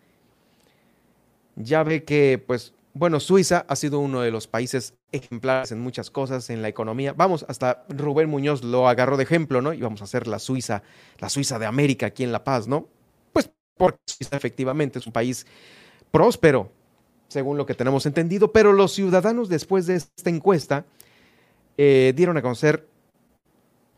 Ya 1.57 1.83
ve 1.83 2.05
que 2.05 2.41
pues 2.47 2.76
bueno, 2.99 3.21
Suiza 3.21 3.67
ha 3.69 3.77
sido 3.77 4.01
uno 4.01 4.23
de 4.23 4.31
los 4.31 4.47
países 4.47 4.95
ejemplares 5.13 5.71
en 5.71 5.81
muchas 5.81 6.11
cosas, 6.11 6.49
en 6.49 6.63
la 6.63 6.69
economía. 6.69 7.13
Vamos, 7.13 7.45
hasta 7.47 7.85
Rubén 7.91 8.31
Muñoz 8.31 8.65
lo 8.65 8.89
agarró 8.89 9.19
de 9.19 9.25
ejemplo, 9.25 9.61
¿no? 9.61 9.75
Y 9.75 9.83
vamos 9.83 10.01
a 10.01 10.05
hacer 10.05 10.27
la 10.27 10.39
Suiza, 10.39 10.83
la 11.19 11.29
Suiza 11.29 11.59
de 11.59 11.67
América 11.67 12.07
aquí 12.07 12.25
en 12.25 12.33
La 12.33 12.43
Paz, 12.43 12.67
¿no? 12.67 12.89
Pues 13.35 13.51
porque 13.77 13.99
Suiza 14.07 14.35
efectivamente 14.39 14.99
es 14.99 15.07
un 15.07 15.13
país 15.13 15.47
próspero, 16.11 16.73
según 17.29 17.59
lo 17.59 17.67
que 17.67 17.75
tenemos 17.75 18.07
entendido, 18.07 18.51
pero 18.51 18.73
los 18.73 18.93
ciudadanos 18.93 19.51
después 19.51 19.87
de 19.87 19.97
esta 19.97 20.31
encuesta 20.31 20.87
eh, 21.77 22.15
dieron 22.17 22.39
a 22.39 22.43
conocer 22.43 22.89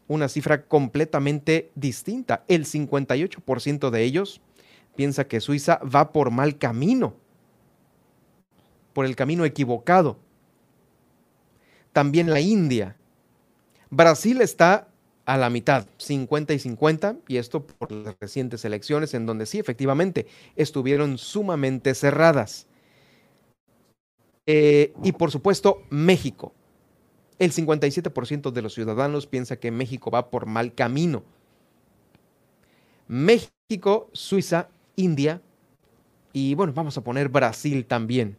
una 0.09 0.29
cifra 0.29 0.67
completamente 0.67 1.71
distinta. 1.77 2.43
El 2.49 2.65
58% 2.65 3.91
de 3.91 4.03
ellos 4.03 4.41
piensa 4.97 5.29
que 5.29 5.41
Suiza 5.41 5.79
va 5.85 6.11
por 6.11 6.33
mal 6.33 6.59
camino 6.59 7.15
por 8.99 9.07
el 9.07 9.15
camino 9.15 9.45
equivocado. 9.45 10.19
También 11.93 12.31
la 12.31 12.41
India. 12.41 12.97
Brasil 13.91 14.41
está 14.41 14.89
a 15.25 15.37
la 15.37 15.51
mitad, 15.51 15.87
50 15.99 16.53
y 16.53 16.59
50, 16.59 17.19
y 17.29 17.37
esto 17.37 17.65
por 17.65 17.93
las 17.93 18.17
recientes 18.19 18.65
elecciones 18.65 19.15
en 19.15 19.25
donde 19.25 19.47
sí, 19.47 19.61
efectivamente, 19.61 20.27
estuvieron 20.57 21.17
sumamente 21.17 21.95
cerradas. 21.95 22.67
Eh, 24.47 24.93
y 25.05 25.13
por 25.13 25.31
supuesto, 25.31 25.85
México. 25.91 26.53
El 27.39 27.53
57% 27.53 28.51
de 28.51 28.63
los 28.63 28.75
ciudadanos 28.75 29.29
piensa 29.29 29.61
que 29.61 29.71
México 29.71 30.11
va 30.11 30.29
por 30.29 30.47
mal 30.47 30.75
camino. 30.75 31.23
México, 33.07 34.11
Suiza, 34.13 34.71
India 34.97 35.41
y 36.33 36.57
bueno, 36.57 36.73
vamos 36.73 36.99
a 36.99 37.05
poner 37.05 37.29
Brasil 37.29 37.87
también. 37.87 38.37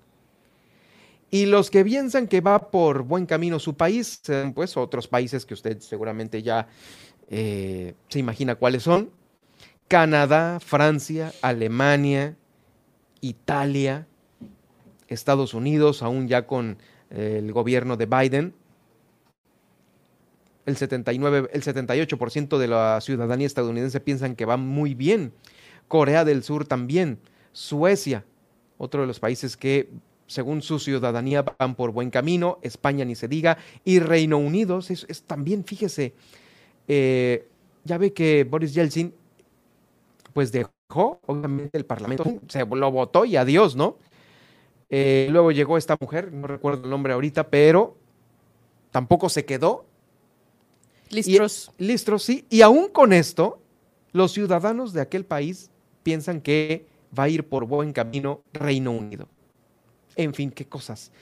Y 1.32 1.46
los 1.46 1.70
que 1.70 1.84
piensan 1.86 2.28
que 2.28 2.42
va 2.42 2.72
por 2.72 3.04
buen 3.04 3.26
camino 3.26 3.60
su 3.60 3.76
país, 3.76 4.22
pues 4.56 4.76
otros 4.78 5.08
países 5.08 5.46
que 5.46 5.54
usted 5.54 5.80
seguramente 5.80 6.42
ya 6.42 6.68
eh, 7.30 7.94
se 8.08 8.20
imagina 8.20 8.56
cuáles 8.56 8.84
son. 8.84 9.12
Canadá, 9.88 10.60
Francia, 10.60 11.32
Alemania, 11.42 12.36
Italia, 13.22 14.08
Estados 15.08 15.54
Unidos, 15.54 16.02
aún 16.02 16.28
ya 16.28 16.48
con 16.48 16.78
eh, 17.12 17.38
el 17.40 17.52
gobierno 17.52 17.96
de 17.98 18.06
Biden. 18.08 18.54
El 20.66 20.78
79, 20.78 21.50
el 21.52 21.64
78% 21.64 22.58
de 22.58 22.68
la 22.68 23.02
ciudadanía 23.02 23.48
estadounidense 23.48 24.00
piensan 24.00 24.36
que 24.36 24.46
va 24.46 24.58
muy 24.58 24.94
bien. 24.94 25.34
Corea 25.88 26.26
del 26.26 26.44
Sur 26.44 26.66
también. 26.66 27.20
Suecia, 27.52 28.26
otro 28.78 29.02
de 29.02 29.08
los 29.08 29.20
países 29.20 29.58
que 29.58 29.90
según 30.30 30.62
su 30.62 30.78
ciudadanía 30.78 31.44
van 31.58 31.74
por 31.74 31.92
buen 31.92 32.12
camino, 32.12 32.60
España 32.62 33.04
ni 33.04 33.16
se 33.16 33.28
diga, 33.28 33.58
y 33.84 34.00
Reino 34.00 34.38
Unido 34.38 34.78
es, 34.78 35.06
es 35.10 35.24
también, 35.24 35.66
fíjese, 35.66 36.14
eh, 36.88 37.48
ya 37.84 37.98
ve 37.98 38.14
que 38.14 38.44
Boris 38.44 38.76
Yeltsin 38.76 39.12
pues 40.32 40.52
dejó, 40.52 41.20
obviamente, 41.26 41.80
el 41.80 41.86
Parlamento, 41.86 42.26
se 42.48 42.64
lo 42.64 42.92
votó 42.92 43.26
y 43.26 43.38
adiós, 43.38 43.76
¿no? 43.76 43.98
Eh, 44.92 45.28
luego 45.32 45.52
llegó 45.52 45.78
esta 45.78 45.98
mujer, 46.00 46.32
no 46.32 46.46
recuerdo 46.46 46.84
el 46.84 46.92
nombre 46.92 47.14
ahorita, 47.14 47.50
pero 47.50 47.98
tampoco 48.92 49.30
se 49.30 49.46
quedó. 49.46 49.86
Listros. 51.10 51.72
Y, 51.80 51.86
listros, 51.86 52.22
sí. 52.22 52.46
Y 52.52 52.62
aún 52.62 52.90
con 52.90 53.14
esto, 53.14 53.60
los 54.12 54.32
ciudadanos 54.32 54.94
de 54.94 55.02
aquel 55.02 55.26
país 55.26 55.72
piensan 56.04 56.40
que 56.40 56.86
va 57.18 57.24
a 57.24 57.30
ir 57.30 57.48
por 57.48 57.66
buen 57.66 57.94
camino 57.94 58.44
Reino 58.54 58.92
Unido. 58.92 59.28
En 60.20 60.34
fin, 60.34 60.52
qué 60.52 60.66
cosas. 60.66 61.14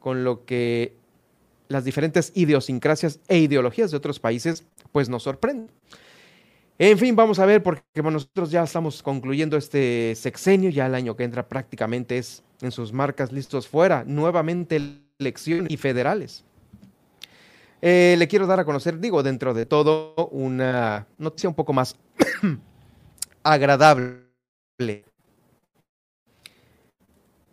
Con 0.00 0.24
lo 0.24 0.46
que 0.46 0.96
las 1.68 1.84
diferentes 1.84 2.32
idiosincrasias 2.34 3.20
e 3.28 3.36
ideologías 3.38 3.90
de 3.90 3.98
otros 3.98 4.18
países, 4.18 4.64
pues 4.92 5.10
nos 5.10 5.24
sorprenden. 5.24 5.70
En 6.78 6.96
fin, 6.96 7.14
vamos 7.14 7.38
a 7.38 7.44
ver, 7.44 7.62
porque 7.62 7.82
nosotros 8.02 8.50
ya 8.50 8.62
estamos 8.62 9.02
concluyendo 9.02 9.58
este 9.58 10.14
sexenio, 10.16 10.70
ya 10.70 10.86
el 10.86 10.94
año 10.94 11.16
que 11.16 11.24
entra 11.24 11.46
prácticamente 11.46 12.16
es 12.16 12.42
en 12.62 12.72
sus 12.72 12.94
marcas 12.94 13.30
listos 13.30 13.68
fuera, 13.68 14.04
nuevamente 14.06 14.80
elecciones 15.18 15.70
y 15.70 15.76
federales. 15.76 16.42
Eh, 17.82 18.16
le 18.18 18.26
quiero 18.26 18.46
dar 18.46 18.60
a 18.60 18.64
conocer, 18.64 18.98
digo, 19.00 19.22
dentro 19.22 19.52
de 19.52 19.66
todo, 19.66 20.28
una 20.28 21.06
noticia 21.18 21.50
un 21.50 21.54
poco 21.54 21.74
más 21.74 21.94
agradable. 23.42 24.24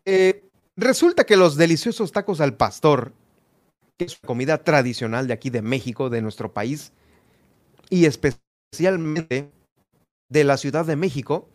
Eh, 0.05 0.43
resulta 0.75 1.25
que 1.25 1.37
los 1.37 1.55
deliciosos 1.55 2.11
tacos 2.11 2.41
al 2.41 2.55
pastor, 2.55 3.13
que 3.97 4.05
es 4.05 4.17
comida 4.17 4.63
tradicional 4.63 5.27
de 5.27 5.33
aquí 5.33 5.49
de 5.49 5.61
México, 5.61 6.09
de 6.09 6.21
nuestro 6.21 6.53
país, 6.53 6.93
y 7.89 8.05
especialmente 8.05 9.51
de 10.29 10.43
la 10.43 10.57
Ciudad 10.57 10.85
de 10.85 10.95
México, 10.95 11.47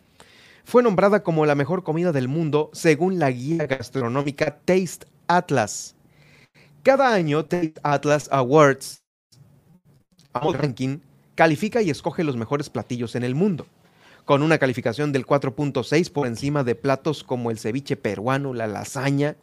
fue 0.65 0.83
nombrada 0.83 1.23
como 1.23 1.47
la 1.47 1.55
mejor 1.55 1.83
comida 1.83 2.13
del 2.13 2.29
mundo 2.29 2.71
según 2.73 3.19
la 3.19 3.31
guía 3.31 3.67
gastronómica 3.67 4.59
Taste 4.65 5.07
Atlas. 5.27 5.97
Cada 6.83 7.13
año 7.13 7.45
Taste 7.45 7.81
Atlas 7.83 8.29
Awards 8.31 9.03
ranking 10.35 10.99
califica 11.35 11.83
y 11.83 11.91
escoge 11.91 12.23
los 12.25 12.37
mejores 12.37 12.71
platillos 12.71 13.15
en 13.15 13.25
el 13.25 13.35
mundo, 13.35 13.67
con 14.29 14.43
una 14.43 14.59
calificación 14.59 15.11
del 15.11 15.25
4.6 15.25 16.13
por 16.13 16.27
encima 16.27 16.63
de 16.63 16.75
platos 16.75 17.25
como 17.25 17.51
el 17.51 17.59
ceviche 17.59 17.97
peruano, 17.97 18.53
la 18.53 18.67
lasaña. 18.67 19.37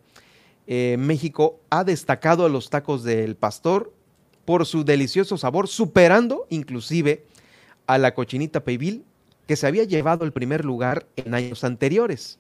Eh, 0.68 0.96
México 1.00 1.60
ha 1.72 1.84
destacado 1.84 2.46
a 2.46 2.50
los 2.50 2.70
tacos 2.70 3.04
del 3.04 3.36
pastor 3.36 3.92
por 4.46 4.68
su 4.68 4.86
delicioso 4.86 5.40
sabor, 5.40 5.68
superando 5.68 6.46
inclusive 6.52 7.26
a 7.88 7.98
la 7.98 8.14
cochinita 8.14 8.64
pibil 8.64 9.04
que 9.48 9.56
se 9.56 9.66
había 9.66 9.86
llevado 9.86 10.24
el 10.24 10.32
primer 10.32 10.64
lugar 10.64 11.08
en 11.16 11.34
años 11.34 11.64
anteriores. 11.64 12.38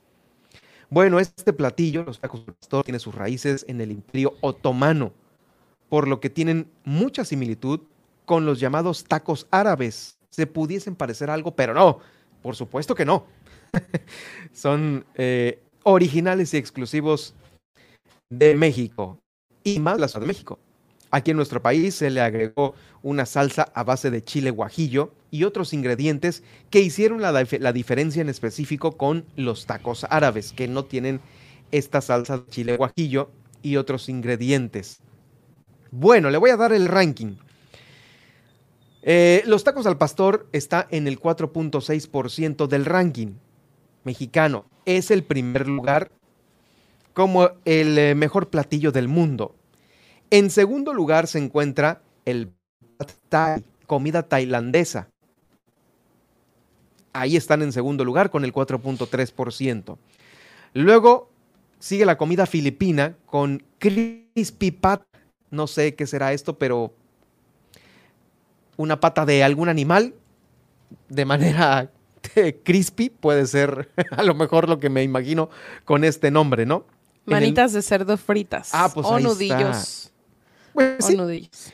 Bueno, 0.91 1.19
este 1.19 1.51
platillo, 1.51 2.03
los 2.03 2.19
tacos 2.19 2.45
del 2.45 2.53
pastor, 2.53 2.85
tiene 2.85 2.99
sus 2.99 3.15
raíces 3.15 3.65
en 3.67 3.81
el 3.81 3.89
imperio 3.89 4.35
otomano, 4.41 5.13
por 5.89 6.07
lo 6.07 6.19
que 6.19 6.29
tienen 6.29 6.69
mucha 6.83 7.25
similitud 7.25 7.79
con 8.25 8.45
los 8.45 8.59
llamados 8.59 9.03
tacos 9.03 9.47
árabes. 9.49 10.19
Se 10.29 10.45
pudiesen 10.45 10.95
parecer 10.95 11.31
algo, 11.31 11.55
pero 11.55 11.73
no, 11.73 12.01
por 12.45 12.55
supuesto 12.55 12.93
que 12.93 13.05
no. 13.05 13.25
Son 14.53 15.03
eh, 15.15 15.63
originales 15.81 16.53
y 16.53 16.57
exclusivos 16.57 17.33
de 18.29 18.53
México 18.53 19.17
y 19.63 19.79
más 19.79 19.99
la 19.99 20.07
Ciudad 20.07 20.21
de 20.21 20.27
México. 20.27 20.59
Aquí 21.09 21.31
en 21.31 21.37
nuestro 21.37 21.63
país 21.63 21.95
se 21.95 22.11
le 22.11 22.21
agregó 22.21 22.75
una 23.01 23.25
salsa 23.25 23.71
a 23.73 23.83
base 23.83 24.11
de 24.11 24.23
chile 24.23 24.51
guajillo 24.51 25.11
y 25.31 25.43
otros 25.43 25.73
ingredientes 25.73 26.43
que 26.69 26.81
hicieron 26.81 27.19
la, 27.19 27.31
la, 27.31 27.73
diferencia 27.73 28.21
en 28.21 28.29
específico 28.29 28.95
con 28.95 29.25
los 29.35 29.65
tacos 29.65 30.05
árabes, 30.11 30.53
que 30.53 30.67
no 30.67 30.85
tienen 30.85 31.21
esta 31.71 31.99
salsa 31.99 32.37
de 32.37 32.47
chile 32.51 32.77
guajillo 32.77 33.31
y 33.63 33.77
otros 33.77 34.07
ingredientes. 34.07 34.99
Bueno, 35.89 36.29
le 36.29 36.37
voy 36.37 36.51
a 36.51 36.57
dar 36.57 36.73
el 36.73 36.89
ranking. 36.89 37.37
Eh, 39.07 39.43
los 39.45 39.63
tacos 39.63 39.85
al 39.85 39.99
pastor 39.99 40.47
está 40.51 40.87
en 40.89 41.07
el 41.07 41.19
4.6% 41.19 42.65
del 42.65 42.85
ranking 42.85 43.33
mexicano. 44.03 44.65
Es 44.85 45.11
el 45.11 45.23
primer 45.23 45.67
lugar 45.67 46.11
como 47.13 47.51
el 47.65 47.97
eh, 47.99 48.15
mejor 48.15 48.49
platillo 48.49 48.91
del 48.91 49.07
mundo. 49.07 49.53
En 50.31 50.49
segundo 50.49 50.91
lugar 50.91 51.27
se 51.27 51.37
encuentra 51.37 52.01
el 52.25 52.51
thai, 53.29 53.63
comida 53.85 54.23
tailandesa. 54.23 55.07
Ahí 57.13 57.37
están 57.37 57.61
en 57.61 57.71
segundo 57.71 58.03
lugar 58.03 58.31
con 58.31 58.43
el 58.43 58.51
4.3%. 58.51 59.97
Luego 60.73 61.29
sigue 61.77 62.07
la 62.07 62.17
comida 62.17 62.47
filipina 62.47 63.15
con 63.27 63.63
crispy 63.77 64.71
pat. 64.71 65.03
No 65.51 65.67
sé 65.67 65.93
qué 65.93 66.07
será 66.07 66.33
esto, 66.33 66.57
pero 66.57 66.95
una 68.77 68.99
pata 68.99 69.25
de 69.25 69.43
algún 69.43 69.69
animal 69.69 70.13
de 71.09 71.25
manera 71.25 71.89
crispy 72.63 73.09
puede 73.09 73.45
ser 73.47 73.89
a 74.11 74.23
lo 74.23 74.35
mejor 74.35 74.69
lo 74.69 74.79
que 74.79 74.89
me 74.89 75.03
imagino 75.03 75.49
con 75.83 76.03
este 76.03 76.31
nombre, 76.31 76.65
¿no? 76.65 76.85
Manitas 77.25 77.73
de 77.73 77.81
cerdo 77.81 78.17
fritas. 78.17 78.69
Ah, 78.71 78.91
pues 78.93 79.05
o 79.07 79.15
ahí 79.15 79.23
nudillos. 79.23 79.77
Está. 80.05 80.11
Pues, 80.73 81.05
sí. 81.05 81.15
O 81.15 81.17
nudillos. 81.17 81.71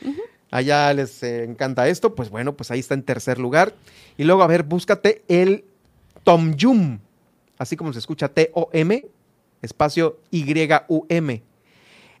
Allá 0.50 0.92
les 0.94 1.22
eh, 1.22 1.44
encanta 1.44 1.88
esto, 1.88 2.14
pues 2.14 2.30
bueno, 2.30 2.54
pues 2.54 2.70
ahí 2.70 2.80
está 2.80 2.94
en 2.94 3.02
tercer 3.02 3.38
lugar. 3.38 3.74
Y 4.16 4.24
luego, 4.24 4.42
a 4.42 4.46
ver, 4.46 4.62
búscate 4.62 5.22
el 5.28 5.64
Tom 6.24 6.54
Yum, 6.54 6.98
así 7.58 7.76
como 7.76 7.92
se 7.92 7.98
escucha 7.98 8.28
T-O-M, 8.28 9.04
espacio 9.60 10.20
Y-U-M. 10.30 11.42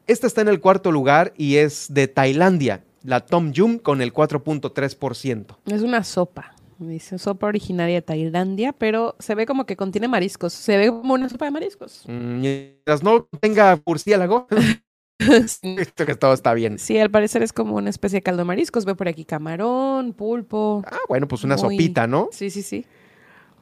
Este 0.06 0.26
está 0.26 0.40
en 0.40 0.48
el 0.48 0.60
cuarto 0.60 0.90
lugar 0.90 1.32
y 1.36 1.56
es 1.56 1.92
de 1.92 2.08
Tailandia, 2.08 2.82
la 3.04 3.20
Tom 3.20 3.52
Yum 3.52 3.78
con 3.78 4.00
el 4.02 4.12
4.3%. 4.12 5.56
Es 5.66 5.82
una 5.82 6.04
sopa. 6.04 6.54
Dice 6.78 7.18
sopa 7.18 7.46
originaria 7.46 7.96
de 7.96 8.02
Tailandia, 8.02 8.72
pero 8.72 9.14
se 9.20 9.34
ve 9.36 9.46
como 9.46 9.66
que 9.66 9.76
contiene 9.76 10.08
mariscos. 10.08 10.52
Se 10.52 10.76
ve 10.76 10.88
como 10.88 11.14
una 11.14 11.28
sopa 11.28 11.44
de 11.44 11.50
mariscos. 11.52 12.02
Mm, 12.08 12.40
Mientras 12.40 13.02
no 13.04 13.28
tenga 13.40 13.80
murciélago, 13.86 14.48
esto 15.62 16.06
que 16.06 16.14
todo 16.16 16.32
está 16.32 16.54
bien. 16.54 16.78
Sí, 16.80 16.98
al 16.98 17.10
parecer 17.10 17.42
es 17.44 17.52
como 17.52 17.76
una 17.76 17.90
especie 17.90 18.18
de 18.18 18.22
caldo 18.22 18.40
de 18.40 18.46
mariscos. 18.46 18.84
Veo 18.84 18.96
por 18.96 19.06
aquí 19.06 19.24
camarón, 19.24 20.12
pulpo. 20.12 20.82
Ah, 20.86 20.98
bueno, 21.08 21.28
pues 21.28 21.44
una 21.44 21.56
Muy- 21.56 21.76
sopita, 21.76 22.06
¿no? 22.08 22.28
Sí, 22.32 22.50
sí, 22.50 22.62
sí. 22.62 22.84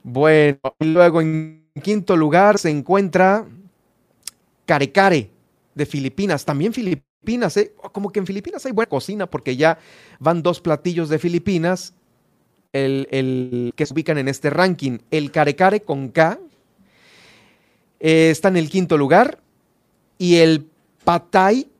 Bueno, 0.02 0.58
y 0.78 0.86
luego 0.86 1.20
en 1.20 1.68
quinto 1.82 2.16
lugar 2.16 2.58
se 2.58 2.70
encuentra 2.70 3.44
Carecare 4.64 5.30
de 5.74 5.86
Filipinas. 5.86 6.44
También 6.44 6.72
Filipinas, 6.72 7.04
¿eh? 7.26 7.74
Como 7.92 8.10
que 8.10 8.18
en 8.18 8.26
Filipinas 8.26 8.64
hay 8.66 8.72
buena 8.72 8.88
cocina 8.88 9.26
porque 9.26 9.56
ya 9.56 9.78
van 10.18 10.42
dos 10.42 10.60
platillos 10.60 11.08
de 11.08 11.18
Filipinas 11.18 11.94
el, 12.72 13.08
el 13.10 13.72
que 13.76 13.86
se 13.86 13.94
ubican 13.94 14.18
en 14.18 14.28
este 14.28 14.50
ranking. 14.50 14.98
El 15.10 15.30
Carecare 15.30 15.80
con 15.80 16.08
K 16.08 16.38
eh, 18.00 18.30
está 18.30 18.48
en 18.48 18.56
el 18.56 18.70
quinto 18.70 18.96
lugar 18.96 19.38
y 20.18 20.36
el 20.36 20.66
Patay 21.04 21.70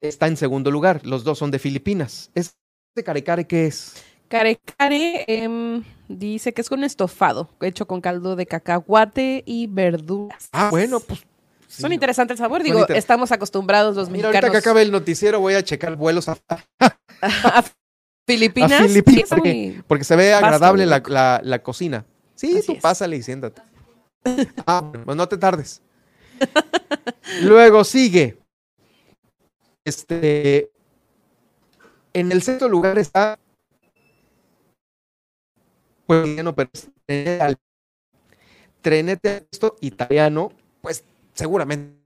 está 0.00 0.26
en 0.26 0.36
segundo 0.36 0.70
lugar. 0.70 1.04
Los 1.04 1.24
dos 1.24 1.38
son 1.38 1.50
de 1.50 1.58
Filipinas. 1.58 2.30
¿Este 2.34 2.54
Carecare 3.04 3.46
qué 3.46 3.66
es? 3.66 3.94
Care 4.28 4.58
care 4.78 5.24
em, 5.28 5.84
dice 6.08 6.52
que 6.52 6.62
es 6.62 6.68
con 6.68 6.82
estofado, 6.82 7.50
hecho 7.60 7.86
con 7.86 8.00
caldo 8.00 8.36
de 8.36 8.46
cacahuate 8.46 9.42
y 9.46 9.66
verduras. 9.66 10.48
Ah, 10.52 10.70
bueno, 10.70 10.98
pues 11.00 11.24
Son 11.80 11.92
interesantes 11.92 12.34
el 12.34 12.38
sabor. 12.38 12.62
Digo, 12.62 12.86
estamos 12.88 13.32
acostumbrados 13.32 13.96
los 13.96 14.08
Mira, 14.10 14.28
ahorita 14.28 14.40
mexicanos 14.40 14.52
que 14.62 14.68
acabe 14.68 14.82
el 14.82 14.92
noticiero 14.92 15.40
voy 15.40 15.54
a 15.54 15.62
checar 15.62 15.96
vuelos 15.96 16.28
a, 16.28 16.36
a 17.22 17.64
Filipinas. 18.26 18.72
a 18.72 18.84
Filipinas 18.84 19.28
Sí, 19.28 19.34
porque, 19.34 19.52
muy- 19.54 19.82
porque 19.86 20.04
se 20.04 20.16
ve 20.16 20.32
agradable 20.34 20.86
la, 20.86 21.02
la- 21.06 21.40
la 21.42 21.62
cocina. 21.62 22.04
Sí, 22.34 22.56
Así 22.58 22.66
tú 22.66 22.72
es. 22.74 22.82
pásale 22.82 23.16
y 23.16 23.22
siéntate. 23.22 23.62
Ah, 24.66 24.80
bueno, 24.80 25.04
pues 25.04 25.16
no 25.16 25.28
te 25.28 25.36
tardes. 25.36 25.82
Luego 27.42 27.84
sigue. 27.84 28.38
Este. 29.84 30.70
En 32.14 32.32
el 32.32 32.42
sexto 32.42 32.68
lugar 32.68 32.98
está. 32.98 33.38
Pues 36.06 36.26
pero 36.54 36.70
es 36.72 36.88
trenete 37.06 37.40
al- 37.42 37.56
trenete 38.82 39.46
esto 39.50 39.76
italiano, 39.80 40.52
pues 40.82 41.04
seguramente 41.34 41.96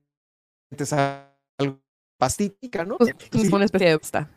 es 0.77 0.93
algo 0.93 1.81
pastica, 2.19 2.85
¿no? 2.85 2.97
Es 3.01 3.53
una 3.53 3.65
especie 3.65 3.91
de 3.91 3.99
pasta. 3.99 4.29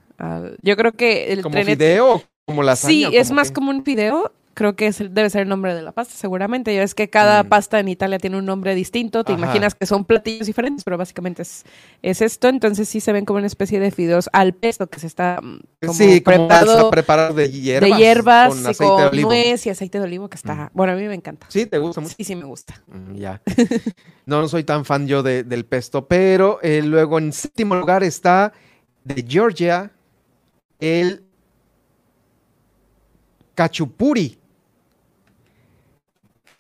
yo 0.62 0.76
creo 0.78 0.92
que 0.92 1.32
el 1.34 1.42
¿Como 1.42 1.56
trenete- 1.56 1.76
fideo 1.78 2.16
o 2.16 2.24
como 2.46 2.64
lasaña? 2.64 2.92
Sí, 3.10 3.16
es 3.18 3.28
como 3.30 3.36
más 3.36 3.52
como 3.52 3.72
un 3.72 3.84
fideo. 3.84 4.32
Creo 4.54 4.76
que 4.76 4.88
es 4.88 4.98
debe 5.00 5.30
ser 5.30 5.44
el 5.44 5.48
nombre 5.48 5.74
de 5.74 5.82
la 5.82 5.94
pasta, 5.94 6.14
seguramente. 6.14 6.76
Ya 6.76 6.84
es 6.84 6.94
que 6.94 7.10
cada 7.10 7.46
pasta 7.46 7.80
en 7.80 7.88
Italia 7.88 8.18
tiene 8.20 8.38
un 8.38 8.46
nombre 8.46 8.76
distinto. 8.76 9.24
Te 9.24 9.32
Mm. 9.32 9.36
Ajá. 9.36 9.44
imaginas 9.46 9.76
que 9.76 9.86
son 9.86 10.04
platillos 10.04 10.46
diferentes, 10.46 10.84
pero 10.84 10.98
básicamente 10.98 11.44
es, 11.44 11.64
es 12.02 12.22
esto. 12.22 12.50
Entonces 12.50 12.90
sí 12.90 13.00
se 13.00 13.14
ven 13.14 13.24
como 13.24 13.38
una 13.38 13.48
especie 13.48 13.80
de 13.80 13.92
fideos 13.92 14.30
al 14.34 14.54
pesto 14.54 14.88
que 14.88 15.06
está 15.08 15.40
mm, 15.42 15.60
como 15.82 15.94
sí, 15.94 16.20
preparado 16.20 16.74
está 16.78 16.90
preparado 16.92 17.34
de 17.34 17.50
hierbas. 17.50 17.90
de 17.90 17.96
hierbas 17.98 18.50
con 18.50 18.60
aceite 18.68 18.86
con 18.86 18.98
de 19.02 19.08
olivo. 19.08 19.30
Mm. 19.30 19.32
nuez 19.32 19.66
y 19.66 19.70
aceite 19.70 19.98
de 20.00 20.04
olivo 20.04 20.30
que 20.30 20.36
está... 20.36 20.70
Bueno, 20.74 20.94
a 20.94 20.96
mí 20.98 21.04
me 21.08 21.16
encanta. 21.16 21.48
¿Sí? 21.50 21.66
¿Te 21.66 21.78
gusta 21.78 22.02
mucho? 22.02 22.14
Sí, 22.18 22.24
sí 22.26 22.36
me 22.36 22.44
gusta. 22.46 22.82
Mm, 22.88 23.16
Ya. 23.16 23.42
No, 24.26 24.42
no 24.42 24.48
soy 24.50 24.64
tan 24.66 24.84
fan 24.84 25.08
yo 25.08 25.24
de- 25.24 25.44
del 25.44 25.66
pesto, 25.66 26.08
pero 26.08 26.60
eh, 26.62 26.82
luego 26.84 27.18
en 27.20 27.32
séptimo 27.32 27.76
lugar 27.76 28.04
está 28.04 28.52
de 29.06 29.26
Georgia 29.28 29.92
el 30.80 31.24
cachupuri. 33.56 34.38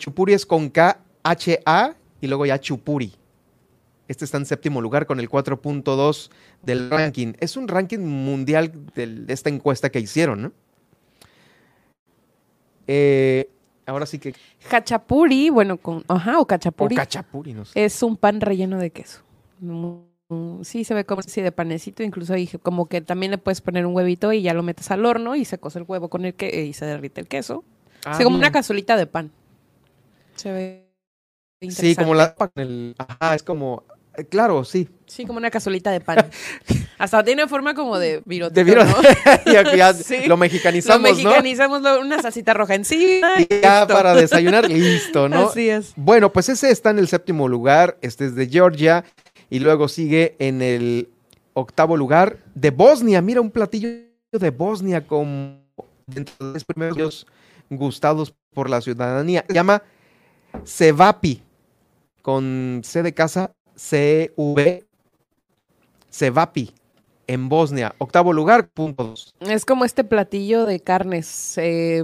Chupuri 0.01 0.33
es 0.33 0.47
con 0.47 0.69
K-H-A 0.69 1.95
y 2.21 2.27
luego 2.27 2.47
ya 2.47 2.59
chupuri. 2.59 3.13
Este 4.07 4.25
está 4.25 4.37
en 4.37 4.47
séptimo 4.47 4.81
lugar 4.81 5.05
con 5.05 5.19
el 5.19 5.29
4.2 5.29 6.31
del 6.63 6.89
ranking. 6.89 7.33
Es 7.39 7.55
un 7.55 7.67
ranking 7.67 7.99
mundial 7.99 8.71
de 8.95 9.31
esta 9.31 9.49
encuesta 9.49 9.91
que 9.91 9.99
hicieron, 9.99 10.41
¿no? 10.41 10.51
Eh, 12.87 13.47
ahora 13.85 14.07
sí 14.07 14.17
que... 14.17 14.33
Hachapuri, 14.71 15.51
bueno, 15.51 15.77
con... 15.77 16.03
Ajá, 16.07 16.39
o 16.39 16.41
O 16.41 16.47
cachapuri. 16.47 16.95
cachapuri, 16.95 17.53
no 17.53 17.63
sé. 17.63 17.85
Es 17.85 18.01
un 18.01 18.17
pan 18.17 18.41
relleno 18.41 18.79
de 18.79 18.89
queso. 18.89 19.21
Sí, 20.63 20.83
se 20.83 20.95
ve 20.95 21.05
como 21.05 21.19
así 21.19 21.41
de 21.41 21.51
panecito, 21.51 22.01
incluso 22.01 22.33
ahí 22.33 22.47
como 22.63 22.87
que 22.87 23.01
también 23.01 23.31
le 23.31 23.37
puedes 23.37 23.61
poner 23.61 23.85
un 23.85 23.95
huevito 23.95 24.33
y 24.33 24.41
ya 24.41 24.55
lo 24.55 24.63
metes 24.63 24.89
al 24.89 25.05
horno 25.05 25.35
y 25.35 25.45
se 25.45 25.59
cose 25.59 25.77
el 25.77 25.85
huevo 25.87 26.09
con 26.09 26.25
el 26.25 26.33
que 26.33 26.65
y 26.65 26.73
se 26.73 26.85
derrite 26.85 27.21
el 27.21 27.27
queso. 27.27 27.63
Ah, 28.03 28.17
como 28.23 28.35
una 28.35 28.51
cazuelita 28.51 28.97
de 28.97 29.05
pan. 29.05 29.31
Se 30.41 30.51
ve 30.51 30.87
Sí, 31.69 31.95
como 31.95 32.13
interesante. 32.13 32.55
la. 32.55 32.63
el- 32.63 32.95
ajá, 32.97 33.35
es 33.35 33.43
como. 33.43 33.83
eh, 34.17 34.25
Claro, 34.25 34.63
sí. 34.63 34.89
Sí, 35.05 35.25
como 35.25 35.37
una 35.37 35.51
cazuelita 35.51 35.91
de 35.91 36.01
pan. 36.01 36.25
Hasta 36.97 37.23
tiene 37.23 37.47
forma 37.47 37.73
como 37.75 37.99
de 37.99 38.21
virote. 38.25 38.55
De 38.55 38.63
viro- 38.63 38.83
ya, 39.45 39.75
ya 39.75 39.93
Sí. 39.93 40.25
Lo 40.27 40.37
mexicanizamos, 40.37 41.01
Lo 41.09 41.15
mexicanizamos, 41.15 41.81
una 42.01 42.21
salsita 42.21 42.53
roja 42.55 42.73
encima. 42.75 43.33
Y 43.39 43.47
ya 43.61 43.81
listo. 43.81 43.93
para 43.93 44.15
desayunar, 44.15 44.69
listo, 44.69 45.29
¿no? 45.29 45.49
Así 45.49 45.69
es. 45.69 45.93
Bueno, 45.95 46.31
pues 46.33 46.49
ese 46.49 46.71
está 46.71 46.89
en 46.89 46.97
el 46.99 47.07
séptimo 47.07 47.47
lugar. 47.47 47.97
Este 48.01 48.25
es 48.25 48.33
de 48.35 48.47
Georgia. 48.47 49.03
Y 49.51 49.59
luego 49.59 49.87
sigue 49.87 50.35
en 50.39 50.61
el 50.63 51.09
octavo 51.53 51.95
lugar 51.97 52.37
de 52.55 52.71
Bosnia. 52.71 53.21
Mira, 53.21 53.41
un 53.41 53.51
platillo 53.51 53.89
de 54.31 54.49
Bosnia 54.49 55.05
como 55.05 55.61
dentro 56.07 56.47
de 56.47 56.53
los 56.53 56.63
primeros 56.63 57.27
gustados 57.69 58.33
por 58.53 58.69
la 58.69 58.81
ciudadanía. 58.81 59.43
Se 59.47 59.53
llama 59.53 59.83
Cevapi. 60.65 61.41
Con 62.21 62.81
C 62.83 63.01
de 63.03 63.13
casa, 63.13 63.51
C-V. 63.75 64.85
Cevapi. 66.11 66.73
En 67.27 67.47
Bosnia. 67.49 67.95
Octavo 67.97 68.33
lugar, 68.33 68.67
punto 68.67 69.03
dos. 69.05 69.33
Es 69.39 69.63
como 69.63 69.85
este 69.85 70.03
platillo 70.03 70.65
de 70.65 70.81
carnes. 70.81 71.53
eh, 71.57 72.03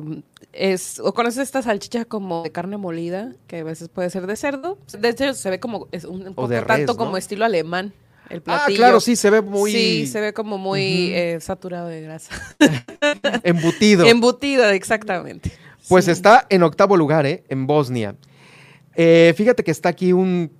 es, 0.53 0.99
¿O 0.99 1.13
conoces 1.13 1.39
esta 1.43 1.61
salchicha 1.61 2.05
como 2.05 2.43
de 2.43 2.51
carne 2.51 2.77
molida? 2.77 3.33
Que 3.47 3.59
a 3.59 3.63
veces 3.63 3.89
puede 3.89 4.09
ser 4.09 4.25
de 4.25 4.35
cerdo. 4.37 4.77
De 4.97 5.09
hecho, 5.09 5.33
se 5.33 5.49
ve 5.49 5.59
como 5.59 5.87
es 5.91 6.05
un, 6.05 6.33
poco 6.33 6.47
res, 6.47 6.65
tanto 6.65 6.93
¿no? 6.93 6.97
como 6.97 7.17
estilo 7.17 7.43
alemán. 7.45 7.93
El 8.29 8.39
Ah, 8.39 8.43
platillo. 8.43 8.77
claro, 8.77 8.99
sí, 9.01 9.15
se 9.17 9.29
ve 9.29 9.41
muy 9.41 9.71
Sí, 9.71 10.07
se 10.07 10.19
ve 10.21 10.33
como 10.33 10.57
muy 10.57 11.11
eh, 11.13 11.39
saturado 11.41 11.87
de 11.87 12.01
grasa. 12.01 12.33
embutido. 13.43 14.05
Embutido, 14.05 14.69
exactamente. 14.69 15.51
Pues 15.89 16.05
Sí. 16.05 16.11
está 16.11 16.45
en 16.49 16.63
octavo 16.63 16.95
lugar, 16.97 17.25
¿eh? 17.25 17.43
En 17.49 17.67
Bosnia. 17.67 18.15
Eh, 18.97 19.33
fíjate 19.37 19.63
que 19.63 19.71
está 19.71 19.89
aquí 19.89 20.11
un. 20.11 20.51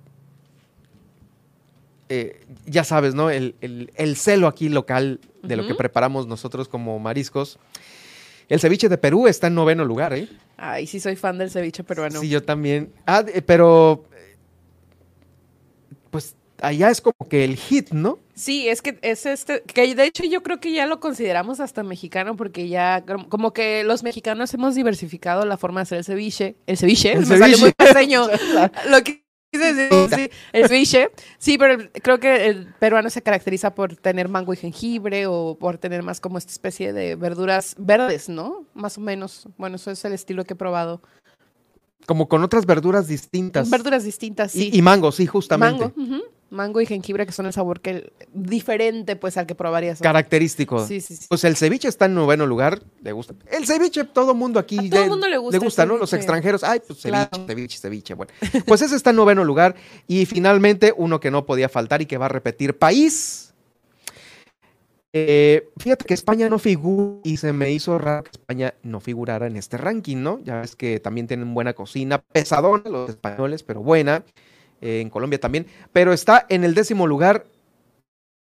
eh, 2.08 2.40
ya 2.66 2.84
sabes, 2.84 3.14
¿no? 3.14 3.28
El, 3.30 3.54
el- 3.60 3.92
el 3.96 4.16
celo 4.16 4.46
aquí 4.46 4.68
local 4.70 5.20
de 5.42 5.56
lo 5.56 5.66
que 5.66 5.74
preparamos 5.74 6.26
nosotros 6.26 6.68
como 6.68 6.98
mariscos. 6.98 7.58
El 8.48 8.60
ceviche 8.60 8.88
de 8.88 8.96
Perú 8.96 9.26
está 9.26 9.48
en 9.48 9.54
noveno 9.54 9.84
lugar, 9.84 10.14
¿eh? 10.14 10.26
Ay, 10.56 10.86
sí 10.86 11.00
soy 11.00 11.16
fan 11.16 11.36
del 11.36 11.50
ceviche 11.50 11.84
peruano. 11.84 12.18
Sí, 12.20 12.28
yo 12.30 12.42
también. 12.42 12.90
Ah, 13.06 13.22
pero. 13.44 14.04
Pues 16.10 16.34
allá 16.62 16.90
es 16.90 17.00
como 17.00 17.28
que 17.28 17.44
el 17.44 17.56
hit, 17.56 17.90
¿no? 17.90 18.18
Sí, 18.34 18.68
es 18.68 18.82
que 18.82 18.98
es 19.02 19.26
este, 19.26 19.62
que 19.62 19.94
de 19.94 20.04
hecho 20.04 20.24
yo 20.24 20.42
creo 20.42 20.60
que 20.60 20.72
ya 20.72 20.86
lo 20.86 21.00
consideramos 21.00 21.60
hasta 21.60 21.82
mexicano 21.82 22.36
porque 22.36 22.68
ya 22.68 23.04
como- 23.28 23.52
que 23.52 23.84
los 23.84 24.02
mexicanos 24.02 24.52
hemos 24.54 24.74
diversificado 24.74 25.44
la 25.44 25.56
forma 25.56 25.80
de 25.80 25.82
hacer 25.82 25.98
el 25.98 26.04
ceviche. 26.04 26.56
El 26.66 26.76
ceviche, 26.76 27.12
El 27.12 27.26
me 27.26 27.38
ceviche. 27.38 27.60
muy 27.60 27.72
paseño. 27.72 28.26
lo 28.90 29.02
que 29.02 29.24
quise 29.50 29.74
decir, 29.74 30.08
sí, 30.14 30.30
el 30.52 30.68
ceviche. 30.68 31.10
Sí, 31.38 31.58
pero 31.58 31.78
creo 32.02 32.20
que 32.20 32.46
el 32.46 32.72
peruano 32.78 33.10
se 33.10 33.22
caracteriza 33.22 33.74
por 33.74 33.96
tener 33.96 34.28
mango 34.28 34.52
y 34.52 34.56
jengibre 34.56 35.26
o 35.26 35.56
por 35.58 35.78
tener 35.78 36.02
más 36.02 36.20
como 36.20 36.38
esta 36.38 36.52
especie 36.52 36.92
de 36.92 37.16
verduras 37.16 37.74
verdes, 37.78 38.28
¿no? 38.28 38.66
Más 38.74 38.98
o 38.98 39.00
menos. 39.00 39.48
Bueno, 39.56 39.76
eso 39.76 39.90
es 39.90 40.04
el 40.04 40.12
estilo 40.12 40.44
que 40.44 40.52
he 40.52 40.56
probado. 40.56 41.02
Como 42.06 42.28
con 42.28 42.42
otras 42.42 42.64
verduras 42.64 43.06
distintas. 43.08 43.68
Verduras 43.68 44.04
distintas, 44.04 44.52
sí. 44.52 44.70
Y, 44.72 44.78
y 44.78 44.82
mango, 44.82 45.12
sí, 45.12 45.26
justamente. 45.26 45.84
Mango, 45.96 46.14
ujú. 46.16 46.22
Mango 46.50 46.80
y 46.80 46.86
jengibre 46.86 47.26
que 47.26 47.32
son 47.32 47.46
el 47.46 47.52
sabor 47.52 47.80
que 47.80 48.12
diferente 48.32 49.16
pues 49.16 49.36
al 49.36 49.46
que 49.46 49.54
probarías. 49.54 50.00
Característico. 50.00 50.86
Sí, 50.86 51.00
sí, 51.00 51.16
sí. 51.16 51.26
Pues 51.28 51.44
el 51.44 51.56
ceviche 51.56 51.88
está 51.88 52.06
en 52.06 52.14
noveno 52.14 52.46
lugar. 52.46 52.80
Le 53.02 53.12
gusta. 53.12 53.34
El 53.50 53.66
ceviche, 53.66 54.04
todo 54.04 54.34
mundo 54.34 54.58
aquí. 54.58 54.78
A 54.78 54.90
todo 54.90 55.06
mundo 55.06 55.28
le 55.28 55.38
gusta 55.38 55.82
el 55.82 55.88
¿no? 55.88 55.98
Los 55.98 56.12
extranjeros. 56.12 56.64
Ay, 56.64 56.80
pues 56.86 57.00
ceviche, 57.00 57.28
Claro. 57.28 57.46
ceviche, 57.46 57.78
ceviche. 57.78 58.14
Bueno, 58.14 58.32
pues 58.66 58.82
ese 58.82 58.96
está 58.96 59.10
en 59.10 59.16
noveno 59.16 59.44
lugar. 59.44 59.74
Y 60.06 60.26
finalmente, 60.26 60.94
uno 60.96 61.20
que 61.20 61.30
no 61.30 61.44
podía 61.46 61.68
faltar 61.68 62.02
y 62.02 62.06
que 62.06 62.18
va 62.18 62.26
a 62.26 62.30
repetir: 62.30 62.78
país. 62.78 63.44
Eh, 65.14 65.70
fíjate 65.78 66.04
que 66.04 66.12
España 66.12 66.50
no 66.50 66.58
figura 66.58 67.20
y 67.24 67.38
se 67.38 67.54
me 67.54 67.72
hizo 67.72 67.98
raro 67.98 68.24
que 68.24 68.30
España 68.32 68.74
no 68.82 69.00
figurara 69.00 69.46
en 69.46 69.56
este 69.56 69.78
ranking, 69.78 70.18
¿no? 70.18 70.40
Ya 70.44 70.60
ves 70.60 70.76
que 70.76 71.00
también 71.00 71.26
tienen 71.26 71.54
buena 71.54 71.72
cocina, 71.72 72.18
pesadona 72.18 72.84
los 72.90 73.10
españoles, 73.10 73.62
pero 73.62 73.80
buena. 73.80 74.22
Eh, 74.80 75.00
en 75.00 75.10
Colombia 75.10 75.40
también. 75.40 75.66
Pero 75.92 76.12
está 76.12 76.46
en 76.48 76.64
el 76.64 76.74
décimo 76.74 77.06
lugar, 77.06 77.44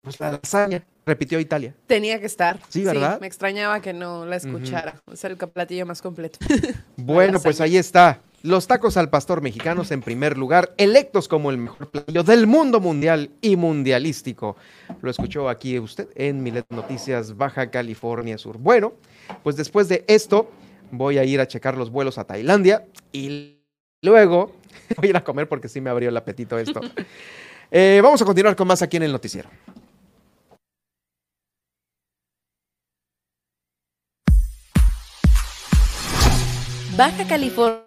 pues 0.03 0.21
la 0.21 0.33
lasaña. 0.33 0.85
Repitió 1.07 1.41
Italia. 1.41 1.75
Tenía 1.87 2.21
que 2.21 2.27
estar. 2.27 2.61
Sí, 2.69 2.85
¿verdad? 2.85 3.21
me 3.21 3.27
extrañaba 3.27 3.81
que 3.81 3.93
no 3.93 4.27
la 4.27 4.37
escuchara. 4.37 5.03
Es 5.13 5.25
el 5.25 5.37
platillo 5.37 5.87
más 5.87 6.03
completo. 6.03 6.39
Bueno, 6.97 7.41
pues 7.41 7.61
ahí 7.61 7.77
está. 7.77 8.21
Los 8.43 8.67
tacos 8.67 8.97
al 8.97 9.11
pastor 9.11 9.43
mexicanos 9.43 9.91
en 9.91 10.01
primer 10.01 10.39
lugar, 10.39 10.73
electos 10.77 11.29
como 11.29 11.51
el 11.51 11.59
mejor 11.59 11.91
platillo 11.91 12.23
del 12.23 12.47
mundo 12.47 12.81
mundial 12.81 13.31
y 13.41 13.57
mundialístico. 13.57 14.57
Lo 15.03 15.11
escuchó 15.11 15.49
aquí 15.49 15.79
usted 15.79 16.09
en 16.15 16.43
Milet 16.43 16.67
Noticias, 16.71 17.37
Baja 17.37 17.71
California 17.71 18.39
Sur. 18.39 18.59
Bueno, 18.59 18.95
pues 19.43 19.57
después 19.57 19.89
de 19.89 20.05
esto 20.07 20.51
voy 20.91 21.19
a 21.19 21.25
ir 21.25 21.41
a 21.41 21.49
checar 21.49 21.77
los 21.77 21.91
vuelos 21.91 22.17
a 22.19 22.25
Tailandia 22.25 22.87
y 23.13 23.60
luego 24.03 24.53
voy 24.97 25.09
a 25.09 25.11
ir 25.11 25.17
a 25.17 25.25
comer 25.25 25.49
porque 25.49 25.69
sí 25.69 25.81
me 25.81 25.91
abrió 25.91 26.09
el 26.09 26.17
apetito 26.17 26.59
esto. 26.59 26.81
Eh, 27.73 28.01
vamos 28.03 28.21
a 28.21 28.25
continuar 28.25 28.57
con 28.57 28.67
más 28.67 28.83
aquí 28.83 28.97
en 28.97 29.05
el 29.05 29.13
noticiero. 29.13 29.49
Baja 36.97 37.29
California 37.29 37.85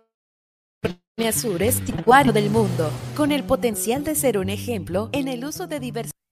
Sur 1.34 1.62
es 1.62 1.84
Tijuana 1.84 2.32
del 2.32 2.50
mundo, 2.50 2.90
con 3.14 3.34
el 3.34 3.44
potencial 3.44 4.06
de 4.06 4.16
ser 4.16 4.38
un 4.38 4.50
ejemplo 4.50 5.10
en 5.12 5.28
el 5.28 5.44
uso 5.44 5.68
de 5.68 5.82
diversos 5.82 6.23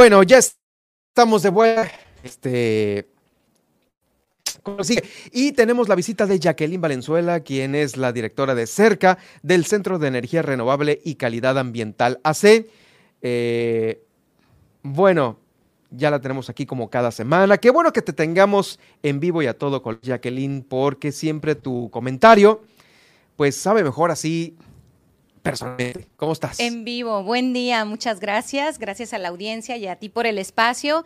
Bueno, 0.00 0.22
ya 0.22 0.38
estamos 0.38 1.42
de 1.42 1.50
vuelta. 1.50 1.92
Este. 2.22 3.06
Y 5.30 5.52
tenemos 5.52 5.90
la 5.90 5.94
visita 5.94 6.24
de 6.24 6.38
Jacqueline 6.38 6.80
Valenzuela, 6.80 7.40
quien 7.40 7.74
es 7.74 7.98
la 7.98 8.10
directora 8.10 8.54
de 8.54 8.66
CERCA 8.66 9.18
del 9.42 9.66
Centro 9.66 9.98
de 9.98 10.08
Energía 10.08 10.40
Renovable 10.40 11.02
y 11.04 11.16
Calidad 11.16 11.58
Ambiental 11.58 12.18
AC. 12.24 12.66
Eh, 13.20 14.02
bueno, 14.82 15.38
ya 15.90 16.10
la 16.10 16.18
tenemos 16.22 16.48
aquí 16.48 16.64
como 16.64 16.88
cada 16.88 17.10
semana. 17.10 17.58
Qué 17.58 17.68
bueno 17.68 17.92
que 17.92 18.00
te 18.00 18.14
tengamos 18.14 18.80
en 19.02 19.20
vivo 19.20 19.42
y 19.42 19.48
a 19.48 19.58
todo 19.58 19.82
con 19.82 20.00
Jacqueline, 20.00 20.62
porque 20.62 21.12
siempre 21.12 21.56
tu 21.56 21.90
comentario, 21.90 22.62
pues 23.36 23.54
sabe 23.54 23.84
mejor 23.84 24.10
así 24.10 24.56
personalmente, 25.42 26.08
¿Cómo 26.20 26.34
estás? 26.34 26.60
En 26.60 26.84
vivo, 26.84 27.22
buen 27.22 27.54
día, 27.54 27.86
muchas 27.86 28.20
gracias, 28.20 28.78
gracias 28.78 29.14
a 29.14 29.18
la 29.18 29.28
audiencia 29.28 29.78
y 29.78 29.86
a 29.86 29.96
ti 29.96 30.10
por 30.10 30.26
el 30.26 30.36
espacio. 30.36 31.02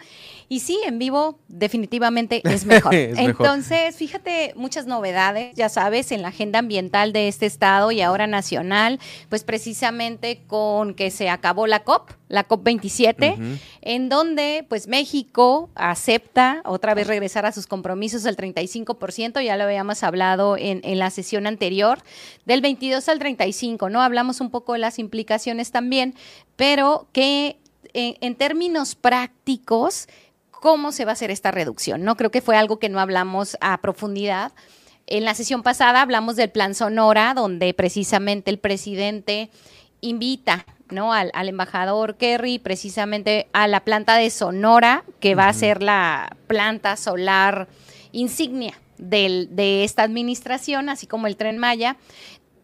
Y 0.48 0.58
sí, 0.58 0.80
en 0.84 0.98
vivo 0.98 1.38
definitivamente 1.46 2.42
es 2.42 2.64
mejor. 2.66 2.92
Es 2.92 3.16
mejor. 3.16 3.46
Entonces, 3.46 3.94
fíjate, 3.94 4.54
muchas 4.56 4.86
novedades, 4.86 5.54
ya 5.54 5.68
sabes, 5.68 6.10
en 6.10 6.22
la 6.22 6.28
agenda 6.28 6.58
ambiental 6.58 7.12
de 7.12 7.28
este 7.28 7.46
estado 7.46 7.92
y 7.92 8.00
ahora 8.00 8.26
nacional, 8.26 8.98
pues 9.28 9.44
precisamente 9.44 10.42
con 10.48 10.94
que 10.94 11.12
se 11.12 11.28
acabó 11.28 11.68
la 11.68 11.84
COP, 11.84 12.10
la 12.28 12.48
COP27, 12.48 13.34
Ujú. 13.34 13.58
en 13.82 14.08
donde 14.08 14.66
pues 14.68 14.88
México 14.88 15.70
acepta 15.76 16.60
otra 16.64 16.94
vez 16.94 17.06
regresar 17.06 17.46
a 17.46 17.52
sus 17.52 17.68
compromisos 17.68 18.24
del 18.24 18.36
35%, 18.36 19.44
ya 19.44 19.56
lo 19.56 19.62
habíamos 19.62 20.02
hablado 20.02 20.56
en, 20.56 20.80
en 20.82 20.98
la 20.98 21.10
sesión 21.10 21.46
anterior, 21.46 22.00
del 22.46 22.62
22 22.62 23.08
al 23.08 23.20
35, 23.20 23.90
¿no? 23.90 24.02
Hablamos 24.02 24.40
un 24.40 24.50
poco 24.50 24.72
de 24.72 24.80
las 24.80 24.98
implicaciones 25.04 25.70
también, 25.70 26.14
pero 26.56 27.06
que 27.12 27.56
en, 27.92 28.16
en 28.20 28.34
términos 28.34 28.94
prácticos, 28.94 30.08
¿cómo 30.50 30.90
se 30.92 31.04
va 31.04 31.12
a 31.12 31.14
hacer 31.14 31.30
esta 31.30 31.50
reducción? 31.50 32.02
No 32.02 32.16
creo 32.16 32.30
que 32.30 32.40
fue 32.40 32.56
algo 32.56 32.78
que 32.78 32.88
no 32.88 32.98
hablamos 33.00 33.56
a 33.60 33.80
profundidad. 33.80 34.52
En 35.06 35.24
la 35.24 35.34
sesión 35.34 35.62
pasada 35.62 36.00
hablamos 36.02 36.36
del 36.36 36.50
plan 36.50 36.74
Sonora, 36.74 37.34
donde 37.34 37.74
precisamente 37.74 38.50
el 38.50 38.58
presidente 38.58 39.50
invita 40.00 40.64
¿no? 40.90 41.12
al, 41.12 41.30
al 41.34 41.48
embajador 41.48 42.16
Kerry 42.16 42.58
precisamente 42.58 43.46
a 43.52 43.68
la 43.68 43.80
planta 43.84 44.16
de 44.16 44.30
Sonora, 44.30 45.04
que 45.20 45.34
va 45.34 45.48
a 45.48 45.52
ser 45.52 45.82
la 45.82 46.36
planta 46.46 46.96
solar 46.96 47.68
insignia 48.12 48.74
del- 48.98 49.48
de 49.56 49.84
esta 49.84 50.02
administración, 50.04 50.88
así 50.88 51.06
como 51.06 51.26
el 51.26 51.36
tren 51.36 51.58
Maya. 51.58 51.96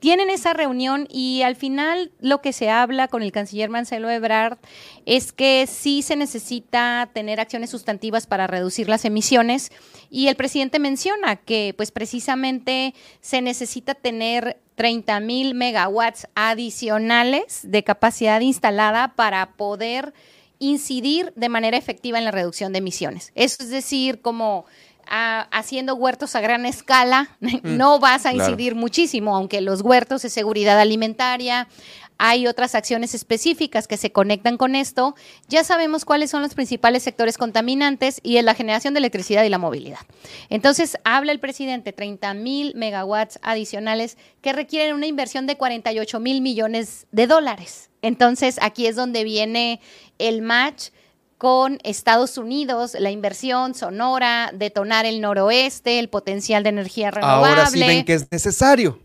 Tienen 0.00 0.30
esa 0.30 0.54
reunión 0.54 1.06
y 1.10 1.42
al 1.42 1.56
final 1.56 2.10
lo 2.20 2.40
que 2.40 2.54
se 2.54 2.70
habla 2.70 3.08
con 3.08 3.22
el 3.22 3.32
canciller 3.32 3.68
Marcelo 3.68 4.08
Ebrard 4.08 4.58
es 5.04 5.32
que 5.32 5.66
sí 5.66 6.00
se 6.00 6.16
necesita 6.16 7.10
tener 7.12 7.38
acciones 7.38 7.68
sustantivas 7.68 8.26
para 8.26 8.46
reducir 8.46 8.88
las 8.88 9.04
emisiones 9.04 9.70
y 10.08 10.28
el 10.28 10.36
presidente 10.36 10.78
menciona 10.78 11.36
que 11.36 11.74
pues 11.76 11.90
precisamente 11.92 12.94
se 13.20 13.42
necesita 13.42 13.94
tener 13.94 14.58
30 14.76 15.20
mil 15.20 15.54
megawatts 15.54 16.26
adicionales 16.34 17.60
de 17.62 17.84
capacidad 17.84 18.40
instalada 18.40 19.14
para 19.14 19.52
poder 19.52 20.14
incidir 20.58 21.32
de 21.36 21.48
manera 21.50 21.76
efectiva 21.76 22.18
en 22.18 22.24
la 22.24 22.30
reducción 22.30 22.72
de 22.72 22.78
emisiones. 22.78 23.32
Eso 23.34 23.62
es 23.62 23.70
decir, 23.70 24.22
como 24.22 24.64
haciendo 25.10 25.94
huertos 25.96 26.36
a 26.36 26.40
gran 26.40 26.64
escala, 26.66 27.36
no 27.62 27.98
vas 27.98 28.26
a 28.26 28.30
claro. 28.30 28.50
incidir 28.50 28.74
muchísimo, 28.74 29.36
aunque 29.36 29.60
los 29.60 29.82
huertos 29.82 30.24
es 30.24 30.32
seguridad 30.32 30.78
alimentaria, 30.78 31.68
hay 32.22 32.46
otras 32.46 32.74
acciones 32.74 33.14
específicas 33.14 33.88
que 33.88 33.96
se 33.96 34.12
conectan 34.12 34.58
con 34.58 34.74
esto. 34.74 35.14
Ya 35.48 35.64
sabemos 35.64 36.04
cuáles 36.04 36.30
son 36.30 36.42
los 36.42 36.52
principales 36.52 37.02
sectores 37.02 37.38
contaminantes 37.38 38.20
y 38.22 38.36
es 38.36 38.44
la 38.44 38.54
generación 38.54 38.92
de 38.92 38.98
electricidad 38.98 39.42
y 39.42 39.48
la 39.48 39.56
movilidad. 39.56 40.00
Entonces, 40.50 40.98
habla 41.04 41.32
el 41.32 41.40
presidente, 41.40 41.94
30 41.94 42.34
mil 42.34 42.74
megawatts 42.76 43.38
adicionales 43.40 44.18
que 44.42 44.52
requieren 44.52 44.94
una 44.94 45.06
inversión 45.06 45.46
de 45.46 45.56
48 45.56 46.20
mil 46.20 46.42
millones 46.42 47.06
de 47.10 47.26
dólares. 47.26 47.88
Entonces, 48.02 48.58
aquí 48.60 48.86
es 48.86 48.96
donde 48.96 49.24
viene 49.24 49.80
el 50.18 50.42
match 50.42 50.90
con 51.40 51.78
Estados 51.84 52.36
Unidos, 52.36 52.94
la 52.98 53.10
inversión 53.10 53.74
sonora, 53.74 54.50
detonar 54.52 55.06
el 55.06 55.22
noroeste, 55.22 55.98
el 55.98 56.10
potencial 56.10 56.62
de 56.64 56.68
energía 56.68 57.10
renovable. 57.10 57.48
Ahora 57.48 57.70
sí 57.70 57.80
ven 57.80 58.04
que 58.04 58.12
es 58.12 58.30
necesario. 58.30 58.98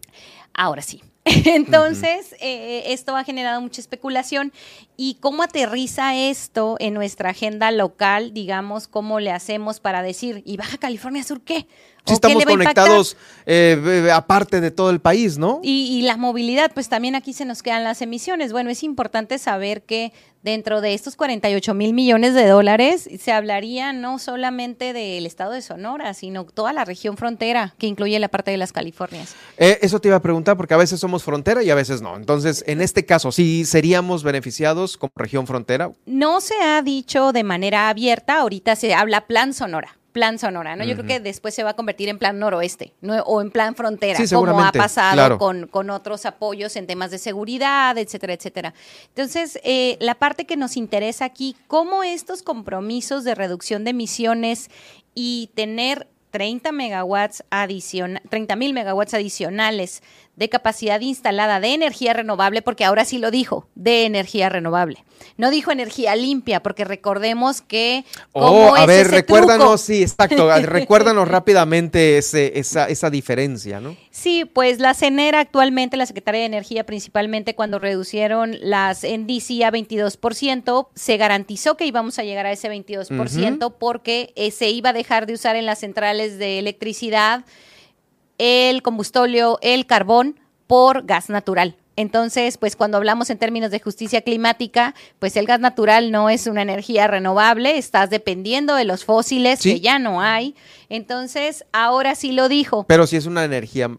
Ahora 0.53 0.81
sí. 0.81 1.01
Entonces, 1.23 2.35
eh, 2.41 2.83
esto 2.87 3.15
ha 3.15 3.23
generado 3.23 3.61
mucha 3.61 3.79
especulación. 3.79 4.51
¿Y 4.97 5.15
cómo 5.21 5.43
aterriza 5.43 6.13
esto 6.13 6.75
en 6.79 6.93
nuestra 6.93 7.29
agenda 7.29 7.71
local? 7.71 8.33
Digamos, 8.33 8.89
¿cómo 8.89 9.21
le 9.21 9.31
hacemos 9.31 9.79
para 9.79 10.03
decir, 10.03 10.43
¿y 10.45 10.57
Baja 10.57 10.77
California 10.77 11.23
Sur 11.23 11.39
qué? 11.39 11.67
Si 12.05 12.13
¿O 12.13 12.19
qué 12.19 12.27
estamos 12.27 12.45
conectados 12.45 13.17
eh, 13.45 13.81
eh, 13.83 14.11
aparte 14.11 14.59
de 14.59 14.71
todo 14.71 14.89
el 14.89 14.99
país, 14.99 15.37
¿no? 15.37 15.61
Y, 15.63 15.97
y 15.97 16.01
la 16.01 16.17
movilidad, 16.17 16.71
pues 16.73 16.89
también 16.89 17.15
aquí 17.15 17.31
se 17.31 17.45
nos 17.45 17.63
quedan 17.63 17.85
las 17.85 18.01
emisiones. 18.01 18.51
Bueno, 18.51 18.69
es 18.69 18.83
importante 18.83 19.39
saber 19.39 19.83
que 19.83 20.11
dentro 20.45 20.79
de 20.79 20.93
estos 20.93 21.15
48 21.15 21.73
mil 21.73 21.93
millones 21.93 22.35
de 22.35 22.45
dólares 22.45 23.09
se 23.19 23.31
hablaría 23.31 23.91
no 23.93 24.19
solamente 24.19 24.93
del 24.93 25.25
estado 25.25 25.51
de 25.53 25.61
Sonora, 25.63 26.13
sino 26.13 26.45
toda 26.45 26.71
la 26.71 26.85
región 26.85 27.17
frontera 27.17 27.73
que 27.79 27.87
incluye 27.87 28.17
la 28.19 28.27
parte 28.29 28.51
de 28.51 28.57
las 28.57 28.71
Californias. 28.71 29.35
Eh, 29.57 29.79
eso 29.81 29.99
te 29.99 30.07
iba 30.07 30.17
a 30.17 30.21
preguntar 30.21 30.55
porque 30.55 30.75
a 30.75 30.77
veces 30.77 30.99
somos 30.99 31.23
frontera 31.23 31.63
y 31.63 31.71
a 31.71 31.75
veces 31.75 32.03
no. 32.03 32.15
Entonces, 32.15 32.63
en 32.67 32.79
este 32.79 33.05
caso, 33.05 33.31
sí 33.31 33.65
seríamos 33.65 34.23
beneficiados 34.23 34.97
como 34.97 35.11
región 35.15 35.47
frontera. 35.47 35.91
No 36.05 36.39
se 36.41 36.61
ha 36.61 36.81
dicho 36.83 37.31
de 37.33 37.43
manera 37.43 37.89
abierta, 37.89 38.39
ahorita 38.39 38.75
se 38.75 38.93
habla 38.93 39.25
plan 39.25 39.51
Sonora. 39.51 39.97
Plan 40.15 40.39
Sonora, 40.39 40.77
¿no? 40.77 40.85
Yo 40.85 40.95
creo 40.95 41.05
que 41.05 41.19
después 41.19 41.53
se 41.53 41.61
va 41.61 41.71
a 41.71 41.73
convertir 41.73 42.07
en 42.07 42.17
plan 42.17 42.39
noroeste 42.39 42.93
¿no? 43.01 43.21
o 43.23 43.41
en 43.41 43.51
plan 43.51 43.75
frontera, 43.75 44.17
Sí, 44.25 44.33
como 44.33 44.61
ha 44.63 44.71
pasado 44.71 45.11
claro. 45.11 45.37
con, 45.37 45.67
con 45.67 45.89
otros 45.89 46.25
apoyos 46.25 46.77
en 46.77 46.87
temas 46.87 47.11
de 47.11 47.17
seguridad, 47.17 47.97
etcétera, 47.97 48.31
etcétera. 48.31 48.73
Entonces, 49.09 49.59
eh, 49.65 49.97
la 49.99 50.15
parte 50.15 50.45
que 50.45 50.55
nos 50.55 50.77
interesa 50.77 51.25
aquí, 51.25 51.57
cómo 51.67 52.01
estos 52.01 52.43
compromisos 52.43 53.25
de 53.25 53.35
reducción 53.35 53.83
de 53.83 53.89
emisiones 53.89 54.69
y 55.13 55.49
tener 55.53 56.07
30 56.31 56.71
megawatts 56.71 57.43
adicional, 57.49 58.21
30 58.29 58.55
mil 58.55 58.73
megawatts 58.73 59.13
adicionales 59.15 60.01
de 60.35 60.49
capacidad 60.49 60.99
instalada 60.99 61.59
de 61.59 61.73
energía 61.73 62.13
renovable, 62.13 62.61
porque 62.61 62.83
ahora 62.85 63.05
sí 63.05 63.17
lo 63.17 63.31
dijo, 63.31 63.67
de 63.75 64.05
energía 64.05 64.49
renovable. 64.49 65.03
No 65.37 65.49
dijo 65.49 65.71
energía 65.71 66.15
limpia, 66.15 66.61
porque 66.61 66.83
recordemos 66.85 67.61
que 67.61 68.03
Oh, 68.33 68.73
a 68.75 68.81
es 68.81 68.87
ver, 68.87 69.11
recuérdanos, 69.11 69.57
truco. 69.65 69.77
sí, 69.77 70.01
exacto, 70.01 70.49
recuérdanos 70.61 71.27
rápidamente 71.27 72.17
ese, 72.17 72.59
esa, 72.59 72.87
esa 72.87 73.09
diferencia, 73.09 73.79
¿no? 73.79 73.95
Sí, 74.11 74.45
pues 74.45 74.79
la 74.79 74.93
CENER 74.93 75.35
actualmente, 75.35 75.97
la 75.97 76.05
Secretaría 76.05 76.41
de 76.41 76.47
Energía 76.47 76.85
principalmente, 76.85 77.55
cuando 77.55 77.79
reducieron 77.79 78.57
las 78.61 79.03
NDC 79.03 79.63
a 79.63 79.71
22%, 79.71 80.87
se 80.95 81.17
garantizó 81.17 81.75
que 81.77 81.85
íbamos 81.85 82.19
a 82.19 82.23
llegar 82.23 82.45
a 82.45 82.51
ese 82.51 82.69
22% 82.69 83.73
porque 83.79 84.33
eh, 84.35 84.51
se 84.51 84.69
iba 84.69 84.89
a 84.89 84.93
dejar 84.93 85.25
de 85.25 85.33
usar 85.33 85.55
en 85.55 85.65
las 85.65 85.79
centrales 85.79 86.37
de 86.37 86.59
electricidad 86.59 87.45
el 88.37 88.81
combustóleo, 88.81 89.57
el 89.61 89.85
carbón, 89.85 90.39
por 90.67 91.05
gas 91.05 91.29
natural. 91.29 91.75
Entonces, 91.97 92.57
pues 92.57 92.75
cuando 92.75 92.97
hablamos 92.97 93.29
en 93.29 93.37
términos 93.37 93.71
de 93.71 93.79
justicia 93.79 94.21
climática, 94.21 94.93
pues 95.19 95.37
el 95.37 95.45
gas 95.45 95.61
natural 95.61 96.11
no 96.11 96.29
es 96.29 96.45
una 96.45 96.61
energía 96.61 97.07
renovable, 97.07 97.77
estás 97.77 98.09
dependiendo 98.09 98.75
de 98.75 98.83
los 98.83 99.05
fósiles 99.05 99.59
Sí. 99.59 99.75
que 99.75 99.79
ya 99.79 99.97
no 99.99 100.21
hay. 100.21 100.55
Entonces, 100.89 101.63
ahora 101.71 102.15
sí 102.15 102.33
lo 102.33 102.49
dijo. 102.49 102.83
Pero 102.87 103.07
si 103.07 103.15
es 103.15 103.25
una 103.25 103.43
energía... 103.45 103.89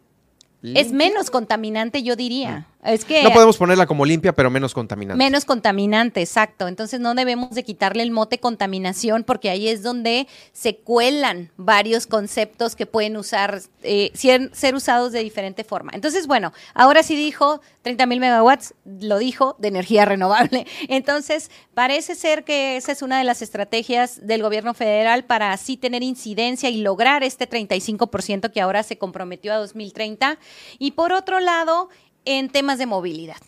Es 0.63 0.91
menos 0.91 1.31
contaminante, 1.31 2.03
yo 2.03 2.17
diría. 2.17 2.67
Es 2.87 3.05
que 3.05 3.23
No 3.23 3.31
podemos 3.31 3.57
ponerla 3.57 3.87
como 3.87 4.05
limpia, 4.05 4.33
pero 4.33 4.51
menos 4.51 4.75
contaminante. 4.75 5.19
menos 5.19 5.45
contaminante, 5.45 6.21
exacto. 6.21 6.69
Entonces 6.69 7.01
no 7.01 7.15
debemos 7.15 7.51
de 7.51 7.65
quitarle 7.65 8.03
el 8.03 8.11
mote 8.11 8.39
contaminación 8.39 9.25
porque 9.25 9.51
ahí 9.51 9.69
es 9.69 9.83
donde 9.83 10.27
se 10.53 10.77
cuelan 10.77 11.51
varios 11.57 12.07
conceptos 12.07 12.77
que 12.77 12.87
pueden 12.87 13.17
usar, 13.17 13.61
eh, 13.83 14.11
ser, 14.15 14.51
ser 14.55 14.75
usados 14.75 15.13
de 15.13 15.23
diferente 15.23 15.65
forma. 15.65 15.93
Entonces, 15.95 16.27
bueno, 16.27 16.53
ahora 16.75 17.03
sí 17.03 17.17
dijo 17.17 17.61
30 17.83 18.07
mil 18.07 18.21
megawatts, 18.21 18.75
lo 18.85 19.19
dijo, 19.19 19.57
de 19.59 19.69
energía 19.69 20.05
renovable. 20.05 20.67
Entonces, 20.89 21.51
parece 21.75 22.15
ser 22.15 22.45
que 22.45 22.77
esa 22.77 22.93
es 22.93 23.03
una 23.03 23.19
de 23.19 23.25
las 23.25 23.43
estrategias 23.43 24.27
del 24.27 24.43
gobierno 24.43 24.75
federal 24.75 25.25
para 25.25 25.53
así 25.53 25.77
tener 25.77 26.03
incidencia 26.03 26.71
y 26.71 26.79
lograr 26.79 27.23
este 27.23 27.49
35% 27.49 28.53
que 28.53 28.61
ahora 28.61 28.83
se 28.83 28.99
comprometió 28.99 29.53
a 29.53 29.57
2030. 29.57 30.39
Y 30.79 30.93
por 30.93 31.13
otro 31.13 31.41
lado, 31.41 31.89
en 32.27 32.51
temas 32.51 32.79
de 32.79 32.85
movilidad. 32.85 33.39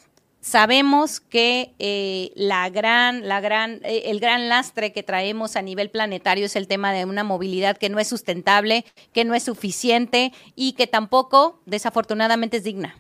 Sabemos 0.40 1.20
que 1.20 1.74
eh, 1.78 2.30
la 2.34 2.70
gran, 2.70 3.28
la 3.28 3.40
gran, 3.40 3.80
eh, 3.82 4.04
el 4.06 4.20
gran 4.20 4.48
lastre 4.48 4.92
que 4.92 5.02
traemos 5.02 5.56
a 5.56 5.62
nivel 5.62 5.90
planetario 5.90 6.46
es 6.46 6.56
el 6.56 6.68
tema 6.68 6.92
de 6.92 7.04
una 7.04 7.24
movilidad 7.24 7.76
que 7.76 7.90
no 7.90 7.98
es 7.98 8.08
sustentable, 8.08 8.86
que 9.12 9.26
no 9.26 9.34
es 9.34 9.42
suficiente 9.42 10.32
y 10.54 10.72
que 10.72 10.86
tampoco, 10.86 11.60
desafortunadamente, 11.66 12.58
es 12.58 12.64
digna. 12.64 12.96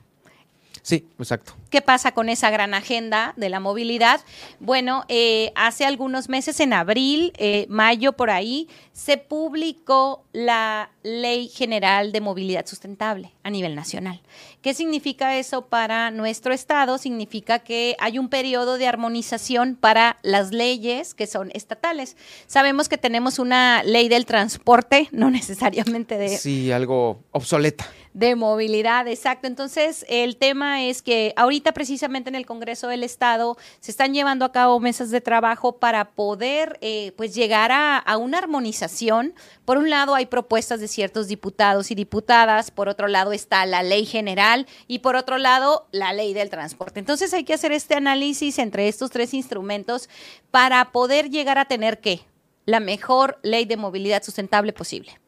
Sí, 0.88 1.06
exacto. 1.18 1.52
¿Qué 1.68 1.82
pasa 1.82 2.12
con 2.12 2.30
esa 2.30 2.48
gran 2.48 2.72
agenda 2.72 3.34
de 3.36 3.50
la 3.50 3.60
movilidad? 3.60 4.22
Bueno, 4.58 5.04
eh, 5.08 5.52
hace 5.54 5.84
algunos 5.84 6.30
meses, 6.30 6.60
en 6.60 6.72
abril, 6.72 7.32
eh, 7.36 7.66
mayo 7.68 8.14
por 8.14 8.30
ahí, 8.30 8.68
se 8.92 9.18
publicó 9.18 10.24
la 10.32 10.90
Ley 11.02 11.48
General 11.48 12.10
de 12.10 12.20
Movilidad 12.22 12.66
Sustentable 12.66 13.32
a 13.42 13.50
nivel 13.50 13.74
nacional. 13.74 14.22
¿Qué 14.62 14.72
significa 14.72 15.36
eso 15.38 15.66
para 15.66 16.10
nuestro 16.10 16.54
estado? 16.54 16.96
Significa 16.96 17.58
que 17.58 17.94
hay 17.98 18.18
un 18.18 18.28
periodo 18.28 18.78
de 18.78 18.86
armonización 18.86 19.76
para 19.76 20.18
las 20.22 20.52
leyes 20.52 21.12
que 21.12 21.26
son 21.26 21.50
estatales. 21.52 22.16
Sabemos 22.46 22.88
que 22.88 22.96
tenemos 22.96 23.38
una 23.38 23.82
ley 23.82 24.08
del 24.08 24.24
transporte, 24.24 25.08
no 25.12 25.30
necesariamente 25.30 26.16
de, 26.16 26.38
Sí, 26.38 26.72
algo 26.72 27.20
obsoleta. 27.32 27.86
De 28.12 28.34
movilidad, 28.34 29.06
exacto. 29.08 29.46
Entonces, 29.46 30.04
el 30.08 30.36
tema 30.36 30.84
es 30.84 31.02
que 31.02 31.32
ahorita 31.36 31.72
precisamente 31.72 32.28
en 32.28 32.34
el 32.34 32.46
Congreso 32.46 32.88
del 32.88 33.04
Estado 33.04 33.56
se 33.80 33.90
están 33.90 34.14
llevando 34.14 34.44
a 34.44 34.52
cabo 34.52 34.80
mesas 34.80 35.10
de 35.10 35.20
trabajo 35.20 35.76
para 35.78 36.10
poder 36.10 36.78
eh, 36.80 37.12
pues 37.16 37.34
llegar 37.34 37.72
a, 37.72 37.98
a 37.98 38.16
una 38.16 38.38
armonización. 38.38 39.34
Por 39.64 39.78
un 39.78 39.90
lado 39.90 40.14
hay 40.14 40.26
propuestas 40.26 40.80
de 40.80 40.88
ciertos 40.88 41.28
diputados 41.28 41.90
y 41.90 41.94
diputadas, 41.94 42.70
por 42.70 42.88
otro 42.88 43.08
lado 43.08 43.32
está 43.32 43.64
la 43.66 43.82
ley 43.82 44.06
general 44.06 44.66
y 44.86 45.00
por 45.00 45.16
otro 45.16 45.38
lado 45.38 45.86
la 45.92 46.12
ley 46.12 46.34
del 46.34 46.50
transporte. 46.50 47.00
Entonces 47.00 47.32
hay 47.34 47.44
que 47.44 47.54
hacer 47.54 47.72
este 47.72 47.94
análisis 47.94 48.58
entre 48.58 48.88
estos 48.88 49.10
tres 49.10 49.34
instrumentos 49.34 50.08
para 50.50 50.92
poder 50.92 51.30
llegar 51.30 51.58
a 51.58 51.66
tener 51.66 52.00
qué? 52.00 52.20
La 52.64 52.80
mejor 52.80 53.38
ley 53.42 53.64
de 53.64 53.76
movilidad 53.76 54.22
sustentable 54.22 54.72
posible. 54.72 55.18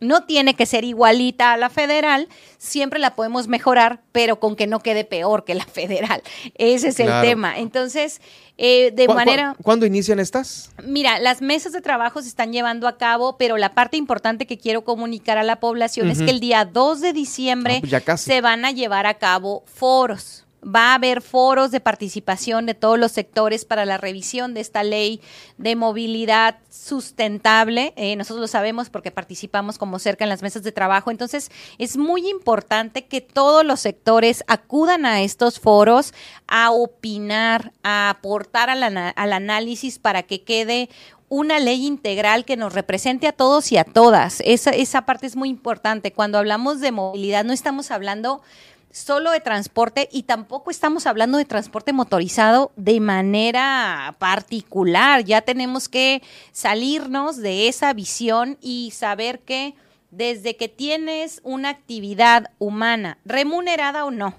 No 0.00 0.24
tiene 0.24 0.54
que 0.54 0.64
ser 0.66 0.84
igualita 0.84 1.52
a 1.52 1.56
la 1.58 1.68
federal, 1.70 2.28
siempre 2.58 2.98
la 2.98 3.14
podemos 3.14 3.48
mejorar, 3.48 4.00
pero 4.12 4.40
con 4.40 4.56
que 4.56 4.66
no 4.66 4.80
quede 4.80 5.04
peor 5.04 5.44
que 5.44 5.54
la 5.54 5.64
federal. 5.66 6.22
Ese 6.54 6.88
es 6.88 7.00
el 7.00 7.08
tema. 7.20 7.58
Entonces, 7.58 8.20
eh, 8.56 8.90
de 8.92 9.06
¿Cu- 9.06 9.12
cu- 9.12 9.16
manera... 9.18 9.54
¿Cuándo 9.62 9.84
inician 9.86 10.18
estas? 10.18 10.70
Mira, 10.82 11.18
las 11.18 11.42
mesas 11.42 11.72
de 11.72 11.80
trabajo 11.82 12.22
se 12.22 12.28
están 12.28 12.52
llevando 12.52 12.88
a 12.88 12.96
cabo, 12.98 13.36
pero 13.36 13.56
la 13.58 13.74
parte 13.74 13.96
importante 13.98 14.46
que 14.46 14.58
quiero 14.58 14.84
comunicar 14.84 15.36
a 15.38 15.42
la 15.42 15.60
población 15.60 16.08
es 16.10 16.18
que 16.22 16.30
el 16.30 16.40
día 16.40 16.64
2 16.64 17.00
de 17.00 17.12
diciembre 17.12 17.82
Ah, 17.84 18.00
pues 18.04 18.20
se 18.22 18.40
van 18.40 18.64
a 18.64 18.70
llevar 18.72 19.06
a 19.06 19.14
cabo 19.14 19.64
foros. 19.66 20.44
Va 20.62 20.90
a 20.90 20.94
haber 20.94 21.22
foros 21.22 21.70
de 21.70 21.80
participación 21.80 22.66
de 22.66 22.74
todos 22.74 22.98
los 22.98 23.12
sectores 23.12 23.64
para 23.64 23.84
la 23.86 23.96
revisión 23.96 24.52
de 24.52 24.60
esta 24.60 24.82
ley 24.82 25.20
de 25.56 25.74
movilidad 25.74 26.58
sustentable. 26.68 27.94
Eh, 27.96 28.14
nosotros 28.16 28.40
lo 28.40 28.48
sabemos 28.48 28.90
porque 28.90 29.10
participamos 29.10 29.78
como 29.78 29.98
cerca 29.98 30.24
en 30.24 30.28
las 30.28 30.42
mesas 30.42 30.62
de 30.62 30.72
trabajo. 30.72 31.10
Entonces, 31.10 31.50
es 31.78 31.96
muy 31.96 32.28
importante 32.28 33.06
que 33.06 33.20
todos 33.20 33.64
los 33.64 33.80
sectores 33.80 34.44
acudan 34.48 35.06
a 35.06 35.22
estos 35.22 35.60
foros 35.60 36.12
a 36.46 36.70
opinar, 36.70 37.72
a 37.82 38.10
aportar 38.10 38.68
al, 38.68 38.82
al 38.82 39.32
análisis 39.32 39.98
para 39.98 40.24
que 40.24 40.42
quede 40.42 40.90
una 41.30 41.60
ley 41.60 41.86
integral 41.86 42.44
que 42.44 42.56
nos 42.56 42.74
represente 42.74 43.28
a 43.28 43.32
todos 43.32 43.70
y 43.70 43.78
a 43.78 43.84
todas. 43.84 44.42
Esa, 44.44 44.70
esa 44.70 45.06
parte 45.06 45.28
es 45.28 45.36
muy 45.36 45.48
importante. 45.48 46.12
Cuando 46.12 46.38
hablamos 46.38 46.80
de 46.80 46.90
movilidad, 46.90 47.44
no 47.44 47.52
estamos 47.52 47.92
hablando 47.92 48.42
solo 48.90 49.30
de 49.30 49.40
transporte 49.40 50.08
y 50.12 50.24
tampoco 50.24 50.70
estamos 50.70 51.06
hablando 51.06 51.38
de 51.38 51.44
transporte 51.44 51.92
motorizado 51.92 52.72
de 52.76 53.00
manera 53.00 54.16
particular. 54.18 55.24
Ya 55.24 55.42
tenemos 55.42 55.88
que 55.88 56.22
salirnos 56.52 57.36
de 57.36 57.68
esa 57.68 57.92
visión 57.92 58.58
y 58.60 58.90
saber 58.92 59.40
que 59.40 59.74
desde 60.10 60.56
que 60.56 60.68
tienes 60.68 61.40
una 61.44 61.68
actividad 61.68 62.50
humana, 62.58 63.18
remunerada 63.24 64.04
o 64.04 64.10
no, 64.10 64.34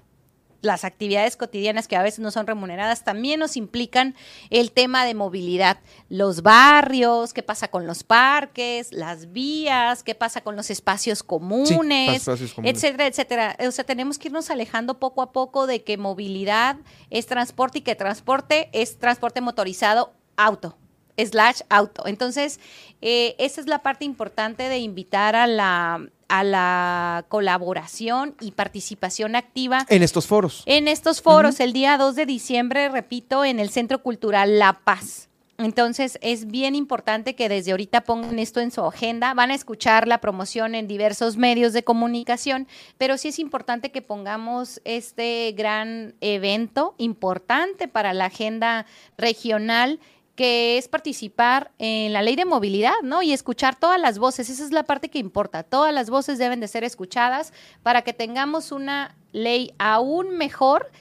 las 0.62 0.86
actividades 0.86 1.38
cotidianas 1.38 1.88
que 1.88 1.96
a 1.96 2.04
veces 2.04 2.20
no 2.20 2.32
son 2.32 2.48
remuneradas 2.48 3.04
también 3.04 3.40
nos 3.40 3.58
implican 3.58 4.16
el 4.50 4.72
tema 4.72 5.06
de 5.06 5.14
movilidad. 5.14 5.80
Los 6.10 6.42
barrios, 6.42 7.34
qué 7.34 7.44
pasa 7.44 7.68
con 7.70 7.88
los 7.88 8.04
parques, 8.04 8.94
las 8.94 9.32
vías, 9.32 10.04
qué 10.04 10.16
pasa 10.16 10.42
con 10.42 10.56
los 10.56 10.70
espacios 10.70 11.24
comunes, 11.24 12.18
espacios 12.18 12.54
comunes. 12.54 12.76
etcétera, 12.76 13.08
etcétera. 13.08 13.58
O 13.68 13.72
sea, 13.72 13.84
tenemos 13.84 14.18
que 14.18 14.28
irnos 14.28 14.50
alejando 14.50 15.00
poco 15.00 15.22
a 15.22 15.32
poco 15.32 15.68
de 15.68 15.84
que 15.84 15.98
movilidad 15.98 16.78
es 17.10 17.26
transporte 17.26 17.80
y 17.80 17.82
que 17.82 17.96
transporte 17.96 18.70
es 18.74 19.00
transporte 19.00 19.42
motorizado 19.42 20.14
auto 20.38 20.78
slash 21.18 21.62
auto. 21.70 22.08
Entonces, 22.08 22.60
eh, 23.02 23.36
esa 23.38 23.62
es 23.62 23.68
la 23.68 23.80
parte 23.80 24.06
importante 24.06 24.70
de 24.70 24.80
invitar 24.80 25.36
a 25.36 25.48
la, 25.48 26.08
a 26.32 26.46
la 26.46 27.26
colaboración 27.28 28.36
y 28.40 28.52
participación 28.52 29.36
activa 29.36 29.86
En 29.90 30.02
estos 30.02 30.28
foros. 30.28 30.64
en 30.66 30.88
estos 30.88 31.22
foros, 31.22 31.60
el 31.60 31.74
día 31.74 31.98
2 31.98 32.16
de 32.16 32.26
diciembre, 32.26 32.88
repito, 32.88 33.44
en 33.44 33.60
el 33.60 33.70
Centro 33.70 34.02
Cultural 34.02 34.58
La 34.58 34.80
Paz. 34.80 35.28
Entonces, 35.58 36.18
es 36.22 36.48
bien 36.48 36.74
importante 36.74 37.36
que 37.36 37.50
desde 37.50 37.72
ahorita 37.72 38.02
pongan 38.02 38.40
esto 38.40 38.62
en 38.62 38.72
su 38.72 38.82
agenda. 38.82 39.34
Van 39.34 39.52
a 39.52 39.56
escuchar 39.56 40.08
la 40.08 40.20
promoción 40.20 40.74
en 40.74 40.88
diversos 40.88 41.38
medios 41.38 41.74
de 41.74 41.84
comunicación, 41.84 42.68
pero 42.98 43.18
sí 43.18 43.28
es 43.28 43.38
importante 43.38 43.92
que 43.92 44.02
pongamos 44.02 44.82
este 44.86 45.54
gran 45.56 46.16
evento 46.22 46.96
importante 46.98 47.88
para 47.88 48.14
la 48.14 48.26
agenda 48.26 48.86
regional 49.18 50.00
que 50.36 50.78
es 50.78 50.88
participar 50.88 51.72
en 51.78 52.14
la 52.14 52.22
ley 52.22 52.36
de 52.36 52.46
movilidad, 52.46 52.94
¿no? 53.04 53.22
Y 53.22 53.34
escuchar 53.34 53.78
todas 53.80 54.00
las 54.00 54.18
voces, 54.18 54.50
esa 54.50 54.64
es 54.64 54.72
la 54.72 54.84
parte 54.84 55.10
que 55.10 55.20
importa. 55.20 55.64
Todas 55.64 55.94
las 55.94 56.10
voces 56.10 56.38
deben 56.38 56.60
de 56.60 56.68
ser 56.68 56.84
escuchadas 56.84 57.54
para 57.84 58.02
que 58.02 58.14
tengamos 58.14 58.72
una 58.72 59.16
ley 59.34 59.74
aún 59.78 60.38
mejor 60.38 60.92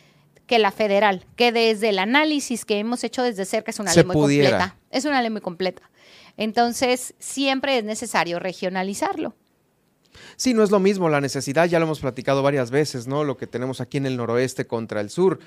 que 0.46 0.58
la 0.58 0.72
federal, 0.72 1.26
que 1.36 1.52
desde 1.52 1.90
el 1.90 2.00
análisis 2.00 2.64
que 2.64 2.78
hemos 2.78 3.04
hecho 3.04 3.22
desde 3.22 3.44
cerca 3.44 3.70
es 3.70 3.78
una 3.78 3.92
Se 3.92 4.00
ley 4.00 4.06
muy 4.06 4.14
pudiera. 4.14 4.50
completa. 4.50 4.76
Es 4.90 5.04
una 5.04 5.22
ley 5.22 5.30
muy 5.30 5.40
completa. 5.40 5.88
Entonces, 6.36 7.14
siempre 7.18 7.78
es 7.78 7.84
necesario 7.84 8.38
regionalizarlo. 8.40 9.34
Sí, 10.36 10.54
no 10.54 10.62
es 10.62 10.70
lo 10.70 10.80
mismo 10.80 11.08
la 11.08 11.20
necesidad, 11.20 11.66
ya 11.66 11.78
lo 11.78 11.86
hemos 11.86 12.00
platicado 12.00 12.42
varias 12.42 12.70
veces, 12.70 13.06
¿no? 13.06 13.24
Lo 13.24 13.36
que 13.36 13.46
tenemos 13.46 13.80
aquí 13.80 13.98
en 13.98 14.06
el 14.06 14.16
noroeste 14.16 14.66
contra 14.66 15.00
el 15.00 15.10
sur. 15.10 15.38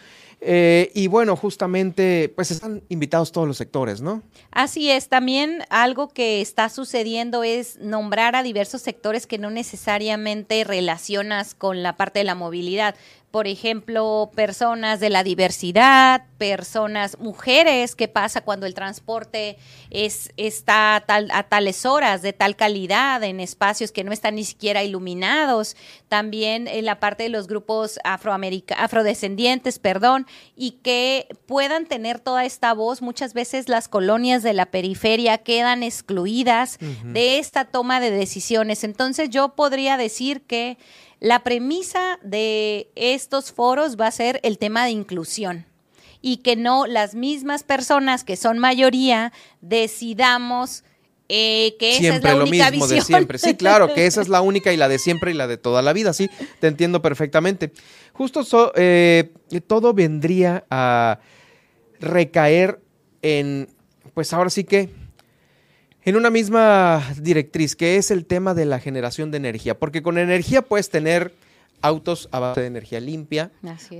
Eh, 0.41 0.91
y 0.93 1.07
bueno, 1.07 1.35
justamente, 1.35 2.31
pues 2.35 2.51
están 2.51 2.83
invitados 2.89 3.31
todos 3.31 3.47
los 3.47 3.57
sectores, 3.57 4.01
¿no? 4.01 4.23
Así 4.51 4.91
es, 4.91 5.09
también 5.09 5.63
algo 5.69 6.09
que 6.09 6.41
está 6.41 6.69
sucediendo 6.69 7.43
es 7.43 7.79
nombrar 7.79 8.35
a 8.35 8.43
diversos 8.43 8.81
sectores 8.81 9.27
que 9.27 9.37
no 9.37 9.49
necesariamente 9.49 10.63
relacionas 10.63 11.55
con 11.55 11.83
la 11.83 11.95
parte 11.95 12.19
de 12.19 12.25
la 12.25 12.35
movilidad. 12.35 12.95
Por 13.33 13.47
ejemplo, 13.47 14.29
personas 14.35 14.99
de 14.99 15.09
la 15.09 15.23
diversidad, 15.23 16.21
personas, 16.37 17.17
mujeres, 17.17 17.95
¿qué 17.95 18.07
pasa 18.07 18.41
cuando 18.41 18.67
el 18.67 18.75
transporte 18.75 19.57
es, 19.89 20.29
está 20.37 20.95
a, 20.97 21.01
tal- 21.01 21.31
a 21.33 21.41
tales 21.41 21.83
horas, 21.87 22.21
de 22.21 22.31
tal 22.31 22.55
calidad, 22.55 23.23
en 23.23 23.39
espacios 23.39 23.91
que 23.91 24.03
no 24.03 24.11
están 24.11 24.35
ni 24.35 24.43
siquiera 24.43 24.83
iluminados? 24.83 25.75
También 26.09 26.67
en 26.67 26.85
la 26.85 26.99
parte 26.99 27.23
de 27.23 27.29
los 27.29 27.47
grupos 27.47 27.97
afrodescendientes, 28.03 29.79
perdón, 29.79 30.27
y 30.55 30.73
que 30.83 31.27
puedan 31.47 31.87
tener 31.87 32.19
toda 32.19 32.45
esta 32.45 32.71
voz. 32.75 33.01
Muchas 33.01 33.33
veces 33.33 33.67
las 33.67 33.87
colonias 33.87 34.43
de 34.43 34.53
la 34.53 34.67
periferia 34.67 35.39
quedan 35.39 35.81
excluidas 35.81 36.77
de 37.03 37.39
esta 37.39 37.65
toma 37.65 37.99
de 37.99 38.11
decisiones. 38.11 38.83
Entonces 38.83 39.31
yo 39.31 39.55
podría 39.55 39.97
decir 39.97 40.43
que 40.45 40.77
la 41.23 41.41
premisa 41.41 42.19
de 42.21 42.89
estos 42.95 43.53
foros 43.53 43.95
va 43.95 44.07
a 44.07 44.11
ser 44.11 44.41
el 44.43 44.57
tema 44.57 44.83
de 44.83 44.91
inclusión 44.91 45.65
y 46.21 46.37
que 46.37 46.57
no 46.57 46.85
las 46.85 47.15
mismas 47.15 47.63
personas 47.63 48.25
que 48.25 48.35
son 48.35 48.59
mayoría 48.59 49.31
decidamos 49.61 50.83
eh, 51.29 51.75
que 51.79 51.97
esa 51.97 52.17
es 52.17 52.23
la 52.23 52.35
lo 52.35 52.43
única 52.43 52.69
mismo 52.69 52.85
visión. 52.87 52.99
de 52.99 53.05
siempre. 53.05 53.37
Sí, 53.39 53.55
claro, 53.55 53.93
que 53.93 54.05
esa 54.05 54.21
es 54.21 54.27
la 54.27 54.41
única 54.41 54.73
y 54.73 54.77
la 54.77 54.89
de 54.89 54.99
siempre 54.99 55.31
y 55.31 55.33
la 55.33 55.47
de 55.47 55.55
toda 55.57 55.81
la 55.81 55.93
vida, 55.93 56.11
sí, 56.11 56.29
te 56.59 56.67
entiendo 56.67 57.01
perfectamente. 57.01 57.71
Justo 58.11 58.43
so- 58.43 58.73
eh, 58.75 59.31
todo 59.65 59.93
vendría 59.93 60.65
a 60.69 61.19
recaer 62.01 62.81
en, 63.21 63.69
pues 64.13 64.33
ahora 64.33 64.49
sí 64.49 64.65
que, 64.65 64.89
en 66.05 66.15
una 66.15 66.29
misma 66.29 67.03
directriz, 67.21 67.75
que 67.75 67.97
es 67.97 68.11
el 68.11 68.25
tema 68.25 68.53
de 68.53 68.65
la 68.65 68.79
generación 68.79 69.31
de 69.31 69.37
energía, 69.37 69.77
porque 69.79 70.01
con 70.01 70.17
energía 70.17 70.61
puedes 70.61 70.89
tener 70.89 71.33
autos 71.81 72.29
a 72.31 72.39
base 72.39 72.61
de 72.61 72.67
energía 72.67 72.99
limpia, 73.01 73.51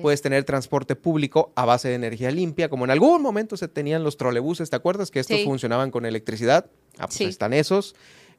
puedes 0.02 0.22
tener 0.22 0.44
transporte 0.46 0.96
público 0.96 1.52
a 1.56 1.66
base 1.66 1.90
de 1.90 1.96
energía 1.96 2.32
limpia, 2.32 2.70
como 2.70 2.86
en 2.86 2.92
algún 2.92 3.22
momento 3.22 3.58
se 3.58 3.68
tenían 3.68 4.04
los 4.04 4.16
trolebuses, 4.16 4.70
¿te 4.70 4.76
acuerdas 4.78 5.12
que 5.12 5.20
estos 5.20 5.38
Sí. 5.38 5.44
funcionaban 5.44 5.92
con 5.92 6.06
electricidad? 6.06 6.66
Ah, 6.98 7.08
pues 7.08 7.16
Sí. 7.18 7.24
están 7.26 7.52
esos. 7.54 7.96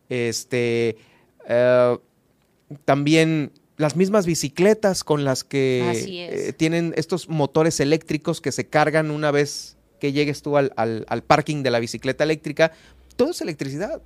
Este, 0.09 0.97
eh, 1.47 1.99
también 2.87 3.53
las 3.77 3.97
mismas 3.97 4.25
bicicletas 4.25 5.05
con 5.05 5.25
las 5.25 5.45
que 5.45 5.91
eh, 5.93 6.53
tienen 6.55 6.95
estos 6.97 7.29
motores 7.29 7.81
eléctricos 7.81 8.41
que 8.41 8.53
se 8.53 8.67
cargan 8.67 9.11
una 9.11 9.31
vez 9.31 9.77
que 10.01 10.13
llegues 10.13 10.43
tú 10.43 10.57
al, 10.57 10.73
al- 10.77 11.05
al 11.09 11.23
parking 11.23 11.63
de 11.63 11.71
la 11.71 11.81
bicicleta 11.81 12.25
eléctrica. 12.25 12.73
Todo 13.17 13.31
es 13.31 13.41
electricidad. 13.41 14.03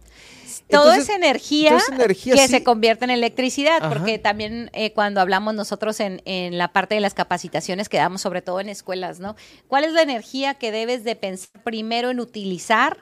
Todo 0.68 0.92
Entonces, 0.92 1.08
es 1.08 1.16
energía, 1.16 1.76
esa 1.76 1.94
energía, 1.94 2.34
que 2.34 2.42
sí. 2.42 2.48
se 2.48 2.64
convierte 2.64 3.04
en 3.04 3.10
electricidad, 3.10 3.78
Ajá. 3.82 3.88
porque 3.88 4.18
también 4.18 4.70
eh, 4.74 4.92
cuando 4.92 5.20
hablamos 5.20 5.54
nosotros 5.54 6.00
en, 6.00 6.20
en 6.26 6.58
la 6.58 6.72
parte 6.72 6.94
de 6.94 7.00
las 7.00 7.14
capacitaciones 7.14 7.88
que 7.88 7.96
damos, 7.96 8.20
sobre 8.20 8.42
todo 8.42 8.60
en 8.60 8.68
escuelas, 8.68 9.18
¿no? 9.18 9.34
¿Cuál 9.66 9.84
es 9.84 9.92
la 9.92 10.02
energía 10.02 10.54
que 10.54 10.70
debes 10.70 11.04
de 11.04 11.16
pensar 11.16 11.62
primero 11.62 12.10
en 12.10 12.20
utilizar? 12.20 12.98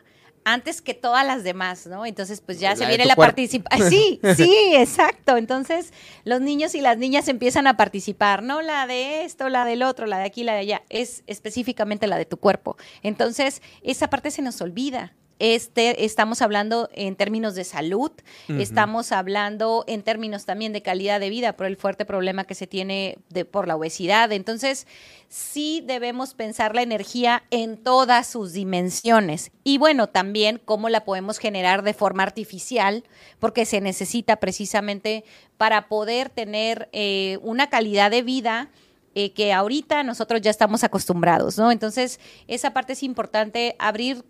antes 0.46 0.80
que 0.80 0.94
todas 0.94 1.26
las 1.26 1.42
demás, 1.42 1.88
¿no? 1.88 2.06
Entonces, 2.06 2.40
pues 2.40 2.60
ya 2.60 2.70
La 2.70 2.76
se 2.76 2.86
viene 2.86 3.04
la 3.04 3.16
participación. 3.16 3.66
Sí, 3.90 4.20
sí, 4.36 4.74
exacto. 4.76 5.36
Entonces, 5.36 5.92
los 6.22 6.40
niños 6.40 6.76
y 6.76 6.80
las 6.80 6.98
niñas 6.98 7.26
empiezan 7.26 7.66
a 7.66 7.76
participar, 7.76 8.44
no 8.44 8.62
la 8.62 8.86
de 8.86 9.24
esto, 9.24 9.48
la 9.48 9.64
del 9.64 9.82
otro, 9.82 10.06
la 10.06 10.18
de 10.18 10.24
aquí, 10.24 10.44
la 10.44 10.52
de 10.52 10.60
allá, 10.60 10.82
es 10.88 11.24
específicamente 11.26 12.06
la 12.06 12.16
de 12.16 12.26
tu 12.26 12.36
cuerpo. 12.36 12.76
Entonces, 13.02 13.60
esa 13.82 14.08
parte 14.08 14.30
se 14.30 14.40
nos 14.40 14.60
olvida. 14.60 15.14
Este, 15.38 16.04
estamos 16.04 16.40
hablando 16.40 16.88
en 16.94 17.14
términos 17.14 17.54
de 17.54 17.64
salud, 17.64 18.10
estamos 18.48 19.12
hablando 19.12 19.84
en 19.86 20.02
términos 20.02 20.46
también 20.46 20.72
de 20.72 20.80
calidad 20.80 21.20
de 21.20 21.28
vida 21.28 21.56
por 21.56 21.66
el 21.66 21.76
fuerte 21.76 22.04
problema 22.06 22.44
que 22.44 22.54
se 22.54 22.66
tiene 22.66 23.18
de, 23.28 23.44
por 23.44 23.68
la 23.68 23.76
obesidad. 23.76 24.32
Entonces, 24.32 24.86
sí 25.28 25.82
debemos 25.84 26.34
pensar 26.34 26.74
la 26.74 26.82
energía 26.82 27.44
en 27.50 27.76
todas 27.76 28.26
sus 28.26 28.54
dimensiones. 28.54 29.50
Y 29.62 29.76
bueno, 29.76 30.06
también 30.06 30.60
cómo 30.64 30.88
la 30.88 31.04
podemos 31.04 31.38
generar 31.38 31.82
de 31.82 31.92
forma 31.92 32.22
artificial, 32.22 33.04
porque 33.38 33.66
se 33.66 33.82
necesita 33.82 34.36
precisamente 34.36 35.24
para 35.58 35.88
poder 35.88 36.30
tener 36.30 36.88
eh, 36.92 37.38
una 37.42 37.68
calidad 37.68 38.10
de 38.10 38.22
vida 38.22 38.70
eh, 39.14 39.32
que 39.32 39.52
ahorita 39.52 40.02
nosotros 40.02 40.40
ya 40.42 40.50
estamos 40.50 40.84
acostumbrados, 40.84 41.56
¿no? 41.56 41.72
Entonces, 41.72 42.20
esa 42.48 42.74
parte 42.74 42.92
es 42.92 43.02
importante, 43.02 43.74
abrir 43.78 44.24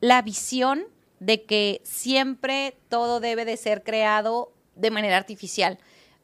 la 0.00 0.22
visión 0.22 0.84
de 1.18 1.44
que 1.44 1.80
siempre 1.84 2.76
todo 2.88 3.20
debe 3.20 3.44
de 3.44 3.56
ser 3.56 3.82
creado 3.82 4.52
de 4.74 4.90
manera 4.90 5.16
artificial. 5.16 5.78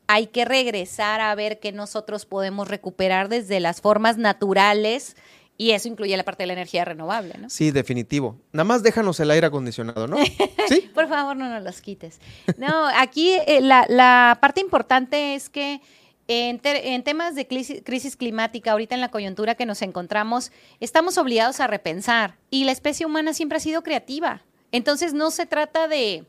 Hay 0.09 0.29
que 0.29 0.45
regresar 0.45 1.21
a 1.21 1.35
ver 1.35 1.61
qué 1.61 1.73
nosotros 1.73 2.27
podemos 2.27 2.69
recuperar 2.69 3.29
desde 3.29 3.61
las 3.61 3.81
formas 3.81 4.19
naturales 4.19 5.17
y 5.59 5.71
eso 5.71 5.89
incluye 5.89 6.17
la 6.17 6.25
parte 6.25 6.43
de 6.43 6.49
la 6.49 6.53
energía 6.53 6.85
renovable, 6.85 7.35
¿no? 7.39 7.49
Sí, 7.51 7.71
definitivo. 7.71 8.39
Nada 8.53 8.65
más 8.65 8.83
déjanos 8.83 9.19
el 9.21 9.31
aire 9.31 9.47
acondicionado, 9.47 10.07
¿no? 10.07 10.17
Por 10.95 11.09
favor, 11.09 11.37
no 11.37 11.49
nos 11.49 11.63
los 11.63 11.81
quites. 11.81 12.21
No, 12.59 12.87
aquí 12.87 13.33
eh, 13.47 13.61
la, 13.61 13.87
la 13.89 14.39
parte 14.41 14.61
importante 14.61 15.35
es 15.35 15.49
que 15.49 15.81
en, 16.29 16.59
te- 16.59 16.95
en 16.95 17.03
temas 17.05 17.35
de 17.35 17.47
crisis, 17.47 17.83
crisis 17.85 18.17
climática, 18.17 18.73
ahorita 18.73 18.95
en 18.95 19.01
la 19.01 19.11
coyuntura 19.11 19.55
que 19.55 19.67
nos 19.67 19.83
encontramos, 19.83 20.51
estamos 20.81 21.19
obligados 21.19 21.61
a 21.61 21.67
repensar 21.67 22.37
y 22.51 22.65
la 22.65 22.73
especie 22.73 23.07
humana 23.07 23.33
siempre 23.35 23.59
ha 23.59 23.61
sido 23.61 23.83
creativa. 23.83 24.43
Entonces 24.73 25.13
no 25.15 25.31
se 25.31 25.47
trata 25.47 25.87
de, 25.89 26.25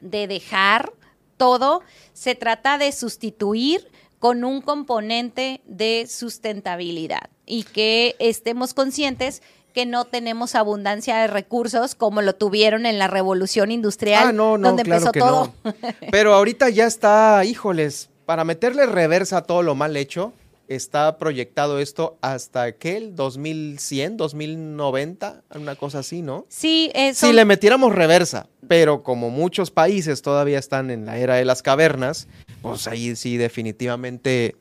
de 0.00 0.26
dejar 0.28 0.92
todo, 1.36 1.82
se 2.12 2.34
trata 2.34 2.78
de 2.78 2.92
sustituir 2.92 3.88
con 4.18 4.44
un 4.44 4.60
componente 4.60 5.60
de 5.66 6.06
sustentabilidad 6.08 7.30
y 7.46 7.62
que 7.64 8.16
estemos 8.18 8.74
conscientes 8.74 9.42
que 9.74 9.86
no 9.86 10.04
tenemos 10.06 10.54
abundancia 10.56 11.18
de 11.18 11.26
recursos 11.28 11.94
como 11.94 12.20
lo 12.22 12.34
tuvieron 12.34 12.86
en 12.86 12.98
la 12.98 13.06
revolución 13.06 13.70
industrial 13.70 14.28
Ah, 14.28 14.32
no, 14.32 14.58
no, 14.58 14.68
donde 14.68 14.82
claro 14.82 15.06
empezó 15.06 15.12
todo. 15.26 15.52
no. 15.64 15.74
Pero 16.10 16.34
ahorita 16.34 16.68
ya 16.70 16.86
está, 16.86 17.44
híjoles, 17.44 18.10
para 18.28 18.44
meterle 18.44 18.84
reversa 18.84 19.38
a 19.38 19.42
todo 19.44 19.62
lo 19.62 19.74
mal 19.74 19.96
hecho, 19.96 20.34
está 20.68 21.16
proyectado 21.16 21.78
esto 21.78 22.18
hasta 22.20 22.72
que 22.72 22.98
el 22.98 23.16
2100, 23.16 24.18
2090, 24.18 25.44
una 25.54 25.76
cosa 25.76 26.00
así, 26.00 26.20
¿no? 26.20 26.44
Sí, 26.50 26.90
eh, 26.94 27.14
Si 27.14 27.32
le 27.32 27.46
metiéramos 27.46 27.94
reversa, 27.94 28.46
pero 28.68 29.02
como 29.02 29.30
muchos 29.30 29.70
países 29.70 30.20
todavía 30.20 30.58
están 30.58 30.90
en 30.90 31.06
la 31.06 31.16
era 31.16 31.36
de 31.36 31.46
las 31.46 31.62
cavernas, 31.62 32.28
pues 32.60 32.86
ahí 32.86 33.16
sí 33.16 33.38
definitivamente 33.38 34.56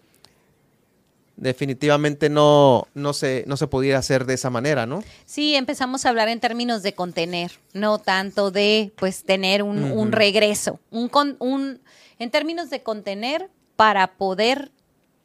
definitivamente 1.35 2.29
no 2.29 2.87
no 2.93 3.11
se 3.11 3.43
no 3.47 3.57
se 3.57 3.67
pudiera 3.67 3.99
hacer 3.99 4.25
de 4.25 4.35
esa 4.35 4.49
manera, 4.49 4.85
¿no? 4.85 5.03
Sí, 5.25 5.55
empezamos 5.55 6.05
a 6.05 6.09
hablar 6.09 6.29
en 6.29 6.39
términos 6.39 6.83
de 6.83 6.93
contener, 6.93 7.51
no 7.73 7.99
tanto 7.99 8.49
de 8.49 8.93
pues 8.95 9.25
tener 9.25 9.61
un, 9.61 10.13
regreso, 10.13 10.79
un 10.89 11.09
en 12.17 12.31
términos 12.31 12.69
de 12.69 12.81
contener 12.81 13.49
para 13.77 14.17
poder 14.17 14.73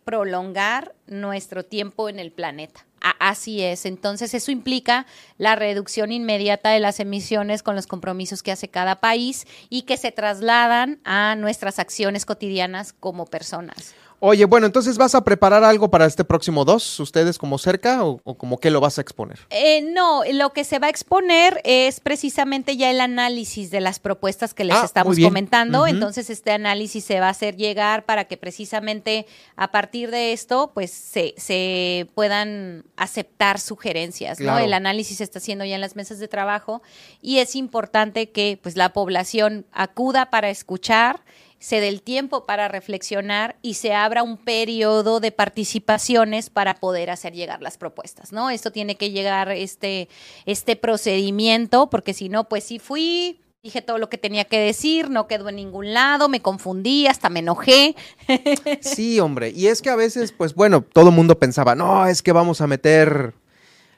prolongar 0.04 0.94
nuestro 1.06 1.64
tiempo 1.64 2.08
en 2.08 2.20
el 2.20 2.30
planeta. 2.30 2.86
Así 3.18 3.62
es. 3.62 3.84
Entonces, 3.84 4.32
eso 4.34 4.52
implica 4.52 5.06
la 5.36 5.56
reducción 5.56 6.12
inmediata 6.12 6.70
de 6.70 6.78
las 6.78 7.00
emisiones 7.00 7.64
con 7.64 7.74
los 7.74 7.88
compromisos 7.88 8.44
que 8.44 8.52
hace 8.52 8.68
cada 8.68 9.00
país 9.00 9.46
y 9.70 9.82
que 9.82 9.96
se 9.96 10.12
trasladan 10.12 11.00
a 11.04 11.34
nuestras 11.34 11.80
acciones 11.80 12.24
cotidianas 12.24 12.92
como 12.92 13.26
personas. 13.26 13.94
Oye, 14.24 14.44
bueno, 14.44 14.66
entonces 14.66 14.98
vas 14.98 15.16
a 15.16 15.24
preparar 15.24 15.64
algo 15.64 15.90
para 15.90 16.06
este 16.06 16.22
próximo 16.22 16.64
2, 16.64 17.00
ustedes 17.00 17.38
como 17.38 17.58
cerca 17.58 18.04
o, 18.04 18.20
o 18.22 18.38
como 18.38 18.58
qué 18.58 18.70
lo 18.70 18.80
vas 18.80 18.98
a 18.98 19.00
exponer. 19.00 19.40
Eh, 19.50 19.82
no, 19.82 20.22
lo 20.32 20.52
que 20.52 20.62
se 20.62 20.78
va 20.78 20.86
a 20.86 20.90
exponer 20.90 21.60
es 21.64 21.98
precisamente 21.98 22.76
ya 22.76 22.92
el 22.92 23.00
análisis 23.00 23.72
de 23.72 23.80
las 23.80 23.98
propuestas 23.98 24.54
que 24.54 24.62
les 24.62 24.76
Ah, 24.76 24.84
estamos 24.84 25.18
comentando. 25.18 25.88
Entonces, 25.88 26.30
este 26.30 26.52
análisis 26.52 27.04
se 27.04 27.18
va 27.18 27.26
a 27.26 27.30
hacer 27.30 27.56
llegar 27.56 28.04
para 28.04 28.26
que 28.26 28.36
precisamente 28.36 29.26
a 29.56 29.72
partir 29.72 30.12
de 30.12 30.32
esto, 30.32 30.70
pues 30.72 30.92
se, 30.92 31.34
se 31.36 32.06
puedan 32.14 32.84
aceptar 32.96 33.58
sugerencias. 33.58 34.38
¿no? 34.38 34.56
El 34.56 34.72
análisis 34.72 35.16
se 35.18 35.24
está 35.24 35.40
haciendo 35.40 35.64
ya 35.64 35.74
en 35.74 35.80
las 35.80 35.96
mesas 35.96 36.20
de 36.20 36.28
trabajo 36.28 36.80
y 37.22 37.38
es 37.38 37.56
importante 37.56 38.30
que 38.30 38.56
pues 38.62 38.76
la 38.76 38.92
población 38.92 39.66
acuda 39.72 40.30
para 40.30 40.48
escuchar 40.48 41.24
se 41.62 41.80
dé 41.80 41.86
el 41.86 42.02
tiempo 42.02 42.44
para 42.44 42.66
reflexionar 42.66 43.55
y 43.62 43.74
se 43.74 43.94
abra 43.94 44.24
un 44.24 44.36
periodo 44.36 45.20
de 45.20 45.30
participaciones 45.30 46.51
para 46.51 46.74
poder 46.74 47.09
hacer 47.09 47.34
llegar 47.34 47.62
las 47.62 47.78
propuestas, 47.78 48.32
¿no? 48.32 48.51
Esto 48.51 48.72
tiene 48.72 48.97
que 48.97 49.10
llegar 49.12 49.51
este, 49.52 50.09
este 50.44 50.74
procedimiento, 50.74 51.89
porque 51.89 52.14
si 52.14 52.28
no, 52.28 52.48
pues 52.48 52.64
sí 52.64 52.80
fui, 52.80 53.40
dije 53.62 53.80
todo 53.80 53.98
lo 53.98 54.09
que 54.09 54.18
tenía 54.18 54.44
que 54.44 54.59
decir, 54.59 55.09
no 55.09 55.28
quedó 55.28 55.48
en 55.51 55.55
ningún 55.56 55.94
lado, 55.94 56.28
me 56.28 56.40
confundí, 56.43 57.06
hasta 57.06 57.28
me 57.28 57.39
enojé. 57.39 57.94
Sí, 58.80 59.20
hombre, 59.20 59.51
y 59.51 59.68
es 59.68 59.82
que 59.82 59.90
a 59.90 59.97
veces, 59.97 60.32
pues 60.32 60.55
bueno, 60.55 60.82
todo 60.82 61.10
el 61.10 61.14
mundo 61.14 61.39
pensaba, 61.39 61.76
no, 61.76 62.06
es 62.09 62.22
que 62.22 62.32
vamos 62.32 62.60
a 62.60 62.66
meter 62.66 63.34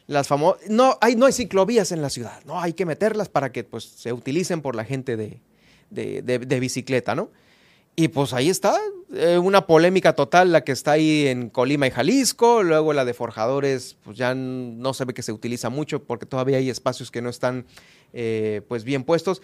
las 0.06 0.28
famosas, 0.28 0.68
no, 0.68 0.98
hay, 1.00 1.16
no 1.16 1.24
hay 1.24 1.32
ciclovías 1.32 1.92
en 1.92 2.02
la 2.02 2.10
ciudad, 2.10 2.44
no, 2.44 2.60
hay 2.60 2.74
que 2.74 2.84
meterlas 2.84 3.30
para 3.30 3.52
que 3.52 3.64
pues 3.64 3.84
se 3.84 4.12
utilicen 4.12 4.60
por 4.60 4.76
la 4.76 4.84
gente 4.84 5.16
de, 5.16 5.40
de, 5.88 6.20
de- 6.20 6.40
de 6.40 6.60
bicicleta, 6.60 7.14
¿no? 7.14 7.30
Y 7.96 8.08
pues 8.08 8.32
ahí 8.32 8.50
está, 8.50 8.76
eh, 9.14 9.38
una 9.38 9.66
polémica 9.66 10.14
total 10.14 10.50
la 10.50 10.64
que 10.64 10.72
está 10.72 10.92
ahí 10.92 11.28
en 11.28 11.48
Colima 11.48 11.86
y 11.86 11.90
Jalisco, 11.92 12.64
luego 12.64 12.92
la 12.92 13.04
de 13.04 13.14
Forjadores, 13.14 13.96
pues 14.02 14.16
ya 14.16 14.34
no 14.34 14.94
se 14.94 15.04
ve 15.04 15.14
que 15.14 15.22
se 15.22 15.30
utiliza 15.30 15.70
mucho 15.70 16.02
porque 16.02 16.26
todavía 16.26 16.56
hay 16.56 16.70
espacios 16.70 17.12
que 17.12 17.22
no 17.22 17.30
están 17.30 17.66
eh, 18.12 18.62
pues 18.68 18.82
bien 18.82 19.04
puestos. 19.04 19.42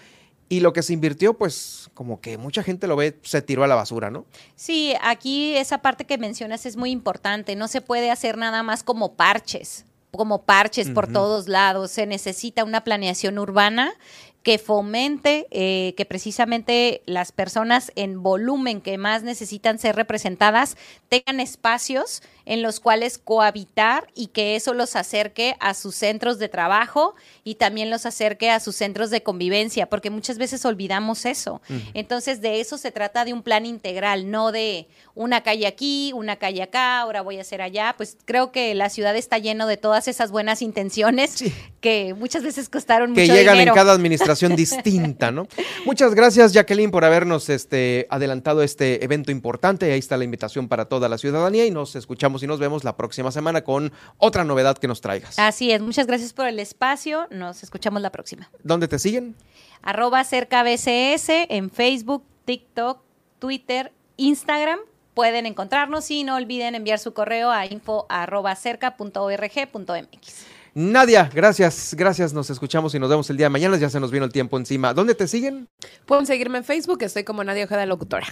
Y 0.48 0.58
lo 0.58 0.72
que 0.72 0.82
se 0.82 0.92
invirtió, 0.92 1.34
pues 1.34 1.90
como 1.94 2.20
que 2.20 2.36
mucha 2.36 2.64
gente 2.64 2.88
lo 2.88 2.96
ve, 2.96 3.16
se 3.22 3.40
tiró 3.40 3.62
a 3.62 3.68
la 3.68 3.76
basura, 3.76 4.10
¿no? 4.10 4.26
Sí, 4.56 4.94
aquí 5.00 5.54
esa 5.54 5.78
parte 5.78 6.04
que 6.04 6.18
mencionas 6.18 6.66
es 6.66 6.76
muy 6.76 6.90
importante. 6.90 7.54
No 7.54 7.68
se 7.68 7.80
puede 7.80 8.10
hacer 8.10 8.36
nada 8.36 8.64
más 8.64 8.82
como 8.82 9.14
parches, 9.14 9.84
como 10.10 10.42
parches 10.42 10.90
por 10.90 11.06
todos 11.06 11.46
lados. 11.46 11.92
Se 11.92 12.04
necesita 12.04 12.64
una 12.64 12.82
planeación 12.82 13.38
urbana 13.38 13.92
que 14.42 14.58
fomente 14.58 15.46
eh, 15.50 15.94
que 15.96 16.06
precisamente 16.06 17.02
las 17.04 17.32
personas 17.32 17.92
en 17.94 18.22
volumen 18.22 18.80
que 18.80 18.96
más 18.96 19.22
necesitan 19.22 19.78
ser 19.78 19.96
representadas 19.96 20.76
tengan 21.08 21.40
espacios 21.40 22.22
en 22.50 22.62
los 22.62 22.80
cuales 22.80 23.16
cohabitar 23.16 24.08
y 24.12 24.26
que 24.26 24.56
eso 24.56 24.74
los 24.74 24.96
acerque 24.96 25.54
a 25.60 25.72
sus 25.72 25.94
centros 25.94 26.40
de 26.40 26.48
trabajo 26.48 27.14
y 27.44 27.54
también 27.54 27.90
los 27.90 28.06
acerque 28.06 28.50
a 28.50 28.58
sus 28.58 28.74
centros 28.74 29.10
de 29.10 29.22
convivencia, 29.22 29.86
porque 29.86 30.10
muchas 30.10 30.36
veces 30.36 30.64
olvidamos 30.64 31.26
eso. 31.26 31.62
Entonces, 31.94 32.40
de 32.40 32.60
eso 32.60 32.76
se 32.76 32.90
trata 32.90 33.24
de 33.24 33.32
un 33.32 33.44
plan 33.44 33.66
integral, 33.66 34.32
no 34.32 34.50
de 34.50 34.88
una 35.14 35.42
calle 35.42 35.68
aquí, 35.68 36.10
una 36.12 36.36
calle 36.36 36.62
acá, 36.62 36.98
ahora 36.98 37.22
voy 37.22 37.38
a 37.38 37.42
hacer 37.42 37.62
allá. 37.62 37.94
Pues 37.96 38.16
creo 38.24 38.50
que 38.50 38.74
la 38.74 38.90
ciudad 38.90 39.14
está 39.14 39.38
lleno 39.38 39.68
de 39.68 39.76
todas 39.76 40.08
esas 40.08 40.32
buenas 40.32 40.60
intenciones 40.60 41.44
que 41.80 42.14
muchas 42.14 42.42
veces 42.42 42.68
costaron 42.68 43.14
que 43.14 43.20
mucho 43.20 43.32
llegan 43.32 43.54
dinero. 43.54 43.74
en 43.74 43.76
cada 43.76 43.92
administración 43.92 44.56
distinta, 44.56 45.30
¿no? 45.30 45.46
Muchas 45.84 46.16
gracias, 46.16 46.52
Jacqueline, 46.52 46.90
por 46.90 47.04
habernos 47.04 47.48
este, 47.48 48.08
adelantado 48.10 48.64
este 48.64 49.04
evento 49.04 49.30
importante. 49.30 49.92
Ahí 49.92 50.00
está 50.00 50.16
la 50.16 50.24
invitación 50.24 50.66
para 50.66 50.86
toda 50.86 51.08
la 51.08 51.16
ciudadanía 51.16 51.64
y 51.64 51.70
nos 51.70 51.94
escuchamos 51.94 52.39
y 52.42 52.46
nos 52.46 52.58
vemos 52.58 52.84
la 52.84 52.96
próxima 52.96 53.30
semana 53.30 53.62
con 53.62 53.92
otra 54.18 54.44
novedad 54.44 54.78
que 54.78 54.88
nos 54.88 55.00
traigas. 55.00 55.38
Así 55.38 55.70
es, 55.70 55.80
muchas 55.80 56.06
gracias 56.06 56.32
por 56.32 56.46
el 56.46 56.58
espacio. 56.58 57.26
Nos 57.30 57.62
escuchamos 57.62 58.02
la 58.02 58.10
próxima. 58.10 58.50
¿Dónde 58.62 58.88
te 58.88 58.98
siguen? 58.98 59.34
Arroba 59.82 60.24
cerca 60.24 60.62
BCS 60.62 61.28
en 61.48 61.70
Facebook, 61.70 62.24
TikTok, 62.44 63.00
Twitter, 63.38 63.92
Instagram. 64.16 64.78
Pueden 65.14 65.46
encontrarnos 65.46 66.10
y 66.10 66.24
no 66.24 66.36
olviden 66.36 66.74
enviar 66.74 66.98
su 66.98 67.12
correo 67.12 67.50
a 67.50 67.66
info 67.66 68.06
arroba 68.08 68.54
cerca.org.mx. 68.54 70.46
Nadia, 70.74 71.28
gracias, 71.34 71.94
gracias. 71.96 72.32
Nos 72.32 72.48
escuchamos 72.48 72.94
y 72.94 72.98
nos 73.00 73.10
vemos 73.10 73.28
el 73.28 73.36
día 73.36 73.46
de 73.46 73.50
mañana. 73.50 73.76
Ya 73.76 73.90
se 73.90 73.98
nos 73.98 74.12
vino 74.12 74.24
el 74.24 74.32
tiempo 74.32 74.56
encima. 74.56 74.94
¿Dónde 74.94 75.14
te 75.14 75.26
siguen? 75.26 75.68
Pueden 76.06 76.26
seguirme 76.26 76.58
en 76.58 76.64
Facebook, 76.64 77.02
estoy 77.02 77.24
como 77.24 77.42
Nadia 77.42 77.64
Ojeda 77.64 77.86
Locutora. 77.86 78.26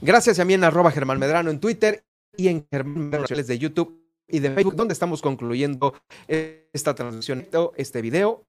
Gracias 0.00 0.38
y 0.38 0.40
a 0.40 0.44
mí 0.44 0.54
en 0.54 0.64
arroba 0.64 0.90
Germán 0.90 1.18
Medrano 1.18 1.50
en 1.50 1.60
Twitter 1.60 2.02
y 2.36 2.48
en 2.48 2.66
Germán 2.70 3.04
Medrano 3.04 3.26
canales 3.26 3.46
de 3.46 3.58
YouTube 3.58 4.02
y 4.28 4.38
de 4.38 4.50
Facebook, 4.50 4.76
donde 4.76 4.92
estamos 4.92 5.20
concluyendo 5.22 5.94
esta 6.26 6.94
transmisión, 6.94 7.46
este 7.76 8.02
video. 8.02 8.46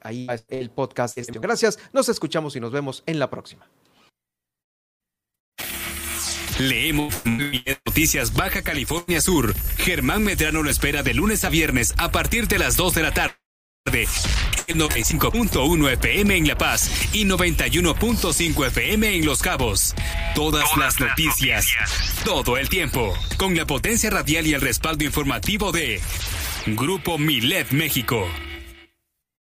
Ahí 0.00 0.26
va 0.26 0.36
el 0.48 0.70
podcast. 0.70 1.18
Gracias, 1.40 1.78
nos 1.92 2.08
escuchamos 2.08 2.56
y 2.56 2.60
nos 2.60 2.72
vemos 2.72 3.02
en 3.06 3.18
la 3.18 3.30
próxima. 3.30 3.68
Leemos 6.58 7.14
Noticias 7.84 8.32
Baja 8.34 8.62
California 8.62 9.20
Sur. 9.20 9.54
Germán 9.76 10.24
Medrano 10.24 10.62
lo 10.62 10.70
espera 10.70 11.02
de 11.02 11.12
lunes 11.12 11.44
a 11.44 11.50
viernes 11.50 11.94
a 11.98 12.10
partir 12.10 12.48
de 12.48 12.58
las 12.58 12.76
2 12.76 12.94
de 12.94 13.02
la 13.02 13.12
tarde. 13.12 13.34
El 13.86 14.76
95.1 14.76 15.92
FM 15.92 16.36
en 16.36 16.48
La 16.48 16.58
Paz 16.58 16.90
y 17.12 17.24
91.5 17.24 18.66
FM 18.66 19.16
en 19.16 19.24
Los 19.24 19.42
Cabos. 19.42 19.94
Todas, 20.34 20.64
las 20.76 20.98
noticias, 20.98 21.66
todo 22.24 22.56
el 22.56 22.68
tiempo, 22.68 23.14
con 23.36 23.56
la 23.56 23.66
potencia 23.66 24.10
radial 24.10 24.46
y 24.46 24.54
el 24.54 24.60
respaldo 24.60 25.04
informativo 25.04 25.72
de 25.72 26.00
Grupo 26.66 27.16
Milet 27.18 27.70
México. 27.70 28.26